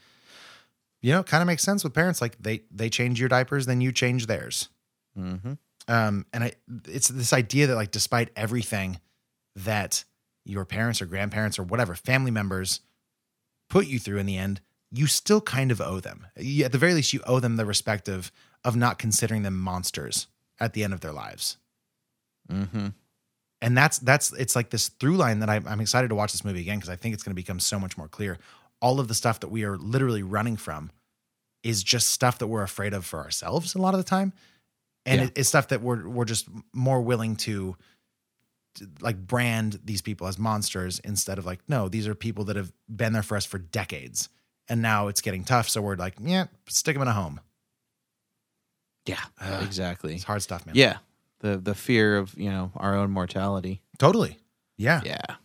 you 1.02 1.12
know, 1.12 1.22
kind 1.22 1.42
of 1.42 1.46
makes 1.46 1.62
sense 1.62 1.84
with 1.84 1.94
parents. 1.94 2.20
Like 2.20 2.36
they 2.38 2.62
they 2.70 2.88
change 2.88 3.20
your 3.20 3.28
diapers, 3.28 3.66
then 3.66 3.80
you 3.80 3.92
change 3.92 4.26
theirs. 4.26 4.68
Mm-hmm. 5.18 5.54
Um, 5.88 6.26
and 6.32 6.44
I, 6.44 6.52
it's 6.86 7.08
this 7.08 7.32
idea 7.32 7.68
that 7.68 7.76
like 7.76 7.90
despite 7.90 8.30
everything 8.34 9.00
that 9.54 10.04
your 10.44 10.64
parents 10.64 11.00
or 11.00 11.06
grandparents 11.06 11.58
or 11.58 11.62
whatever 11.62 11.94
family 11.94 12.30
members 12.30 12.80
put 13.68 13.86
you 13.86 13.98
through 13.98 14.18
in 14.18 14.26
the 14.26 14.36
end, 14.36 14.60
you 14.90 15.06
still 15.06 15.40
kind 15.40 15.70
of 15.70 15.80
owe 15.80 16.00
them. 16.00 16.26
You, 16.36 16.64
at 16.64 16.72
the 16.72 16.78
very 16.78 16.94
least, 16.94 17.12
you 17.12 17.20
owe 17.26 17.40
them 17.40 17.56
the 17.56 17.66
respect 17.66 18.08
of 18.08 18.32
of 18.64 18.76
not 18.76 18.98
considering 18.98 19.42
them 19.42 19.58
monsters 19.58 20.26
at 20.58 20.72
the 20.72 20.82
end 20.82 20.92
of 20.92 21.00
their 21.00 21.12
lives. 21.12 21.58
Mm-hmm. 22.50 22.88
And 23.66 23.76
that's 23.76 23.98
that's 23.98 24.32
it's 24.34 24.54
like 24.54 24.70
this 24.70 24.88
through 24.88 25.16
line 25.16 25.40
that 25.40 25.50
I'm, 25.50 25.66
I'm 25.66 25.80
excited 25.80 26.06
to 26.08 26.14
watch 26.14 26.30
this 26.30 26.44
movie 26.44 26.60
again 26.60 26.78
because 26.78 26.88
I 26.88 26.94
think 26.94 27.14
it's 27.14 27.24
going 27.24 27.32
to 27.32 27.42
become 27.42 27.58
so 27.58 27.80
much 27.80 27.98
more 27.98 28.06
clear. 28.06 28.38
All 28.80 29.00
of 29.00 29.08
the 29.08 29.14
stuff 29.14 29.40
that 29.40 29.48
we 29.48 29.64
are 29.64 29.76
literally 29.76 30.22
running 30.22 30.56
from 30.56 30.90
is 31.64 31.82
just 31.82 32.08
stuff 32.08 32.38
that 32.38 32.46
we're 32.46 32.62
afraid 32.62 32.94
of 32.94 33.04
for 33.04 33.18
ourselves 33.18 33.74
a 33.74 33.78
lot 33.78 33.92
of 33.92 33.98
the 33.98 34.08
time, 34.08 34.32
and 35.04 35.20
Yeah. 35.20 35.26
it, 35.26 35.32
it's 35.38 35.48
stuff 35.48 35.66
that 35.68 35.82
we're 35.82 36.08
we're 36.08 36.24
just 36.26 36.46
more 36.72 37.00
willing 37.02 37.34
to, 37.36 37.74
to, 38.76 38.86
like 39.00 39.18
brand 39.26 39.80
these 39.84 40.00
people 40.00 40.28
as 40.28 40.38
monsters 40.38 41.00
instead 41.00 41.36
of 41.38 41.44
like 41.44 41.58
no 41.68 41.88
these 41.88 42.06
are 42.06 42.14
people 42.14 42.44
that 42.44 42.54
have 42.54 42.72
been 42.88 43.12
there 43.14 43.24
for 43.24 43.36
us 43.36 43.44
for 43.44 43.58
decades 43.58 44.28
and 44.68 44.80
now 44.80 45.08
it's 45.08 45.20
getting 45.20 45.42
tough 45.42 45.68
so 45.68 45.82
we're 45.82 45.96
like 45.96 46.14
yeah 46.22 46.46
stick 46.68 46.94
them 46.94 47.02
in 47.02 47.08
a 47.08 47.12
home. 47.12 47.40
Yeah, 49.06 49.20
Ugh. 49.40 49.62
exactly. 49.64 50.14
It's 50.14 50.24
hard 50.24 50.42
stuff, 50.42 50.66
man. 50.66 50.74
Yeah, 50.74 50.98
the 51.40 51.56
the 51.58 51.74
fear 51.74 52.16
of 52.16 52.34
you 52.38 52.50
know 52.50 52.72
our 52.76 52.94
own 52.94 53.10
mortality. 53.10 53.82
totally. 53.98 54.38
Yeah, 54.78 55.00
Yeah, 55.04 55.36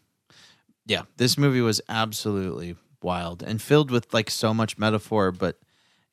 yeah. 0.85 1.03
This 1.18 1.38
movie 1.38 1.61
was 1.61 1.81
absolutely 1.88 2.76
wild 3.01 3.41
and 3.41 3.61
filled 3.61 3.91
with 3.91 4.13
like 4.13 4.30
so 4.30 4.53
much 4.53 4.77
metaphor, 4.77 5.31
but 5.31 5.57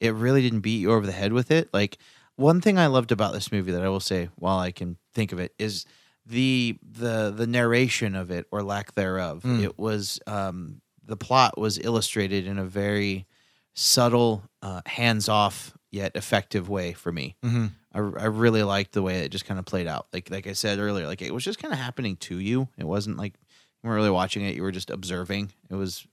it 0.01 0.15
really 0.15 0.41
didn't 0.43 0.61
beat 0.61 0.81
you 0.81 0.93
over 0.93 1.05
the 1.05 1.13
head 1.13 1.33
with 1.33 1.51
it. 1.51 1.69
Like 1.73 1.99
one 2.37 2.61
thing 2.61 2.79
I 2.79 2.87
loved 2.87 3.11
about 3.11 3.33
this 3.33 3.51
movie 3.51 3.73
that 3.73 3.83
I 3.83 3.89
will 3.89 3.99
say, 4.01 4.31
while 4.37 4.59
I 4.59 4.71
can 4.71 4.97
think 5.13 5.33
of 5.33 5.41
it, 5.41 5.53
is 5.59 5.85
the 6.25 6.79
the 6.83 7.33
the 7.35 7.47
narration 7.47 8.15
of 8.15 8.31
it 8.31 8.47
or 8.53 8.63
lack 8.63 8.95
thereof. 8.95 9.43
Mm. 9.43 9.65
It 9.65 9.79
was 9.79 10.21
um, 10.27 10.81
the 11.05 11.17
plot 11.17 11.59
was 11.59 11.79
illustrated 11.79 12.47
in 12.47 12.59
a 12.59 12.65
very 12.65 13.27
subtle, 13.75 14.45
uh, 14.63 14.83
hands 14.87 15.29
off 15.29 15.73
yet 15.91 16.13
effective 16.15 16.69
way 16.69 16.93
for 16.93 17.11
me. 17.11 17.37
hmm 17.43 17.67
I, 17.99 18.23
I 18.23 18.27
really 18.27 18.63
liked 18.63 18.93
the 18.93 19.03
way 19.03 19.21
it 19.21 19.31
just 19.31 19.45
kind 19.45 19.59
of 19.59 19.67
played 19.67 19.87
out. 19.87 20.07
Like 20.13 20.31
like 20.31 20.47
I 20.47 20.53
said 20.53 20.79
earlier, 20.79 21.07
like 21.07 21.23
it 21.23 21.35
was 21.35 21.45
just 21.45 21.59
kind 21.59 21.75
of 21.75 21.81
happening 21.81 22.17
to 22.17 22.39
you. 22.39 22.69
It 22.79 22.85
wasn't 22.85 23.17
like 23.17 23.35
you 23.83 23.89
weren't 23.89 23.97
really 23.97 24.11
watching 24.11 24.45
it; 24.45 24.55
you 24.55 24.63
were 24.63 24.73
just 24.73 24.91
observing. 24.91 25.53
It 25.71 25.75
was, 25.75 26.07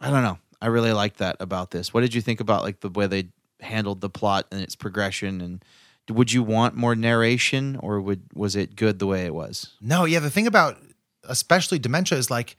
I 0.00 0.10
don't 0.10 0.22
know. 0.22 0.38
I 0.60 0.66
really 0.66 0.92
liked 0.92 1.18
that 1.18 1.36
about 1.40 1.70
this. 1.70 1.94
What 1.94 2.00
did 2.00 2.14
you 2.14 2.20
think 2.20 2.40
about 2.40 2.62
like 2.62 2.80
the 2.80 2.88
way 2.88 3.06
they 3.06 3.28
handled 3.60 4.00
the 4.00 4.10
plot 4.10 4.46
and 4.50 4.60
its 4.60 4.74
progression? 4.74 5.40
And 5.40 5.64
would 6.10 6.32
you 6.32 6.42
want 6.42 6.74
more 6.74 6.96
narration, 6.96 7.76
or 7.76 8.00
would 8.00 8.22
was 8.34 8.56
it 8.56 8.76
good 8.76 8.98
the 8.98 9.06
way 9.06 9.24
it 9.24 9.34
was? 9.34 9.74
No, 9.80 10.04
yeah. 10.04 10.18
The 10.18 10.30
thing 10.30 10.46
about 10.46 10.78
especially 11.24 11.78
dementia 11.78 12.18
is 12.18 12.30
like 12.30 12.56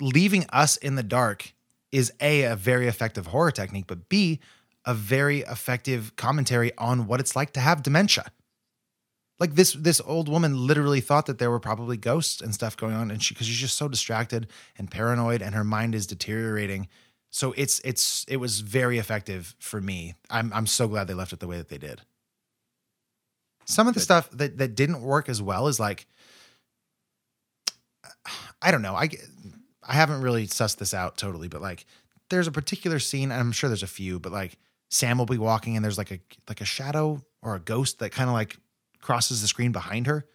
leaving 0.00 0.46
us 0.50 0.76
in 0.78 0.96
the 0.96 1.02
dark 1.02 1.52
is 1.92 2.10
a 2.20 2.44
a 2.44 2.56
very 2.56 2.88
effective 2.88 3.26
horror 3.26 3.50
technique, 3.50 3.86
but 3.86 4.08
b 4.08 4.40
a 4.84 4.94
very 4.94 5.40
effective 5.40 6.14
commentary 6.16 6.72
on 6.76 7.06
what 7.06 7.20
it's 7.20 7.36
like 7.36 7.52
to 7.52 7.60
have 7.60 7.82
dementia. 7.82 8.26
Like 9.38 9.54
this 9.54 9.72
this 9.72 10.00
old 10.04 10.28
woman 10.28 10.66
literally 10.66 11.00
thought 11.00 11.26
that 11.26 11.38
there 11.38 11.50
were 11.50 11.60
probably 11.60 11.96
ghosts 11.96 12.40
and 12.40 12.54
stuff 12.54 12.76
going 12.76 12.94
on, 12.94 13.10
and 13.10 13.22
she 13.22 13.34
because 13.34 13.46
she's 13.46 13.56
just 13.56 13.76
so 13.76 13.88
distracted 13.88 14.46
and 14.78 14.90
paranoid, 14.90 15.42
and 15.42 15.54
her 15.54 15.64
mind 15.64 15.94
is 15.94 16.06
deteriorating. 16.06 16.88
So 17.30 17.52
it's 17.56 17.80
it's 17.80 18.24
it 18.28 18.36
was 18.36 18.60
very 18.60 18.98
effective 18.98 19.56
for 19.58 19.80
me. 19.80 20.14
I'm 20.30 20.52
I'm 20.52 20.66
so 20.66 20.86
glad 20.86 21.08
they 21.08 21.14
left 21.14 21.32
it 21.32 21.40
the 21.40 21.48
way 21.48 21.56
that 21.56 21.68
they 21.68 21.78
did. 21.78 22.02
Some 23.64 23.88
of 23.88 23.94
the 23.94 24.00
Good. 24.00 24.04
stuff 24.04 24.30
that 24.30 24.58
that 24.58 24.74
didn't 24.74 25.02
work 25.02 25.28
as 25.28 25.40
well 25.42 25.66
is 25.66 25.80
like 25.80 26.06
I 28.60 28.70
don't 28.70 28.82
know. 28.82 28.94
I 28.94 29.08
I 29.82 29.94
haven't 29.94 30.22
really 30.22 30.46
sussed 30.46 30.76
this 30.76 30.94
out 30.94 31.16
totally, 31.16 31.48
but 31.48 31.60
like 31.60 31.86
there's 32.30 32.46
a 32.46 32.52
particular 32.52 32.98
scene, 32.98 33.30
and 33.32 33.40
I'm 33.40 33.52
sure 33.52 33.68
there's 33.68 33.82
a 33.82 33.88
few, 33.88 34.20
but 34.20 34.32
like 34.32 34.58
Sam 34.92 35.16
will 35.16 35.26
be 35.26 35.38
walking 35.38 35.74
and 35.74 35.82
there's 35.82 35.96
like 35.96 36.10
a 36.10 36.20
like 36.48 36.60
a 36.60 36.66
shadow 36.66 37.24
or 37.40 37.54
a 37.54 37.58
ghost 37.58 38.00
that 38.00 38.12
kind 38.12 38.28
of 38.28 38.34
like 38.34 38.58
crosses 39.00 39.40
the 39.40 39.48
screen 39.48 39.72
behind 39.72 40.06
her. 40.06 40.26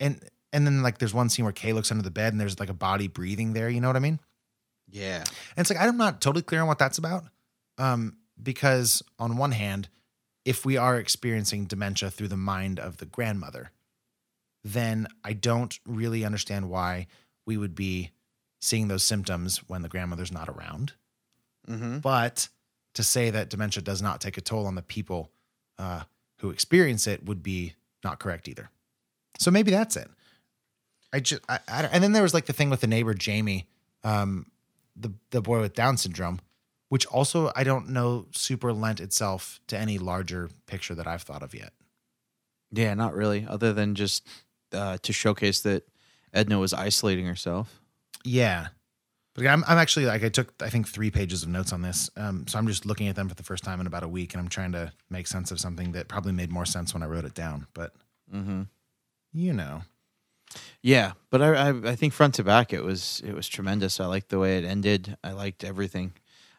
And 0.00 0.20
and 0.52 0.66
then 0.66 0.82
like 0.82 0.98
there's 0.98 1.14
one 1.14 1.28
scene 1.28 1.44
where 1.44 1.52
Kay 1.52 1.72
looks 1.72 1.92
under 1.92 2.02
the 2.02 2.10
bed 2.10 2.32
and 2.32 2.40
there's 2.40 2.58
like 2.58 2.68
a 2.70 2.74
body 2.74 3.06
breathing 3.06 3.52
there, 3.52 3.70
you 3.70 3.80
know 3.80 3.86
what 3.86 3.94
I 3.94 4.00
mean? 4.00 4.18
Yeah, 4.90 5.18
And 5.56 5.58
it's 5.58 5.70
like 5.70 5.78
I'm 5.78 5.96
not 5.96 6.20
totally 6.20 6.42
clear 6.42 6.60
on 6.60 6.66
what 6.66 6.80
that's 6.80 6.98
about. 6.98 7.24
Um, 7.78 8.16
because 8.42 9.00
on 9.18 9.36
one 9.36 9.52
hand, 9.52 9.88
if 10.44 10.66
we 10.66 10.76
are 10.76 10.98
experiencing 10.98 11.66
dementia 11.66 12.10
through 12.10 12.28
the 12.28 12.36
mind 12.36 12.80
of 12.80 12.96
the 12.96 13.06
grandmother, 13.06 13.70
then 14.64 15.06
I 15.22 15.34
don't 15.34 15.78
really 15.86 16.24
understand 16.24 16.68
why 16.68 17.06
we 17.46 17.56
would 17.56 17.76
be 17.76 18.10
seeing 18.60 18.88
those 18.88 19.04
symptoms 19.04 19.58
when 19.68 19.82
the 19.82 19.88
grandmother's 19.88 20.32
not 20.32 20.48
around. 20.48 20.94
mm-hmm. 21.68 21.98
But 21.98 22.48
to 22.94 23.02
say 23.02 23.30
that 23.30 23.48
dementia 23.48 23.82
does 23.82 24.02
not 24.02 24.20
take 24.20 24.36
a 24.36 24.40
toll 24.40 24.66
on 24.66 24.74
the 24.74 24.82
people 24.82 25.30
uh, 25.78 26.02
who 26.38 26.50
experience 26.50 27.06
it 27.06 27.24
would 27.24 27.42
be 27.42 27.74
not 28.04 28.18
correct 28.18 28.48
either. 28.48 28.70
So 29.38 29.50
maybe 29.50 29.70
that's 29.70 29.96
it. 29.96 30.08
I 31.12 31.20
just, 31.20 31.42
I, 31.48 31.58
I, 31.68 31.84
and 31.84 32.02
then 32.02 32.12
there 32.12 32.22
was 32.22 32.34
like 32.34 32.46
the 32.46 32.52
thing 32.52 32.70
with 32.70 32.80
the 32.80 32.86
neighbor 32.86 33.14
Jamie, 33.14 33.66
um, 34.04 34.46
the 34.96 35.12
the 35.30 35.40
boy 35.40 35.60
with 35.60 35.74
Down 35.74 35.96
syndrome, 35.96 36.40
which 36.88 37.06
also 37.06 37.50
I 37.56 37.64
don't 37.64 37.90
know 37.90 38.26
super 38.32 38.72
lent 38.72 39.00
itself 39.00 39.60
to 39.68 39.78
any 39.78 39.98
larger 39.98 40.50
picture 40.66 40.94
that 40.94 41.06
I've 41.06 41.22
thought 41.22 41.42
of 41.42 41.54
yet. 41.54 41.72
yeah, 42.70 42.94
not 42.94 43.14
really. 43.14 43.46
Other 43.48 43.72
than 43.72 43.94
just 43.94 44.26
uh, 44.72 44.98
to 45.02 45.12
showcase 45.12 45.60
that 45.60 45.86
Edna 46.32 46.58
was 46.58 46.72
isolating 46.72 47.26
herself. 47.26 47.80
Yeah. 48.24 48.68
But 49.34 49.46
I'm, 49.46 49.64
I'm 49.66 49.78
actually 49.78 50.04
like 50.06 50.22
I 50.22 50.28
took 50.28 50.52
I 50.60 50.68
think 50.68 50.86
three 50.88 51.10
pages 51.10 51.42
of 51.42 51.48
notes 51.48 51.72
on 51.72 51.80
this, 51.82 52.10
um, 52.16 52.46
so 52.46 52.58
I'm 52.58 52.66
just 52.66 52.84
looking 52.84 53.08
at 53.08 53.16
them 53.16 53.28
for 53.28 53.34
the 53.34 53.42
first 53.42 53.64
time 53.64 53.80
in 53.80 53.86
about 53.86 54.02
a 54.02 54.08
week, 54.08 54.34
and 54.34 54.40
I'm 54.40 54.48
trying 54.48 54.72
to 54.72 54.92
make 55.08 55.26
sense 55.26 55.50
of 55.50 55.58
something 55.58 55.92
that 55.92 56.06
probably 56.08 56.32
made 56.32 56.50
more 56.50 56.66
sense 56.66 56.92
when 56.92 57.02
I 57.02 57.06
wrote 57.06 57.24
it 57.24 57.34
down. 57.34 57.66
But 57.74 57.92
Mm-hmm. 58.34 58.62
you 59.32 59.52
know, 59.52 59.82
Yeah, 60.82 61.12
but 61.30 61.40
I, 61.42 61.68
I 61.70 61.90
I 61.92 61.96
think 61.96 62.12
front 62.12 62.34
to 62.36 62.44
back 62.44 62.72
it 62.72 62.82
was 62.82 63.22
it 63.24 63.34
was 63.34 63.48
tremendous. 63.48 64.00
I 64.00 64.06
liked 64.06 64.28
the 64.28 64.38
way 64.38 64.58
it 64.58 64.64
ended. 64.64 65.16
I 65.24 65.32
liked 65.32 65.64
everything. 65.64 66.12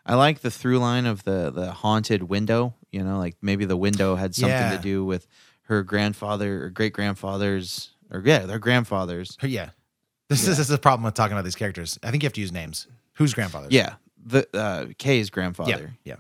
I 0.06 0.16
like 0.16 0.40
the 0.41 0.52
through 0.52 0.80
line 0.80 1.06
of 1.06 1.24
the 1.24 1.52
the 1.52 1.72
haunted 1.72 2.24
window. 2.24 2.74
You 2.91 3.04
know, 3.04 3.18
like 3.20 3.36
maybe 3.41 3.66
the 3.66 3.78
window 3.78 4.16
had 4.16 4.34
something 4.36 4.50
Yeah. 4.72 4.76
to 4.78 4.82
do 4.82 5.06
with 5.06 5.28
her 5.68 5.84
grandfather 5.84 6.66
or 6.66 6.70
great 6.70 6.94
grandfathers 6.94 7.91
or 8.12 8.22
yeah, 8.26 8.40
their 8.45 8.60
grandfathers. 8.60 9.38
yeah. 9.41 9.70
This 10.30 10.41
is, 10.48 10.58
this 10.58 10.68
is 10.68 10.72
a 10.72 10.78
problem 10.78 11.04
with 11.06 11.14
talking 11.14 11.34
about 11.34 11.44
these 11.44 11.56
characters. 11.56 12.00
I 12.04 12.10
think 12.12 12.24
you 12.24 12.28
have 12.28 12.34
to 12.34 12.41
use 12.41 12.52
names. 12.52 12.88
Whose 13.16 13.34
grandfather? 13.34 13.68
Yeah, 13.70 13.95
the 14.26 14.48
uh, 14.54 14.88
Kay's 14.98 15.30
grandfather, 15.30 15.94
yeah, 16.04 16.16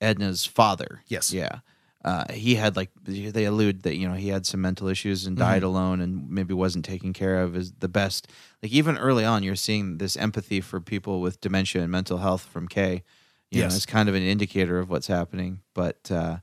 Edna's 0.00 0.44
father. 0.44 1.02
Yes. 1.06 1.32
Yeah. 1.32 1.60
Uh, 2.04 2.30
he 2.32 2.54
had 2.54 2.76
like 2.76 2.90
they 3.04 3.44
allude 3.46 3.82
that 3.82 3.96
you 3.96 4.06
know 4.06 4.14
he 4.14 4.28
had 4.28 4.46
some 4.46 4.60
mental 4.60 4.86
issues 4.86 5.26
and 5.26 5.36
died 5.36 5.62
Mm-hmm. 5.62 5.66
alone 5.66 6.00
and 6.00 6.30
maybe 6.30 6.54
wasn't 6.54 6.84
taken 6.84 7.12
care 7.12 7.40
of 7.42 7.56
is 7.56 7.72
the 7.80 7.88
best. 7.88 8.28
Like 8.62 8.70
even 8.72 8.96
early 8.98 9.24
on, 9.24 9.42
you're 9.42 9.56
seeing 9.56 9.98
this 9.98 10.16
empathy 10.16 10.60
for 10.60 10.80
people 10.80 11.20
with 11.20 11.40
dementia 11.40 11.82
and 11.82 11.90
mental 11.90 12.18
health 12.18 12.42
from 12.42 12.68
Kay. 12.68 13.02
You 13.50 13.60
Yes. 13.62 13.72
know, 13.72 13.76
it's 13.76 13.86
kind 13.86 14.08
of 14.08 14.14
an 14.14 14.22
indicator 14.22 14.78
of 14.78 14.88
what's 14.88 15.06
happening. 15.08 15.60
But 15.74 16.10
uh, 16.12 16.38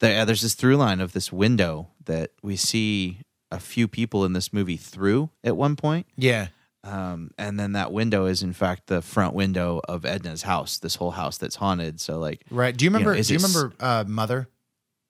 there, 0.00 0.24
there's 0.24 0.40
this 0.42 0.54
through 0.54 0.76
line 0.76 1.00
of 1.00 1.12
this 1.12 1.30
window 1.32 1.88
that 2.06 2.30
we 2.42 2.56
see 2.56 3.18
a 3.52 3.60
few 3.60 3.86
people 3.86 4.24
in 4.24 4.32
this 4.32 4.52
movie 4.52 4.76
through 4.76 5.30
at 5.44 5.56
one 5.56 5.76
point. 5.76 6.06
yeah, 6.16 6.48
Um, 6.84 7.30
and 7.38 7.60
then 7.60 7.72
that 7.72 7.92
window 7.92 8.26
is 8.26 8.42
in 8.42 8.52
fact 8.52 8.86
the 8.88 9.00
front 9.02 9.34
window 9.34 9.80
of 9.88 10.04
Edna's 10.04 10.42
house, 10.42 10.78
this 10.78 10.96
whole 10.96 11.12
house 11.12 11.38
that's 11.38 11.54
haunted. 11.56 12.00
So 12.00 12.18
like 12.18 12.42
right. 12.50 12.76
Do 12.76 12.84
you 12.84 12.90
know, 12.90 12.98
remember? 12.98 13.14
is 13.18 13.28
do 13.28 13.34
you 13.34 13.38
it 13.40 13.42
remember 13.46 13.74
uh, 13.78 14.04
Mother, 14.08 14.48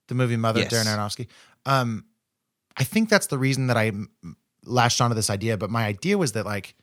the 0.09 0.15
movie 0.15 0.37
Mother, 0.37 0.61
Yes. 0.61 0.73
Darren 0.73 0.87
Aronofsky? 0.87 1.29
Um, 1.65 2.05
I 2.77 2.85
think 2.85 3.09
that's 3.09 3.29
the 3.29 3.39
reason 3.39 3.69
that 3.69 3.77
I 3.77 3.87
m- 3.89 4.11
latched 4.65 5.01
onto 5.01 5.15
this 5.15 5.31
idea. 5.31 5.57
But 5.57 5.71
my 5.71 5.85
idea 5.87 6.19
was 6.19 6.33
that 6.33 6.45
like 6.45 6.75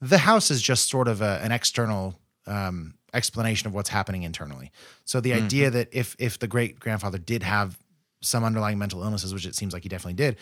the 0.00 0.18
house 0.18 0.50
is 0.50 0.60
just 0.62 0.90
sort 0.90 1.08
of 1.08 1.22
a, 1.22 1.40
an 1.42 1.50
external 1.52 2.14
um, 2.46 2.94
explanation 3.14 3.68
of 3.68 3.74
what's 3.74 3.88
happening 3.88 4.22
internally. 4.24 4.70
So 5.04 5.20
the 5.20 5.32
idea 5.32 5.70
that 5.70 5.88
if 5.92 6.14
if 6.18 6.38
the 6.38 6.46
great 6.48 6.78
grandfather 6.78 7.18
did 7.18 7.42
have 7.42 7.78
some 8.20 8.44
underlying 8.44 8.78
mental 8.78 9.02
illnesses, 9.02 9.32
which 9.34 9.46
it 9.46 9.54
seems 9.54 9.72
like 9.72 9.82
he 9.82 9.88
definitely 9.88 10.14
did, 10.14 10.36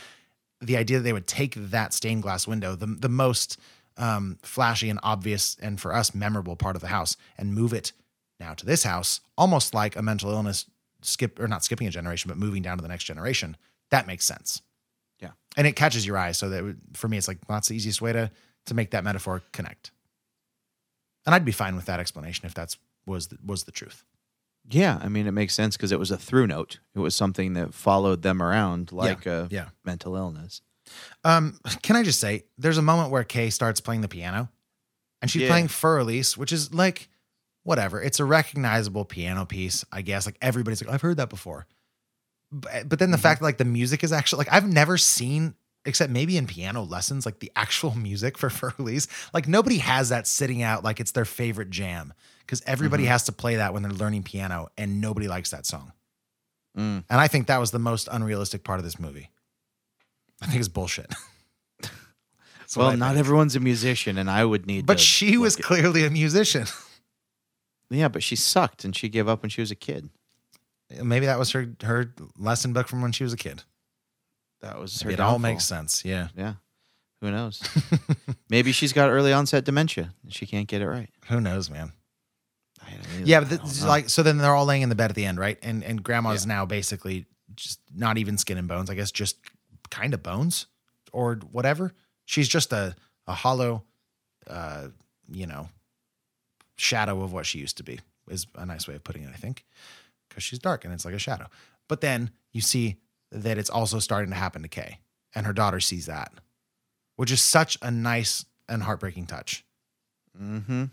the 0.62 0.76
idea 0.76 0.98
that 0.98 1.02
they 1.02 1.12
would 1.12 1.26
take 1.26 1.55
that 1.56 1.93
stained 1.93 2.22
glass 2.22 2.47
window, 2.47 2.74
the 2.74 2.86
the 2.86 3.09
most 3.09 3.59
um, 3.97 4.39
flashy 4.43 4.89
and 4.89 4.98
obvious 5.02 5.56
and 5.60 5.80
for 5.80 5.94
us 5.94 6.14
memorable 6.14 6.56
part 6.56 6.76
of 6.76 6.82
the 6.82 6.89
house, 6.89 7.16
and 7.36 7.55
move 7.55 7.72
it 7.72 7.93
now 8.40 8.55
to 8.55 8.64
this 8.66 8.84
house, 8.84 9.20
almost 9.36 9.74
like 9.74 9.97
a 9.97 10.02
mental 10.02 10.30
illness 10.30 10.66
skip 11.02 11.39
or 11.39 11.48
not 11.48 11.64
skipping 11.64 11.86
a 11.86 11.90
generation, 11.90 12.28
but 12.28 12.39
moving 12.39 12.62
down 12.62 12.78
to 12.78 12.82
the 12.82 12.89
next 12.89 13.05
generation. 13.05 13.56
That 13.90 14.06
makes 14.06 14.24
sense. 14.24 14.62
Yeah. 15.20 15.32
and 15.56 15.68
it 15.68 15.76
catches 15.76 16.05
your 16.05 16.18
eye. 16.18 16.32
So 16.32 16.48
that 16.48 16.76
for 16.94 17.06
me, 17.06 17.16
it's 17.16 17.28
like 17.28 17.39
well, 17.48 17.56
that's 17.56 17.68
the 17.68 17.76
easiest 17.76 18.02
way 18.02 18.12
to 18.12 18.30
to 18.66 18.74
make 18.74 18.90
that 18.90 19.05
metaphor 19.05 19.43
connect. 19.52 19.90
And 21.26 21.34
I'd 21.34 21.44
be 21.44 21.52
fine 21.52 21.76
with 21.76 21.86
that 21.86 22.01
explanation 22.01 22.47
if 22.47 22.55
that's 22.55 22.76
was 23.06 23.28
the, 23.28 23.39
was 23.44 23.64
the 23.64 23.72
truth. 23.72 24.05
Yeah, 24.70 24.98
I 25.02 25.09
mean 25.09 25.26
it 25.26 25.32
makes 25.32 25.55
sense 25.55 25.76
because 25.76 25.93
it 25.93 25.98
was 25.98 26.10
a 26.10 26.16
through 26.16 26.47
note. 26.47 26.78
It 26.94 27.01
was 27.01 27.14
something 27.14 27.55
that 27.55 27.74
followed 27.74 28.22
them 28.22 28.43
around 28.43 28.93
like 28.93 29.26
a 29.26 29.48
yeah. 29.51 29.68
mental 29.84 30.16
illness. 30.16 30.62
Um, 31.24 31.59
can 31.82 31.97
I 31.97 32.02
just 32.02 32.20
say, 32.20 32.44
there's 32.59 32.78
a 32.78 32.82
moment 32.82 33.10
where 33.10 33.24
Kay 33.24 33.51
starts 33.51 33.80
playing 33.80 34.02
the 34.02 34.09
piano, 34.09 34.51
and 35.20 35.30
she's 35.30 35.43
Yeah. 35.43 35.48
playing 35.48 35.68
Fur 35.68 35.98
Elise, 35.98 36.36
which 36.36 36.52
is 36.52 36.72
like, 36.74 37.09
whatever. 37.62 38.02
It's 38.02 38.20
a 38.20 38.24
recognizable 38.24 39.05
piano 39.05 39.44
piece, 39.47 39.84
I 39.93 40.02
guess. 40.02 40.26
Like 40.26 40.36
everybody's 40.43 40.82
like, 40.84 40.93
I've 40.93 41.02
heard 41.02 41.16
that 41.18 41.30
before. 41.30 41.66
But, 42.51 42.89
but 42.89 42.98
then 42.98 43.10
the 43.10 43.18
fact 43.18 43.40
that 43.40 43.47
like 43.47 43.59
the 43.59 43.64
music 43.64 44.05
is 44.05 44.12
actually 44.12 44.39
like 44.39 44.52
I've 44.52 44.68
never 44.68 44.98
seen 44.98 45.55
except 45.84 46.12
maybe 46.12 46.36
in 46.36 46.47
piano 46.47 46.82
lessons 46.82 47.24
like 47.26 47.39
the 47.40 47.51
actual 47.56 47.94
music 47.97 48.36
for 48.36 48.51
Fur 48.51 48.74
Elise. 48.78 49.09
Like 49.32 49.48
nobody 49.48 49.78
has 49.78 50.10
that 50.10 50.26
sitting 50.26 50.62
out 50.62 50.84
like 50.84 51.01
it's 51.01 51.12
their 51.12 51.24
favorite 51.24 51.70
jam 51.70 52.12
because 52.53 52.62
everybody 52.66 53.07
has 53.07 53.23
to 53.24 53.33
play 53.33 53.57
that 53.57 53.73
when 53.73 53.83
they're 53.83 53.91
learning 53.91 54.24
piano, 54.24 54.69
and 54.77 55.01
nobody 55.01 55.27
likes 55.27 55.53
that 55.53 55.65
song. 55.65 55.91
Mm. 56.77 57.03
And 57.09 57.19
I 57.19 57.27
think 57.27 57.47
that 57.47 57.57
was 57.57 57.70
the 57.70 57.79
most 57.79 58.11
unrealistic 58.12 58.62
part 58.62 58.79
of 58.79 58.85
this 58.85 59.01
movie. 59.01 59.31
I 60.43 60.47
think 60.47 60.59
it's 60.59 60.69
bullshit. 60.69 61.11
Well, 62.74 62.97
not 62.97 63.19
everyone's 63.19 63.55
a 63.55 63.61
musician, 63.61 64.16
and 64.16 64.31
I 64.31 64.47
would 64.47 64.66
need. 64.66 64.87
But 64.87 64.99
she 64.99 65.37
was 65.37 65.59
at- 65.59 65.62
clearly 65.62 66.07
a 66.07 66.11
musician. 66.11 66.65
yeah, 67.91 68.09
but 68.09 68.23
she 68.23 68.35
sucked, 68.35 68.83
and 68.87 68.97
she 68.97 69.11
gave 69.11 69.29
up 69.29 69.43
when 69.43 69.51
she 69.51 69.61
was 69.61 69.70
a 69.70 69.74
kid. 69.74 70.09
Maybe 71.03 71.27
that 71.27 71.39
was 71.39 71.51
her 71.51 71.69
her 71.83 72.15
lesson 72.39 72.73
book 72.73 72.89
from 72.89 73.03
when 73.03 73.12
she 73.12 73.24
was 73.24 73.35
a 73.35 73.37
kid. 73.37 73.65
That 74.62 74.81
was 74.81 75.03
her. 75.03 75.11
It 75.11 75.20
all 75.20 75.39
makes 75.39 75.66
sense. 75.66 76.03
Yeah. 76.03 76.29
Yeah, 76.35 76.55
who 77.20 77.31
knows? 77.31 77.62
Maybe 78.49 78.73
she's 78.73 78.95
got 78.95 79.11
early 79.11 79.35
onset 79.35 79.66
dementia, 79.66 80.15
and 80.23 80.33
she 80.33 80.47
can't 80.47 80.66
get 80.66 80.81
it 80.81 80.89
right. 80.89 81.11
Who 81.29 81.43
knows, 81.43 81.69
man? 81.69 81.93
Yeah, 83.24 83.40
but 83.40 83.48
don't 83.50 83.62
this 83.62 83.72
is 83.72 83.82
know. 83.82 83.88
like 83.88 84.09
so 84.09 84.22
then 84.22 84.38
they're 84.38 84.54
all 84.54 84.64
laying 84.64 84.82
in 84.82 84.88
the 84.88 84.94
bed 84.94 85.10
at 85.10 85.16
the 85.16 85.24
end, 85.24 85.38
right? 85.38 85.59
And 85.62 85.84
and 85.84 86.02
grandma's 86.02 86.46
now 86.46 86.66
basically 86.66 87.26
just 87.56 87.80
not 87.94 88.18
even 88.18 88.38
skin 88.38 88.59
and 88.59 88.68
bones, 88.68 88.90
I 88.90 88.94
guess 88.94 89.10
just 89.10 89.36
kind 89.90 90.14
of 90.14 90.22
bones 90.22 90.66
or 91.12 91.36
whatever. 91.50 91.92
She's 92.24 92.48
just 92.48 92.72
a 92.72 92.94
a 93.26 93.34
hollow 93.34 93.84
uh, 94.48 94.88
you 95.30 95.46
know, 95.46 95.68
shadow 96.76 97.22
of 97.22 97.32
what 97.32 97.46
she 97.46 97.59
used 97.59 97.76
to 97.78 97.82
be. 97.82 98.00
Is 98.28 98.46
a 98.54 98.64
nice 98.66 98.86
way 98.88 98.94
of 98.94 99.04
putting 99.04 99.22
it, 99.24 99.30
I 99.32 99.36
think. 99.36 99.64
Cuz 100.30 100.42
she's 100.42 100.59
dark 100.59 100.84
and 100.84 100.94
it's 100.94 101.04
like 101.04 101.14
a 101.14 101.18
shadow. 101.18 101.48
But 101.88 102.00
then 102.00 102.30
you 102.52 102.60
see 102.60 102.96
that 103.30 103.59
it's 103.59 103.70
also 103.70 103.98
starting 103.98 104.30
to 104.30 104.36
happen 104.36 104.62
to 104.62 104.68
Kay 104.68 104.98
and 105.34 105.46
her 105.46 105.52
daughter 105.52 105.80
sees 105.80 106.06
that, 106.06 106.32
which 107.16 107.30
is 107.30 107.42
such 107.42 107.76
a 107.82 107.90
nice 107.90 108.44
and 108.68 108.82
heartbreaking 108.82 109.26
touch. 109.26 109.64
Mm-hmm. 110.40 110.84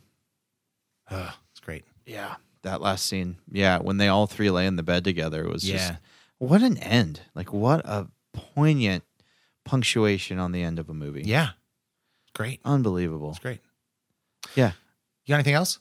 Ugh, 2.09 2.15
it's 2.15 2.15
great. 2.15 2.15
Yeah, 2.15 2.35
that 2.63 2.81
last 2.81 3.05
scene. 3.05 3.37
Yeah, 3.51 3.79
when 3.79 3.97
they 3.97 4.07
all 4.07 4.27
three 4.27 4.49
lay 4.49 4.65
in 4.65 4.75
the 4.75 4.83
bed 4.83 5.03
together 5.03 5.43
it 5.43 5.51
was 5.51 5.67
Yeah. 5.67 5.77
just 5.77 5.93
what 6.37 6.61
an 6.61 6.77
end. 6.77 7.21
Like 7.35 7.53
what 7.53 7.81
a 7.85 8.07
poignant 8.33 9.03
punctuation 9.65 10.39
on 10.39 10.51
the 10.51 10.63
end 10.63 10.79
of 10.79 10.89
a 10.89 10.93
movie. 10.93 11.23
Yeah. 11.25 11.49
Great. 12.33 12.59
Unbelievable. 12.63 13.31
It's 13.31 13.39
great. 13.39 13.59
Yeah. 14.55 14.71
You 15.25 15.33
got 15.33 15.35
anything 15.35 15.53
else? 15.55 15.79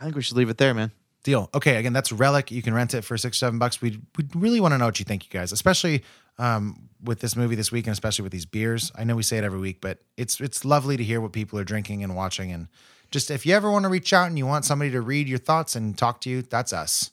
I 0.00 0.04
think 0.04 0.16
we 0.16 0.22
should 0.22 0.36
leave 0.36 0.48
it 0.50 0.58
there, 0.58 0.74
man. 0.74 0.92
Deal. 1.22 1.50
Okay. 1.54 1.76
Again, 1.76 1.92
that's 1.92 2.12
Relic. 2.12 2.50
You 2.50 2.62
can 2.62 2.72
rent 2.74 2.94
it 2.94 3.02
for 3.02 3.16
six, 3.18 3.38
seven 3.38 3.58
bucks. 3.58 3.80
We 3.82 3.98
we 4.16 4.24
really 4.34 4.60
want 4.60 4.72
to 4.72 4.78
know 4.78 4.84
what 4.86 4.98
you 4.98 5.04
think, 5.04 5.24
you 5.24 5.30
guys, 5.30 5.52
especially 5.52 6.02
um, 6.38 6.88
with 7.02 7.20
this 7.20 7.34
movie 7.36 7.56
this 7.56 7.72
week, 7.72 7.86
and 7.86 7.92
especially 7.92 8.22
with 8.22 8.32
these 8.32 8.46
beers. 8.46 8.92
I 8.94 9.04
know 9.04 9.16
we 9.16 9.22
say 9.24 9.38
it 9.38 9.44
every 9.44 9.58
week, 9.58 9.80
but 9.80 9.98
it's 10.16 10.40
it's 10.40 10.64
lovely 10.64 10.96
to 10.96 11.02
hear 11.04 11.20
what 11.20 11.32
people 11.32 11.58
are 11.58 11.64
drinking 11.64 12.04
and 12.04 12.14
watching. 12.14 12.52
And 12.52 12.68
just 13.10 13.30
if 13.30 13.46
you 13.46 13.54
ever 13.54 13.70
want 13.70 13.84
to 13.84 13.88
reach 13.88 14.12
out 14.12 14.28
and 14.28 14.38
you 14.38 14.46
want 14.46 14.64
somebody 14.64 14.90
to 14.92 15.00
read 15.00 15.28
your 15.28 15.38
thoughts 15.38 15.76
and 15.76 15.96
talk 15.96 16.20
to 16.22 16.30
you, 16.30 16.42
that's 16.42 16.72
us. 16.72 17.10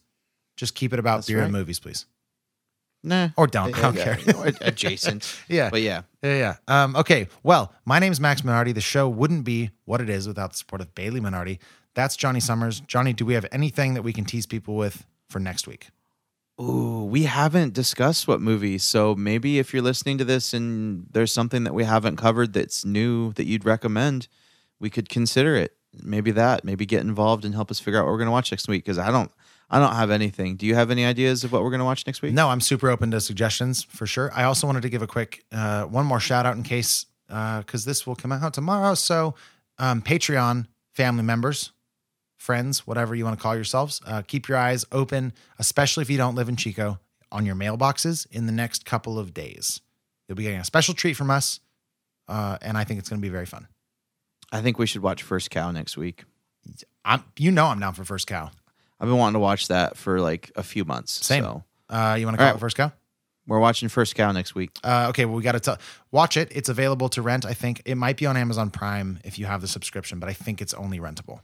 Just 0.56 0.76
keep 0.76 0.94
it 0.94 0.99
about 0.99 1.18
That's 1.18 1.28
beer 1.28 1.41
and 1.41 1.52
movies, 1.52 1.80
please. 1.80 2.06
Nah. 3.03 3.30
Or 3.36 3.48
don't. 3.48 3.76
I 3.78 3.82
don't 3.82 3.95
Yeah, 3.95 4.15
care. 4.15 4.53
Adjacent. 4.61 5.40
Yeah. 5.49 5.70
But 5.70 5.82
yeah. 5.82 6.03
Yeah, 6.22 6.38
yeah. 6.38 6.84
Um, 6.84 6.95
okay. 6.95 7.28
Well, 7.44 7.74
my 7.86 7.99
name's 7.99 8.20
Max 8.20 8.41
Minardi. 8.41 8.74
The 8.74 8.82
show 8.82 9.10
wouldn't 9.10 9.44
be 9.44 9.72
what 9.86 9.99
it 9.99 10.10
is 10.10 10.28
without 10.28 10.52
the 10.52 10.57
support 10.57 10.82
of 10.82 10.95
Bailey 10.95 11.20
Minardi. 11.20 11.60
That's 11.95 12.15
Johnny 12.15 12.40
Summers. 12.40 12.80
Johnny, 12.82 13.11
do 13.14 13.26
we 13.26 13.34
have 13.34 13.45
anything 13.52 13.94
that 13.95 14.03
we 14.03 14.14
can 14.14 14.26
tease 14.26 14.45
people 14.45 14.76
with 14.76 15.06
for 15.30 15.40
next 15.40 15.68
week? 15.68 15.90
Ooh, 16.61 17.03
we 17.03 17.24
haven't 17.24 17.74
discussed 17.74 18.28
what 18.28 18.40
movie. 18.40 18.78
So 18.78 19.15
maybe 19.15 19.60
if 19.60 19.74
you're 19.74 19.84
listening 19.84 20.18
to 20.20 20.24
this 20.24 20.53
and 20.53 21.07
there's 21.11 21.34
something 21.34 21.64
that 21.65 21.74
we 21.74 21.84
haven't 21.84 22.15
covered 22.15 22.53
that's 22.53 22.86
new 22.86 23.34
that 23.34 23.45
you'd 23.48 23.65
recommend, 23.65 24.28
we 24.80 24.90
could 24.90 25.10
consider 25.10 25.56
it. 25.56 25.76
Maybe 26.02 26.32
that. 26.32 26.64
Maybe 26.64 26.86
get 26.86 27.02
involved 27.02 27.45
and 27.45 27.53
help 27.53 27.70
us 27.70 27.80
figure 27.80 27.99
out 27.99 28.06
what 28.06 28.11
we're 28.11 28.18
going 28.18 28.28
to 28.28 28.32
watch 28.32 28.52
next 28.52 28.68
week. 28.68 28.84
Because 28.84 28.98
I 28.98 29.11
don't, 29.11 29.32
I 29.70 29.80
don't 29.80 29.95
have 29.95 30.11
anything. 30.11 30.56
Do 30.56 30.65
you 30.65 30.76
have 30.76 30.91
any 30.91 31.06
ideas 31.06 31.44
of 31.44 31.52
what 31.52 31.64
we're 31.64 31.70
going 31.70 31.80
to 31.80 31.86
watch 31.86 32.06
next 32.07 32.22
week? 32.22 32.34
No, 32.34 32.49
I'm 32.49 32.61
super 32.61 32.90
open 32.90 33.11
to 33.11 33.22
suggestions 33.22 33.84
for 33.84 34.06
sure. 34.06 34.32
I 34.34 34.44
also 34.44 34.68
wanted 34.68 34.82
to 34.82 34.90
give 34.90 35.02
a 35.02 35.07
quick 35.07 35.44
uh, 35.52 35.84
one 35.84 36.06
more 36.06 36.20
shout 36.20 36.45
out 36.45 36.56
in 36.56 36.64
case 36.64 37.06
because 37.28 37.86
this 37.86 38.06
will 38.06 38.15
come 38.15 38.32
out 38.32 38.53
tomorrow. 38.53 38.94
So, 38.94 39.36
um, 39.80 40.02
Patreon 40.02 40.68
family 40.94 41.24
members, 41.24 41.72
friends, 42.38 42.86
whatever 42.86 43.15
you 43.15 43.24
want 43.24 43.38
to 43.38 43.41
call 43.41 43.56
yourselves, 43.56 44.02
uh, 44.06 44.22
keep 44.22 44.48
your 44.48 44.57
eyes 44.57 44.86
open, 44.91 45.34
especially 45.57 46.03
if 46.03 46.10
you 46.10 46.18
don't 46.18 46.36
live 46.36 46.49
in 46.49 46.56
Chico, 46.56 46.99
on 47.32 47.45
your 47.45 47.56
mailboxes 47.56 48.28
in 48.32 48.45
the 48.45 48.52
next 48.52 48.86
couple 48.86 49.18
of 49.18 49.34
days. 49.34 49.82
You'll 50.28 50.36
be 50.36 50.44
getting 50.44 50.60
a 50.60 50.65
special 50.65 50.94
treat 50.94 51.15
from 51.15 51.32
us, 51.32 51.60
uh, 52.28 52.57
and 52.61 52.78
I 52.78 52.84
think 52.84 52.99
it's 52.99 53.10
going 53.10 53.20
to 53.20 53.26
be 53.26 53.32
very 53.32 53.48
fun. 53.48 53.68
I 54.54 54.62
think 54.62 54.80
we 54.80 54.86
should 54.86 55.02
watch 55.02 55.24
First 55.24 55.50
Cow 55.52 55.72
next 55.72 55.98
week. 55.98 56.24
I'm, 57.04 57.24
you 57.38 57.52
know, 57.52 57.66
I'm 57.66 57.80
down 57.80 57.94
for 57.94 58.06
first 58.06 58.28
cow. 58.28 58.50
I've 59.00 59.08
been 59.10 59.18
wanting 59.18 59.34
to 59.34 59.40
watch 59.40 59.68
that 59.68 59.98
for 59.98 60.22
like 60.22 60.52
a 60.56 60.64
few 60.64 60.86
months. 60.86 61.26
Same. 61.26 61.44
So 61.44 61.64
Uh, 61.90 62.16
you 62.18 62.26
want 62.26 62.36
to 62.36 62.38
call 62.38 62.48
All 62.48 62.54
right. 62.54 62.58
it 62.58 62.60
first 62.62 62.78
cow? 62.78 62.94
we're 63.46 63.60
watching 63.60 63.90
First 63.90 64.16
Cow 64.16 64.32
next 64.32 64.56
week. 64.56 64.72
Uh, 64.86 65.08
okay, 65.10 65.26
well, 65.26 65.36
we 65.36 65.44
got 65.44 65.62
to. 65.62 65.78
Watch 66.12 66.38
it. 66.38 66.50
It's 66.56 66.70
available 66.70 67.10
to 67.10 67.22
rent. 67.22 67.46
I 67.46 67.54
think 67.54 67.82
it 67.84 67.96
might 67.96 68.16
be 68.16 68.26
on 68.26 68.38
Amazon 68.38 68.70
Prime 68.72 69.20
if 69.26 69.38
you 69.38 69.46
have 69.48 69.60
the 69.60 69.68
subscription, 69.68 70.18
but 70.20 70.30
I 70.30 70.34
think 70.34 70.62
it's 70.62 70.74
only 70.74 71.00
rentable. 71.00 71.42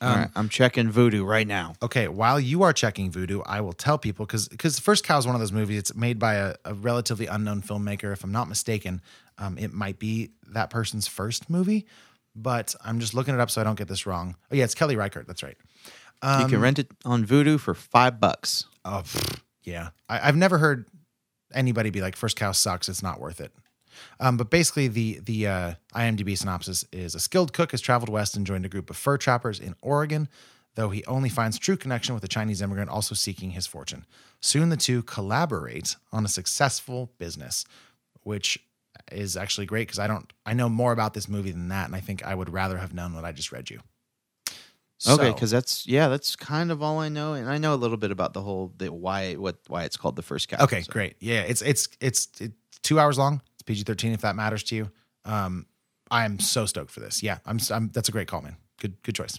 All 0.00 0.14
right, 0.16 0.28
I'm 0.36 0.48
checking 0.48 0.90
Vudu 0.92 1.26
right 1.26 1.46
now. 1.46 1.74
Okay, 1.82 2.06
while 2.08 2.38
you 2.38 2.62
are 2.62 2.72
checking 2.72 3.10
Vudu, 3.10 3.42
I 3.46 3.60
will 3.60 3.72
tell 3.72 3.98
people 3.98 4.26
because 4.26 4.48
because 4.48 4.78
First 4.80 5.04
Cow 5.04 5.18
is 5.18 5.26
one 5.26 5.34
of 5.34 5.40
those 5.40 5.52
movies. 5.52 5.78
It's 5.78 5.94
made 5.94 6.18
by 6.20 6.34
a, 6.34 6.54
a 6.64 6.74
relatively 6.74 7.26
unknown 7.26 7.62
filmmaker, 7.62 8.12
if 8.12 8.22
I'm 8.24 8.32
not 8.32 8.48
mistaken. 8.48 9.00
Um, 9.38 9.56
it 9.58 9.72
might 9.72 9.98
be 9.98 10.30
that 10.52 10.70
person's 10.70 11.06
first 11.06 11.48
movie, 11.48 11.86
but 12.34 12.74
I'm 12.84 13.00
just 13.00 13.14
looking 13.14 13.34
it 13.34 13.40
up 13.40 13.50
so 13.50 13.60
I 13.60 13.64
don't 13.64 13.78
get 13.78 13.88
this 13.88 14.06
wrong. 14.06 14.36
Oh 14.50 14.54
yeah, 14.56 14.64
it's 14.64 14.74
Kelly 14.74 14.96
Reichardt. 14.96 15.26
That's 15.26 15.42
right. 15.42 15.56
you 16.22 16.28
Um, 16.28 16.50
can 16.50 16.60
rent 16.60 16.78
it 16.78 16.88
on 17.04 17.24
Vudu 17.24 17.58
for 17.60 17.74
five 17.74 18.18
bucks. 18.20 18.64
Oh, 18.84 19.02
pfft, 19.04 19.40
yeah. 19.62 19.90
I, 20.08 20.28
I've 20.28 20.36
never 20.36 20.58
heard 20.58 20.86
anybody 21.54 21.90
be 21.90 22.00
like, 22.00 22.16
"First 22.16 22.36
cow 22.36 22.52
sucks. 22.52 22.88
It's 22.88 23.02
not 23.02 23.20
worth 23.20 23.40
it." 23.40 23.52
Um, 24.20 24.36
but 24.36 24.50
basically, 24.50 24.88
the 24.88 25.20
the 25.20 25.46
uh, 25.46 25.74
IMDb 25.94 26.36
synopsis 26.36 26.84
is: 26.92 27.14
a 27.14 27.20
skilled 27.20 27.52
cook 27.52 27.70
has 27.72 27.80
traveled 27.80 28.08
west 28.08 28.36
and 28.36 28.46
joined 28.46 28.64
a 28.64 28.68
group 28.68 28.90
of 28.90 28.96
fur 28.96 29.16
trappers 29.18 29.60
in 29.60 29.74
Oregon. 29.80 30.28
Though 30.74 30.90
he 30.90 31.04
only 31.06 31.28
finds 31.28 31.58
true 31.58 31.76
connection 31.76 32.14
with 32.14 32.22
a 32.22 32.28
Chinese 32.28 32.62
immigrant 32.62 32.88
also 32.90 33.14
seeking 33.16 33.50
his 33.50 33.66
fortune. 33.66 34.04
Soon, 34.40 34.68
the 34.68 34.76
two 34.76 35.02
collaborate 35.02 35.96
on 36.12 36.24
a 36.24 36.28
successful 36.28 37.10
business, 37.18 37.64
which 38.22 38.60
is 39.12 39.36
actually 39.36 39.66
great 39.66 39.88
because 39.88 39.98
I 39.98 40.06
don't 40.06 40.32
I 40.46 40.54
know 40.54 40.68
more 40.68 40.92
about 40.92 41.14
this 41.14 41.28
movie 41.28 41.50
than 41.50 41.68
that, 41.68 41.86
and 41.86 41.94
I 41.94 42.00
think 42.00 42.24
I 42.24 42.34
would 42.34 42.50
rather 42.50 42.78
have 42.78 42.94
known 42.94 43.14
what 43.14 43.24
I 43.24 43.32
just 43.32 43.52
read 43.52 43.70
you. 43.70 43.80
Okay, 45.08 45.30
because 45.30 45.50
that's 45.50 45.86
yeah, 45.86 46.08
that's 46.08 46.34
kind 46.34 46.72
of 46.72 46.82
all 46.82 46.98
I 46.98 47.08
know, 47.08 47.34
and 47.34 47.48
I 47.48 47.58
know 47.58 47.72
a 47.72 47.76
little 47.76 47.96
bit 47.96 48.10
about 48.10 48.32
the 48.32 48.42
whole 48.42 48.72
the 48.78 48.92
why 48.92 49.34
what 49.34 49.58
why 49.68 49.84
it's 49.84 49.96
called 49.96 50.16
the 50.16 50.22
first 50.22 50.48
cow. 50.48 50.64
Okay, 50.64 50.82
so. 50.82 50.92
great. 50.92 51.16
Yeah, 51.20 51.42
it's 51.42 51.62
it's 51.62 51.88
it's 52.00 52.28
it's 52.40 52.54
two 52.82 52.98
hours 52.98 53.16
long. 53.16 53.40
It's 53.54 53.62
PG 53.62 53.84
thirteen 53.84 54.12
if 54.12 54.22
that 54.22 54.34
matters 54.34 54.64
to 54.64 54.74
you. 54.74 54.90
Um, 55.24 55.66
I 56.10 56.24
am 56.24 56.40
so 56.40 56.66
stoked 56.66 56.90
for 56.90 57.00
this. 57.00 57.22
Yeah, 57.22 57.38
I'm, 57.46 57.60
I'm. 57.70 57.90
That's 57.90 58.08
a 58.08 58.12
great 58.12 58.26
call, 58.26 58.42
man. 58.42 58.56
Good 58.80 59.00
good 59.02 59.14
choice. 59.14 59.38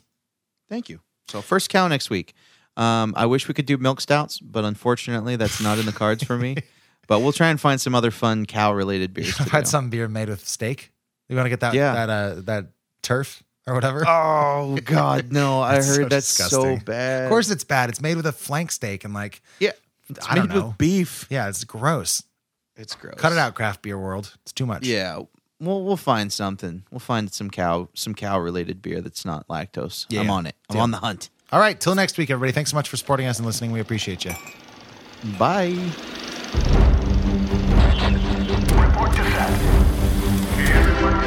Thank 0.69 0.87
you. 0.87 1.01
So 1.27 1.41
first 1.41 1.69
cow 1.69 1.87
next 1.87 2.09
week. 2.09 2.33
Um, 2.77 3.13
I 3.17 3.25
wish 3.25 3.49
we 3.49 3.53
could 3.53 3.65
do 3.65 3.77
milk 3.77 3.99
stouts, 3.99 4.39
but 4.39 4.63
unfortunately, 4.63 5.35
that's 5.35 5.61
not 5.61 5.77
in 5.77 5.85
the 5.85 5.91
cards 5.91 6.23
for 6.23 6.37
me. 6.37 6.55
But 7.09 7.19
we'll 7.19 7.33
try 7.33 7.49
and 7.49 7.59
find 7.59 7.81
some 7.81 7.93
other 7.95 8.11
fun 8.11 8.45
cow 8.45 8.71
related 8.73 9.13
beers. 9.13 9.35
I've 9.41 9.51
had 9.51 9.67
some 9.67 9.89
beer 9.89 10.07
made 10.07 10.29
with 10.29 10.47
steak. 10.47 10.93
You 11.27 11.35
want 11.35 11.47
to 11.47 11.49
get 11.49 11.59
that 11.59 11.73
Yeah. 11.73 11.93
that 12.05 12.09
uh 12.09 12.33
that 12.41 12.67
turf 13.01 13.43
or 13.67 13.73
whatever? 13.73 14.05
Oh 14.07 14.77
God, 14.85 15.31
no! 15.33 15.59
I 15.61 15.73
That's 15.73 15.87
so 15.87 16.01
heard 16.01 16.09
that's 16.11 16.27
so 16.27 16.77
bad. 16.77 17.23
Of 17.25 17.29
course, 17.29 17.49
it's 17.49 17.63
bad. 17.65 17.89
It's 17.89 17.99
made 17.99 18.15
with 18.15 18.25
a 18.27 18.31
flank 18.31 18.71
steak 18.71 19.03
and 19.03 19.13
like 19.13 19.41
yeah. 19.59 19.71
I 20.29 20.35
don't 20.35 20.47
made 20.49 20.55
with 20.55 20.63
know 20.63 20.75
beef. 20.77 21.27
Yeah, 21.29 21.49
it's 21.49 21.63
gross. 21.65 22.23
It's 22.77 22.95
gross. 22.95 23.15
Cut 23.17 23.31
it 23.33 23.37
out, 23.37 23.55
craft 23.55 23.81
beer 23.81 23.97
world. 23.99 24.35
It's 24.43 24.53
too 24.53 24.65
much. 24.65 24.85
Yeah, 24.85 25.19
we'll 25.59 25.83
we'll 25.83 25.97
find 25.97 26.31
something. 26.31 26.83
We'll 26.91 26.99
find 26.99 27.33
some 27.33 27.49
cow 27.49 27.89
some 27.95 28.13
cow 28.15 28.39
related 28.39 28.81
beer 28.81 29.01
that's 29.01 29.25
not 29.25 29.47
lactose. 29.47 30.05
Yeah. 30.09 30.21
I'm 30.21 30.29
on 30.29 30.45
it. 30.45 30.55
I'm 30.69 30.75
Deal. 30.75 30.83
on 30.83 30.91
the 30.91 30.97
hunt. 30.97 31.29
All 31.51 31.59
right. 31.59 31.79
Till 31.79 31.95
next 31.95 32.17
week, 32.19 32.29
everybody. 32.29 32.51
Thanks 32.53 32.69
so 32.69 32.75
much 32.75 32.87
for 32.87 32.97
supporting 32.97 33.25
us 33.25 33.37
and 33.39 33.45
listening. 33.47 33.71
We 33.71 33.79
appreciate 33.79 34.23
you. 34.25 34.33
Bye. 35.39 35.75